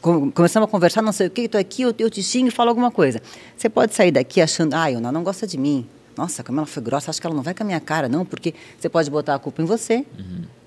com- 0.00 0.30
começamos 0.30 0.68
a 0.68 0.70
conversar, 0.70 1.02
não 1.02 1.12
sei 1.12 1.26
o 1.26 1.30
quê, 1.30 1.42
estou 1.42 1.60
aqui, 1.60 1.82
eu, 1.82 1.92
eu 1.98 2.08
te 2.08 2.22
xingo 2.22 2.48
e 2.48 2.50
falo 2.50 2.70
alguma 2.70 2.90
coisa. 2.90 3.20
Você 3.56 3.68
pode 3.68 3.94
sair 3.94 4.10
daqui 4.12 4.40
achando, 4.40 4.72
ah, 4.74 4.86
Iona 4.88 5.12
não 5.12 5.22
gosta 5.22 5.46
de 5.46 5.58
mim. 5.58 5.86
Nossa, 6.16 6.42
como 6.42 6.60
ela 6.60 6.66
foi 6.66 6.82
grossa, 6.82 7.10
acho 7.10 7.20
que 7.20 7.26
ela 7.26 7.36
não 7.36 7.42
vai 7.42 7.52
com 7.52 7.62
a 7.62 7.66
minha 7.66 7.80
cara, 7.80 8.08
não, 8.08 8.24
porque 8.24 8.54
você 8.78 8.88
pode 8.88 9.10
botar 9.10 9.34
a 9.34 9.38
culpa 9.38 9.60
em 9.60 9.64
você, 9.66 10.04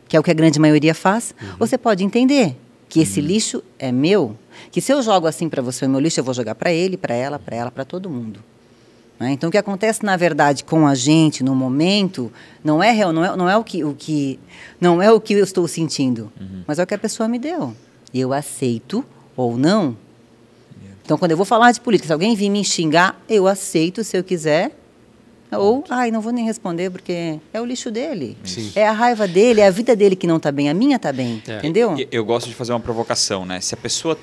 que 0.08 0.16
é 0.16 0.20
o 0.20 0.24
que 0.24 0.32
a 0.32 0.34
grande 0.34 0.60
maioria 0.60 0.93
faz, 0.93 1.34
ou 1.60 1.66
você 1.68 1.78
pode 1.78 2.03
entender 2.03 2.56
que 2.88 2.99
esse 3.01 3.20
lixo 3.20 3.64
é 3.80 3.91
meu, 3.91 4.38
que 4.72 4.80
se 4.80 4.93
eu 4.93 5.01
jogo 5.01 5.28
assim 5.28 5.49
para 5.49 5.62
você 5.62 5.86
o 5.86 5.89
meu 5.89 5.99
lixo, 5.99 6.20
eu 6.20 6.24
vou 6.24 6.34
jogar 6.34 6.56
para 6.56 6.72
ele, 6.72 6.95
para 6.97 7.14
ela, 7.14 7.39
para 7.39 7.56
ela, 7.56 7.72
para 7.72 7.84
todo 7.84 8.10
mundo. 8.10 8.39
né? 9.20 9.32
Então, 9.32 9.49
o 9.49 9.51
que 9.51 9.58
acontece, 9.58 10.03
na 10.06 10.16
verdade, 10.16 10.64
com 10.64 10.86
a 10.88 10.93
gente 10.95 11.43
no 11.43 11.56
momento, 11.56 12.32
não 12.64 12.82
é 12.84 12.91
real, 12.91 13.12
não 13.12 13.26
é, 13.26 13.36
não 13.36 13.49
é 13.49 13.58
o, 13.58 13.64
que, 13.64 13.84
o 13.84 13.93
que 13.93 14.39
não 14.80 15.01
é 15.01 15.12
o 15.12 15.20
que 15.20 15.34
eu 15.34 15.43
estou 15.43 15.68
sentindo, 15.68 16.32
mas 16.68 16.80
é 16.80 16.84
o 16.84 16.88
que 16.88 16.93
a 16.93 16.97
pessoa 16.97 17.28
me 17.28 17.39
deu. 17.39 17.74
Eu 18.14 18.32
aceito 18.32 19.03
ou 19.36 19.58
não. 19.58 19.97
Então, 21.03 21.18
quando 21.18 21.32
eu 21.32 21.38
vou 21.38 21.45
falar 21.45 21.72
de 21.72 21.82
política, 21.82 22.08
se 22.08 22.14
alguém 22.14 22.36
vir 22.36 22.49
me 22.49 22.64
xingar, 22.64 23.20
eu 23.28 23.47
aceito 23.47 24.03
se 24.03 24.18
eu 24.18 24.24
quiser. 24.24 24.72
Ou, 25.58 25.84
ai, 25.89 26.12
não 26.12 26.22
vou 26.22 26.32
nem 26.32 26.45
responder 26.45 26.89
porque 26.89 27.39
é 27.53 27.62
o 27.62 27.66
lixo 27.66 27.89
dele. 27.91 28.38
Sim. 28.43 28.72
É 28.76 28.88
a 28.88 28.91
raiva 28.91 29.28
dele, 29.28 29.62
é 29.62 29.68
a 29.68 29.72
vida 29.72 29.95
dele 29.95 30.16
que 30.16 30.28
não 30.28 30.38
está 30.38 30.51
bem, 30.51 30.70
a 30.70 30.74
minha 30.74 30.95
está 30.97 31.12
bem. 31.14 31.41
É. 31.47 31.58
Entendeu? 31.58 31.97
E- 31.97 32.08
Eu 32.12 32.24
gosto 32.26 32.47
de 32.47 32.56
fazer 32.56 32.74
uma 32.74 32.80
provocação, 32.80 33.45
né? 33.45 33.60
Se 33.62 33.74
a 33.74 33.78
pessoa 33.78 34.18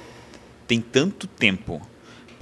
tem 0.67 0.81
tanto 0.81 1.27
tempo 1.27 1.81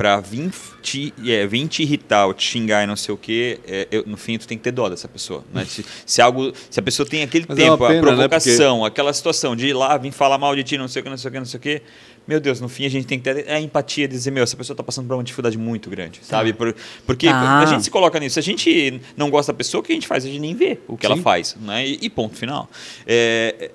pra 0.00 0.18
vir 0.18 0.50
te, 0.80 1.12
é, 1.26 1.46
vir 1.46 1.68
te 1.68 1.82
irritar 1.82 2.24
ou 2.26 2.32
te 2.32 2.42
xingar 2.42 2.82
e 2.82 2.86
não 2.86 2.96
sei 2.96 3.12
o 3.14 3.18
quê, 3.18 3.60
é, 3.68 3.86
eu- 3.90 4.04
no 4.06 4.16
fim 4.16 4.38
tu 4.38 4.48
tem 4.48 4.56
que 4.56 4.64
ter 4.64 4.70
dó 4.70 4.88
dessa 4.88 5.06
pessoa. 5.06 5.44
Né? 5.52 5.62
Se, 5.66 5.84
se 6.06 6.22
algo, 6.22 6.54
se 6.70 6.80
a 6.80 6.82
pessoa 6.82 7.06
tem 7.06 7.22
aquele 7.22 7.44
Mas 7.46 7.58
é 7.58 7.64
tempo, 7.64 7.76
pena, 7.76 7.90
a 7.90 7.94
né? 7.96 8.00
provocação, 8.00 8.82
aquela 8.82 9.12
situação 9.12 9.54
de 9.54 9.66
ir 9.68 9.74
lá, 9.74 9.98
vir 9.98 10.10
falar 10.10 10.38
mal 10.38 10.56
de 10.56 10.62
ti, 10.64 10.78
não 10.78 10.88
sei 10.88 11.00
o 11.00 11.02
que, 11.02 11.10
não 11.10 11.18
sei 11.18 11.28
o 11.28 11.32
que, 11.32 11.38
não 11.38 11.44
sei 11.44 11.58
o 11.58 11.60
que, 11.60 11.82
meu 12.26 12.40
Deus, 12.40 12.62
no 12.62 12.68
fim 12.70 12.86
a 12.86 12.88
gente 12.88 13.06
tem 13.06 13.18
que 13.20 13.24
ter 13.30 13.46
a 13.50 13.60
empatia 13.60 14.08
de 14.08 14.14
dizer, 14.14 14.30
meu, 14.30 14.42
essa 14.42 14.56
pessoa 14.56 14.74
tá 14.74 14.82
passando 14.82 15.06
por 15.06 15.12
uma 15.12 15.22
dificuldade 15.22 15.58
muito 15.58 15.90
grande, 15.90 16.20
sabe? 16.22 16.54
Por- 16.54 16.74
porque 17.04 17.26
Tá. 17.26 17.58
a 17.60 17.66
gente 17.66 17.84
se 17.84 17.90
coloca 17.90 18.18
nisso. 18.18 18.32
Se 18.34 18.40
a 18.40 18.42
gente 18.42 19.02
não 19.18 19.28
gosta 19.28 19.52
da 19.52 19.56
pessoa, 19.58 19.80
o 19.82 19.84
que 19.84 19.92
a 19.92 19.94
gente 19.94 20.06
faz? 20.06 20.24
A 20.24 20.28
gente 20.28 20.40
nem 20.40 20.54
vê 20.54 20.78
o 20.88 20.96
que 20.96 21.04
ela 21.04 21.16
Sim. 21.16 21.20
faz, 21.22 21.56
né? 21.60 21.86
E, 21.86 21.98
e 22.00 22.08
ponto 22.08 22.36
final. 22.38 22.70
É, 23.06 23.70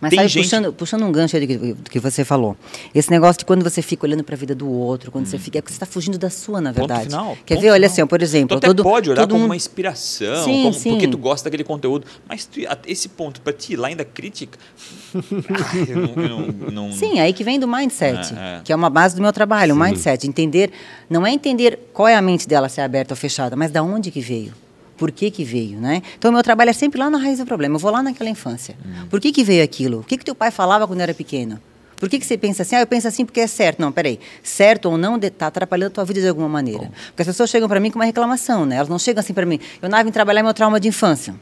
Mas 0.00 0.10
tem 0.10 0.18
sabe, 0.18 0.28
gente- 0.28 0.42
puxando, 0.44 0.72
puxando 0.72 1.02
um 1.04 1.12
gancho 1.12 1.36
aí 1.36 1.46
do 1.46 1.48
que, 1.48 1.74
do 1.74 1.90
que 1.90 1.98
você 2.00 2.24
falou. 2.24 2.56
Esse 2.94 3.10
negócio 3.10 3.38
de 3.40 3.44
quando 3.44 3.62
você 3.62 3.82
fica 3.82 4.06
olhando 4.06 4.24
para 4.24 4.34
a 4.34 4.38
vida 4.38 4.54
do 4.54 4.68
outro, 4.70 5.10
quando 5.10 5.26
você 5.26 5.38
fica. 5.38 5.58
É 5.58 5.60
porque 5.62 5.72
você 5.72 5.76
está 5.76 5.86
fugindo 5.86 6.18
da 6.18 6.30
sua, 6.30 6.60
na 6.60 6.70
Hum. 6.70 6.74
Ponto 6.74 6.86
verdade. 6.88 7.04
final, 7.10 7.36
Quer 7.46 7.54
ponto 7.54 7.62
ver? 7.62 7.70
Olha 7.70 7.88
final. 7.88 8.04
assim, 8.04 8.06
por 8.06 8.22
exemplo. 8.22 8.60
Tu 8.60 8.66
todo, 8.66 8.82
pode 8.82 9.10
olhar 9.10 9.20
todo 9.22 9.32
como 9.32 9.44
uma 9.44 9.56
inspiração, 9.56 10.44
Sim, 10.44 10.62
como- 10.64 10.74
sim. 10.74 10.90
porque 10.90 11.08
tu 11.08 11.18
gosta 11.18 11.44
daquele 11.48 11.64
conteúdo, 11.64 12.06
mas 12.28 12.44
tu- 12.46 12.60
a- 12.68 12.78
esse 12.86 13.08
ponto 13.08 13.40
para 13.40 13.52
ti 13.52 13.76
lá 13.76 13.88
ainda 13.88 14.04
crítica, 14.04 14.58
ah, 15.14 15.76
eu 15.88 15.96
não, 15.96 16.22
eu 16.22 16.28
não- 16.28 16.70
não- 16.88 16.92
Sim, 16.92 17.18
aí 17.20 17.32
que 17.32 17.44
vem 17.44 17.58
do 17.58 17.66
mindset, 17.68 18.34
É, 18.34 18.58
é. 18.58 18.60
que 18.64 18.72
é 18.72 18.76
uma 18.76 18.90
base 18.90 19.14
do 19.16 19.22
meu 19.22 19.32
trabalho, 19.32 19.74
o 19.74 19.78
mindset. 19.78 20.26
Entender, 20.26 20.70
não 21.08 21.26
é 21.26 21.32
entender 21.32 21.78
qual 21.92 22.08
é 22.08 22.14
a 22.14 22.22
mente 22.22 22.46
dela, 22.48 22.68
se 22.68 22.80
é 22.80 22.84
aberta 22.84 23.12
ou 23.12 23.16
fechada, 23.16 23.56
mas 23.56 23.70
da 23.70 23.82
onde 23.82 24.10
que 24.10 24.20
veio. 24.20 24.52
Por 24.96 25.10
que 25.10 25.30
que 25.30 25.44
veio, 25.44 25.78
né? 25.78 26.02
Então, 26.18 26.30
o 26.30 26.34
meu 26.34 26.42
trabalho 26.42 26.70
é 26.70 26.72
sempre 26.72 26.98
lá 26.98 27.10
na 27.10 27.18
raiz 27.18 27.38
do 27.38 27.46
problema. 27.46 27.76
Eu 27.76 27.78
vou 27.78 27.90
lá 27.90 28.02
naquela 28.02 28.30
infância. 28.30 28.76
Hum. 28.84 29.06
Por 29.10 29.20
que 29.20 29.30
que 29.30 29.44
veio 29.44 29.62
aquilo? 29.62 30.00
O 30.00 30.04
que 30.04 30.16
que 30.16 30.24
teu 30.24 30.34
pai 30.34 30.50
falava 30.50 30.86
quando 30.86 31.00
era 31.00 31.12
pequeno? 31.12 31.60
Por 31.96 32.08
que 32.10 32.18
que 32.18 32.26
você 32.26 32.36
pensa 32.36 32.62
assim? 32.62 32.76
Ah, 32.76 32.80
eu 32.80 32.86
penso 32.86 33.08
assim 33.08 33.24
porque 33.24 33.40
é 33.40 33.46
certo. 33.46 33.80
Não, 33.80 33.90
peraí. 33.90 34.20
Certo 34.42 34.86
ou 34.86 34.98
não 34.98 35.16
está 35.16 35.46
atrapalhando 35.46 35.88
a 35.88 35.94
tua 35.94 36.04
vida 36.04 36.20
de 36.20 36.28
alguma 36.28 36.48
maneira. 36.48 36.90
Porque 37.06 37.22
as 37.22 37.26
pessoas 37.26 37.48
chegam 37.48 37.68
para 37.68 37.80
mim 37.80 37.90
com 37.90 37.98
uma 37.98 38.04
reclamação, 38.04 38.66
né? 38.66 38.76
Elas 38.76 38.88
não 38.88 38.98
chegam 38.98 39.20
assim 39.20 39.32
para 39.32 39.46
mim. 39.46 39.58
Eu 39.80 39.88
não 39.88 40.04
vim 40.04 40.10
trabalhar 40.10 40.42
meu 40.42 40.52
trauma 40.52 40.78
de 40.78 40.88
infância. 40.88 41.34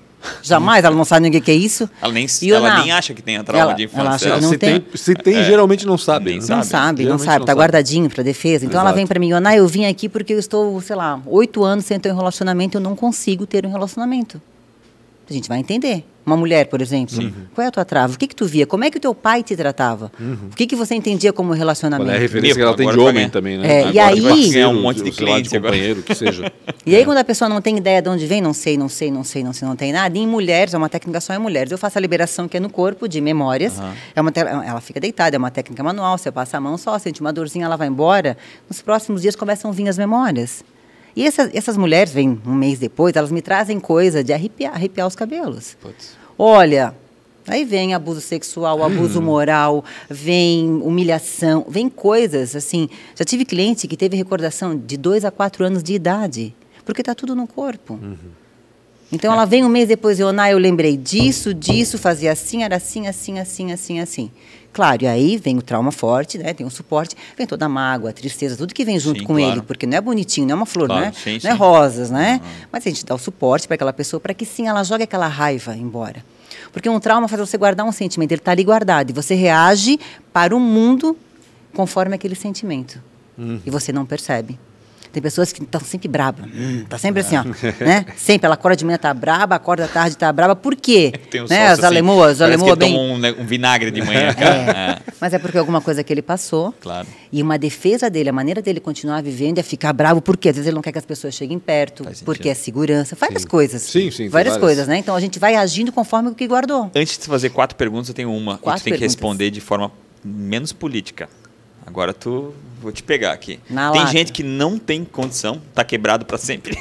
Jamais, 0.43 0.85
ela 0.85 0.95
não 0.97 1.05
sabe 1.05 1.29
nem 1.29 1.39
o 1.41 1.43
que 1.43 1.51
é 1.51 1.55
isso. 1.55 1.89
Ela 2.01 2.13
nem, 2.13 2.27
E 2.43 2.53
ela 2.53 2.71
não. 2.75 2.83
nem 2.83 2.93
acha 2.93 3.13
que 3.15 3.23
tem 3.23 3.37
a 3.37 3.45
trauma 3.45 3.63
Ela- 3.63 3.73
de 3.75 3.83
ela 3.85 3.93
infância. 3.93 4.29
acha 4.29 4.37
que 4.37 4.43
não 4.43 4.51
se 4.51 4.59
tem, 4.59 4.81
tem- 4.81 4.97
se 4.97 5.15
tem 5.15 5.45
geralmente 5.45 5.87
não 5.87 5.99
sabe. 5.99 6.27
Nem 6.27 6.35
né? 6.35 6.41
Não 6.41 6.47
Sabe, 6.47 6.67
sabe, 6.67 7.05
não 7.05 7.19
sabe, 7.19 7.39
não 7.39 7.47
tá 7.47 7.53
sabe. 7.53 7.59
guardadinho 7.61 8.09
para 8.11 8.23
defesa. 8.23 8.65
Então 8.65 8.81
ela 8.81 8.91
Exato. 8.91 8.97
vem 8.97 9.07
para 9.07 9.19
mim, 9.21 9.33
Ana, 9.33 9.55
eu 9.55 9.67
vim 9.69 9.85
aqui 9.87 10.09
porque 10.09 10.33
eu 10.35 10.39
estou, 10.39 10.81
sei 10.81 10.97
lá, 10.97 11.21
oito 11.27 11.63
anos 11.65 11.85
sem 11.85 11.99
ter 11.99 12.13
um 12.13 12.17
relacionamento, 12.17 12.77
eu 12.79 12.81
não 12.81 12.97
consigo 12.97 13.47
ter 13.47 13.65
um 13.67 13.71
relacionamento. 13.71 14.41
A 15.29 15.33
gente 15.33 15.49
vai 15.49 15.59
entender. 15.59 16.05
Uma 16.27 16.37
mulher, 16.39 16.69
por 16.69 16.81
exemplo, 16.81 17.15
qual 17.55 17.65
é 17.65 17.69
a 17.69 17.71
tua 17.71 17.85
trava? 17.85 18.15
O 18.15 18.19
que 18.19 18.27
que 18.27 18.35
tu 18.35 18.47
via? 18.47 18.67
Como 18.67 18.83
é 18.83 18.91
que 18.91 18.97
o 18.97 19.01
teu 19.01 19.15
pai 19.15 19.43
te 19.43 19.55
tratava? 19.55 20.11
O 20.51 20.57
que 20.57 20.67
que 20.67 20.75
você 20.75 20.95
entendia 20.95 21.33
como 21.35 21.51
Qual 21.51 21.59
relacionamento? 21.59 22.11
é 22.11 22.17
a 22.17 22.19
referência 22.19 22.55
que 22.57 22.63
ela 22.63 22.75
tem 22.75 22.91
de 22.91 22.99
homem 22.99 23.29
também, 23.29 23.59
né? 23.59 23.67
É, 23.83 23.91
e 23.91 23.99
Agora 23.99 24.15
aí- 24.15 24.21
vai 24.21 24.33
Vai 24.41 24.49
ganhar 24.51 24.69
um 24.71 24.81
monte 24.81 25.03
de 25.03 25.11
clientes 25.11 25.53
agora. 25.53 25.73
companheiro, 25.75 26.03
que 26.03 26.15
seja. 26.15 26.51
E 26.87 26.95
aí, 26.95 27.05
quando 27.05 27.17
a 27.19 27.25
pessoa 27.25 27.49
não 27.49 27.63
tem 27.63 27.77
ideia 27.79 28.03
de 28.03 28.09
onde 28.11 28.27
vem, 28.27 28.43
não 28.43 28.53
sei, 28.53 28.77
não 28.77 28.89
sei, 28.91 29.11
não 29.11 29.25
sei, 29.25 29.43
não 29.43 29.53
sei, 29.55 29.67
não 29.67 29.75
tem 29.77 29.91
nada, 29.93 30.17
em 30.19 30.27
mulheres, 30.27 30.75
é 30.75 30.79
uma 30.79 30.89
técnica 30.89 31.19
só 31.21 31.33
em 31.35 31.39
mulheres. 31.39 31.73
Eu 31.73 31.79
faço 31.79 31.97
a 31.97 32.01
liberação 32.01 32.47
que 32.47 32.59
é 32.59 32.61
no 32.61 32.69
corpo, 32.69 33.09
de 33.09 33.21
memórias. 33.23 33.75
É 34.15 34.21
uma 34.21 34.31
te- 34.31 34.41
ela 34.41 34.81
fica 34.83 35.01
deitada, 35.01 35.35
é 35.35 35.39
uma 35.39 35.51
técnica 35.51 35.83
manual, 35.83 36.17
você 36.19 36.31
passa 36.31 36.59
a 36.59 36.61
mão 36.61 36.77
só, 36.77 36.99
sente 36.99 37.21
uma 37.23 37.33
dorzinha, 37.33 37.65
ela 37.65 37.77
vai 37.77 37.89
embora. 37.89 38.37
Nos 38.69 38.83
próximos 38.83 39.23
dias 39.23 39.35
começam 39.35 39.71
a 39.71 39.75
vir 39.75 39.89
as 39.89 39.97
memórias. 39.97 40.63
E 41.17 41.25
essas, 41.27 41.51
essas 41.55 41.77
mulheres, 41.77 42.13
vêm 42.13 42.41
um 42.45 42.55
mês 42.55 42.79
depois, 42.79 43.15
elas 43.15 43.31
me 43.31 43.41
trazem 43.41 43.79
coisa 43.79 44.23
de 44.25 44.33
arrepiar, 44.33 44.75
arrepiar 44.75 45.07
os 45.07 45.15
cabelos. 45.15 45.77
Olha, 46.37 46.95
aí 47.47 47.65
vem 47.65 47.95
abuso 47.95 48.21
sexual, 48.21 48.83
abuso 48.83 49.23
moral, 49.23 49.85
vem 50.11 50.81
humilhação, 50.83 51.65
vem 51.69 51.89
coisas 51.89 52.57
assim. 52.57 52.89
Já 53.15 53.25
tive 53.25 53.45
cliente 53.45 53.87
que 53.87 53.97
teve 53.97 54.17
recordação 54.17 54.77
de 54.77 54.97
dois 54.97 55.25
a 55.25 55.31
quatro 55.31 55.65
anos 55.65 55.83
de 55.83 55.95
idade, 55.95 56.55
porque 56.85 57.03
está 57.03 57.15
tudo 57.15 57.35
no 57.35 57.47
corpo. 57.47 57.99
Então 59.13 59.33
ela 59.33 59.45
vem 59.45 59.65
um 59.65 59.69
mês 59.69 59.87
depois 59.87 60.19
e 60.19 60.25
Oná, 60.25 60.51
eu 60.51 60.59
lembrei 60.59 60.97
disso, 60.97 61.55
disso, 61.55 61.99
fazia 61.99 62.33
assim, 62.33 62.65
era 62.65 62.77
assim, 62.77 63.07
assim, 63.07 63.39
assim, 63.39 63.71
assim, 63.71 64.01
assim. 64.01 64.31
Claro, 64.75 65.05
e 65.05 65.07
aí 65.07 65.37
vem 65.39 65.57
o 65.57 65.63
trauma 65.63 65.91
forte, 65.93 66.37
né? 66.37 66.53
Tem 66.53 66.67
o 66.67 66.71
suporte, 66.71 67.17
vem 67.39 67.47
toda 67.47 67.65
a 67.65 67.69
mágoa, 67.69 68.11
a 68.11 68.13
tristeza, 68.13 68.57
tudo 68.57 68.75
que 68.75 68.85
vem 68.85 68.99
junto 68.99 69.21
Sim, 69.21 69.25
com 69.25 69.35
claro. 69.37 69.53
ele, 69.53 69.63
porque 69.63 69.87
não 69.87 69.97
é 69.97 70.01
bonitinho, 70.01 70.47
não 70.49 70.53
é 70.53 70.57
uma 70.57 70.67
flor, 70.67 70.89
Claro, 70.89 71.07
né? 71.07 71.13
sim, 71.15 71.39
não 71.43 71.51
é 71.53 71.55
rosas, 71.55 72.11
né? 72.11 72.41
Mas 72.73 72.85
a 72.87 72.91
gente 72.91 73.07
dá 73.07 73.15
o 73.15 73.19
suporte 73.19 73.67
para 73.69 73.77
aquela 73.77 73.93
pessoa 73.93 74.19
para 74.21 74.35
que 74.35 74.45
sim 74.45 74.67
ela 74.67 74.83
jogue 74.83 75.05
aquela 75.05 75.29
raiva 75.29 75.77
embora. 75.77 76.25
Porque 76.73 76.89
um 76.89 76.99
trauma 76.99 77.29
faz 77.29 77.41
você 77.41 77.57
guardar 77.57 77.87
um 77.87 77.93
sentimento, 77.93 78.33
ele 78.33 78.41
está 78.41 78.51
ali 78.51 78.65
guardado 78.65 79.11
e 79.11 79.13
você 79.13 79.35
reage 79.35 79.99
para 80.33 80.55
o 80.57 80.59
mundo 80.61 81.17
conforme 81.73 82.17
aquele 82.17 82.35
sentimento. 82.35 83.01
E 83.65 83.71
você 83.71 83.93
não 83.93 84.05
percebe. 84.05 84.59
Tem 85.15 85.23
pessoas 85.23 85.53
que 85.53 85.63
estão 85.63 85.81
sempre 85.81 86.09
brabas. 86.09 86.45
Hum, 86.53 86.85
tá 86.89 86.99
sempre 86.99 87.21
assim, 87.21 87.37
ó. 87.37 87.45
né? 87.83 88.05
Sempre. 88.17 88.47
Ela 88.47 88.55
acorda 88.57 88.77
de 88.77 88.85
manhã, 88.85 88.99
tá 88.99 89.15
braba, 89.15 89.55
acorda 89.55 89.85
à 89.85 89.89
tarde, 89.89 90.17
tá 90.17 90.33
braba. 90.33 90.57
Por 90.57 90.75
quê? 90.75 91.13
Tem 91.31 91.41
um 91.41 91.47
né? 91.47 91.69
As 91.69 91.79
assim, 91.79 91.87
alemoas, 91.87 92.33
as 92.33 92.49
que 92.49 92.55
alemoas 92.55 92.77
bem... 92.77 92.99
um, 92.99 93.15
um 93.15 93.47
vinagre 93.47 93.93
de 93.93 94.03
manhã, 94.03 94.35
cara. 94.35 95.01
É, 95.07 95.13
Mas 95.21 95.33
é 95.33 95.39
porque 95.39 95.57
alguma 95.57 95.81
coisa 95.81 96.03
que 96.03 96.13
ele 96.13 96.21
passou. 96.23 96.75
Claro. 96.81 97.07
E 97.33 97.41
uma 97.41 97.57
defesa 97.57 98.11
dele, 98.11 98.29
a 98.29 98.33
maneira 98.33 98.61
dele 98.61 98.81
continuar 98.81 99.23
vivendo 99.23 99.59
é 99.59 99.63
ficar 99.63 99.93
bravo, 99.93 100.21
porque 100.21 100.49
às 100.49 100.57
vezes 100.57 100.67
ele 100.67 100.75
não 100.75 100.83
quer 100.83 100.91
que 100.91 100.99
as 100.99 101.07
pessoas 101.07 101.33
cheguem 101.35 101.59
perto, 101.61 102.05
porque 102.25 102.49
é 102.49 102.55
segurança, 102.55 103.17
várias 103.17 103.45
coisas. 103.45 103.83
Sim, 103.83 104.11
sim, 104.11 104.29
Várias 104.29 104.55
várias. 104.55 104.57
coisas, 104.59 104.89
né? 104.89 104.99
Então 104.99 105.15
a 105.15 105.21
gente 105.21 105.39
vai 105.39 105.55
agindo 105.55 105.93
conforme 105.93 106.31
o 106.31 106.35
que 106.35 106.47
guardou. 106.49 106.91
Antes 106.95 107.17
de 107.19 107.27
fazer 107.27 107.51
quatro 107.51 107.77
perguntas, 107.77 108.09
eu 108.09 108.15
tenho 108.15 108.33
uma. 108.33 108.55
e 108.55 108.59
Quatro 108.59 108.81
tu 108.81 108.85
tem 108.85 108.93
que 108.93 108.99
perguntas. 108.99 109.15
responder 109.15 109.51
de 109.51 109.61
forma 109.61 109.93
menos 110.25 110.73
política. 110.73 111.29
Agora 111.87 112.13
tu 112.13 112.55
vou 112.81 112.93
te 112.93 113.03
pegar 113.03 113.33
aqui. 113.33 113.59
Na 113.69 113.91
tem 113.91 114.01
lata. 114.01 114.13
gente 114.13 114.33
que 114.33 114.43
não 114.43 114.79
tem 114.79 115.05
condição, 115.05 115.61
tá 115.75 115.85
quebrado 115.85 116.25
para 116.25 116.39
sempre. 116.39 116.79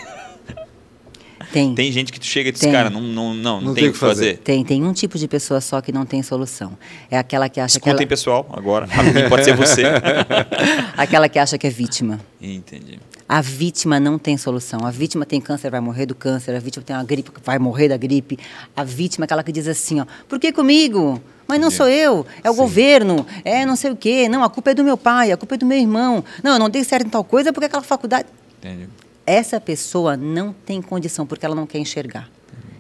Tem. 1.52 1.76
tem 1.76 1.92
gente 1.92 2.12
que 2.12 2.20
tu 2.20 2.26
chega 2.26 2.50
e 2.50 2.52
diz, 2.52 2.62
Tem. 2.62 2.72
cara, 2.72 2.90
não, 2.90 3.00
não, 3.00 3.32
não, 3.32 3.62
não, 3.62 3.74
tem 3.76 3.90
o 3.90 3.92
que 3.92 3.98
fazer. 3.98 4.38
Tem, 4.40 4.66
tem 4.66 4.84
um 4.84 4.92
tipo 4.92 5.20
de 5.20 5.28
pessoa 5.28 5.62
só 5.62 5.82
que 5.82 5.92
não 5.92 6.04
tem 6.04 6.24
solução. 6.24 6.76
É 7.12 7.18
aquela 7.18 7.48
que 7.48 7.60
acha 7.60 7.78
Escutem, 7.78 7.96
que 7.96 8.02
ela, 8.02 8.10
pessoal, 8.10 8.50
agora. 8.52 8.88
Pode 9.30 9.46
ser 9.46 9.56
você. 9.56 9.84
aquela 10.98 11.30
que 11.30 11.38
acha 11.38 11.56
que 11.56 11.68
é 11.68 11.70
vítima. 11.70 12.20
Entendi. 12.42 13.00
A 13.28 13.42
vítima 13.42 14.00
não 14.00 14.20
tem 14.20 14.38
solução. 14.38 14.86
A 14.86 14.92
vítima 14.92 15.26
tem 15.26 15.40
câncer, 15.40 15.70
vai 15.70 15.80
morrer 15.80 16.06
do 16.06 16.16
câncer. 16.16 16.56
A 16.56 16.60
vítima 16.60 16.84
tem 16.84 16.96
uma 16.96 17.04
gripe, 17.04 17.32
vai 17.44 17.58
morrer 17.58 17.90
da 17.90 17.98
gripe. 17.98 18.38
A 18.76 18.84
vítima 18.84 19.24
é 19.24 19.26
aquela 19.26 19.44
que 19.44 19.52
diz 19.52 19.68
assim, 19.68 20.02
ó, 20.02 20.06
por 20.28 20.40
que 20.40 20.52
comigo? 20.52 21.22
Mas 21.48 21.60
não 21.60 21.70
sou 21.70 21.90
eu, 21.90 22.26
é 22.44 22.50
o 22.50 22.54
governo, 22.54 23.26
é 23.44 23.66
não 23.66 23.76
sei 23.76 23.92
o 23.92 23.96
quê. 23.96 24.30
Não, 24.30 24.44
a 24.44 24.50
culpa 24.50 24.72
é 24.72 24.74
do 24.74 24.84
meu 24.84 24.98
pai, 24.98 25.32
a 25.32 25.38
culpa 25.38 25.56
é 25.56 25.58
do 25.58 25.66
meu 25.66 25.78
irmão. 25.78 26.24
Não, 26.42 26.54
eu 26.54 26.60
não 26.60 26.70
dei 26.70 26.84
certo 26.84 27.06
em 27.06 27.10
tal 27.10 27.24
coisa 27.24 27.52
porque 27.52 27.66
aquela 27.66 27.84
faculdade... 27.84 28.28
Entendi. 28.60 28.88
Essa 29.26 29.60
pessoa 29.60 30.18
não 30.18 30.54
tem 30.66 30.82
condição 30.82 31.26
porque 31.26 31.46
ela 31.46 31.56
não 31.56 31.66
quer 31.66 31.80
enxergar. 31.80 32.30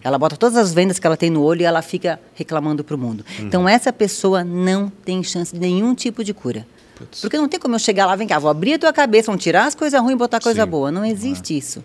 Ela 0.04 0.18
bota 0.20 0.36
todas 0.36 0.58
as 0.58 0.74
vendas 0.74 1.00
que 1.00 1.08
ela 1.08 1.16
tem 1.16 1.30
no 1.30 1.42
olho 1.42 1.62
e 1.62 1.66
ela 1.66 1.82
fica 1.82 2.20
reclamando 2.36 2.84
para 2.84 2.96
o 2.96 3.00
mundo. 3.00 3.26
Então, 3.40 3.68
essa 3.68 3.94
pessoa 3.94 4.44
não 4.44 4.90
tem 4.90 5.24
chance 5.24 5.54
de 5.54 5.60
nenhum 5.60 5.96
tipo 5.96 6.24
de 6.24 6.34
cura. 6.34 6.68
Putz. 6.96 7.22
Porque 7.22 7.38
não 7.38 7.48
tem 7.48 7.60
como 7.60 7.76
eu 7.76 7.80
chegar 7.80 8.06
lá, 8.06 8.16
vem 8.16 8.28
cá, 8.28 8.38
vou 8.40 8.50
abrir 8.50 8.76
a 8.76 8.80
tua 8.80 8.94
cabeça, 8.94 9.28
vão 9.32 9.38
tirar 9.38 9.66
as 9.66 9.76
coisas 9.76 10.00
ruins 10.00 10.14
e 10.14 10.18
botar 10.18 10.40
coisa 10.40 10.64
Sim. 10.64 10.70
boa. 10.70 10.92
Não 10.92 11.04
existe 11.06 11.58
isso. 11.58 11.84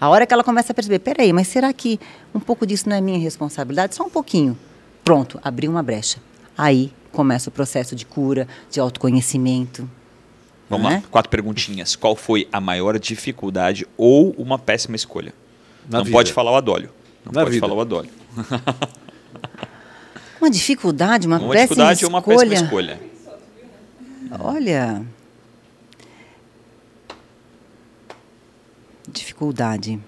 A 0.00 0.08
hora 0.08 0.26
que 0.26 0.34
ela 0.34 0.44
começa 0.44 0.72
a 0.72 0.74
perceber, 0.74 0.98
peraí, 0.98 1.32
mas 1.32 1.48
será 1.48 1.72
que 1.72 1.98
um 2.34 2.40
pouco 2.40 2.66
disso 2.66 2.88
não 2.88 2.96
é 2.96 3.00
minha 3.00 3.18
responsabilidade? 3.18 3.94
Só 3.94 4.04
um 4.04 4.10
pouquinho. 4.10 4.58
Pronto, 5.02 5.40
abriu 5.42 5.70
uma 5.70 5.82
brecha. 5.82 6.18
Aí 6.56 6.92
começa 7.12 7.48
o 7.48 7.52
processo 7.52 7.94
de 7.94 8.04
cura, 8.04 8.46
de 8.70 8.80
autoconhecimento. 8.80 9.88
Vamos 10.68 10.88
né? 10.88 10.96
lá, 10.96 11.02
quatro 11.10 11.30
perguntinhas. 11.30 11.94
Qual 11.94 12.16
foi 12.16 12.48
a 12.52 12.60
maior 12.60 12.98
dificuldade 12.98 13.86
ou 13.96 14.30
uma 14.38 14.58
péssima 14.58 14.96
escolha? 14.96 15.32
Na 15.88 15.98
não 15.98 16.04
vida. 16.04 16.16
pode 16.16 16.32
falar 16.32 16.52
o 16.52 16.56
adólio. 16.56 16.90
Não 17.24 17.32
Na 17.32 17.40
pode 17.42 17.52
vida. 17.54 17.66
falar 17.66 17.78
o 17.78 17.80
adólio. 17.80 18.10
Uma 20.40 20.50
dificuldade, 20.50 21.26
uma, 21.26 21.38
Uma 21.38 21.48
péssima 21.52 21.90
dificuldade 21.92 22.04
ou 22.04 22.10
uma 22.10 22.18
escolha. 22.18 22.38
péssima 22.50 22.66
escolha? 22.66 23.00
Olha. 24.40 25.02
Dificuldade. 29.08 29.98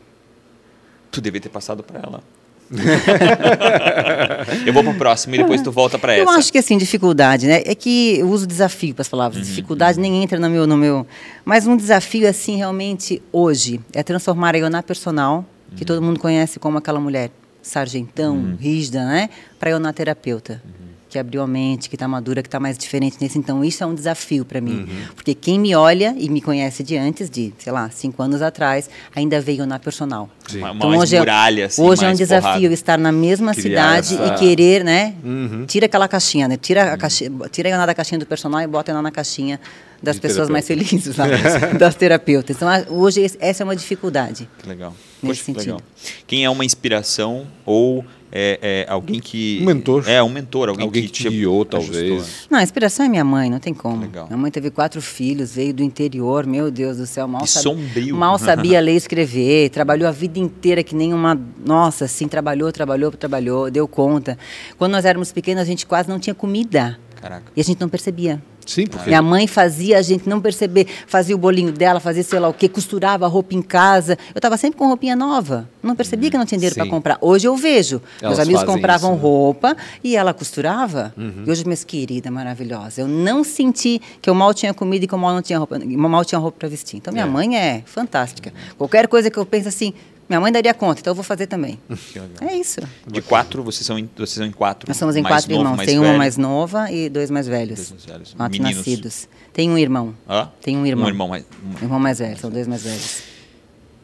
Tu 1.10 1.20
devia 1.20 1.40
ter 1.40 1.48
passado 1.48 1.82
para 1.82 2.00
ela. 2.00 2.22
eu 4.66 4.72
vou 4.72 4.82
pro 4.82 4.94
próximo 4.94 5.36
e 5.36 5.38
depois 5.38 5.62
tu 5.62 5.70
volta 5.70 5.98
para 5.98 6.14
essa. 6.14 6.22
Eu 6.22 6.28
acho 6.30 6.50
que 6.50 6.58
assim, 6.58 6.76
dificuldade, 6.76 7.46
né? 7.46 7.62
É 7.64 7.74
que 7.76 8.18
eu 8.18 8.28
uso 8.28 8.44
desafio 8.46 8.92
para 8.94 9.02
as 9.02 9.08
palavras. 9.08 9.38
Uhum, 9.42 9.48
dificuldade 9.48 10.00
nem 10.00 10.22
entra 10.22 10.38
no 10.38 10.50
meu, 10.50 10.66
no 10.66 10.76
meu. 10.76 11.06
Mas 11.44 11.66
um 11.66 11.76
desafio, 11.76 12.28
assim, 12.28 12.56
realmente, 12.56 13.22
hoje, 13.30 13.80
é 13.92 14.02
transformar 14.02 14.54
a 14.56 14.58
Ioná 14.58 14.82
personal, 14.82 15.44
que 15.76 15.82
Uhum. 15.82 15.86
todo 15.86 16.02
mundo 16.02 16.18
conhece 16.18 16.58
como 16.58 16.76
aquela 16.78 16.98
mulher 16.98 17.30
sargentão, 17.62 18.56
rígida, 18.58 19.04
né? 19.04 19.30
Para 19.60 19.70
Ioná 19.70 19.92
terapeuta. 19.92 20.60
Uhum. 20.64 20.85
Que 21.16 21.20
abriu 21.20 21.40
a 21.40 21.46
mente, 21.46 21.88
que 21.88 21.96
está 21.96 22.06
madura, 22.06 22.42
que 22.42 22.48
está 22.48 22.60
mais 22.60 22.76
diferente 22.76 23.16
nesse. 23.18 23.38
Então, 23.38 23.64
isso 23.64 23.82
é 23.82 23.86
um 23.86 23.94
desafio 23.94 24.44
para 24.44 24.60
mim. 24.60 24.80
Uhum. 24.80 24.86
Porque 25.14 25.34
quem 25.34 25.58
me 25.58 25.74
olha 25.74 26.14
e 26.18 26.28
me 26.28 26.42
conhece 26.42 26.82
de 26.82 26.94
antes, 26.94 27.30
de, 27.30 27.54
sei 27.58 27.72
lá, 27.72 27.88
cinco 27.88 28.22
anos 28.22 28.42
atrás, 28.42 28.90
ainda 29.14 29.40
veio 29.40 29.64
na 29.64 29.78
personal. 29.78 30.28
Sim. 30.46 30.58
Então, 30.58 30.90
mais 30.90 31.00
hoje, 31.00 31.18
muralha, 31.18 31.62
é, 31.62 31.64
assim, 31.64 31.80
hoje 31.82 32.02
é 32.02 32.04
um 32.04 32.08
mais 32.08 32.18
desafio 32.18 32.52
porrada. 32.52 32.74
estar 32.74 32.98
na 32.98 33.10
mesma 33.10 33.54
Criar 33.54 34.02
cidade 34.04 34.14
essa- 34.22 34.34
e 34.34 34.38
querer, 34.38 34.84
né? 34.84 35.14
Uhum. 35.24 35.64
Tira 35.66 35.86
aquela 35.86 36.06
caixinha, 36.06 36.46
né? 36.48 36.58
Tira 36.58 36.92
a 36.92 36.98
caixinha, 36.98 37.30
tira 37.50 37.70
ela 37.70 37.86
da 37.86 37.94
caixinha 37.94 38.18
do 38.18 38.26
personal 38.26 38.60
e 38.60 38.66
bota 38.66 38.90
ela 38.92 39.00
na 39.00 39.10
caixinha 39.10 39.58
das 40.02 40.16
De 40.16 40.20
pessoas 40.20 40.50
mais 40.50 40.66
terapeuta. 40.66 40.90
felizes, 40.90 41.16
lá, 41.16 41.26
das 41.80 41.94
terapeutas. 41.94 42.54
Então, 42.56 42.68
a- 42.68 42.84
hoje 42.90 43.24
essa 43.40 43.62
é 43.62 43.64
uma 43.64 43.74
dificuldade. 43.74 44.46
Que 44.58 44.68
legal. 44.68 44.94
Nesse 45.22 45.40
Poxa, 45.40 45.40
que 45.40 45.44
sentido. 45.46 45.76
legal. 45.76 45.82
Quem 46.26 46.44
é 46.44 46.50
uma 46.50 46.62
inspiração 46.62 47.46
ou 47.64 48.04
é, 48.32 48.84
é 48.88 48.92
alguém 48.92 49.20
que... 49.20 49.58
Um 49.62 49.66
mentor. 49.66 50.04
É, 50.08 50.22
um 50.22 50.28
mentor. 50.28 50.68
Alguém, 50.68 50.84
Alguém 50.84 51.02
que, 51.02 51.08
que 51.08 51.14
te 51.24 51.28
guiou, 51.28 51.66
ajustou. 51.70 51.80
talvez. 51.80 52.46
Não, 52.50 52.58
a 52.58 52.62
inspiração 52.62 53.06
é 53.06 53.08
minha 53.08 53.24
mãe, 53.24 53.48
não 53.50 53.58
tem 53.58 53.72
como. 53.74 54.00
Legal. 54.02 54.26
Minha 54.26 54.36
mãe 54.36 54.50
teve 54.50 54.70
quatro 54.70 55.00
filhos, 55.00 55.54
veio 55.54 55.72
do 55.74 55.82
interior, 55.82 56.46
meu 56.46 56.70
Deus 56.70 56.96
do 56.96 57.06
céu, 57.06 57.26
mal, 57.28 57.42
Que 57.42 57.48
sabe- 57.48 57.62
sombrio. 57.64 58.16
mal 58.16 58.38
sabia 58.38 58.80
ler 58.80 58.94
e 58.94 58.96
escrever, 58.96 59.70
trabalhou 59.70 60.08
a 60.08 60.12
vida 60.12 60.38
inteira 60.38 60.82
que 60.82 60.94
nem 60.94 61.12
uma. 61.14 61.38
Nossa, 61.64 62.04
assim, 62.06 62.26
trabalhou, 62.28 62.70
trabalhou, 62.72 63.10
trabalhou, 63.12 63.70
deu 63.70 63.86
conta. 63.88 64.38
Quando 64.78 64.92
nós 64.92 65.04
éramos 65.04 65.32
pequenos, 65.32 65.62
a 65.62 65.64
gente 65.66 65.86
quase 65.86 66.08
não 66.08 66.18
tinha 66.18 66.34
comida. 66.34 66.98
Caraca. 67.20 67.50
E 67.56 67.60
a 67.60 67.64
gente 67.64 67.80
não 67.80 67.88
percebia. 67.88 68.42
Sim, 68.66 68.86
porque 68.86 69.08
Minha 69.08 69.22
mãe 69.22 69.46
fazia 69.46 69.98
a 69.98 70.02
gente 70.02 70.28
não 70.28 70.40
perceber, 70.40 70.86
fazia 71.06 71.34
o 71.34 71.38
bolinho 71.38 71.72
dela, 71.72 72.00
fazia 72.00 72.22
sei 72.22 72.38
lá 72.38 72.48
o 72.48 72.52
quê, 72.52 72.68
costurava 72.68 73.24
a 73.24 73.28
roupa 73.28 73.54
em 73.54 73.62
casa. 73.62 74.18
Eu 74.34 74.38
estava 74.38 74.56
sempre 74.56 74.78
com 74.78 74.86
roupinha 74.88 75.14
nova. 75.16 75.68
Não 75.82 75.94
percebia 75.94 76.30
que 76.30 76.36
não 76.36 76.44
tinha 76.44 76.58
dinheiro 76.58 76.74
para 76.74 76.86
comprar. 76.86 77.16
Hoje 77.20 77.46
eu 77.46 77.56
vejo. 77.56 78.02
Elas 78.20 78.36
Meus 78.36 78.48
amigos 78.48 78.64
compravam 78.64 79.10
isso, 79.14 79.22
né? 79.22 79.28
Uhum. 79.28 79.34
roupa 79.36 79.76
e 80.02 80.16
ela 80.16 80.34
costurava. 80.34 81.14
E 81.46 81.50
hoje, 81.50 81.64
minhas 81.64 81.84
queridas, 81.84 82.32
maravilhosa. 82.32 83.00
Eu 83.02 83.08
não 83.08 83.44
senti 83.44 84.00
que 84.20 84.28
eu 84.28 84.34
mal 84.34 84.52
tinha 84.52 84.74
comida 84.74 85.04
e 85.04 85.08
que 85.08 85.14
eu 85.14 85.18
mal 85.18 85.32
não 85.32 85.42
tinha 85.42 85.58
roupa, 85.58 85.78
mal 85.78 86.24
tinha 86.24 86.38
roupa 86.38 86.58
para 86.58 86.68
vestir. 86.68 86.96
Então 86.96 87.12
minha 87.12 87.24
É. 87.24 87.28
mãe 87.28 87.56
é 87.56 87.82
fantástica. 87.86 88.52
Qualquer 88.76 89.06
coisa 89.06 89.30
que 89.30 89.38
eu 89.38 89.46
penso 89.46 89.68
assim, 89.68 89.94
minha 90.28 90.40
mãe 90.40 90.50
daria 90.52 90.74
conta, 90.74 91.00
então 91.00 91.10
eu 91.12 91.14
vou 91.14 91.24
fazer 91.24 91.46
também. 91.46 91.78
É 92.40 92.54
isso. 92.56 92.80
De 93.06 93.20
quatro, 93.22 93.62
vocês 93.62 93.86
são 93.86 93.98
em, 93.98 94.08
vocês 94.16 94.30
são 94.32 94.44
em 94.46 94.50
quatro. 94.52 94.88
Nós 94.88 94.96
somos 94.96 95.16
em 95.16 95.22
quatro 95.22 95.50
novo, 95.54 95.62
irmãos. 95.70 95.86
Tem 95.86 95.98
uma 95.98 96.12
mais 96.16 96.36
nova 96.36 96.90
e 96.90 97.08
dois 97.08 97.30
mais 97.30 97.46
velhos. 97.46 97.76
Dois 97.78 97.90
mais 97.92 98.04
velhos. 98.04 98.34
Quatro 98.34 98.52
Meninos. 98.62 98.76
nascidos. 98.86 99.28
Tem 99.52 99.70
um 99.70 99.78
irmão. 99.78 100.14
Hã? 100.28 100.50
Tem 100.60 100.76
um 100.76 100.84
irmão. 100.86 101.04
Um 101.06 101.08
irmão 101.08 101.28
mais... 101.28 101.44
um- 101.44 101.82
Irmão 101.84 101.98
mais 102.00 102.18
velho, 102.18 102.38
são 102.38 102.50
dois 102.50 102.66
mais 102.66 102.82
velhos. 102.82 103.22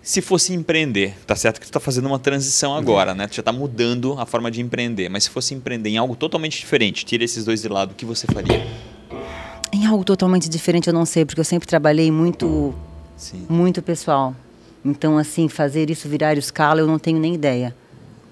Se 0.02 0.20
fosse 0.20 0.52
empreender, 0.52 1.14
tá 1.26 1.36
certo 1.36 1.60
que 1.60 1.66
tu 1.66 1.70
tá 1.72 1.78
fazendo 1.78 2.06
uma 2.06 2.18
transição 2.18 2.74
agora, 2.74 3.14
né? 3.14 3.28
Tu 3.28 3.36
já 3.36 3.42
tá 3.42 3.52
mudando 3.52 4.18
a 4.18 4.26
forma 4.26 4.50
de 4.50 4.60
empreender, 4.60 5.08
mas 5.08 5.24
se 5.24 5.30
fosse 5.30 5.54
empreender 5.54 5.90
em 5.90 5.96
algo 5.96 6.16
totalmente 6.16 6.58
diferente, 6.58 7.04
tira 7.04 7.22
esses 7.22 7.44
dois 7.44 7.62
de 7.62 7.68
lado, 7.68 7.92
o 7.92 7.94
que 7.94 8.04
você 8.04 8.26
faria? 8.26 8.66
Em 9.72 9.86
algo 9.86 10.02
totalmente 10.04 10.48
diferente, 10.48 10.88
eu 10.88 10.92
não 10.94 11.04
sei, 11.06 11.24
porque 11.24 11.40
eu 11.40 11.44
sempre 11.44 11.68
trabalhei 11.68 12.10
muito, 12.10 12.74
Sim. 13.16 13.46
muito 13.48 13.80
pessoal. 13.80 14.34
Então, 14.84 15.16
assim, 15.16 15.48
fazer 15.48 15.90
isso 15.90 16.08
virar 16.08 16.36
escala, 16.36 16.80
eu 16.80 16.86
não 16.86 16.98
tenho 16.98 17.18
nem 17.18 17.34
ideia, 17.34 17.74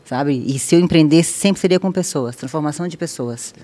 sabe? 0.04 0.42
E 0.46 0.58
se 0.58 0.74
eu 0.74 0.80
empreendesse, 0.80 1.32
sempre 1.32 1.60
seria 1.60 1.78
com 1.78 1.92
pessoas, 1.92 2.36
transformação 2.36 2.88
de 2.88 2.96
pessoas. 2.96 3.54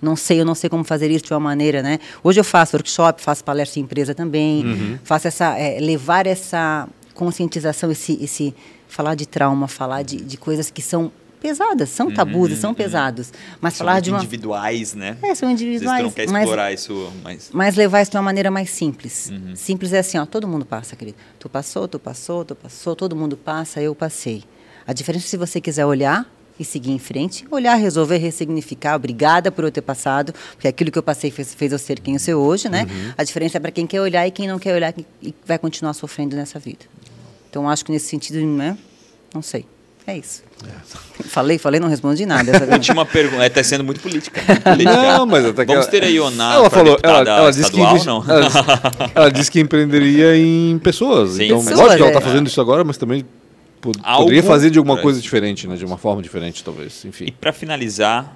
Não 0.00 0.14
sei, 0.14 0.40
eu 0.40 0.44
não 0.44 0.54
sei 0.54 0.70
como 0.70 0.84
fazer 0.84 1.10
isso 1.10 1.24
de 1.24 1.32
uma 1.32 1.40
maneira, 1.40 1.82
né? 1.82 1.98
Hoje 2.22 2.38
eu 2.38 2.44
faço 2.44 2.76
workshop, 2.76 3.20
faço 3.20 3.42
palestra 3.42 3.80
em 3.80 3.82
empresa 3.82 4.14
também, 4.14 4.98
faço 5.02 5.26
essa, 5.26 5.58
é, 5.58 5.80
levar 5.80 6.26
essa 6.26 6.88
conscientização, 7.14 7.90
esse, 7.90 8.16
esse 8.22 8.54
falar 8.86 9.16
de 9.16 9.26
trauma, 9.26 9.66
falar 9.66 10.02
de, 10.02 10.18
de 10.18 10.36
coisas 10.36 10.70
que 10.70 10.80
são 10.80 11.10
pesadas, 11.40 11.88
são 11.88 12.10
tabus, 12.10 12.50
e 12.50 12.56
são 12.56 12.74
pesados, 12.74 13.32
mas 13.60 13.74
São 13.74 13.86
falar 13.86 14.00
de 14.00 14.10
uma 14.10 14.18
individuais, 14.18 14.94
né? 14.94 15.16
é, 15.22 15.34
são 15.34 15.50
individuais, 15.50 16.02
não 16.02 16.10
quer 16.10 16.28
mas 16.28 16.42
explorar 16.42 16.72
isso, 16.72 17.12
mas... 17.22 17.50
mas 17.52 17.76
levar 17.76 18.02
isso 18.02 18.10
de 18.10 18.16
uma 18.16 18.22
maneira 18.22 18.50
mais 18.50 18.70
simples. 18.70 19.30
Uhum. 19.30 19.54
Simples 19.54 19.92
é 19.92 20.00
assim, 20.00 20.18
ó, 20.18 20.26
todo 20.26 20.46
mundo 20.46 20.64
passa, 20.64 20.96
querido. 20.96 21.16
Tu 21.38 21.48
passou, 21.48 21.86
tu 21.88 21.98
passou, 21.98 22.44
tu 22.44 22.54
passou, 22.54 22.96
todo 22.96 23.14
mundo 23.14 23.36
passa, 23.36 23.80
eu 23.80 23.94
passei. 23.94 24.44
A 24.86 24.92
diferença 24.92 25.26
é 25.26 25.28
se 25.28 25.36
você 25.36 25.60
quiser 25.60 25.86
olhar 25.86 26.26
e 26.58 26.64
seguir 26.64 26.90
em 26.90 26.98
frente, 26.98 27.46
olhar, 27.50 27.76
resolver, 27.76 28.16
ressignificar, 28.16 28.96
obrigada 28.96 29.52
por 29.52 29.64
eu 29.64 29.70
ter 29.70 29.82
passado, 29.82 30.34
porque 30.52 30.66
aquilo 30.66 30.90
que 30.90 30.98
eu 30.98 31.02
passei 31.02 31.30
fez, 31.30 31.54
fez 31.54 31.72
eu 31.72 31.78
ser 31.78 32.00
quem 32.00 32.14
eu 32.14 32.20
sou 32.20 32.34
hoje, 32.34 32.68
né? 32.68 32.82
Uhum. 32.82 33.12
A 33.16 33.22
diferença 33.22 33.58
é 33.58 33.60
para 33.60 33.70
quem 33.70 33.86
quer 33.86 34.00
olhar 34.00 34.26
e 34.26 34.30
quem 34.30 34.48
não 34.48 34.58
quer 34.58 34.74
olhar 34.74 34.92
e 35.22 35.34
vai 35.46 35.58
continuar 35.58 35.92
sofrendo 35.94 36.34
nessa 36.34 36.58
vida. 36.58 36.86
Então, 37.48 37.68
acho 37.68 37.84
que 37.84 37.92
nesse 37.92 38.08
sentido, 38.08 38.44
né? 38.44 38.76
Não 39.32 39.42
sei. 39.42 39.64
É 40.08 40.16
isso. 40.16 40.42
Falei, 41.28 41.58
falei, 41.58 41.78
não 41.78 41.88
respondi 41.88 42.24
nada. 42.24 42.50
essa 42.50 42.60
vez. 42.64 42.72
Última 42.72 43.04
pergunta. 43.04 43.44
É, 43.44 43.48
tá 43.50 43.62
sendo 43.62 43.84
muito 43.84 44.00
política. 44.00 44.40
muito 44.48 44.62
política. 44.62 44.92
Não, 45.18 45.26
mas 45.26 45.44
até 45.44 45.66
que 45.66 45.72
Vamos 45.72 45.82
ela- 45.86 45.90
ter 45.90 46.02
a 46.02 46.06
Ioná 46.08 46.54
Ela 46.54 46.70
falou, 46.70 46.98
ela, 47.02 47.18
ela 47.20 47.50
disse 47.52 47.70
que 47.70 47.78
investi- 47.80 48.06
não? 48.06 48.24
ela, 48.26 48.40
disse- 48.46 48.58
ela 49.14 49.30
disse 49.30 49.50
que 49.50 49.60
empreenderia 49.60 50.34
em 50.36 50.78
pessoas. 50.78 51.32
Sim. 51.32 51.44
Então, 51.44 51.58
Pessoas, 51.58 51.78
lógico 51.78 51.96
que 51.96 52.02
ela 52.02 52.10
é. 52.10 52.14
está 52.16 52.20
fazendo 52.26 52.46
isso 52.46 52.60
agora, 52.60 52.82
mas 52.84 52.96
também 52.96 53.24
po- 53.82 53.92
Algo 54.02 54.22
poderia 54.24 54.42
fazer 54.42 54.70
de 54.70 54.78
alguma 54.78 54.96
coisa 54.96 55.20
diferente, 55.20 55.68
né? 55.68 55.76
De 55.76 55.84
uma 55.84 55.98
forma 55.98 56.22
diferente, 56.22 56.64
talvez. 56.64 57.04
E 57.04 57.08
Enfim. 57.08 57.26
pra 57.38 57.52
finalizar, 57.52 58.34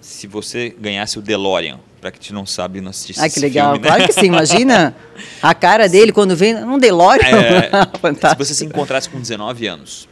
se 0.00 0.26
você 0.26 0.76
ganhasse 0.78 1.18
o 1.18 1.22
DeLorean, 1.22 1.78
pra 2.00 2.10
que 2.10 2.20
te 2.20 2.32
não 2.34 2.44
sabe, 2.44 2.80
não 2.82 2.90
assistisse 2.90 3.20
Ai, 3.20 3.28
que 3.30 3.36
esse 3.38 3.40
legal. 3.40 3.72
filme, 3.72 3.80
né? 3.80 3.88
Claro 3.96 4.04
que 4.06 4.12
sim, 4.12 4.26
imagina 4.26 4.94
a 5.42 5.54
cara 5.54 5.88
dele 5.88 6.12
quando 6.12 6.36
vem 6.36 6.54
um 6.62 6.78
DeLorean. 6.78 7.26
É, 7.26 7.70
se 8.30 8.36
você 8.36 8.52
se 8.54 8.64
encontrasse 8.66 9.08
com 9.08 9.18
19 9.18 9.66
anos, 9.66 10.06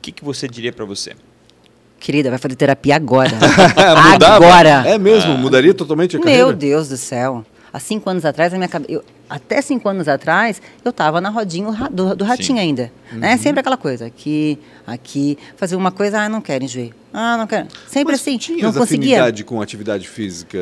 que, 0.00 0.12
que 0.12 0.24
você 0.24 0.48
diria 0.48 0.72
pra 0.72 0.84
você? 0.84 1.14
Querida, 1.98 2.30
vai 2.30 2.38
fazer 2.38 2.54
terapia 2.54 2.96
agora. 2.96 3.32
Mudava? 4.12 4.46
agora. 4.46 4.88
É 4.88 4.98
mesmo, 4.98 5.36
mudaria 5.36 5.74
totalmente 5.74 6.16
a 6.16 6.20
carreira? 6.20 6.46
Meu 6.46 6.54
Deus 6.54 6.88
do 6.88 6.96
céu. 6.96 7.44
Há 7.72 7.78
cinco 7.80 8.08
anos 8.08 8.24
atrás, 8.24 8.54
a 8.54 8.56
minha 8.56 8.68
cabe... 8.68 8.86
eu, 8.88 9.04
até 9.28 9.60
cinco 9.60 9.88
anos 9.88 10.08
atrás, 10.08 10.60
eu 10.82 10.90
estava 10.90 11.20
na 11.20 11.28
rodinha 11.28 11.70
do, 11.90 12.16
do 12.16 12.24
ratinho 12.24 12.56
Sim. 12.56 12.60
ainda. 12.60 12.90
Né? 13.12 13.36
Sempre 13.36 13.60
aquela 13.60 13.76
coisa, 13.76 14.06
aqui, 14.06 14.58
aqui, 14.86 15.36
fazer 15.56 15.76
uma 15.76 15.90
coisa, 15.90 16.20
ah, 16.20 16.28
não 16.28 16.40
quero, 16.40 16.64
enjoei. 16.64 16.94
Ah, 17.12 17.36
não 17.36 17.46
quero. 17.46 17.68
Sempre 17.86 18.12
Mas 18.12 18.22
assim, 18.22 18.38
tinhas 18.38 18.62
não 18.62 18.72
conseguia. 18.72 19.16
afinidade 19.16 19.44
com 19.44 19.60
atividade 19.60 20.08
física, 20.08 20.58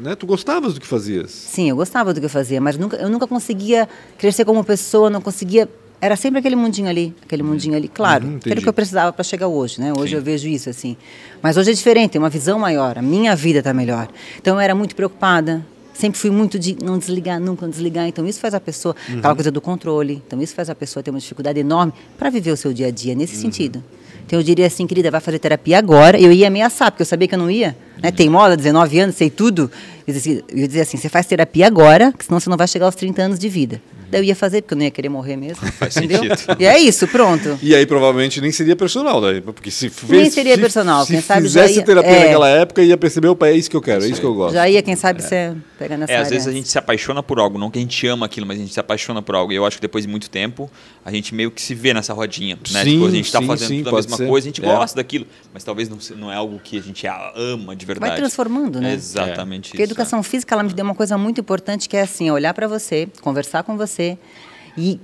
né? 0.00 0.14
Tu 0.14 0.26
gostavas 0.26 0.74
do 0.74 0.80
que 0.80 0.86
fazias? 0.86 1.30
Sim, 1.30 1.70
eu 1.70 1.76
gostava 1.76 2.14
do 2.14 2.20
que 2.20 2.26
eu 2.26 2.30
fazia, 2.30 2.60
mas 2.60 2.76
nunca, 2.78 2.96
eu 2.96 3.08
nunca 3.08 3.26
conseguia 3.26 3.88
crescer 4.16 4.44
como 4.44 4.62
pessoa, 4.62 5.10
não 5.10 5.20
conseguia. 5.20 5.68
Era 6.00 6.14
sempre 6.14 6.38
aquele 6.40 6.56
mundinho 6.56 6.88
ali, 6.88 7.14
aquele 7.24 7.42
mundinho 7.42 7.74
ali. 7.74 7.88
Claro, 7.88 8.24
Uhum, 8.26 8.38
que 8.38 8.48
era 8.48 8.52
entendi. 8.54 8.58
o 8.60 8.62
que 8.62 8.68
eu 8.68 8.72
precisava 8.72 9.12
para 9.12 9.24
chegar 9.24 9.48
hoje, 9.48 9.80
né? 9.80 9.92
Hoje 9.96 10.10
Sim. 10.10 10.16
eu 10.16 10.22
vejo 10.22 10.46
isso 10.48 10.68
assim. 10.68 10.96
Mas 11.42 11.56
hoje 11.56 11.70
é 11.70 11.74
diferente, 11.74 12.10
tem 12.12 12.20
uma 12.20 12.28
visão 12.28 12.58
maior. 12.58 12.98
A 12.98 13.02
minha 13.02 13.34
vida 13.34 13.60
está 13.60 13.72
melhor. 13.72 14.08
Então 14.38 14.56
eu 14.56 14.60
era 14.60 14.74
muito 14.74 14.94
preocupada. 14.94 15.64
Sempre 15.94 16.18
fui 16.20 16.30
muito 16.30 16.58
de 16.58 16.76
não 16.84 16.98
desligar, 16.98 17.40
nunca 17.40 17.62
não 17.64 17.70
desligar. 17.70 18.06
Então 18.06 18.26
isso 18.26 18.38
faz 18.38 18.52
a 18.52 18.60
pessoa, 18.60 18.94
Uhum. 19.08 19.18
aquela 19.18 19.34
coisa 19.34 19.50
do 19.50 19.60
controle. 19.62 20.22
Então 20.26 20.40
isso 20.42 20.54
faz 20.54 20.68
a 20.68 20.74
pessoa 20.74 21.02
ter 21.02 21.10
uma 21.10 21.18
dificuldade 21.18 21.58
enorme 21.58 21.94
para 22.18 22.28
viver 22.28 22.50
o 22.50 22.56
seu 22.56 22.72
dia 22.74 22.88
a 22.88 22.90
dia 22.90 23.14
nesse 23.14 23.34
Uhum. 23.36 23.40
sentido. 23.40 23.82
Então 24.26 24.38
eu 24.38 24.42
diria 24.42 24.66
assim, 24.66 24.86
querida, 24.86 25.10
vai 25.10 25.20
fazer 25.20 25.38
terapia 25.38 25.78
agora. 25.78 26.20
Eu 26.20 26.30
ia 26.32 26.48
ameaçar, 26.48 26.90
porque 26.90 27.00
eu 27.02 27.06
sabia 27.06 27.26
que 27.26 27.34
eu 27.34 27.38
não 27.38 27.50
ia. 27.50 27.74
Né? 28.02 28.10
Teimosa, 28.10 28.54
19 28.56 28.98
anos, 28.98 29.14
sei 29.16 29.30
tudo. 29.30 29.70
Eu 30.06 30.12
dizia, 30.12 30.82
assim, 30.82 30.98
você 30.98 31.08
faz 31.08 31.24
terapia 31.26 31.66
agora, 31.66 32.12
senão 32.20 32.38
você 32.38 32.50
não 32.50 32.56
vai 32.56 32.68
chegar 32.68 32.84
aos 32.86 32.94
30 32.96 33.22
anos 33.22 33.38
de 33.38 33.48
vida. 33.48 33.80
Daí 34.10 34.20
eu 34.20 34.24
ia 34.24 34.36
fazer, 34.36 34.62
porque 34.62 34.74
eu 34.74 34.78
não 34.78 34.84
ia 34.84 34.90
querer 34.90 35.08
morrer 35.08 35.36
mesmo. 35.36 35.66
Faz 35.72 35.96
entendeu? 35.96 36.20
sentido. 36.36 36.56
E 36.60 36.64
é 36.66 36.78
isso, 36.78 37.06
pronto. 37.08 37.58
E 37.62 37.74
aí 37.74 37.86
provavelmente 37.86 38.40
nem 38.40 38.50
seria 38.52 38.76
personal, 38.76 39.20
daí, 39.20 39.40
porque 39.40 39.70
se 39.70 39.88
fez, 39.90 40.10
Nem 40.10 40.30
seria 40.30 40.54
se- 40.54 40.60
personal, 40.60 41.04
se 41.04 41.12
quem 41.12 41.20
sabe 41.22 41.48
já 41.48 41.62
fizesse 41.62 41.78
ia- 41.80 41.84
terapia 41.84 42.10
é. 42.10 42.20
naquela 42.24 42.48
época 42.48 42.82
ia 42.82 42.96
perceber, 42.96 43.28
opa, 43.28 43.48
é 43.48 43.52
isso 43.52 43.70
que 43.70 43.76
eu 43.76 43.82
quero, 43.82 44.04
é 44.04 44.08
isso 44.08 44.20
que 44.20 44.26
eu 44.26 44.34
gosto. 44.34 44.54
Já 44.54 44.68
ia, 44.68 44.82
quem 44.82 44.96
sabe, 44.96 45.22
você 45.22 45.54
pegar 45.78 45.96
nessa 45.96 46.12
É, 46.12 46.16
às 46.16 46.20
área. 46.26 46.30
vezes 46.30 46.46
a 46.48 46.52
gente 46.52 46.68
se 46.68 46.78
apaixona 46.78 47.22
por 47.22 47.38
algo, 47.38 47.58
não 47.58 47.70
que 47.70 47.78
a 47.78 47.82
gente 47.82 48.06
ama 48.06 48.26
aquilo, 48.26 48.46
mas 48.46 48.56
a 48.58 48.60
gente 48.60 48.72
se 48.72 48.80
apaixona 48.80 49.20
por 49.22 49.34
algo. 49.34 49.52
E 49.52 49.56
eu 49.56 49.64
acho 49.66 49.76
que 49.76 49.82
depois 49.82 50.04
de 50.04 50.10
muito 50.10 50.30
tempo, 50.30 50.70
a 51.04 51.10
gente 51.10 51.34
meio 51.34 51.50
que 51.50 51.60
se 51.60 51.74
vê 51.74 51.92
nessa 51.92 52.12
rodinha, 52.12 52.58
né? 52.70 52.82
Sim, 52.84 52.90
tipo, 52.92 53.06
a 53.06 53.10
gente 53.10 53.32
tá 53.32 53.40
sim, 53.40 53.46
fazendo 53.46 53.68
sim, 53.68 53.78
tudo 53.78 53.88
a 53.90 53.92
mesma 53.96 54.16
ser. 54.16 54.26
coisa, 54.28 54.46
a 54.46 54.48
gente 54.50 54.64
É. 54.64 54.66
gosta 54.66 54.96
daquilo, 54.96 55.26
mas 55.52 55.64
talvez 55.64 55.88
não, 55.88 55.98
não 56.16 56.32
é 56.32 56.36
algo 56.36 56.58
que 56.62 56.78
a 56.78 56.82
gente 56.82 57.06
ama 57.34 57.74
de 57.76 57.84
verdade. 57.86 58.10
Vai 58.10 58.18
transformando, 58.18 58.80
né? 58.80 58.94
Exatamente 58.94 59.70
Porque 59.70 59.82
a 59.82 59.84
isso. 59.84 59.92
educação 59.92 60.22
física, 60.22 60.54
ela 60.54 60.62
me 60.62 60.72
deu 60.72 60.84
uma 60.84 60.94
coisa 60.94 61.16
muito 61.18 61.40
importante, 61.40 61.88
que 61.88 61.96
é 61.96 62.02
assim, 62.02 62.30
olhar 62.30 62.54
para 62.54 62.68
você, 62.68 63.08
conversar 63.20 63.62
com 63.62 63.76
você 63.76 63.95
e 64.76 64.98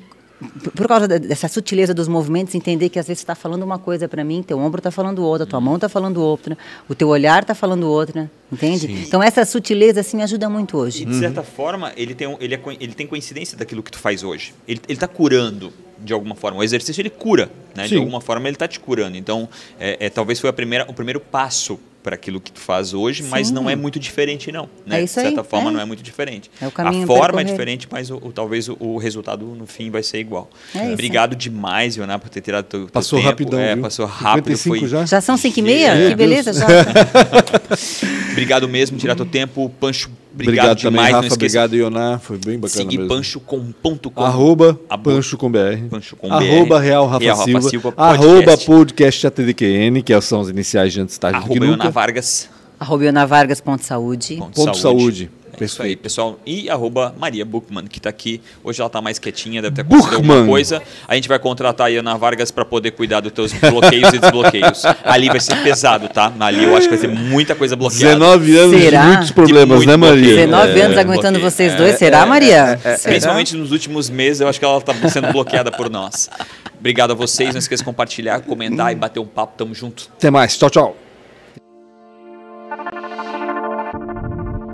p- 0.62 0.70
por 0.70 0.86
causa 0.88 1.07
dessa 1.07 1.47
sutileza 1.49 1.95
dos 1.95 2.09
movimentos, 2.09 2.55
entender 2.55 2.88
que 2.88 2.99
às 2.99 3.07
vezes 3.07 3.20
você 3.20 3.22
está 3.24 3.34
falando 3.34 3.62
uma 3.62 3.78
coisa 3.78 4.09
para 4.09 4.24
mim, 4.24 4.43
teu 4.43 4.59
ombro 4.59 4.80
está 4.80 4.90
falando 4.90 5.22
outra, 5.24 5.47
tua 5.47 5.61
mão 5.61 5.76
está 5.76 5.88
falando 5.88 6.18
outra, 6.20 6.57
o 6.88 6.95
teu 6.95 7.09
olhar 7.09 7.43
está 7.43 7.55
falando 7.55 7.84
outra, 7.88 8.30
entende? 8.51 8.90
Então 9.07 9.22
essa 9.22 9.45
sutileza 9.45 10.01
assim 10.01 10.16
me 10.16 10.22
ajuda 10.22 10.49
muito 10.51 10.76
E 10.76 10.80
hoje. 10.80 11.05
de 11.05 11.14
certa 11.18 11.43
forma, 11.43 11.93
ele 11.97 12.14
tem, 12.14 12.26
um- 12.26 12.36
ele, 12.40 12.55
é, 12.55 12.61
ele 12.80 12.93
tem 12.95 13.07
coincidência 13.07 13.57
daquilo 13.57 13.82
que 13.82 13.90
tu 13.93 13.99
faz 13.99 14.22
hoje. 14.24 14.53
Ele, 14.66 14.80
ele 14.88 14.99
tá 14.99 15.07
curando 15.09 15.72
de 15.99 16.12
alguma 16.12 16.34
forma. 16.34 16.59
O 16.59 16.64
exercício 16.64 17.01
ele 17.01 17.11
cura, 17.11 17.49
né? 17.76 17.84
De 17.84 17.90
Sim. 17.90 17.99
alguma 17.99 18.20
forma 18.20 18.49
ele 18.49 18.57
tá 18.57 18.66
te 18.66 18.80
curando. 18.80 19.16
Então, 19.16 19.49
é, 19.78 20.07
é, 20.07 20.11
talvez 20.11 20.40
foi 20.40 20.51
a 20.51 20.53
primeira, 20.53 20.84
o 20.90 20.93
primeiro 20.93 21.20
passo 21.20 21.78
para 22.03 22.14
aquilo 22.14 22.40
que 22.40 22.50
tu 22.50 22.61
faz 22.61 22.92
hoje, 22.94 23.22
mas 23.22 23.48
Sim. 23.48 23.55
não 23.55 23.70
é 23.70 23.76
muito 23.76 23.98
diferente 23.98 24.50
não. 24.50 24.68
Né? 24.86 25.00
É 25.00 25.05
isso 25.05 25.14
de 25.14 25.22
certa 25.26 25.40
aí, 25.42 25.46
forma 25.46 25.70
é. 25.70 25.72
não 25.72 25.80
é 25.80 25.84
muito 25.84 26.03
diferente. 26.03 26.50
É 26.61 26.66
o 26.66 26.70
caminho 26.70 27.05
a 27.05 27.07
forma 27.07 27.40
é 27.40 27.44
diferente, 27.44 27.86
mas 27.90 28.11
o, 28.11 28.16
o- 28.16 28.32
talvez 28.32 28.68
o, 28.68 28.76
o 28.80 28.98
resultado 28.98 29.44
no 29.46 29.66
fim 29.66 29.90
vai 29.90 30.03
ser 30.03 30.18
igual. 30.18 30.50
É 30.74 30.84
isso. 30.84 30.92
Obrigado 30.94 31.36
demais, 31.36 31.96
Ioná, 31.96 32.18
por 32.18 32.28
ter 32.28 32.40
tirado 32.40 32.64
teu, 32.64 32.80
teu 32.80 32.88
Passou 32.90 33.18
tempo. 33.18 33.30
rapidão, 33.30 33.59
É, 33.61 33.74
viu? 33.74 33.82
passou 33.82 34.07
rápido. 34.07 34.57
55 34.57 34.78
Foi... 34.78 34.88
já? 34.88 35.07
Já 35.07 35.20
são 35.20 35.36
cinco 35.36 35.59
e 35.59 35.62
meia? 35.62 36.09
Que 36.09 36.14
beleza, 36.14 36.53
já. 36.53 36.66
Obrigado 38.32 38.68
mesmo, 38.68 38.98
tirar 38.98 39.14
teu 39.14 39.26
tempo. 39.26 39.70
Pancho, 39.80 40.11
obrigado, 40.35 40.72
Obrigado, 40.72 40.76
também, 40.78 40.91
demais. 40.93 41.12
Rafa, 41.14 41.20
não 41.22 41.28
esqueça 41.28 41.64
obrigado, 41.64 41.76
Ioná, 41.76 42.18
foi 42.18 42.39
bem 42.39 42.59
bacana 42.59 42.83
seguir 42.83 42.99
mesmo. 42.99 43.14
pancho.com. 43.14 44.22
Arroba 44.22 44.78
Abo- 44.89 45.11
Pancho 45.11 45.37
com 45.37 45.51
BR. 45.51 45.89
Pancho 45.91 46.16
com 46.16 46.33
arroba. 46.33 46.80
Real 46.80 47.07
Rafa 47.07 47.22
Real 47.24 47.37
Rafa 47.37 47.45
Silva. 47.51 47.68
Silva 47.68 47.95
arroba 47.97 48.35
podcast. 48.43 48.66
podcast 48.66 49.26
ATDQN, 49.26 50.03
que 50.03 50.20
são 50.20 50.41
os 50.41 50.49
iniciais 50.49 50.93
de 50.93 51.01
antes 51.01 51.16
tarde 51.18 51.39
do 51.39 51.45
que 51.45 51.51
Arroba 51.53 51.66
nunca. 51.66 51.78
Iona 51.85 51.91
Vargas. 51.91 52.49
Arroba 52.80 53.05
Iona 53.05 53.26
Vargas, 53.26 53.61
ponto 53.61 53.85
saúde. 53.85 54.37
Ponto, 54.37 54.55
Ponto 54.55 54.76
saúde. 54.76 55.30
É 55.61 55.64
isso 55.64 55.82
aí, 55.82 55.94
pessoal. 55.96 56.38
E 56.46 56.68
arroba 56.70 57.14
Maria 57.18 57.44
Buchmann, 57.44 57.86
que 57.86 57.98
está 57.98 58.09
aqui. 58.09 58.40
Hoje 58.64 58.80
ela 58.80 58.86
está 58.86 59.00
mais 59.00 59.18
quietinha, 59.18 59.61
deve 59.62 59.74
ter 59.76 59.82
acontecido 59.82 60.11
Buchmann. 60.18 60.36
alguma 60.38 60.46
coisa. 60.53 60.82
A 61.07 61.14
gente 61.14 61.28
vai 61.28 61.38
contratar 61.38 61.86
a 61.86 61.90
Iana 61.90 62.16
Vargas 62.16 62.50
para 62.50 62.64
poder 62.64 62.92
cuidar 62.92 63.20
dos 63.20 63.32
teus 63.32 63.53
bloqueios 63.53 64.12
e 64.12 64.18
desbloqueios. 64.18 64.82
Ali 65.05 65.28
vai 65.28 65.40
ser 65.40 65.57
pesado, 65.62 66.09
tá? 66.09 66.32
Ali 66.40 66.64
eu 66.64 66.74
acho 66.76 66.88
que 66.88 66.96
vai 66.96 66.98
ser 66.98 67.09
muita 67.09 67.55
coisa 67.55 67.76
bloqueada. 67.76 68.14
19 68.14 68.57
anos 68.57 68.80
Será? 68.80 69.00
de 69.03 69.07
muitos 69.09 69.30
problemas, 69.30 69.80
De 69.80 69.86
né, 69.86 69.96
muito 69.96 70.11
Maria? 70.11 70.24
bloqueio. 70.24 70.46
19 70.48 70.80
É, 70.80 70.82
anos 70.82 70.98
aguentando 70.98 71.38
bloqueio. 71.38 71.50
vocês 71.50 71.72
É, 71.74 71.76
dois, 71.76 71.96
será, 71.98 72.26
Maria? 72.26 72.78
Será? 72.82 72.98
Principalmente 73.05 73.57
nos 73.57 73.72
últimos 73.72 74.09
meses, 74.11 74.40
eu 74.40 74.48
acho 74.48 74.59
que 74.59 74.64
ela 74.64 74.78
está 74.78 74.94
sendo 75.09 75.30
bloqueada 75.32 75.70
por 75.70 75.88
nós. 75.90 76.30
Obrigado 76.78 77.12
a 77.12 77.14
vocês. 77.14 77.50
Não 77.55 77.59
esqueça 77.59 77.82
de 77.82 77.84
compartilhar, 77.84 78.40
comentar 78.40 78.90
e 78.90 78.94
bater 78.94 79.20
um 79.20 79.26
papo. 79.26 79.55
Tamo 79.57 79.74
junto. 79.74 80.09
Até 80.16 80.30
mais. 80.30 80.57
Tchau, 80.57 80.70
tchau. 80.70 80.96